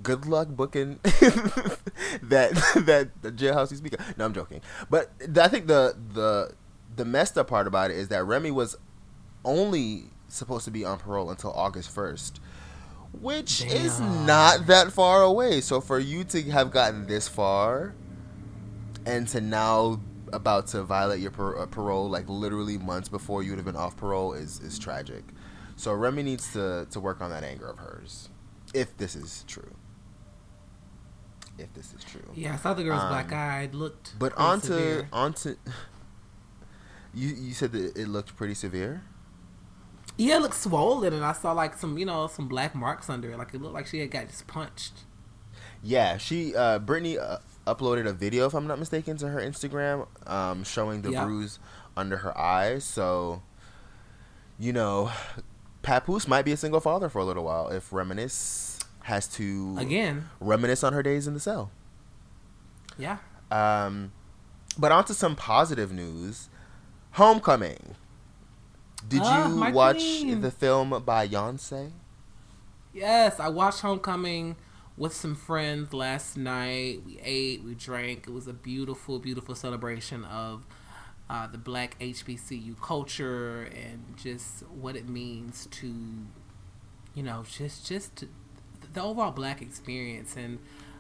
good 0.02 0.26
luck 0.26 0.50
booking 0.50 1.00
that 1.04 2.52
that 2.86 3.10
the 3.22 3.32
jailhouse 3.32 3.72
you 3.72 3.78
speak 3.78 3.94
of. 3.94 4.18
No, 4.18 4.26
I'm 4.26 4.34
joking. 4.34 4.62
But 4.90 5.18
th- 5.20 5.38
I 5.38 5.48
think 5.48 5.68
the 5.68 5.96
the 6.14 6.54
the 6.96 7.06
messed 7.06 7.38
up 7.38 7.48
part 7.48 7.68
about 7.68 7.92
it 7.92 7.98
is 7.98 8.10
that 8.10 8.24
Remy 8.26 8.52
was 8.52 8.76
only 9.46 10.06
supposed 10.28 10.66
to 10.66 10.72
be 10.72 10.86
on 10.86 10.98
parole 11.00 11.30
until 11.30 11.52
August 11.54 11.94
1st, 11.96 12.34
which 13.22 13.64
is 13.66 14.00
not 14.00 14.68
that 14.68 14.92
far 14.92 15.22
away. 15.24 15.62
So 15.62 15.82
for 15.82 16.00
you 16.00 16.24
to 16.26 16.42
have 16.52 16.72
gotten 16.72 17.08
this 17.08 17.28
far 17.28 17.94
and 19.06 19.28
to 19.30 19.42
now 19.42 20.00
about 20.32 20.68
to 20.68 20.82
violate 20.84 21.20
your 21.20 21.32
par- 21.32 21.60
uh, 21.60 21.66
parole 21.68 22.10
like 22.10 22.28
literally 22.28 22.78
months 22.78 23.08
before 23.10 23.44
you 23.44 23.52
would 23.52 23.58
have 23.58 23.66
been 23.66 23.76
off 23.76 23.96
parole 23.96 24.34
is 24.34 24.60
is 24.62 24.80
tragic. 24.80 25.24
So 25.76 25.94
Remy 25.94 26.24
needs 26.24 26.52
to 26.54 26.88
to 26.90 27.00
work 27.00 27.22
on 27.22 27.30
that 27.32 27.44
anger 27.44 27.68
of 27.68 27.80
hers, 27.80 28.30
if 28.74 28.96
this 28.98 29.16
is 29.16 29.44
true. 29.48 29.74
If 31.58 31.74
this 31.74 31.94
is 31.94 32.04
true. 32.04 32.22
Yeah, 32.34 32.54
I 32.54 32.58
saw 32.58 32.74
the 32.74 32.84
girl's 32.84 33.02
Um, 33.04 33.10
black 33.10 33.32
eyed 33.32 33.76
looked. 33.76 34.18
But 34.18 34.34
onto 34.38 34.44
on 34.44 34.60
to 34.62 34.68
severe. 34.68 35.10
on 35.14 35.34
to. 35.34 35.58
You 37.16 37.28
you 37.30 37.54
said 37.54 37.72
that 37.74 37.96
it 37.96 38.08
looked 38.08 38.36
pretty 38.36 38.56
severe. 38.56 39.04
yeah, 40.18 40.38
it 40.38 40.42
looked 40.42 40.56
swollen, 40.56 41.14
and 41.14 41.24
I 41.24 41.34
saw 41.34 41.52
like 41.52 41.78
some 41.78 41.96
you 42.00 42.06
know 42.08 42.26
some 42.26 42.48
black 42.48 42.74
marks 42.74 43.08
under 43.08 43.32
it. 43.32 43.38
Like 43.38 43.54
it 43.54 43.62
looked 43.62 43.76
like 43.76 43.86
she 43.86 44.00
had 44.00 44.10
got 44.10 44.30
just 44.30 44.48
punched. 44.48 44.94
Yeah, 45.84 46.18
she 46.18 46.56
uh 46.56 46.80
Brittany 46.80 47.20
uh, 47.20 47.38
uploaded 47.68 48.08
a 48.08 48.14
video 48.14 48.48
if 48.48 48.56
I'm 48.56 48.66
not 48.66 48.80
mistaken 48.80 49.16
to 49.18 49.28
her 49.30 49.40
Instagram 49.40 50.08
um 50.28 50.64
showing 50.64 51.04
the 51.04 51.12
Yeah. 51.12 51.26
bruise 51.26 51.60
under 51.96 52.18
her 52.18 52.36
eyes. 52.36 52.84
So 52.84 53.44
you 54.58 54.74
know, 54.74 55.12
Papoose 55.84 56.28
might 56.28 56.44
be 56.46 56.52
a 56.52 56.58
single 56.58 56.80
father 56.80 57.08
for 57.10 57.20
a 57.20 57.26
little 57.26 57.44
while 57.44 57.68
if 57.70 57.94
Reminisce 57.94 58.80
has 59.04 59.28
to 59.28 59.76
Again, 59.78 60.30
reminisce 60.40 60.84
on 60.84 60.94
her 60.94 61.04
days 61.04 61.28
in 61.28 61.34
the 61.36 61.40
cell. 61.40 61.70
yeah. 62.98 63.18
Um 63.52 64.12
but 64.78 64.92
on 64.92 65.06
to 65.06 65.14
some 65.14 65.36
positive 65.36 65.92
news. 65.92 66.50
Homecoming. 67.12 67.96
Did 69.08 69.22
Ah, 69.24 69.48
you 69.68 69.72
watch 69.74 69.98
queen. 69.98 70.42
the 70.42 70.50
film 70.50 70.90
by 71.06 71.28
Beyonce? 71.28 71.92
Yes, 72.94 73.40
I 73.40 73.50
watched 73.50 73.82
Homecoming 73.82 74.56
with 74.98 75.14
some 75.14 75.36
friends 75.36 75.94
last 75.94 76.38
night. 76.38 77.02
We 77.06 77.20
ate, 77.22 77.64
we 77.64 77.76
drank. 77.76 78.26
It 78.28 78.32
was 78.34 78.48
a 78.48 78.54
beautiful, 78.54 79.20
beautiful 79.20 79.54
celebration 79.56 80.24
of 80.26 80.66
uh, 81.34 81.48
the 81.48 81.58
black 81.58 81.98
HBCU 82.00 82.80
culture 82.82 83.64
and 83.64 84.16
just 84.16 84.62
what 84.70 84.96
it 84.96 85.10
means 85.10 85.68
to 85.72 85.94
you 87.14 87.24
know, 87.24 87.44
just 87.50 87.86
just 87.86 88.26
the 88.94 89.02
overall 89.02 89.32
black 89.32 89.62
experience 89.62 90.36
and 90.36 90.60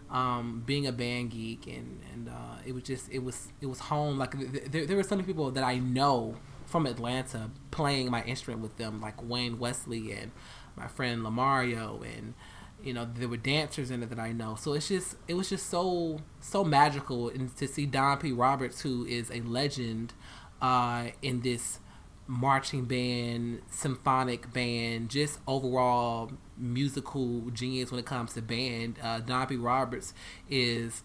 um, 0.09 0.63
being 0.65 0.85
a 0.85 0.91
band 0.91 1.31
geek 1.31 1.65
and 1.67 2.01
and 2.13 2.29
uh, 2.29 2.57
it 2.65 2.73
was 2.73 2.83
just 2.83 3.09
it 3.11 3.23
was 3.23 3.47
it 3.61 3.65
was 3.65 3.79
home. 3.79 4.17
Like 4.17 4.37
th- 4.37 4.65
there, 4.71 4.85
there 4.85 4.97
were 4.97 5.03
so 5.03 5.15
many 5.15 5.25
people 5.25 5.51
that 5.51 5.63
I 5.63 5.79
know 5.79 6.35
from 6.65 6.85
Atlanta 6.85 7.49
playing 7.71 8.09
my 8.11 8.23
instrument 8.23 8.61
with 8.61 8.77
them, 8.77 9.01
like 9.01 9.27
Wayne 9.27 9.59
Wesley 9.59 10.11
and 10.11 10.31
my 10.75 10.87
friend 10.87 11.21
Lamario 11.21 12.01
and 12.17 12.33
you 12.83 12.93
know 12.93 13.07
there 13.15 13.27
were 13.29 13.37
dancers 13.37 13.89
in 13.89 14.03
it 14.03 14.09
that 14.09 14.19
I 14.19 14.31
know. 14.31 14.55
So 14.55 14.73
it's 14.73 14.87
just 14.87 15.15
it 15.27 15.33
was 15.33 15.49
just 15.49 15.67
so 15.69 16.19
so 16.41 16.63
magical 16.63 17.29
and 17.29 17.55
to 17.57 17.67
see 17.67 17.87
Don 17.87 18.17
P. 18.19 18.31
Roberts, 18.31 18.81
who 18.81 19.05
is 19.05 19.31
a 19.31 19.41
legend 19.41 20.13
uh, 20.63 21.07
in 21.21 21.41
this 21.41 21.79
marching 22.25 22.85
band, 22.85 23.61
symphonic 23.69 24.51
band, 24.53 25.09
just 25.09 25.39
overall 25.45 26.31
musical 26.57 27.41
genius 27.51 27.91
when 27.91 27.99
it 27.99 28.05
comes 28.05 28.33
to 28.33 28.41
band. 28.41 28.97
Uh, 29.03 29.19
Don. 29.19 29.61
Roberts 29.61 30.13
is 30.49 31.03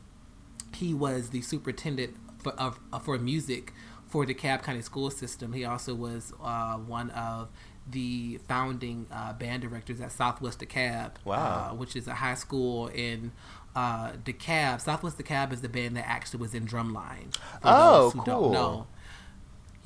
he 0.75 0.95
was 0.95 1.31
the 1.31 1.43
superintendent 1.43 2.15
for 2.43 2.53
of, 2.53 2.79
for 3.03 3.19
music 3.19 3.73
for 4.07 4.25
the 4.25 4.33
DeKalb 4.35 4.63
County 4.63 4.81
school 4.81 5.11
system. 5.11 5.53
He 5.53 5.65
also 5.65 5.95
was 5.95 6.33
uh, 6.43 6.77
one 6.77 7.11
of 7.11 7.49
the 7.91 8.39
founding 8.49 9.07
uh, 9.11 9.33
band 9.33 9.63
directors 9.63 10.01
at 10.01 10.13
Southwest 10.13 10.61
DeKalb, 10.61 11.13
Wow. 11.25 11.71
uh, 11.73 11.75
which 11.75 11.97
is 11.97 12.07
a 12.07 12.15
high 12.15 12.35
school 12.35 12.87
in 12.89 13.33
uh, 13.75 14.13
DeKalb. 14.25 14.81
Southwest 14.81 15.19
DeKalb 15.19 15.53
is 15.53 15.63
the 15.63 15.69
band 15.69 15.97
that 15.97 16.07
actually 16.09 16.41
was 16.41 16.55
in 16.55 16.67
Drumline. 16.67 17.35
Oh, 17.65 18.13
cool. 18.25 18.87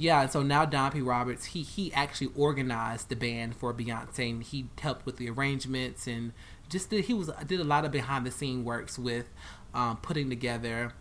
Yeah, 0.03 0.22
and 0.22 0.32
so 0.32 0.42
now 0.42 0.64
Don 0.64 0.90
P. 0.90 1.00
Roberts, 1.00 1.44
he 1.44 1.62
he 1.62 1.92
actually 1.92 2.30
organized 2.34 3.09
the 3.09 3.14
band 3.14 3.55
for 3.55 3.72
Beyonce, 3.72 4.30
and 4.30 4.42
he 4.42 4.66
helped 4.80 5.07
with 5.07 5.16
the 5.16 5.30
arrangements 5.30 6.09
and 6.09 6.32
just 6.68 6.90
did, 6.90 7.05
he 7.05 7.14
was 7.14 7.30
did 7.46 7.61
a 7.61 7.64
lot 7.64 7.84
of 7.84 7.92
behind 7.92 8.26
the 8.26 8.32
scene 8.32 8.64
works 8.64 8.98
with 8.98 9.26
um, 9.72 9.98
putting 9.98 10.28
together 10.28 10.92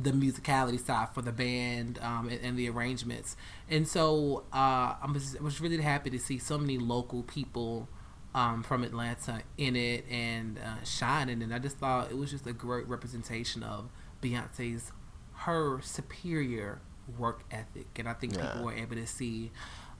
the 0.00 0.12
musicality 0.12 0.78
side 0.78 1.08
for 1.12 1.22
the 1.22 1.32
band 1.32 1.98
um, 2.02 2.28
and, 2.28 2.40
and 2.40 2.56
the 2.56 2.70
arrangements. 2.70 3.36
And 3.68 3.88
so 3.88 4.44
uh, 4.52 4.94
I 5.02 5.10
was 5.12 5.36
was 5.40 5.60
really 5.60 5.78
happy 5.78 6.10
to 6.10 6.18
see 6.20 6.38
so 6.38 6.56
many 6.56 6.78
local 6.78 7.24
people 7.24 7.88
um, 8.32 8.62
from 8.62 8.84
Atlanta 8.84 9.42
in 9.58 9.74
it 9.74 10.04
and 10.08 10.56
uh, 10.56 10.84
shining. 10.84 11.42
And 11.42 11.52
I 11.52 11.58
just 11.58 11.78
thought 11.78 12.12
it 12.12 12.16
was 12.16 12.30
just 12.30 12.46
a 12.46 12.52
great 12.52 12.86
representation 12.86 13.64
of 13.64 13.90
Beyonce's 14.22 14.92
her 15.32 15.80
superior 15.80 16.80
work 17.18 17.42
ethic. 17.50 17.86
And 17.98 18.08
I 18.08 18.14
think 18.14 18.34
Yeah. 18.34 18.46
people 18.46 18.64
were 18.64 18.72
able 18.74 18.96
to 18.96 19.06
see. 19.06 19.50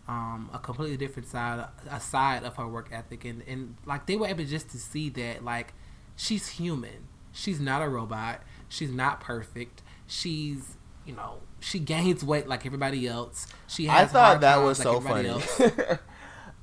Um, 0.08 0.50
a 0.52 0.58
completely 0.58 0.96
different 0.96 1.28
side, 1.28 1.64
a 1.88 2.00
side 2.00 2.42
of 2.42 2.56
her 2.56 2.66
work 2.66 2.88
ethic, 2.90 3.24
and, 3.24 3.42
and 3.46 3.76
like 3.86 4.06
they 4.06 4.16
were 4.16 4.26
able 4.26 4.44
just 4.44 4.68
to 4.70 4.78
see 4.78 5.08
that 5.10 5.44
like 5.44 5.72
she's 6.16 6.48
human. 6.48 7.06
She's 7.30 7.60
not 7.60 7.80
a 7.80 7.88
robot. 7.88 8.42
She's 8.68 8.90
not 8.90 9.20
perfect. 9.20 9.82
She's, 10.08 10.76
you 11.06 11.14
know, 11.14 11.42
she 11.60 11.78
gains 11.78 12.24
weight 12.24 12.48
like 12.48 12.66
everybody 12.66 13.06
else. 13.06 13.46
She 13.68 13.88
I 13.88 14.04
thought 14.06 14.40
that 14.40 14.56
was 14.56 14.80
like 14.80 14.84
so 14.84 15.00
funny. 15.00 15.28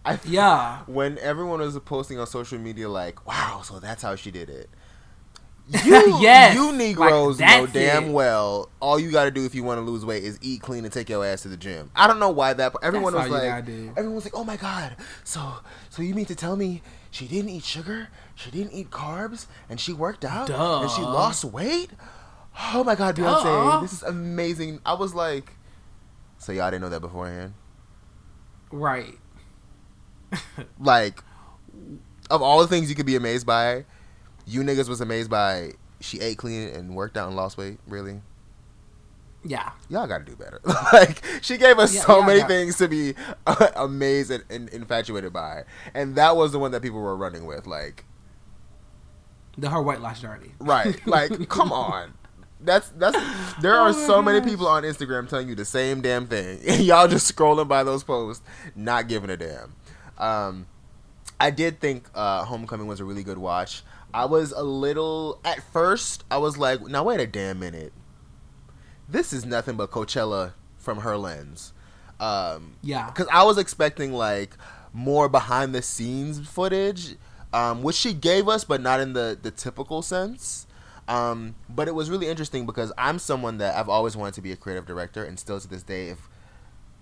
I 0.06 0.20
Yeah. 0.26 0.80
when 0.88 1.18
everyone 1.20 1.60
was 1.60 1.78
posting 1.80 2.20
on 2.20 2.28
social 2.28 2.60
media 2.60 2.90
like, 2.90 3.26
"Wow, 3.26 3.62
so 3.64 3.80
that's 3.80 4.02
how 4.04 4.16
she 4.16 4.32
did 4.32 4.50
it." 4.50 4.70
You, 5.70 6.20
Yes, 6.22 6.56
you 6.56 6.68
like, 6.68 6.76
Negroes 6.76 7.40
know 7.40 7.68
damn 7.68 8.06
it. 8.06 8.12
well 8.12 8.70
all 8.80 9.00
you 9.00 9.12
got 9.12 9.26
to 9.26 9.32
do 9.32 9.46
if 9.46 9.54
you 9.54 9.64
want 9.64 9.78
to 9.80 9.82
lose 9.82 10.06
weight 10.06 10.24
is 10.24 10.40
eat 10.42 10.62
clean 10.62 10.86
and 10.86 10.94
take 10.94 11.10
your 11.10 11.26
ass 11.26 11.42
to 11.42 11.50
the 11.50 11.58
gym. 11.58 11.92
I 11.96 12.08
don't 12.08 12.20
know 12.20 12.30
why 12.30 12.54
that. 12.54 12.74
Everyone 12.82 13.14
That's 13.14 13.30
was 13.30 13.42
like, 13.42 13.68
everyone 13.98 14.16
was 14.16 14.24
like, 14.24 14.36
"Oh 14.36 14.44
my 14.46 14.56
god, 14.56 14.96
so 15.24 15.56
so 15.90 16.02
you 16.02 16.14
mean 16.16 16.26
to 16.26 16.36
tell 16.36 16.56
me 16.56 16.82
she 17.12 17.28
didn't 17.28 17.50
eat 17.50 17.64
sugar, 17.64 18.08
she 18.36 18.50
didn't 18.50 18.72
eat 18.72 18.92
carbs, 18.92 19.48
and 19.70 19.80
she 19.80 19.92
worked 19.92 20.24
out 20.24 20.50
and 20.50 20.90
she 20.90 21.02
lost 21.02 21.44
weight?" 21.44 21.90
Oh 22.74 22.84
my 22.84 22.96
god, 22.96 23.16
Beyonce, 23.16 23.44
Duh. 23.44 23.80
this 23.82 23.94
is 23.94 24.04
amazing. 24.04 24.80
I 24.86 24.94
was 24.94 25.14
like, 25.14 25.52
so 26.38 26.52
y'all 26.52 26.72
didn't 26.72 26.82
know 26.82 26.90
that 26.90 27.02
beforehand. 27.02 27.54
Right. 28.72 29.16
like 30.80 31.24
of 32.30 32.42
all 32.42 32.60
the 32.60 32.68
things 32.68 32.90
you 32.90 32.96
could 32.96 33.06
be 33.06 33.16
amazed 33.16 33.46
by, 33.46 33.86
you 34.48 34.62
niggas 34.64 34.88
was 34.90 35.02
amazed 35.02 35.30
by 35.30 35.74
she 36.00 36.20
ate 36.20 36.38
clean 36.38 36.70
and 36.70 36.96
worked 36.96 37.18
out 37.18 37.28
and 37.28 37.36
lost 37.36 37.58
weight. 37.58 37.80
Really, 37.88 38.22
Yeah. 39.44 39.72
y'all 39.90 40.08
got 40.08 40.20
to 40.20 40.24
do 40.26 40.36
better. 40.36 40.60
like 40.94 41.22
she 41.42 41.58
gave 41.58 41.78
us 41.80 41.94
Yeah, 41.94 42.02
so 42.02 42.22
many 42.24 42.40
got- 42.40 42.48
things 42.48 42.78
to 42.78 42.88
be 42.88 43.14
uh, 43.46 43.68
amazed 43.76 44.32
and, 44.32 44.44
and 44.50 44.70
infatuated 44.70 45.34
by, 45.34 45.64
and 45.94 46.16
that 46.16 46.36
was 46.36 46.52
the 46.52 46.60
one 46.60 46.72
that 46.72 46.82
people 46.82 47.00
were 47.00 47.16
running 47.16 47.46
with. 47.46 47.68
Like, 47.68 48.06
The 49.58 49.70
her 49.70 49.82
weight 49.82 50.02
loss 50.02 50.22
journey. 50.22 50.52
right? 50.60 50.96
Like, 51.08 51.50
come 51.50 51.72
on. 51.72 52.14
That's 52.60 52.90
that's. 52.90 53.18
There 53.62 53.76
Oh 53.76 53.84
are 53.84 53.94
my 53.94 54.06
so 54.08 54.20
many 54.22 54.42
people 54.42 54.68
on 54.68 54.82
Instagram 54.84 55.30
telling 55.30 55.48
you 55.48 55.54
the 55.54 55.64
same 55.66 56.02
damn 56.02 56.26
thing, 56.26 56.60
and 56.68 56.82
y'all 56.84 57.08
just 57.08 57.34
scrolling 57.36 57.68
by 57.68 57.84
those 57.84 58.04
posts, 58.04 58.44
not 58.76 59.08
giving 59.08 59.30
a 59.30 59.38
damn. 59.38 59.76
Um, 60.18 60.66
I 61.40 61.52
did 61.52 61.80
think 61.80 62.10
uh, 62.16 62.44
Homecoming 62.46 62.88
was 62.88 63.00
a 63.00 63.06
really 63.06 63.22
good 63.24 63.38
watch. 63.38 63.84
I 64.14 64.26
was 64.26 64.52
a 64.52 64.64
little 64.64 65.40
at 65.46 65.62
first. 65.72 66.24
I 66.32 66.38
was 66.38 66.58
like, 66.58 66.82
now 66.82 67.04
wait 67.04 67.20
a 67.20 67.28
damn 67.28 67.60
minute. 67.60 67.94
This 69.08 69.32
is 69.34 69.46
nothing 69.46 69.76
but 69.76 69.92
Coachella 69.92 70.54
from 70.78 71.00
her 71.00 71.18
lens. 71.18 71.74
Um, 72.20 72.76
Yeah. 72.82 73.08
because 73.08 73.28
I 73.32 73.44
was 73.44 73.58
expecting 73.58 74.12
like 74.14 74.56
more 74.94 75.30
behind 75.30 75.76
the 75.76 75.82
scenes 75.82 76.40
footage, 76.48 77.16
um, 77.54 77.84
which 77.84 77.96
she 77.96 78.14
gave 78.14 78.48
us, 78.48 78.64
but 78.64 78.82
not 78.82 79.00
in 79.00 79.14
the 79.14 79.38
the 79.42 79.52
typical 79.52 80.02
sense. 80.02 80.66
Um, 81.08 81.56
but 81.70 81.88
it 81.88 81.96
was 81.96 82.10
really 82.10 82.28
interesting 82.28 82.66
because 82.66 82.92
I'm 82.98 83.18
someone 83.20 83.60
that 83.60 83.76
I've 83.78 83.88
always 83.88 84.18
wanted 84.18 84.34
to 84.36 84.42
be 84.42 84.52
a 84.52 84.58
creative 84.58 84.86
director, 84.86 85.24
and 85.24 85.40
still 85.40 85.58
to 85.60 85.68
this 85.68 85.84
day, 85.84 86.10
if 86.10 86.28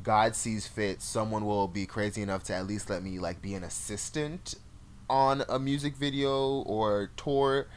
God 0.03 0.35
sees 0.35 0.67
fit, 0.67 1.01
someone 1.01 1.45
will 1.45 1.67
be 1.67 1.87
crazy 1.87 2.21
enough 2.21 2.43
to 2.43 2.53
at 2.53 2.67
least 2.67 2.89
let 2.89 3.01
me 3.01 3.17
like 3.17 3.41
be 3.41 3.55
an 3.55 3.63
assistant 3.63 4.55
on 5.09 5.43
a 5.47 5.59
music 5.59 5.95
video 5.95 6.61
or 6.61 7.11
tour 7.17 7.67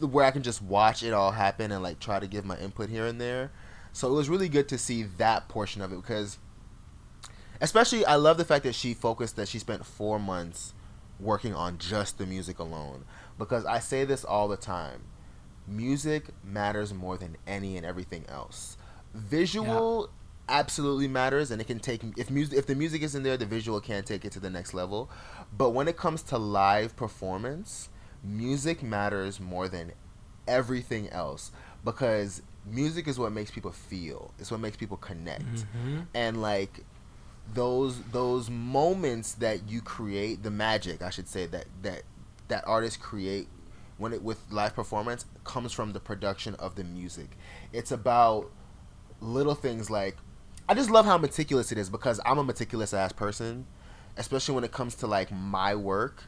where 0.00 0.24
I 0.24 0.30
can 0.30 0.42
just 0.42 0.60
watch 0.60 1.02
it 1.02 1.12
all 1.12 1.30
happen 1.30 1.70
and 1.70 1.82
like 1.82 2.00
try 2.00 2.18
to 2.18 2.26
give 2.26 2.44
my 2.44 2.56
input 2.58 2.88
here 2.90 3.06
and 3.06 3.20
there. 3.20 3.52
So 3.92 4.08
it 4.08 4.14
was 4.14 4.28
really 4.28 4.48
good 4.48 4.68
to 4.68 4.78
see 4.78 5.04
that 5.18 5.48
portion 5.48 5.80
of 5.80 5.92
it 5.92 5.96
because 5.96 6.38
especially 7.60 8.04
I 8.04 8.16
love 8.16 8.36
the 8.36 8.44
fact 8.44 8.64
that 8.64 8.74
she 8.74 8.94
focused 8.94 9.36
that 9.36 9.48
she 9.48 9.58
spent 9.58 9.86
4 9.86 10.18
months 10.18 10.74
working 11.18 11.54
on 11.54 11.78
just 11.78 12.18
the 12.18 12.26
music 12.26 12.58
alone 12.58 13.04
because 13.38 13.64
I 13.64 13.78
say 13.78 14.04
this 14.04 14.24
all 14.24 14.48
the 14.48 14.56
time. 14.56 15.04
Music 15.66 16.26
matters 16.44 16.92
more 16.92 17.16
than 17.16 17.36
any 17.46 17.76
and 17.76 17.86
everything 17.86 18.24
else. 18.28 18.76
Visual 19.14 20.10
absolutely 20.48 21.08
matters 21.08 21.50
and 21.50 21.60
it 21.60 21.66
can 21.66 21.78
take 21.80 22.02
if 22.16 22.30
music 22.30 22.58
if 22.58 22.66
the 22.66 22.74
music 22.74 23.02
isn't 23.02 23.22
there 23.22 23.36
the 23.36 23.46
visual 23.46 23.80
can't 23.80 24.06
take 24.06 24.24
it 24.24 24.32
to 24.32 24.40
the 24.40 24.50
next 24.50 24.74
level. 24.74 25.10
But 25.56 25.70
when 25.70 25.88
it 25.88 25.96
comes 25.96 26.22
to 26.24 26.38
live 26.38 26.96
performance 26.96 27.88
music 28.22 28.82
matters 28.82 29.38
more 29.40 29.68
than 29.68 29.92
everything 30.48 31.08
else 31.10 31.52
because 31.84 32.42
music 32.64 33.06
is 33.06 33.18
what 33.18 33.30
makes 33.32 33.50
people 33.50 33.70
feel 33.70 34.32
it's 34.38 34.50
what 34.50 34.60
makes 34.60 34.76
people 34.76 34.96
connect. 34.96 35.44
Mm-hmm. 35.44 36.00
and 36.14 36.40
like 36.42 36.84
those 37.54 38.00
those 38.10 38.50
moments 38.50 39.34
that 39.34 39.68
you 39.68 39.80
create 39.80 40.42
the 40.42 40.50
magic 40.50 41.02
i 41.02 41.10
should 41.10 41.28
say 41.28 41.46
that 41.46 41.66
that 41.82 42.02
that 42.48 42.64
artists 42.66 42.96
create 42.96 43.46
when 43.98 44.12
it 44.12 44.22
with 44.22 44.40
live 44.50 44.74
performance 44.74 45.24
comes 45.44 45.72
from 45.72 45.92
the 45.92 46.00
production 46.00 46.54
of 46.56 46.74
the 46.74 46.84
music. 46.84 47.30
It's 47.72 47.90
about 47.90 48.50
little 49.20 49.54
things 49.54 49.90
like 49.90 50.16
I 50.68 50.74
just 50.74 50.90
love 50.90 51.06
how 51.06 51.18
meticulous 51.18 51.70
it 51.72 51.78
is 51.78 51.90
because 51.90 52.20
I'm 52.26 52.38
a 52.38 52.44
meticulous 52.44 52.92
ass 52.92 53.12
person, 53.12 53.66
especially 54.16 54.54
when 54.54 54.64
it 54.64 54.72
comes 54.72 54.94
to 54.96 55.06
like 55.06 55.30
my 55.30 55.74
work. 55.74 56.24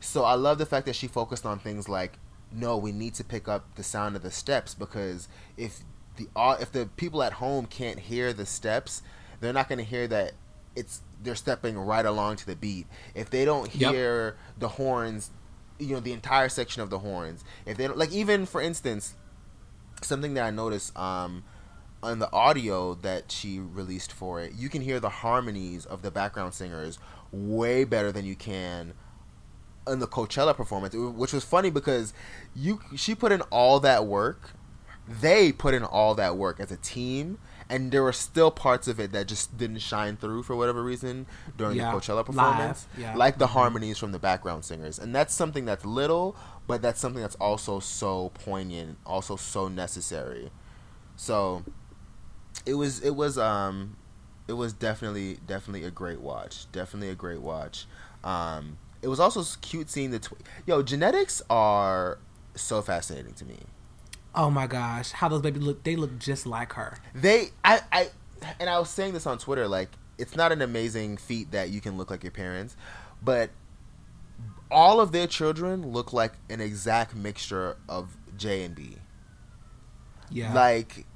So 0.00 0.24
I 0.24 0.34
love 0.34 0.58
the 0.58 0.66
fact 0.66 0.86
that 0.86 0.96
she 0.96 1.06
focused 1.06 1.46
on 1.46 1.58
things 1.58 1.88
like 1.88 2.18
no, 2.52 2.76
we 2.76 2.92
need 2.92 3.14
to 3.14 3.24
pick 3.24 3.48
up 3.48 3.74
the 3.74 3.82
sound 3.82 4.14
of 4.14 4.22
the 4.22 4.30
steps 4.30 4.74
because 4.74 5.28
if 5.56 5.80
the 6.16 6.28
if 6.60 6.70
the 6.70 6.86
people 6.96 7.22
at 7.22 7.34
home 7.34 7.66
can't 7.66 7.98
hear 7.98 8.32
the 8.32 8.46
steps, 8.46 9.02
they're 9.40 9.52
not 9.52 9.68
going 9.68 9.78
to 9.78 9.84
hear 9.84 10.06
that 10.08 10.32
it's 10.76 11.00
they're 11.22 11.34
stepping 11.34 11.78
right 11.78 12.04
along 12.04 12.36
to 12.36 12.46
the 12.46 12.54
beat. 12.56 12.86
If 13.14 13.30
they 13.30 13.44
don't 13.44 13.70
Yep. 13.72 13.92
hear 13.94 14.36
the 14.58 14.68
horns, 14.68 15.30
you 15.78 15.94
know, 15.94 16.00
the 16.00 16.12
entire 16.12 16.48
section 16.48 16.82
of 16.82 16.90
the 16.90 17.00
horns. 17.00 17.42
If 17.66 17.76
they 17.76 17.86
don't 17.88 17.98
like 17.98 18.12
even 18.12 18.46
for 18.46 18.60
instance, 18.60 19.14
something 20.02 20.34
that 20.34 20.44
I 20.44 20.50
noticed 20.50 20.96
um 20.96 21.44
on 22.04 22.18
the 22.18 22.30
audio 22.32 22.94
that 22.94 23.32
she 23.32 23.58
released 23.58 24.12
for 24.12 24.40
it, 24.40 24.52
you 24.54 24.68
can 24.68 24.82
hear 24.82 25.00
the 25.00 25.08
harmonies 25.08 25.86
of 25.86 26.02
the 26.02 26.10
background 26.10 26.54
singers 26.54 26.98
way 27.32 27.84
better 27.84 28.12
than 28.12 28.24
you 28.24 28.36
can 28.36 28.92
in 29.88 29.98
the 29.98 30.06
Coachella 30.06 30.54
performance, 30.56 30.94
which 30.94 31.32
was 31.32 31.44
funny 31.44 31.70
because 31.70 32.12
you 32.54 32.80
she 32.96 33.14
put 33.14 33.32
in 33.32 33.40
all 33.42 33.80
that 33.80 34.06
work. 34.06 34.50
They 35.06 35.52
put 35.52 35.74
in 35.74 35.84
all 35.84 36.14
that 36.14 36.36
work 36.36 36.60
as 36.60 36.72
a 36.72 36.78
team, 36.78 37.38
and 37.68 37.92
there 37.92 38.02
were 38.02 38.12
still 38.12 38.50
parts 38.50 38.88
of 38.88 38.98
it 38.98 39.12
that 39.12 39.28
just 39.28 39.58
didn't 39.58 39.80
shine 39.80 40.16
through 40.16 40.44
for 40.44 40.56
whatever 40.56 40.82
reason 40.82 41.26
during 41.58 41.76
Yeah. 41.76 41.90
the 41.90 41.98
Coachella 41.98 42.24
performance, 42.24 42.86
yeah. 42.96 43.14
like 43.14 43.36
the 43.36 43.44
mm-hmm. 43.44 43.52
harmonies 43.52 43.98
from 43.98 44.12
the 44.12 44.18
background 44.18 44.64
singers, 44.64 44.98
and 44.98 45.14
that's 45.14 45.34
something 45.34 45.66
that's 45.66 45.84
little, 45.84 46.36
but 46.66 46.80
that's 46.80 47.00
something 47.00 47.20
that's 47.20 47.34
also 47.36 47.80
so 47.80 48.30
poignant, 48.32 48.96
also 49.04 49.36
so 49.36 49.68
necessary. 49.68 50.50
So 51.16 51.64
it 52.66 52.74
was 52.74 53.00
it 53.00 53.14
was 53.16 53.38
um 53.38 53.96
it 54.48 54.54
was 54.54 54.72
definitely 54.72 55.38
definitely 55.46 55.84
a 55.84 55.90
great 55.90 56.20
watch. 56.20 56.70
Definitely 56.72 57.10
a 57.10 57.14
great 57.14 57.40
watch. 57.40 57.86
Um 58.22 58.78
it 59.02 59.08
was 59.08 59.20
also 59.20 59.44
cute 59.60 59.90
seeing 59.90 60.10
the 60.10 60.18
tw- 60.18 60.40
yo 60.66 60.82
genetics 60.82 61.42
are 61.50 62.18
so 62.54 62.80
fascinating 62.82 63.34
to 63.34 63.44
me. 63.44 63.58
Oh 64.34 64.50
my 64.50 64.66
gosh, 64.66 65.12
how 65.12 65.28
those 65.28 65.42
babies 65.42 65.62
look! 65.62 65.84
They 65.84 65.94
look 65.94 66.18
just 66.18 66.46
like 66.46 66.72
her. 66.72 66.98
They 67.14 67.48
I 67.64 67.80
I 67.92 68.08
and 68.58 68.68
I 68.68 68.78
was 68.78 68.90
saying 68.90 69.12
this 69.14 69.26
on 69.26 69.38
Twitter 69.38 69.68
like 69.68 69.90
it's 70.18 70.36
not 70.36 70.52
an 70.52 70.62
amazing 70.62 71.16
feat 71.16 71.50
that 71.52 71.70
you 71.70 71.80
can 71.80 71.96
look 71.96 72.10
like 72.10 72.22
your 72.22 72.32
parents, 72.32 72.76
but 73.22 73.50
all 74.70 75.00
of 75.00 75.12
their 75.12 75.26
children 75.26 75.92
look 75.92 76.12
like 76.12 76.32
an 76.50 76.60
exact 76.60 77.14
mixture 77.14 77.76
of 77.88 78.16
J 78.36 78.64
and 78.64 78.74
B. 78.74 78.96
Yeah, 80.30 80.52
Like 80.52 81.06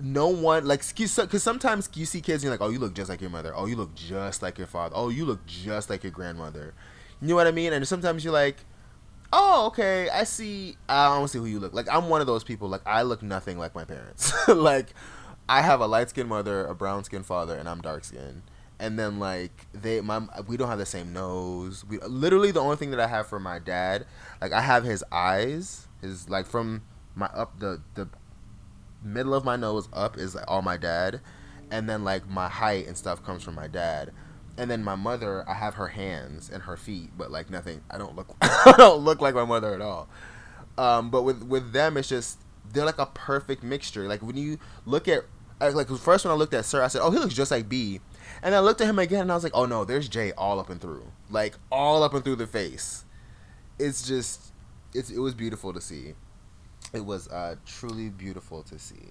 no 0.00 0.28
one 0.28 0.66
like 0.66 0.82
because 0.94 1.42
sometimes 1.42 1.88
you 1.94 2.06
see 2.06 2.20
kids 2.20 2.42
and 2.42 2.44
you're 2.44 2.52
like, 2.52 2.60
oh, 2.60 2.70
you 2.70 2.78
look 2.78 2.94
just 2.94 3.10
like 3.10 3.20
your 3.20 3.30
mother. 3.30 3.52
Oh, 3.54 3.66
you 3.66 3.76
look 3.76 3.94
just 3.94 4.42
like 4.42 4.58
your 4.58 4.66
father. 4.66 4.94
Oh, 4.96 5.08
you 5.08 5.24
look 5.24 5.44
just 5.46 5.90
like 5.90 6.02
your 6.02 6.12
grandmother. 6.12 6.74
You 7.20 7.28
know 7.28 7.34
what 7.34 7.46
I 7.46 7.52
mean? 7.52 7.72
And 7.72 7.86
sometimes 7.86 8.24
you're 8.24 8.32
like, 8.32 8.56
oh, 9.32 9.66
okay, 9.66 10.08
I 10.10 10.24
see. 10.24 10.76
I 10.88 11.16
don't 11.16 11.28
see 11.28 11.38
who 11.38 11.46
you 11.46 11.60
look 11.60 11.74
like. 11.74 11.88
I'm 11.92 12.08
one 12.08 12.20
of 12.20 12.26
those 12.26 12.44
people. 12.44 12.68
Like 12.68 12.82
I 12.86 13.02
look 13.02 13.22
nothing 13.22 13.58
like 13.58 13.74
my 13.74 13.84
parents. 13.84 14.32
like 14.48 14.94
I 15.48 15.62
have 15.62 15.80
a 15.80 15.86
light 15.86 16.10
skinned 16.10 16.28
mother, 16.28 16.66
a 16.66 16.74
brown 16.74 17.04
skinned 17.04 17.26
father, 17.26 17.56
and 17.56 17.68
I'm 17.68 17.80
dark 17.80 18.04
skinned. 18.04 18.42
And 18.78 18.98
then 18.98 19.18
like 19.18 19.66
they, 19.72 20.00
my 20.00 20.22
we 20.48 20.56
don't 20.56 20.68
have 20.68 20.78
the 20.78 20.86
same 20.86 21.12
nose. 21.12 21.84
We 21.84 21.98
literally 21.98 22.50
the 22.50 22.60
only 22.60 22.76
thing 22.76 22.90
that 22.90 23.00
I 23.00 23.06
have 23.06 23.28
for 23.28 23.38
my 23.38 23.58
dad, 23.58 24.06
like 24.40 24.52
I 24.52 24.60
have 24.60 24.84
his 24.84 25.04
eyes, 25.12 25.86
his 26.00 26.28
like 26.28 26.46
from 26.46 26.82
my 27.14 27.26
up 27.26 27.60
the 27.60 27.80
the 27.94 28.08
middle 29.02 29.34
of 29.34 29.44
my 29.44 29.56
nose 29.56 29.88
up 29.92 30.16
is 30.18 30.34
like, 30.34 30.44
all 30.48 30.62
my 30.62 30.76
dad, 30.76 31.20
and 31.70 31.88
then 31.88 32.04
like 32.04 32.28
my 32.28 32.48
height 32.48 32.86
and 32.86 32.96
stuff 32.96 33.24
comes 33.24 33.42
from 33.42 33.54
my 33.54 33.66
dad, 33.66 34.12
and 34.56 34.70
then 34.70 34.84
my 34.84 34.94
mother 34.94 35.48
I 35.48 35.54
have 35.54 35.74
her 35.74 35.88
hands 35.88 36.50
and 36.50 36.62
her 36.64 36.76
feet, 36.76 37.10
but 37.16 37.30
like 37.30 37.50
nothing. 37.50 37.82
I 37.90 37.98
don't 37.98 38.16
look 38.16 38.34
I 38.42 38.74
don't 38.76 39.02
look 39.02 39.20
like 39.20 39.34
my 39.34 39.44
mother 39.44 39.74
at 39.74 39.80
all. 39.80 40.08
Um, 40.78 41.10
but 41.10 41.22
with 41.22 41.42
with 41.42 41.72
them, 41.72 41.96
it's 41.96 42.08
just 42.08 42.38
they're 42.72 42.84
like 42.84 42.98
a 42.98 43.06
perfect 43.06 43.62
mixture. 43.62 44.08
Like 44.08 44.22
when 44.22 44.36
you 44.36 44.58
look 44.86 45.08
at 45.08 45.24
like 45.60 45.88
first 45.88 46.24
when 46.24 46.32
I 46.32 46.36
looked 46.36 46.54
at 46.54 46.64
Sir, 46.64 46.82
I 46.82 46.88
said, 46.88 47.02
"Oh, 47.02 47.10
he 47.10 47.18
looks 47.18 47.34
just 47.34 47.50
like 47.50 47.68
B," 47.68 48.00
and 48.42 48.54
I 48.54 48.60
looked 48.60 48.80
at 48.80 48.88
him 48.88 48.98
again, 48.98 49.22
and 49.22 49.32
I 49.32 49.34
was 49.34 49.44
like, 49.44 49.54
"Oh 49.54 49.66
no, 49.66 49.84
there's 49.84 50.08
J 50.08 50.32
all 50.32 50.58
up 50.58 50.70
and 50.70 50.80
through, 50.80 51.06
like 51.30 51.54
all 51.70 52.02
up 52.02 52.14
and 52.14 52.24
through 52.24 52.36
the 52.36 52.46
face." 52.46 53.04
It's 53.78 54.06
just 54.06 54.52
it's 54.94 55.10
it 55.10 55.18
was 55.18 55.34
beautiful 55.34 55.72
to 55.72 55.80
see. 55.80 56.14
It 56.92 57.04
was 57.04 57.28
uh, 57.28 57.56
truly 57.66 58.08
beautiful 58.10 58.62
to 58.64 58.78
see. 58.78 59.08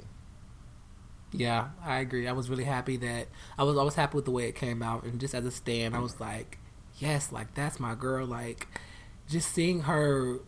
yeah, 1.33 1.69
I 1.83 1.99
agree. 1.99 2.27
I 2.27 2.31
was 2.33 2.49
really 2.49 2.65
happy 2.65 2.97
that 2.97 3.27
I 3.57 3.63
was. 3.63 3.77
always 3.77 3.95
happy 3.95 4.15
with 4.15 4.25
the 4.25 4.31
way 4.31 4.47
it 4.47 4.55
came 4.55 4.83
out, 4.83 5.03
and 5.03 5.19
just 5.19 5.33
as 5.33 5.45
a 5.45 5.51
stand, 5.51 5.95
I 5.95 5.99
was 5.99 6.19
like, 6.19 6.57
yes, 6.99 7.31
like 7.31 7.53
that's 7.55 7.79
my 7.79 7.95
girl. 7.95 8.25
Like, 8.27 8.67
just 9.29 9.51
seeing 9.51 9.81
her, 9.81 10.39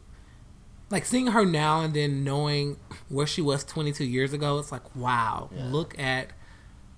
like 0.91 1.05
seeing 1.05 1.27
her 1.27 1.45
now, 1.45 1.81
and 1.81 1.93
then 1.93 2.23
knowing 2.23 2.77
where 3.09 3.25
she 3.25 3.41
was 3.41 3.63
22 3.63 4.03
years 4.05 4.33
ago. 4.33 4.59
It's 4.59 4.71
like, 4.71 4.95
wow, 4.95 5.49
Yeah. 5.55 5.65
look 5.71 5.97
at 5.97 6.27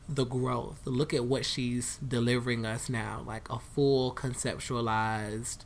the 0.09 0.25
growth. 0.25 0.81
Look 0.85 1.13
at 1.13 1.25
what 1.25 1.45
she's 1.45 1.97
delivering 1.97 2.65
us 2.65 2.89
now. 2.89 3.23
Like 3.25 3.49
a 3.49 3.59
full 3.59 4.13
conceptualized 4.13 5.59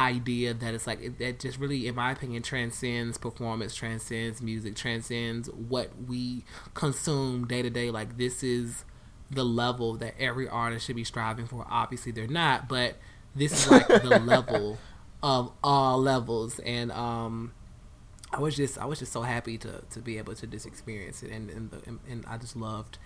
idea 0.00 0.54
that 0.54 0.74
it's 0.74 0.86
like 0.86 1.00
it, 1.02 1.18
that 1.18 1.38
just 1.40 1.58
really 1.58 1.86
in 1.86 1.94
my 1.94 2.12
opinion 2.12 2.42
transcends 2.42 3.18
performance 3.18 3.74
transcends 3.74 4.40
music 4.40 4.74
transcends 4.74 5.48
what 5.50 5.90
we 6.08 6.44
consume 6.74 7.46
day 7.46 7.62
to 7.62 7.70
day. 7.70 7.90
Like 7.90 8.16
this 8.16 8.42
is 8.42 8.84
the 9.30 9.44
level 9.44 9.94
that 9.98 10.14
every 10.18 10.48
artist 10.48 10.86
should 10.86 10.96
be 10.96 11.04
striving 11.04 11.46
for. 11.46 11.66
Obviously 11.70 12.12
they're 12.12 12.26
not 12.26 12.68
but 12.68 12.96
this 13.34 13.52
is 13.52 13.70
like 13.70 13.86
the 13.86 14.18
level 14.24 14.78
of 15.22 15.52
all 15.62 16.00
levels. 16.00 16.58
And 16.60 16.90
um 16.92 17.52
I 18.32 18.40
was 18.40 18.56
just 18.56 18.78
I 18.78 18.86
was 18.86 19.00
just 19.00 19.12
so 19.12 19.22
happy 19.22 19.58
to 19.58 19.82
to 19.90 20.00
be 20.00 20.16
able 20.16 20.34
to 20.34 20.46
just 20.46 20.66
experience 20.66 21.22
it 21.22 21.30
and 21.30 21.50
and, 21.50 21.70
the, 21.70 21.82
and, 21.86 22.00
and 22.08 22.24
I 22.26 22.38
just 22.38 22.56
loved 22.56 22.98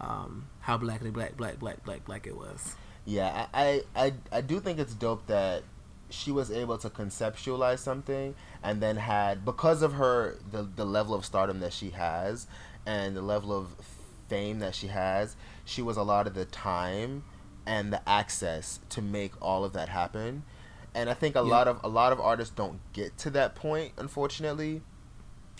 um 0.00 0.48
how 0.60 0.76
blackly 0.76 1.10
black 1.10 1.36
black 1.36 1.60
black 1.60 1.84
black 1.84 2.04
black 2.04 2.26
it 2.26 2.36
was. 2.36 2.74
Yeah, 3.04 3.46
I, 3.52 3.82
I, 3.96 4.12
I 4.30 4.40
do 4.42 4.60
think 4.60 4.78
it's 4.78 4.94
dope 4.94 5.26
that 5.26 5.64
she 6.12 6.30
was 6.30 6.50
able 6.50 6.78
to 6.78 6.90
conceptualize 6.90 7.78
something 7.78 8.34
and 8.62 8.82
then 8.82 8.96
had 8.96 9.44
because 9.44 9.82
of 9.82 9.94
her 9.94 10.36
the 10.50 10.62
the 10.62 10.84
level 10.84 11.14
of 11.14 11.24
stardom 11.24 11.60
that 11.60 11.72
she 11.72 11.90
has 11.90 12.46
and 12.86 13.16
the 13.16 13.22
level 13.22 13.52
of 13.56 13.68
fame 14.28 14.58
that 14.60 14.74
she 14.74 14.88
has, 14.88 15.36
she 15.64 15.82
was 15.82 15.96
allotted 15.96 16.34
the 16.34 16.44
time 16.44 17.24
and 17.66 17.92
the 17.92 18.08
access 18.08 18.80
to 18.88 19.00
make 19.02 19.32
all 19.40 19.64
of 19.64 19.72
that 19.72 19.88
happen. 19.88 20.42
And 20.94 21.08
I 21.08 21.14
think 21.14 21.34
a 21.36 21.40
Yeah. 21.40 21.44
lot 21.44 21.68
of 21.68 21.80
a 21.84 21.88
lot 21.88 22.12
of 22.12 22.20
artists 22.20 22.54
don't 22.54 22.80
get 22.92 23.16
to 23.18 23.30
that 23.30 23.54
point, 23.54 23.92
unfortunately. 23.96 24.82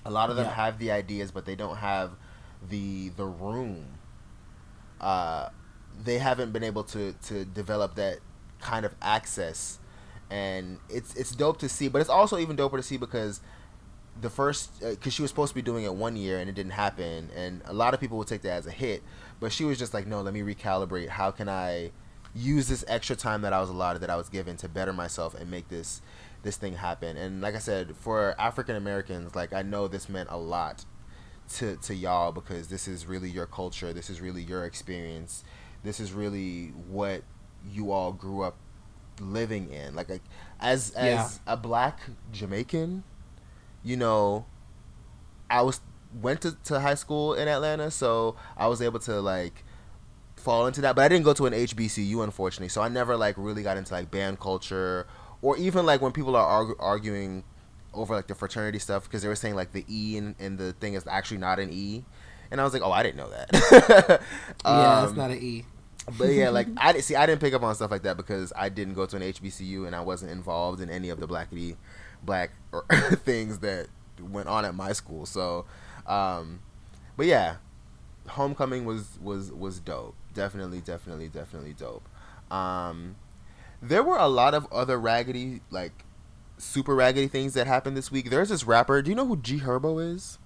A 0.04 0.10
lot 0.10 0.30
of 0.30 0.36
them 0.36 0.46
Yeah. 0.46 0.54
have 0.54 0.78
the 0.78 0.90
ideas, 0.90 1.30
but 1.30 1.44
they 1.46 1.54
don't 1.54 1.76
have 1.76 2.12
the 2.68 3.08
the 3.10 3.26
room 3.26 3.98
uh, 5.00 5.48
they 6.04 6.18
haven't 6.18 6.52
been 6.52 6.62
able 6.64 6.84
to 6.84 7.12
to 7.24 7.44
develop 7.44 7.94
that 7.96 8.18
kind 8.60 8.84
of 8.86 8.94
access, 9.02 9.78
and 10.32 10.78
it's 10.88 11.14
it's 11.14 11.32
dope 11.32 11.58
to 11.58 11.68
see. 11.68 11.88
But 11.88 12.00
it's 12.00 12.10
also 12.10 12.38
even 12.38 12.56
doper 12.56 12.76
to 12.76 12.82
see 12.82 12.96
because 12.96 13.40
the 14.20 14.30
first 14.30 14.82
uh, 14.82 14.90
because 14.90 15.12
she 15.12 15.22
was 15.22 15.30
supposed 15.30 15.50
to 15.50 15.54
be 15.54 15.62
doing 15.62 15.84
it 15.84 15.94
one 15.94 16.16
year 16.16 16.38
and 16.38 16.48
it 16.48 16.54
didn't 16.54 16.72
happen, 16.72 17.28
and 17.36 17.60
a 17.66 17.74
lot 17.74 17.92
of 17.94 18.00
people 18.00 18.16
would 18.18 18.26
take 18.28 18.42
that 18.42 18.52
as 18.52 18.66
a 18.66 18.70
hit. 18.70 19.02
But 19.38 19.52
she 19.52 19.64
was 19.64 19.78
just 19.78 19.92
like, 19.92 20.06
no, 20.06 20.22
let 20.22 20.32
me 20.32 20.40
recalibrate. 20.40 21.08
How 21.08 21.30
can 21.30 21.48
I 21.48 21.90
use 22.34 22.66
this 22.66 22.82
extra 22.88 23.14
time 23.14 23.42
that 23.42 23.52
I 23.52 23.60
was 23.60 23.68
allotted, 23.68 24.00
that 24.00 24.08
I 24.10 24.16
was 24.16 24.30
given, 24.30 24.56
to 24.58 24.68
better 24.68 24.92
myself 24.92 25.34
and 25.34 25.50
make 25.50 25.68
this 25.68 26.00
this 26.42 26.56
thing 26.56 26.76
happen? 26.76 27.18
And 27.18 27.42
like 27.42 27.54
I 27.54 27.58
said, 27.58 27.94
for 27.94 28.34
African 28.40 28.74
Americans, 28.74 29.34
like 29.34 29.52
I 29.52 29.60
know 29.60 29.86
this 29.86 30.08
meant 30.08 30.30
a 30.30 30.38
lot 30.38 30.86
to 31.56 31.76
to 31.76 31.94
y'all 31.94 32.32
because 32.32 32.68
this 32.68 32.88
is 32.88 33.04
really 33.04 33.28
your 33.28 33.46
culture. 33.46 33.92
This 33.92 34.08
is 34.08 34.22
really 34.22 34.42
your 34.42 34.64
experience. 34.64 35.44
This 35.84 36.00
is 36.00 36.12
really 36.12 36.68
what 36.88 37.22
you 37.70 37.92
all 37.92 38.12
grew 38.12 38.42
up 38.42 38.56
living 39.20 39.70
in. 39.70 39.94
Like, 39.94 40.08
like 40.10 40.22
as 40.60 40.90
as 40.92 41.38
Yeah. 41.38 41.38
a 41.46 41.56
black 41.56 42.00
Jamaican, 42.32 43.04
you 43.82 43.96
know, 43.96 44.46
I 45.50 45.62
was 45.62 45.80
went 46.20 46.42
to, 46.42 46.56
to 46.64 46.80
high 46.80 46.94
school 46.94 47.34
in 47.34 47.48
Atlanta, 47.48 47.90
so 47.90 48.36
I 48.56 48.66
was 48.66 48.82
able 48.82 49.00
to 49.00 49.20
like 49.20 49.64
fall 50.36 50.66
into 50.66 50.80
that. 50.82 50.96
But 50.96 51.04
I 51.04 51.08
didn't 51.08 51.24
go 51.24 51.34
to 51.34 51.46
an 51.46 51.54
HBCU, 51.54 52.22
unfortunately, 52.22 52.68
so 52.68 52.82
I 52.82 52.88
never 52.88 53.16
like 53.16 53.36
really 53.38 53.62
got 53.62 53.76
into 53.76 53.92
like 53.94 54.10
band 54.10 54.40
culture 54.40 55.06
or 55.42 55.56
even 55.56 55.86
like 55.86 56.00
when 56.00 56.12
people 56.12 56.36
are 56.36 56.64
argu- 56.64 56.76
arguing 56.78 57.44
over 57.94 58.14
like 58.14 58.26
the 58.28 58.34
fraternity 58.34 58.78
stuff 58.78 59.04
because 59.04 59.22
they 59.22 59.28
were 59.28 59.36
saying 59.36 59.54
like 59.54 59.72
the 59.72 59.84
E 59.88 60.16
in, 60.16 60.34
in 60.38 60.56
the 60.56 60.72
thing 60.74 60.94
is 60.94 61.06
actually 61.06 61.38
not 61.38 61.58
an 61.58 61.70
E, 61.72 62.04
and 62.50 62.60
I 62.60 62.64
was 62.64 62.72
like, 62.72 62.82
oh, 62.82 62.92
I 62.92 63.02
didn't 63.02 63.16
know 63.16 63.30
that. 63.30 64.22
yeah 64.64 65.02
it's 65.02 65.14
Um, 65.14 65.16
not 65.16 65.30
an 65.30 65.38
E 65.42 65.64
but 66.18 66.28
yeah, 66.28 66.50
like 66.50 66.68
I 66.76 66.92
didn't 66.92 67.04
see, 67.04 67.16
I 67.16 67.26
didn't 67.26 67.40
pick 67.40 67.54
up 67.54 67.62
on 67.62 67.74
stuff 67.74 67.90
like 67.90 68.02
that 68.02 68.16
because 68.16 68.52
I 68.56 68.68
didn't 68.68 68.94
go 68.94 69.06
to 69.06 69.16
an 69.16 69.22
HBCU 69.22 69.86
and 69.86 69.94
I 69.94 70.00
wasn't 70.00 70.30
involved 70.30 70.80
in 70.80 70.90
any 70.90 71.10
of 71.10 71.20
the 71.20 71.28
blackity 71.28 71.76
black 72.22 72.50
or 72.72 72.84
things 73.24 73.60
that 73.60 73.88
went 74.20 74.48
on 74.48 74.64
at 74.64 74.74
my 74.74 74.92
school. 74.92 75.26
So, 75.26 75.64
um, 76.06 76.60
but 77.16 77.26
yeah, 77.26 77.56
homecoming 78.28 78.84
was 78.84 79.18
was 79.22 79.52
was 79.52 79.80
dope. 79.80 80.14
Definitely, 80.34 80.80
definitely, 80.80 81.28
definitely 81.28 81.74
dope. 81.74 82.08
Um, 82.50 83.16
there 83.80 84.02
were 84.02 84.16
a 84.16 84.28
lot 84.28 84.54
of 84.54 84.70
other 84.72 84.98
raggedy 84.98 85.60
like 85.70 86.04
super 86.58 86.94
raggedy 86.94 87.26
things 87.28 87.54
that 87.54 87.66
happened 87.66 87.96
this 87.96 88.10
week. 88.10 88.30
There's 88.30 88.48
this 88.48 88.64
rapper. 88.64 89.02
Do 89.02 89.10
you 89.10 89.16
know 89.16 89.26
who 89.26 89.36
G 89.36 89.60
Herbo 89.60 90.14
is? 90.14 90.38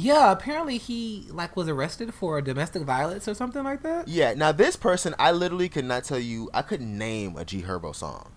Yeah, 0.00 0.30
apparently 0.30 0.78
he 0.78 1.26
like 1.30 1.56
was 1.56 1.68
arrested 1.68 2.14
for 2.14 2.40
domestic 2.40 2.82
violence 2.82 3.26
or 3.26 3.34
something 3.34 3.64
like 3.64 3.82
that. 3.82 4.06
Yeah. 4.06 4.32
Now 4.34 4.52
this 4.52 4.76
person, 4.76 5.12
I 5.18 5.32
literally 5.32 5.68
could 5.68 5.84
not 5.84 6.04
tell 6.04 6.20
you. 6.20 6.48
I 6.54 6.62
couldn't 6.62 6.96
name 6.96 7.36
a 7.36 7.44
G 7.44 7.62
Herbo 7.62 7.92
song. 7.94 8.30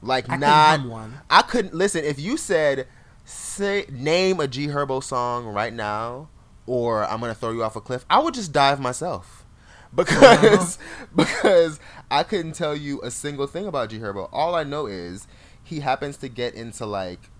Like 0.00 0.30
I 0.30 0.38
couldn't 0.38 0.90
one. 0.90 1.20
I 1.28 1.42
couldn't 1.42 1.74
listen. 1.74 2.04
If 2.04 2.18
you 2.18 2.38
said, 2.38 2.86
say 3.24 3.84
name 3.90 4.40
a 4.40 4.48
G 4.48 4.68
Herbo 4.68 5.02
song 5.02 5.46
right 5.46 5.74
now, 5.74 6.30
or 6.66 7.04
I'm 7.04 7.20
gonna 7.20 7.34
throw 7.34 7.50
you 7.50 7.62
off 7.62 7.76
a 7.76 7.82
cliff, 7.82 8.06
I 8.08 8.20
would 8.20 8.32
just 8.32 8.52
dive 8.52 8.80
myself. 8.80 9.42
Because 9.94 10.76
uh-huh. 10.76 11.06
because 11.14 11.80
I 12.10 12.24
couldn't 12.24 12.54
tell 12.54 12.74
you 12.74 13.00
a 13.02 13.12
single 13.12 13.46
thing 13.46 13.68
about 13.68 13.90
G 13.90 14.00
Herbo. 14.00 14.28
All 14.32 14.56
I 14.56 14.64
know 14.64 14.86
is 14.86 15.28
he 15.62 15.80
happens 15.80 16.16
to 16.16 16.28
get 16.28 16.54
into 16.54 16.84
like 16.84 17.30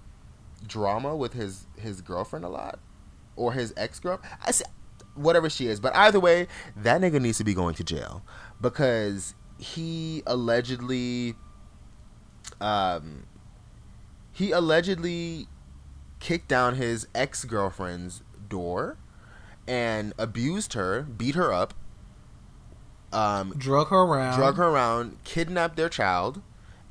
drama 0.64 1.16
with 1.16 1.32
his 1.32 1.66
his 1.76 2.00
girlfriend 2.00 2.44
a 2.44 2.48
lot 2.48 2.78
or 3.36 3.52
his 3.52 3.72
ex 3.76 3.98
girl. 4.00 4.20
I 4.44 4.50
see, 4.50 4.64
whatever 5.14 5.48
she 5.50 5.66
is. 5.66 5.80
But 5.80 5.94
either 5.96 6.20
way, 6.20 6.46
that 6.76 7.00
nigga 7.00 7.20
needs 7.20 7.38
to 7.38 7.44
be 7.44 7.54
going 7.54 7.74
to 7.76 7.84
jail 7.84 8.22
because 8.60 9.34
he 9.58 10.22
allegedly, 10.26 11.34
um, 12.60 13.26
he 14.32 14.50
allegedly 14.50 15.46
kicked 16.20 16.48
down 16.48 16.76
his 16.76 17.06
ex 17.14 17.44
girlfriend's 17.44 18.22
door 18.48 18.96
and 19.66 20.12
abused 20.18 20.72
her, 20.74 21.02
beat 21.02 21.34
her 21.34 21.52
up, 21.52 21.74
um, 23.12 23.54
Drug 23.56 23.88
her 23.88 23.98
around. 24.02 24.36
drug 24.36 24.56
her 24.56 24.64
around, 24.68 25.18
kidnapped 25.24 25.76
their 25.76 25.88
child, 25.88 26.42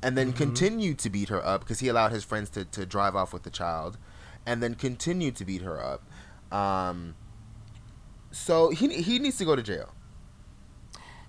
and 0.02 0.16
then 0.16 0.28
Mm-hmm. 0.28 0.38
continued 0.38 0.98
to 1.00 1.10
beat 1.10 1.28
her 1.28 1.44
up 1.44 1.60
because 1.60 1.80
he 1.80 1.88
allowed 1.88 2.12
his 2.12 2.24
friends 2.24 2.48
to, 2.50 2.64
to 2.64 2.86
drive 2.86 3.14
off 3.14 3.32
with 3.32 3.42
the 3.42 3.50
child, 3.50 3.98
and 4.46 4.62
then 4.62 4.74
continued 4.74 5.36
to 5.36 5.44
beat 5.44 5.62
her 5.62 5.82
up. 5.82 6.02
Um, 6.54 7.14
so 8.30 8.70
he 8.70 8.88
he 9.02 9.18
needs 9.18 9.38
to 9.38 9.44
go 9.44 9.56
to 9.56 9.62
jail. 9.62 9.92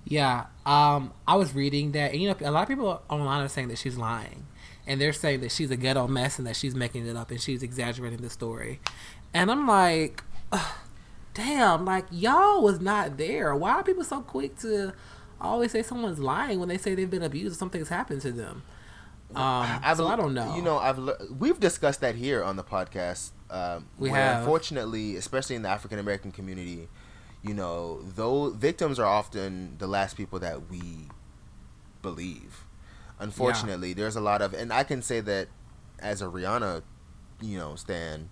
Yeah, 0.07 0.45
um, 0.67 1.13
I 1.27 1.35
was 1.35 1.55
reading 1.55 1.93
that, 1.93 2.11
and 2.11 2.21
you 2.21 2.29
know, 2.29 2.35
a 2.41 2.51
lot 2.51 2.61
of 2.63 2.69
people 2.69 3.01
online 3.09 3.41
are 3.41 3.47
saying 3.47 3.69
that 3.69 3.79
she's 3.79 3.97
lying, 3.97 4.45
and 4.85 5.01
they're 5.01 5.13
saying 5.13 5.41
that 5.41 5.51
she's 5.51 5.71
a 5.71 5.77
ghetto 5.77 6.07
mess 6.07 6.37
and 6.37 6.47
that 6.47 6.55
she's 6.55 6.75
making 6.75 7.07
it 7.07 7.15
up 7.15 7.31
and 7.31 7.41
she's 7.41 7.63
exaggerating 7.63 8.21
the 8.21 8.29
story. 8.29 8.79
And 9.33 9.49
I'm 9.49 9.67
like, 9.67 10.23
damn, 11.33 11.85
like 11.85 12.05
y'all 12.11 12.61
was 12.61 12.79
not 12.79 13.17
there. 13.17 13.55
Why 13.55 13.71
are 13.71 13.83
people 13.83 14.03
so 14.03 14.21
quick 14.21 14.57
to 14.59 14.93
always 15.41 15.71
say 15.71 15.81
someone's 15.81 16.19
lying 16.19 16.59
when 16.59 16.69
they 16.69 16.77
say 16.77 16.93
they've 16.93 17.09
been 17.09 17.23
abused 17.23 17.55
or 17.55 17.57
something's 17.57 17.89
happened 17.89 18.21
to 18.21 18.31
them? 18.31 18.63
Um, 19.35 19.81
so 19.95 20.07
I 20.07 20.15
don't 20.15 20.35
know. 20.35 20.55
You 20.55 20.61
know, 20.61 20.77
I've 20.77 20.99
we've 21.39 21.59
discussed 21.59 22.01
that 22.01 22.15
here 22.15 22.43
on 22.43 22.55
the 22.55 22.63
podcast. 22.63 23.31
Um, 23.49 23.87
We 23.99 24.09
have. 24.09 24.39
unfortunately, 24.39 25.15
especially 25.15 25.55
in 25.55 25.61
the 25.61 25.69
African 25.69 25.99
American 25.99 26.31
community, 26.31 26.87
you 27.43 27.53
know, 27.53 28.01
though 28.15 28.49
victims 28.49 28.97
are 28.99 29.05
often 29.05 29.75
the 29.77 29.87
last 29.87 30.17
people 30.17 30.39
that 30.39 30.69
we 30.69 31.09
believe. 32.01 32.65
Unfortunately, 33.19 33.93
there's 33.93 34.15
a 34.15 34.21
lot 34.21 34.41
of, 34.41 34.53
and 34.53 34.73
I 34.73 34.83
can 34.83 35.01
say 35.01 35.21
that 35.21 35.47
as 35.99 36.21
a 36.21 36.25
Rihanna, 36.25 36.81
you 37.41 37.57
know, 37.57 37.75
stan. 37.75 38.29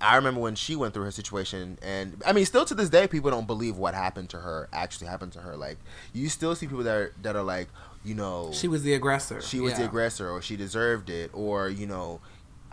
I 0.00 0.16
remember 0.16 0.40
when 0.40 0.54
she 0.54 0.74
went 0.76 0.94
through 0.94 1.04
her 1.04 1.10
situation, 1.10 1.78
and 1.82 2.22
I 2.24 2.32
mean, 2.32 2.46
still 2.46 2.64
to 2.64 2.74
this 2.74 2.88
day, 2.88 3.06
people 3.06 3.30
don't 3.30 3.46
believe 3.46 3.76
what 3.76 3.92
happened 3.94 4.30
to 4.30 4.38
her 4.38 4.68
actually 4.72 5.08
happened 5.08 5.32
to 5.32 5.40
her. 5.40 5.56
Like, 5.56 5.76
you 6.14 6.30
still 6.30 6.54
see 6.54 6.66
people 6.66 6.84
that 6.84 6.96
are, 6.96 7.12
that 7.20 7.36
are 7.36 7.42
like, 7.42 7.68
you 8.02 8.14
know, 8.14 8.50
she 8.54 8.66
was 8.66 8.82
the 8.82 8.94
aggressor. 8.94 9.42
she 9.42 9.60
was 9.60 9.74
the 9.74 9.84
aggressor 9.84 10.30
or 10.30 10.40
she 10.40 10.56
deserved 10.56 11.10
it 11.10 11.30
or 11.34 11.68
you 11.68 11.86
know 11.86 12.20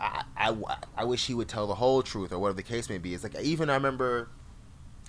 I, 0.00 0.24
I, 0.36 0.56
I 0.96 1.04
wish 1.04 1.26
he 1.26 1.34
would 1.34 1.48
tell 1.48 1.66
the 1.66 1.74
whole 1.74 2.02
truth 2.02 2.32
or 2.32 2.38
whatever 2.38 2.56
the 2.56 2.62
case 2.62 2.88
may 2.88 2.98
be. 2.98 3.14
It's 3.14 3.22
like 3.24 3.38
even 3.40 3.68
i 3.70 3.74
remember 3.74 4.28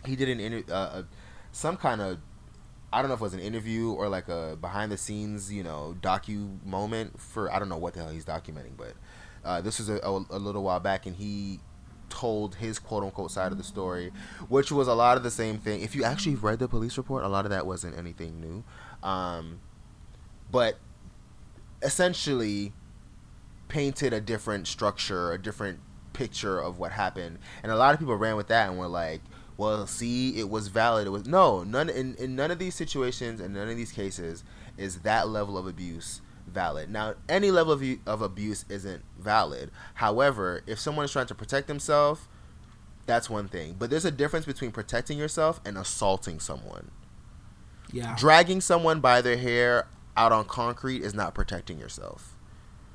he 0.05 0.15
did 0.15 0.29
an 0.29 0.39
inter- 0.39 0.73
uh, 0.73 0.77
uh, 0.77 1.03
some 1.51 1.77
kind 1.77 2.01
of 2.01 2.17
i 2.91 3.01
don't 3.01 3.09
know 3.09 3.15
if 3.15 3.19
it 3.19 3.23
was 3.23 3.33
an 3.33 3.39
interview 3.39 3.91
or 3.91 4.09
like 4.09 4.27
a 4.29 4.57
behind 4.59 4.91
the 4.91 4.97
scenes 4.97 5.51
you 5.51 5.61
know 5.61 5.95
docu 6.01 6.63
moment 6.65 7.19
for 7.19 7.51
i 7.51 7.59
don't 7.59 7.69
know 7.69 7.77
what 7.77 7.93
the 7.93 7.99
hell 7.99 8.09
he's 8.09 8.25
documenting 8.25 8.75
but 8.77 8.93
uh, 9.45 9.61
this 9.61 9.79
was 9.79 9.89
a, 9.89 9.97
a, 9.97 10.25
a 10.31 10.39
little 10.39 10.63
while 10.63 10.79
back 10.79 11.05
and 11.05 11.15
he 11.15 11.59
told 12.09 12.55
his 12.55 12.79
quote 12.79 13.03
unquote 13.03 13.31
side 13.31 13.51
of 13.51 13.57
the 13.57 13.63
story 13.63 14.11
which 14.47 14.71
was 14.71 14.87
a 14.87 14.93
lot 14.93 15.15
of 15.15 15.23
the 15.23 15.31
same 15.31 15.57
thing. 15.57 15.81
If 15.81 15.95
you 15.95 16.03
actually 16.03 16.35
read 16.35 16.59
the 16.59 16.67
police 16.67 16.97
report 16.97 17.23
a 17.23 17.27
lot 17.27 17.45
of 17.45 17.51
that 17.51 17.65
wasn't 17.65 17.97
anything 17.97 18.41
new. 18.41 18.63
Um, 19.07 19.59
but 20.51 20.77
essentially 21.81 22.73
painted 23.69 24.11
a 24.11 24.19
different 24.19 24.67
structure, 24.67 25.31
a 25.31 25.41
different 25.41 25.79
picture 26.11 26.59
of 26.59 26.77
what 26.77 26.91
happened, 26.91 27.39
and 27.63 27.71
a 27.71 27.77
lot 27.77 27.93
of 27.93 27.99
people 27.99 28.15
ran 28.15 28.35
with 28.35 28.47
that 28.47 28.69
and 28.69 28.77
were 28.77 28.87
like, 28.87 29.21
"Well, 29.55 29.87
see, 29.87 30.37
it 30.37 30.49
was 30.49 30.67
valid. 30.67 31.07
It 31.07 31.11
was 31.11 31.25
no 31.25 31.63
none 31.63 31.89
in, 31.89 32.15
in 32.15 32.35
none 32.35 32.51
of 32.51 32.59
these 32.59 32.75
situations 32.75 33.39
and 33.39 33.53
none 33.53 33.69
of 33.69 33.77
these 33.77 33.93
cases 33.93 34.43
is 34.77 34.99
that 34.99 35.29
level 35.29 35.57
of 35.57 35.65
abuse 35.65 36.19
valid. 36.49 36.89
Now, 36.89 37.15
any 37.27 37.51
level 37.51 37.73
of, 37.73 37.83
of 38.05 38.21
abuse 38.21 38.65
isn't 38.69 39.03
valid. 39.17 39.71
However, 39.95 40.63
if 40.67 40.79
someone 40.79 41.05
is 41.05 41.11
trying 41.11 41.27
to 41.27 41.35
protect 41.35 41.67
themselves, 41.67 42.27
that's 43.05 43.29
one 43.29 43.47
thing. 43.47 43.75
But 43.77 43.89
there's 43.89 44.05
a 44.05 44.11
difference 44.11 44.45
between 44.45 44.71
protecting 44.71 45.17
yourself 45.17 45.61
and 45.65 45.77
assaulting 45.77 46.39
someone. 46.39 46.91
Yeah, 47.91 48.15
Dragging 48.17 48.61
someone 48.61 48.99
by 48.99 49.21
their 49.21 49.37
hair 49.37 49.87
out 50.15 50.31
on 50.31 50.45
concrete 50.45 51.01
is 51.01 51.13
not 51.13 51.33
protecting 51.33 51.79
yourself. 51.79 52.35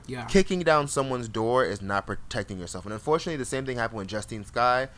Yeah. 0.07 0.25
Kicking 0.27 0.61
down 0.61 0.89
someone's 0.89 1.29
door 1.29 1.65
is 1.65 1.81
not 1.81 2.07
protecting 2.07 2.59
yourself. 2.59 2.85
And 2.85 2.93
unfortunately, 2.93 3.37
the 3.37 3.45
same 3.45 3.65
thing 3.65 3.79
happened 3.79 3.99
with 3.99 4.09
Justine 4.09 4.45
Skye, 4.45 4.89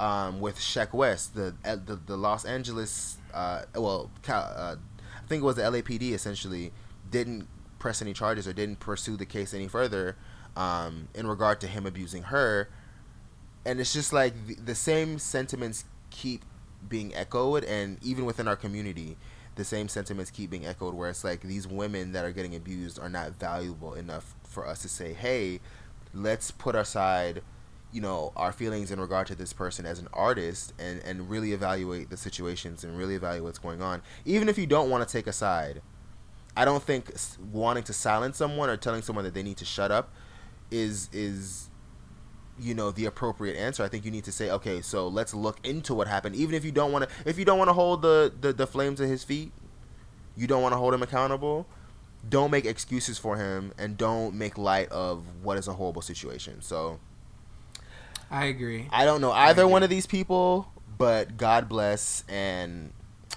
um, 0.00 0.40
with 0.40 0.58
Sheck 0.58 0.92
Wes, 0.92 1.26
the 1.26 1.54
uh, 1.64 1.76
the, 1.76 1.96
the 1.96 2.16
Los 2.16 2.44
Angeles, 2.44 3.18
uh, 3.34 3.62
well, 3.74 4.10
uh, 4.28 4.76
I 4.76 5.26
think 5.28 5.42
it 5.42 5.44
was 5.44 5.56
the 5.56 5.62
LAPD 5.62 6.12
essentially 6.12 6.72
didn't 7.10 7.46
press 7.78 8.02
any 8.02 8.12
charges 8.12 8.48
or 8.48 8.52
didn't 8.52 8.80
pursue 8.80 9.16
the 9.16 9.26
case 9.26 9.54
any 9.54 9.68
further 9.68 10.16
um, 10.56 11.08
in 11.14 11.26
regard 11.26 11.60
to 11.60 11.66
him 11.66 11.86
abusing 11.86 12.24
her. 12.24 12.68
And 13.64 13.80
it's 13.80 13.92
just 13.92 14.12
like 14.12 14.46
the, 14.46 14.54
the 14.54 14.74
same 14.74 15.18
sentiments 15.18 15.84
keep 16.10 16.44
being 16.88 17.14
echoed, 17.14 17.64
and 17.64 17.98
even 18.02 18.24
within 18.24 18.48
our 18.48 18.56
community, 18.56 19.16
the 19.56 19.64
same 19.64 19.88
sentiments 19.88 20.30
keep 20.30 20.50
being 20.50 20.66
echoed. 20.66 20.94
Where 20.94 21.10
it's 21.10 21.24
like 21.24 21.42
these 21.42 21.66
women 21.66 22.12
that 22.12 22.24
are 22.24 22.32
getting 22.32 22.54
abused 22.54 22.98
are 22.98 23.08
not 23.08 23.32
valuable 23.32 23.94
enough 23.94 24.34
for 24.48 24.66
us 24.66 24.82
to 24.82 24.88
say, 24.88 25.12
"Hey, 25.12 25.60
let's 26.12 26.50
put 26.50 26.74
aside, 26.74 27.42
you 27.92 28.00
know, 28.00 28.32
our 28.36 28.52
feelings 28.52 28.90
in 28.90 29.00
regard 29.00 29.26
to 29.28 29.34
this 29.34 29.52
person 29.52 29.86
as 29.86 29.98
an 29.98 30.08
artist, 30.12 30.72
and 30.78 31.00
and 31.04 31.30
really 31.30 31.52
evaluate 31.52 32.10
the 32.10 32.16
situations 32.16 32.82
and 32.84 32.98
really 32.98 33.14
evaluate 33.14 33.44
what's 33.44 33.58
going 33.58 33.82
on, 33.82 34.02
even 34.24 34.48
if 34.48 34.58
you 34.58 34.66
don't 34.66 34.90
want 34.90 35.06
to 35.06 35.12
take 35.12 35.26
a 35.26 35.32
side." 35.32 35.82
I 36.56 36.64
don't 36.64 36.82
think 36.82 37.12
wanting 37.52 37.84
to 37.84 37.92
silence 37.92 38.36
someone 38.36 38.68
or 38.68 38.76
telling 38.76 39.02
someone 39.02 39.24
that 39.24 39.32
they 39.32 39.44
need 39.44 39.58
to 39.58 39.64
shut 39.64 39.92
up 39.92 40.10
is 40.72 41.08
is 41.12 41.68
you 42.58 42.74
know 42.74 42.90
the 42.90 43.04
appropriate 43.04 43.56
answer. 43.56 43.84
I 43.84 43.88
think 43.88 44.04
you 44.04 44.10
need 44.10 44.24
to 44.24 44.32
say, 44.32 44.50
okay, 44.50 44.82
so 44.82 45.08
let's 45.08 45.32
look 45.34 45.64
into 45.64 45.94
what 45.94 46.08
happened. 46.08 46.34
Even 46.34 46.54
if 46.54 46.64
you 46.64 46.72
don't 46.72 46.92
want 46.92 47.08
to, 47.08 47.14
if 47.24 47.38
you 47.38 47.44
don't 47.44 47.58
want 47.58 47.68
to 47.68 47.74
hold 47.74 48.02
the, 48.02 48.32
the 48.40 48.52
the 48.52 48.66
flames 48.66 49.00
at 49.00 49.08
his 49.08 49.22
feet, 49.22 49.52
you 50.36 50.46
don't 50.46 50.62
want 50.62 50.72
to 50.72 50.78
hold 50.78 50.94
him 50.94 51.02
accountable. 51.02 51.66
Don't 52.28 52.50
make 52.50 52.64
excuses 52.64 53.18
for 53.18 53.36
him, 53.36 53.72
and 53.78 53.96
don't 53.96 54.34
make 54.34 54.58
light 54.58 54.88
of 54.90 55.24
what 55.42 55.56
is 55.58 55.68
a 55.68 55.72
horrible 55.72 56.02
situation. 56.02 56.60
So 56.60 56.98
I 58.30 58.46
agree. 58.46 58.88
I 58.90 59.04
don't 59.04 59.20
know 59.20 59.32
either 59.32 59.66
one 59.66 59.82
of 59.82 59.90
these 59.90 60.06
people, 60.06 60.70
but 60.98 61.36
God 61.36 61.68
bless 61.68 62.24
and 62.28 62.92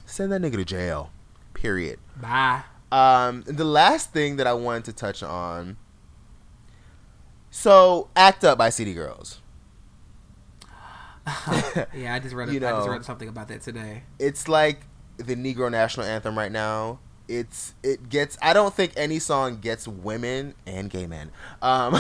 send 0.06 0.32
that 0.32 0.42
nigga 0.42 0.54
to 0.58 0.66
jail. 0.66 1.12
Period. 1.54 2.00
Bye. 2.20 2.64
Um, 2.92 3.44
the 3.48 3.64
last 3.64 4.12
thing 4.12 4.36
that 4.38 4.48
I 4.48 4.54
wanted 4.54 4.86
to 4.86 4.94
touch 4.94 5.24
on. 5.24 5.78
So, 7.50 8.10
"Act 8.16 8.44
Up" 8.44 8.58
by 8.58 8.70
City 8.70 8.94
Girls. 8.94 9.40
Yeah, 11.94 12.16
I 12.16 12.20
just 12.20 12.34
read. 12.34 12.50
A, 12.50 12.54
You 12.54 12.58
I 12.66 12.72
just 12.72 12.88
know. 12.88 12.94
read 12.94 13.06
something 13.06 13.30
about 13.30 13.48
that 13.50 13.62
today. 13.62 14.04
It's 14.20 14.48
like 14.48 14.82
the 15.18 15.36
Negro 15.36 15.70
national 15.70 16.06
anthem 16.06 16.38
right 16.38 16.52
now. 16.52 17.00
It's 17.32 17.74
it 17.82 18.10
gets. 18.10 18.38
I 18.42 18.52
don't 18.52 18.74
think 18.74 18.92
any 18.98 19.18
song 19.18 19.60
gets 19.62 19.88
women 19.88 20.54
and 20.66 20.90
gay 20.90 21.08
men, 21.08 21.32
um, 21.62 21.98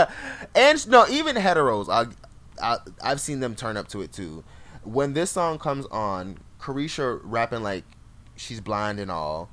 and 0.54 0.88
no, 0.88 1.06
even 1.08 1.34
heteros. 1.36 1.88
I, 1.88 2.04
I 2.62 2.76
I've 3.02 3.18
seen 3.18 3.40
them 3.40 3.54
turn 3.54 3.78
up 3.78 3.88
to 3.88 4.02
it 4.02 4.12
too. 4.12 4.44
When 4.84 5.14
this 5.14 5.30
song 5.30 5.58
comes 5.58 5.86
on, 5.86 6.36
Caresha 6.60 7.20
rapping 7.22 7.62
like 7.62 7.84
she's 8.36 8.60
blind 8.60 9.00
and 9.00 9.10
all. 9.10 9.48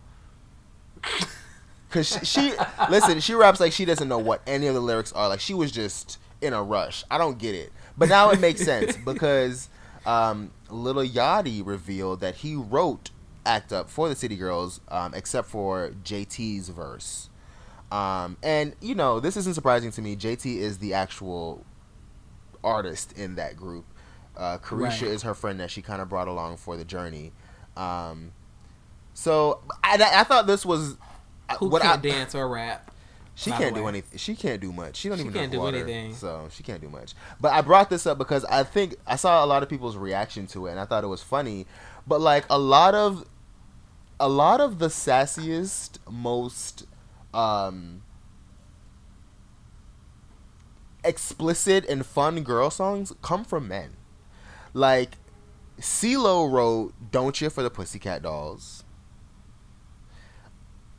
Cause 1.90 2.10
she, 2.10 2.26
she 2.26 2.54
listen, 2.90 3.22
she 3.22 3.34
raps 3.34 3.62
like 3.62 3.72
she 3.72 3.86
doesn't 3.86 4.10
know 4.10 4.18
what 4.18 4.42
any 4.46 4.68
of 4.68 4.74
the 4.74 4.82
lyrics 4.82 5.14
are. 5.14 5.30
Like 5.30 5.40
she 5.40 5.54
was 5.54 5.72
just 5.72 6.18
in 6.42 6.52
a 6.52 6.62
rush. 6.62 7.06
I 7.10 7.18
don't 7.18 7.38
get 7.38 7.56
it, 7.56 7.72
but 7.98 8.10
now 8.10 8.30
it 8.32 8.42
makes 8.42 8.62
sense 8.62 8.98
because 8.98 9.70
um, 10.06 10.52
Lil 10.70 10.96
Yachty 11.08 11.66
revealed 11.66 12.20
that 12.20 12.36
he 12.36 12.56
wrote 12.56 13.12
"Act 13.46 13.72
Up" 13.74 13.90
for 13.90 14.10
the 14.10 14.16
City 14.16 14.36
Girls, 14.36 14.82
um, 14.90 15.14
except 15.14 15.48
for 15.48 15.92
JT's 16.04 16.70
verse. 16.70 17.30
Um, 17.92 18.38
and 18.42 18.76
you 18.82 18.96
know, 18.96 19.20
this 19.20 19.38
isn't 19.38 19.54
surprising 19.54 19.92
to 19.92 20.02
me. 20.02 20.16
JT 20.16 20.58
is 20.58 20.80
the 20.80 20.94
actual 20.94 21.64
artist 22.64 23.12
in 23.18 23.36
that 23.36 23.56
group. 23.56 23.86
Uh, 24.36 24.58
Caresha 24.58 25.04
Right. 25.04 25.12
is 25.12 25.22
her 25.24 25.34
friend 25.36 25.60
that 25.60 25.70
she 25.70 25.82
kind 25.82 26.02
of 26.02 26.10
brought 26.10 26.28
along 26.28 26.58
for 26.58 26.76
the 26.76 26.86
journey. 26.86 27.32
Um, 27.78 28.32
so 29.14 29.62
I, 29.84 29.96
I 30.16 30.24
thought 30.24 30.48
this 30.48 30.66
was 30.66 30.98
uh, 31.50 31.56
Who 31.58 31.70
what 31.70 31.82
can't 31.84 32.00
I, 32.00 32.10
dance 32.10 32.34
or 32.34 32.48
rap? 32.50 32.90
she 33.36 33.50
can't 33.52 33.76
do 33.76 33.88
anything. 33.88 34.18
She 34.18 34.36
can't 34.36 34.62
do 34.62 34.72
much. 34.72 34.96
She 34.96 35.10
don't 35.10 35.18
She 35.18 35.24
even 35.24 35.34
can't 35.34 35.52
do 35.52 35.60
water, 35.60 35.78
anything. 35.78 36.14
So 36.14 36.48
she 36.52 36.62
can't 36.64 36.82
do 36.82 36.90
much. 36.90 37.14
But 37.42 37.54
I 37.54 37.62
brought 37.62 37.90
this 37.90 38.06
up 38.08 38.18
because 38.18 38.46
I 38.46 38.64
think 38.64 38.96
I 39.08 39.16
saw 39.16 39.44
a 39.44 39.48
lot 39.48 39.62
of 39.64 39.70
people's 39.70 39.98
reaction 39.98 40.46
to 40.48 40.68
it, 40.68 40.72
and 40.72 40.80
I 40.80 40.86
thought 40.86 41.04
it 41.04 41.08
was 41.08 41.22
funny. 41.24 41.66
But 42.08 42.22
like 42.22 42.46
a 42.50 42.58
lot 42.60 42.94
of, 42.96 43.26
a 44.20 44.30
lot 44.30 44.62
of 44.62 44.80
the 44.80 44.88
sassiest, 44.88 45.98
most 46.10 46.86
um, 47.34 48.02
explicit 51.04 51.86
and 51.86 52.06
fun 52.06 52.44
girl 52.44 52.70
songs 52.70 53.14
come 53.22 53.44
from 53.44 53.68
men. 53.68 53.92
Like 54.74 55.18
CeeLo 55.80 56.52
wrote 56.52 56.94
"Don't 57.12 57.40
You" 57.42 57.50
for 57.50 57.64
the 57.64 57.70
Pussycat 57.70 58.24
Dolls, 58.24 58.84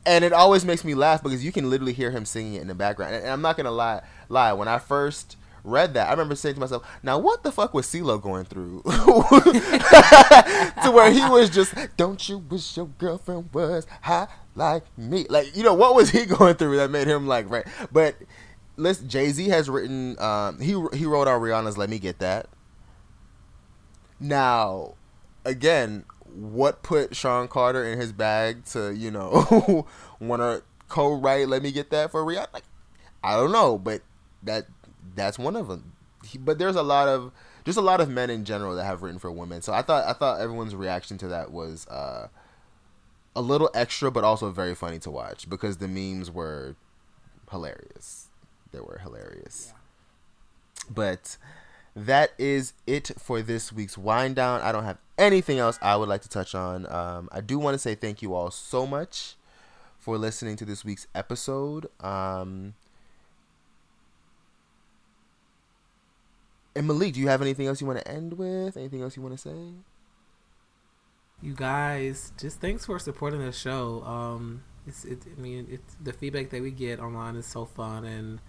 and 0.05 0.23
it 0.23 0.33
always 0.33 0.63
makes 0.63 0.83
me 0.83 0.93
laugh 0.93 1.23
because 1.23 1.43
you 1.43 1.51
can 1.51 1.69
literally 1.69 1.93
hear 1.93 2.11
him 2.11 2.25
singing 2.25 2.55
it 2.55 2.61
in 2.61 2.67
the 2.67 2.75
background. 2.75 3.15
And 3.15 3.27
I'm 3.27 3.41
not 3.41 3.57
gonna 3.57 3.71
lie, 3.71 4.01
lie. 4.29 4.53
When 4.53 4.67
I 4.67 4.79
first 4.79 5.37
read 5.65 5.93
that, 5.95 6.07
I 6.07 6.11
remember 6.11 6.35
saying 6.35 6.55
to 6.55 6.61
myself, 6.61 6.87
"Now 7.03 7.17
what 7.17 7.43
the 7.43 7.51
fuck 7.51 7.73
was 7.73 7.87
CeeLo 7.87 8.21
going 8.21 8.45
through?" 8.45 8.81
to 10.83 10.91
where 10.91 11.11
he 11.11 11.21
was 11.21 11.49
just, 11.49 11.73
"Don't 11.97 12.27
you 12.29 12.37
wish 12.37 12.77
your 12.77 12.87
girlfriend 12.97 13.49
was 13.53 13.85
hot 14.01 14.29
like 14.55 14.83
me?" 14.97 15.25
Like 15.29 15.55
you 15.55 15.63
know 15.63 15.73
what 15.73 15.95
was 15.95 16.11
he 16.11 16.25
going 16.25 16.55
through 16.55 16.77
that 16.77 16.91
made 16.91 17.07
him 17.07 17.27
like 17.27 17.49
right? 17.49 17.65
But 17.91 18.15
listen, 18.77 19.09
Jay 19.09 19.31
Z 19.31 19.47
has 19.49 19.69
written. 19.69 20.19
Um, 20.19 20.59
he 20.59 20.71
he 20.93 21.05
wrote 21.05 21.27
on 21.27 21.41
Rihanna's 21.41 21.77
"Let 21.77 21.89
Me 21.89 21.99
Get 21.99 22.19
That." 22.19 22.47
Now, 24.19 24.93
again, 25.43 26.05
what 26.33 26.83
put 26.83 27.15
Sean 27.15 27.47
Carter 27.47 27.85
in 27.85 27.99
his 27.99 28.11
bag 28.11 28.65
to 28.65 28.93
you 28.93 29.11
know 29.11 29.87
want 30.19 30.41
to 30.41 30.63
co-write 30.87 31.47
"Let 31.47 31.63
Me 31.63 31.71
Get 31.71 31.89
That" 31.91 32.11
for 32.11 32.23
Rihanna? 32.23 32.53
Like, 32.53 32.63
I 33.23 33.35
don't 33.35 33.51
know, 33.51 33.77
but 33.77 34.01
that 34.43 34.67
that's 35.15 35.39
one 35.39 35.55
of 35.55 35.67
them. 35.67 35.93
He, 36.25 36.37
but 36.37 36.57
there's 36.57 36.75
a 36.75 36.83
lot 36.83 37.07
of 37.07 37.31
just 37.65 37.77
a 37.77 37.81
lot 37.81 38.01
of 38.01 38.09
men 38.09 38.29
in 38.29 38.45
general 38.45 38.75
that 38.75 38.85
have 38.85 39.01
written 39.01 39.19
for 39.19 39.31
women. 39.31 39.61
So 39.61 39.73
I 39.73 39.81
thought 39.81 40.05
I 40.05 40.13
thought 40.13 40.39
everyone's 40.39 40.75
reaction 40.75 41.17
to 41.19 41.27
that 41.29 41.51
was 41.51 41.87
uh, 41.87 42.27
a 43.35 43.41
little 43.41 43.69
extra, 43.73 44.11
but 44.11 44.23
also 44.23 44.51
very 44.51 44.75
funny 44.75 44.99
to 44.99 45.11
watch 45.11 45.49
because 45.49 45.77
the 45.77 45.87
memes 45.87 46.31
were 46.31 46.75
hilarious. 47.51 48.29
They 48.71 48.79
were 48.79 48.99
hilarious. 49.01 49.73
But 50.89 51.37
that 51.95 52.31
is 52.37 52.73
it 52.85 53.11
for 53.17 53.41
this 53.41 53.71
week's 53.71 53.97
wind 53.97 54.35
down. 54.35 54.61
I 54.61 54.71
don't 54.71 54.83
have 54.83 54.97
anything 55.17 55.59
else 55.59 55.79
I 55.81 55.95
would 55.95 56.09
like 56.09 56.21
to 56.23 56.29
touch 56.29 56.53
on. 56.53 56.91
Um, 56.91 57.29
I 57.31 57.41
do 57.41 57.57
want 57.57 57.73
to 57.75 57.79
say 57.79 57.95
thank 57.95 58.21
you 58.21 58.33
all 58.33 58.51
so 58.51 58.85
much 58.85 59.35
for 59.97 60.17
listening 60.17 60.55
to 60.57 60.65
this 60.65 60.85
week's 60.85 61.07
episode. 61.15 61.87
Um, 61.99 62.75
and 66.75 66.87
Malik, 66.87 67.13
do 67.13 67.19
you 67.19 67.27
have 67.27 67.41
anything 67.41 67.67
else 67.67 67.79
you 67.79 67.87
want 67.87 67.99
to 67.99 68.07
end 68.07 68.33
with? 68.33 68.75
Anything 68.77 69.01
else 69.01 69.15
you 69.15 69.21
want 69.21 69.35
to 69.35 69.41
say? 69.41 69.55
You 71.41 71.53
guys, 71.53 72.33
just 72.39 72.59
thanks 72.59 72.85
for 72.85 72.97
supporting 72.99 73.39
the 73.39 73.51
show. 73.51 74.03
Um, 74.03 74.63
it's, 74.87 75.05
it, 75.05 75.19
I 75.37 75.39
mean, 75.39 75.67
it's 75.69 75.95
the 76.01 76.13
feedback 76.13 76.49
that 76.49 76.61
we 76.61 76.71
get 76.71 76.99
online 76.99 77.35
is 77.35 77.45
so 77.45 77.65
fun, 77.65 78.05
and 78.05 78.39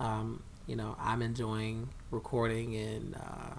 um, 0.00 0.42
you 0.66 0.76
know, 0.76 0.96
I'm 0.98 1.22
enjoying 1.22 1.88
recording, 2.10 2.76
and 2.76 3.16
uh, 3.16 3.54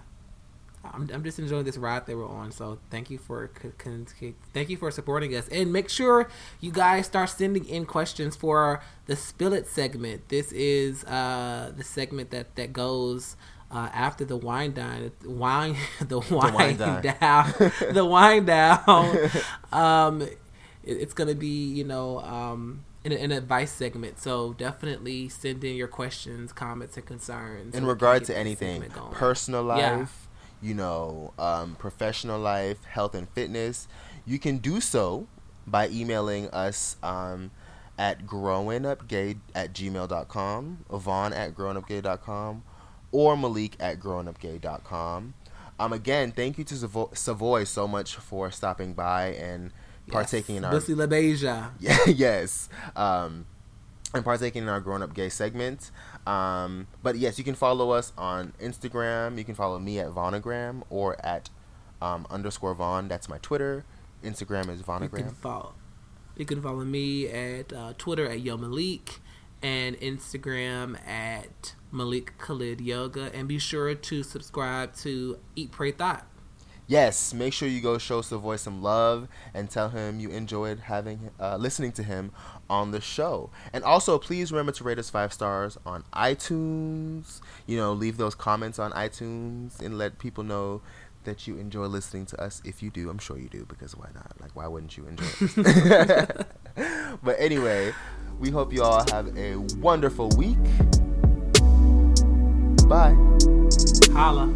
I'm, 0.84 1.10
I'm 1.14 1.24
just 1.24 1.40
enjoying 1.40 1.66
this 1.66 1.78
ride 1.78 2.06
that 2.06 2.16
we're 2.16 2.28
on. 2.28 2.52
So 2.52 2.80
thank 2.90 3.10
you 3.10 3.18
for 3.18 3.52
thank 4.54 4.70
you 4.70 4.78
for 4.78 4.92
supporting 4.92 5.36
us, 5.36 5.48
and 5.50 5.74
make 5.74 5.90
sure 5.90 6.30
you 6.60 6.72
guys 6.72 7.08
start 7.08 7.30
sending 7.30 7.66
in 7.68 7.86
questions 7.86 8.36
for 8.36 8.82
the 9.08 9.16
Spill 9.16 9.54
It 9.54 9.68
segment. 9.68 10.30
This 10.30 10.52
is 10.52 11.04
uh, 11.06 11.72
the 11.76 11.84
segment 11.84 12.32
that 12.32 12.56
that 12.56 12.74
goes. 12.74 13.36
Uh, 13.72 13.88
after 13.94 14.26
the 14.26 14.36
wind 14.36 14.74
down, 14.74 15.12
wine, 15.24 15.76
the 16.02 16.20
wind, 16.20 16.56
wind 16.56 16.78
down. 16.80 17.02
down, 17.04 17.54
the 17.92 18.04
wind 18.04 18.48
down, 18.48 19.30
um, 19.72 20.22
it, 20.24 20.38
it's 20.84 21.14
gonna 21.14 21.36
be 21.36 21.68
you 21.68 21.84
know 21.84 22.20
um, 22.22 22.84
in 23.04 23.12
an 23.12 23.32
advice 23.32 23.72
segment. 23.72 24.20
So 24.20 24.54
definitely 24.54 25.30
send 25.30 25.64
in 25.64 25.76
your 25.76 25.88
questions, 25.88 26.52
comments, 26.52 26.98
and 26.98 27.06
concerns 27.06 27.76
in 27.76 27.84
so 27.84 27.88
regard 27.88 28.24
to 28.26 28.36
anything 28.36 28.84
personal 29.12 29.62
life 29.64 29.80
Yeah. 29.80 30.68
you 30.68 30.74
know 30.74 31.34
um, 31.38 31.76
professional 31.76 32.40
life 32.40 32.84
health 32.86 33.14
and 33.14 33.30
fitness 33.30 33.88
you 34.26 34.40
can 34.40 34.58
do 34.58 34.82
so 34.82 35.28
by 35.68 35.88
emailing 35.90 36.50
us 36.50 36.98
um, 37.04 37.52
at 38.00 38.26
growingupgay 38.26 39.38
at 39.54 39.74
gmail.com 39.74 40.86
vaun 40.90 41.34
at 41.34 41.54
growingupgay.com 41.56 42.64
or 43.12 43.36
malik 43.38 43.76
at 43.80 44.00
growingupgay.com 44.00 45.34
um, 45.80 45.94
again 45.94 46.32
thank 46.32 46.58
you 46.58 46.64
to 46.64 46.76
Savo- 46.76 47.12
savoy 47.14 47.64
so 47.64 47.88
much 47.88 48.16
for 48.16 48.52
stopping 48.52 48.94
by 48.94 49.28
and 49.28 49.72
partaking 50.08 50.56
in 50.58 50.66
our 50.66 50.72
Bussy 50.72 50.96
LaBeija. 50.96 51.70
yeah, 51.80 51.98
yes. 52.08 52.68
Um, 52.96 53.46
and 54.14 54.24
partaking 54.26 54.64
in 54.64 54.70
our 54.70 54.80
grown 54.82 55.04
up 55.04 55.14
gay 55.14 55.30
segment. 55.30 55.92
Um, 56.26 56.88
but 57.04 57.16
yes, 57.18 57.38
you 57.38 57.44
can 57.44 57.54
follow 57.54 57.92
us 57.92 58.12
on 58.18 58.54
Instagram. 58.60 59.38
You 59.38 59.44
can 59.44 59.54
follow 59.54 59.78
me 59.78 60.00
at 60.00 60.08
Vaunagram 60.10 60.82
or 60.90 61.24
at 61.24 61.50
um, 62.02 62.26
underscore 62.32 62.74
Vaun. 62.76 63.08
That's 63.08 63.30
my 63.30 63.38
Twitter. 63.38 63.86
Instagram 64.24 64.70
is 64.70 64.80
You 64.80 64.84
can 64.84 65.10
Vaunagram. 65.10 65.36
follow. 65.36 65.74
You 66.36 66.46
can 66.46 66.62
follow 66.62 66.84
me 66.84 67.28
at 67.28 67.72
uh, 67.72 67.94
Twitter 67.98 68.26
at 68.28 68.40
Yo 68.42 68.58
Malik 68.58 69.20
and 69.62 70.00
Instagram 70.00 71.00
at 71.08 71.76
Malik 71.92 72.38
Khalid 72.38 72.82
Yoga. 72.82 73.32
And 73.34 73.48
be 73.48 73.60
sure 73.60 73.94
to 73.96 74.24
subscribe 74.24 74.96
to 74.98 75.40
Eat 75.56 75.72
Pray 75.72 75.92
Thot. 75.92 76.26
Yes, 76.90 77.36
make 77.36 77.54
sure 77.54 77.68
you 77.68 77.82
go 77.82 78.00
show 78.00 78.22
Savoy 78.22 78.56
some 78.56 78.82
love 78.82 79.28
and 79.54 79.70
tell 79.70 79.90
him 79.90 80.20
you 80.20 80.30
enjoyed 80.32 80.80
having 80.80 81.30
uh, 81.40 81.56
listening 81.56 81.92
to 81.92 82.04
him 82.04 82.32
on 82.68 82.90
the 82.90 83.00
show. 83.00 83.52
And 83.72 83.84
also, 83.84 84.18
please 84.18 84.52
remember 84.52 84.72
to 84.72 84.84
rate 84.84 84.98
us 84.98 85.08
five 85.08 85.32
stars 85.32 85.78
on 85.86 86.04
iTunes. 86.14 87.42
You 87.68 87.78
know, 87.78 87.94
leave 87.94 88.18
those 88.18 88.34
comments 88.34 88.80
on 88.80 88.92
iTunes 88.94 89.80
and 89.80 90.00
let 90.00 90.18
people 90.18 90.44
know 90.44 90.82
that 91.26 91.48
you 91.48 91.58
enjoy 91.58 91.86
listening 91.86 92.26
to 92.26 92.42
us. 92.42 92.60
If 92.66 92.82
you 92.82 92.90
do, 92.90 93.12
I'm 93.12 93.20
sure 93.20 93.38
you 93.38 93.50
do 93.50 93.66
because 93.66 93.96
why 93.96 94.10
not? 94.16 94.34
Like, 94.42 94.56
why 94.56 94.66
wouldn't 94.66 94.98
you 94.98 95.06
enjoy 95.06 95.28
it? 95.40 96.48
but 97.24 97.36
anyway, 97.40 97.94
we 98.40 98.50
hope 98.50 98.74
you 98.74 98.84
all 98.84 99.04
have 99.12 99.38
a 99.38 99.58
wonderful 99.82 100.30
week. 100.38 100.58
Bye. 102.88 103.16
Holla. 104.14 104.48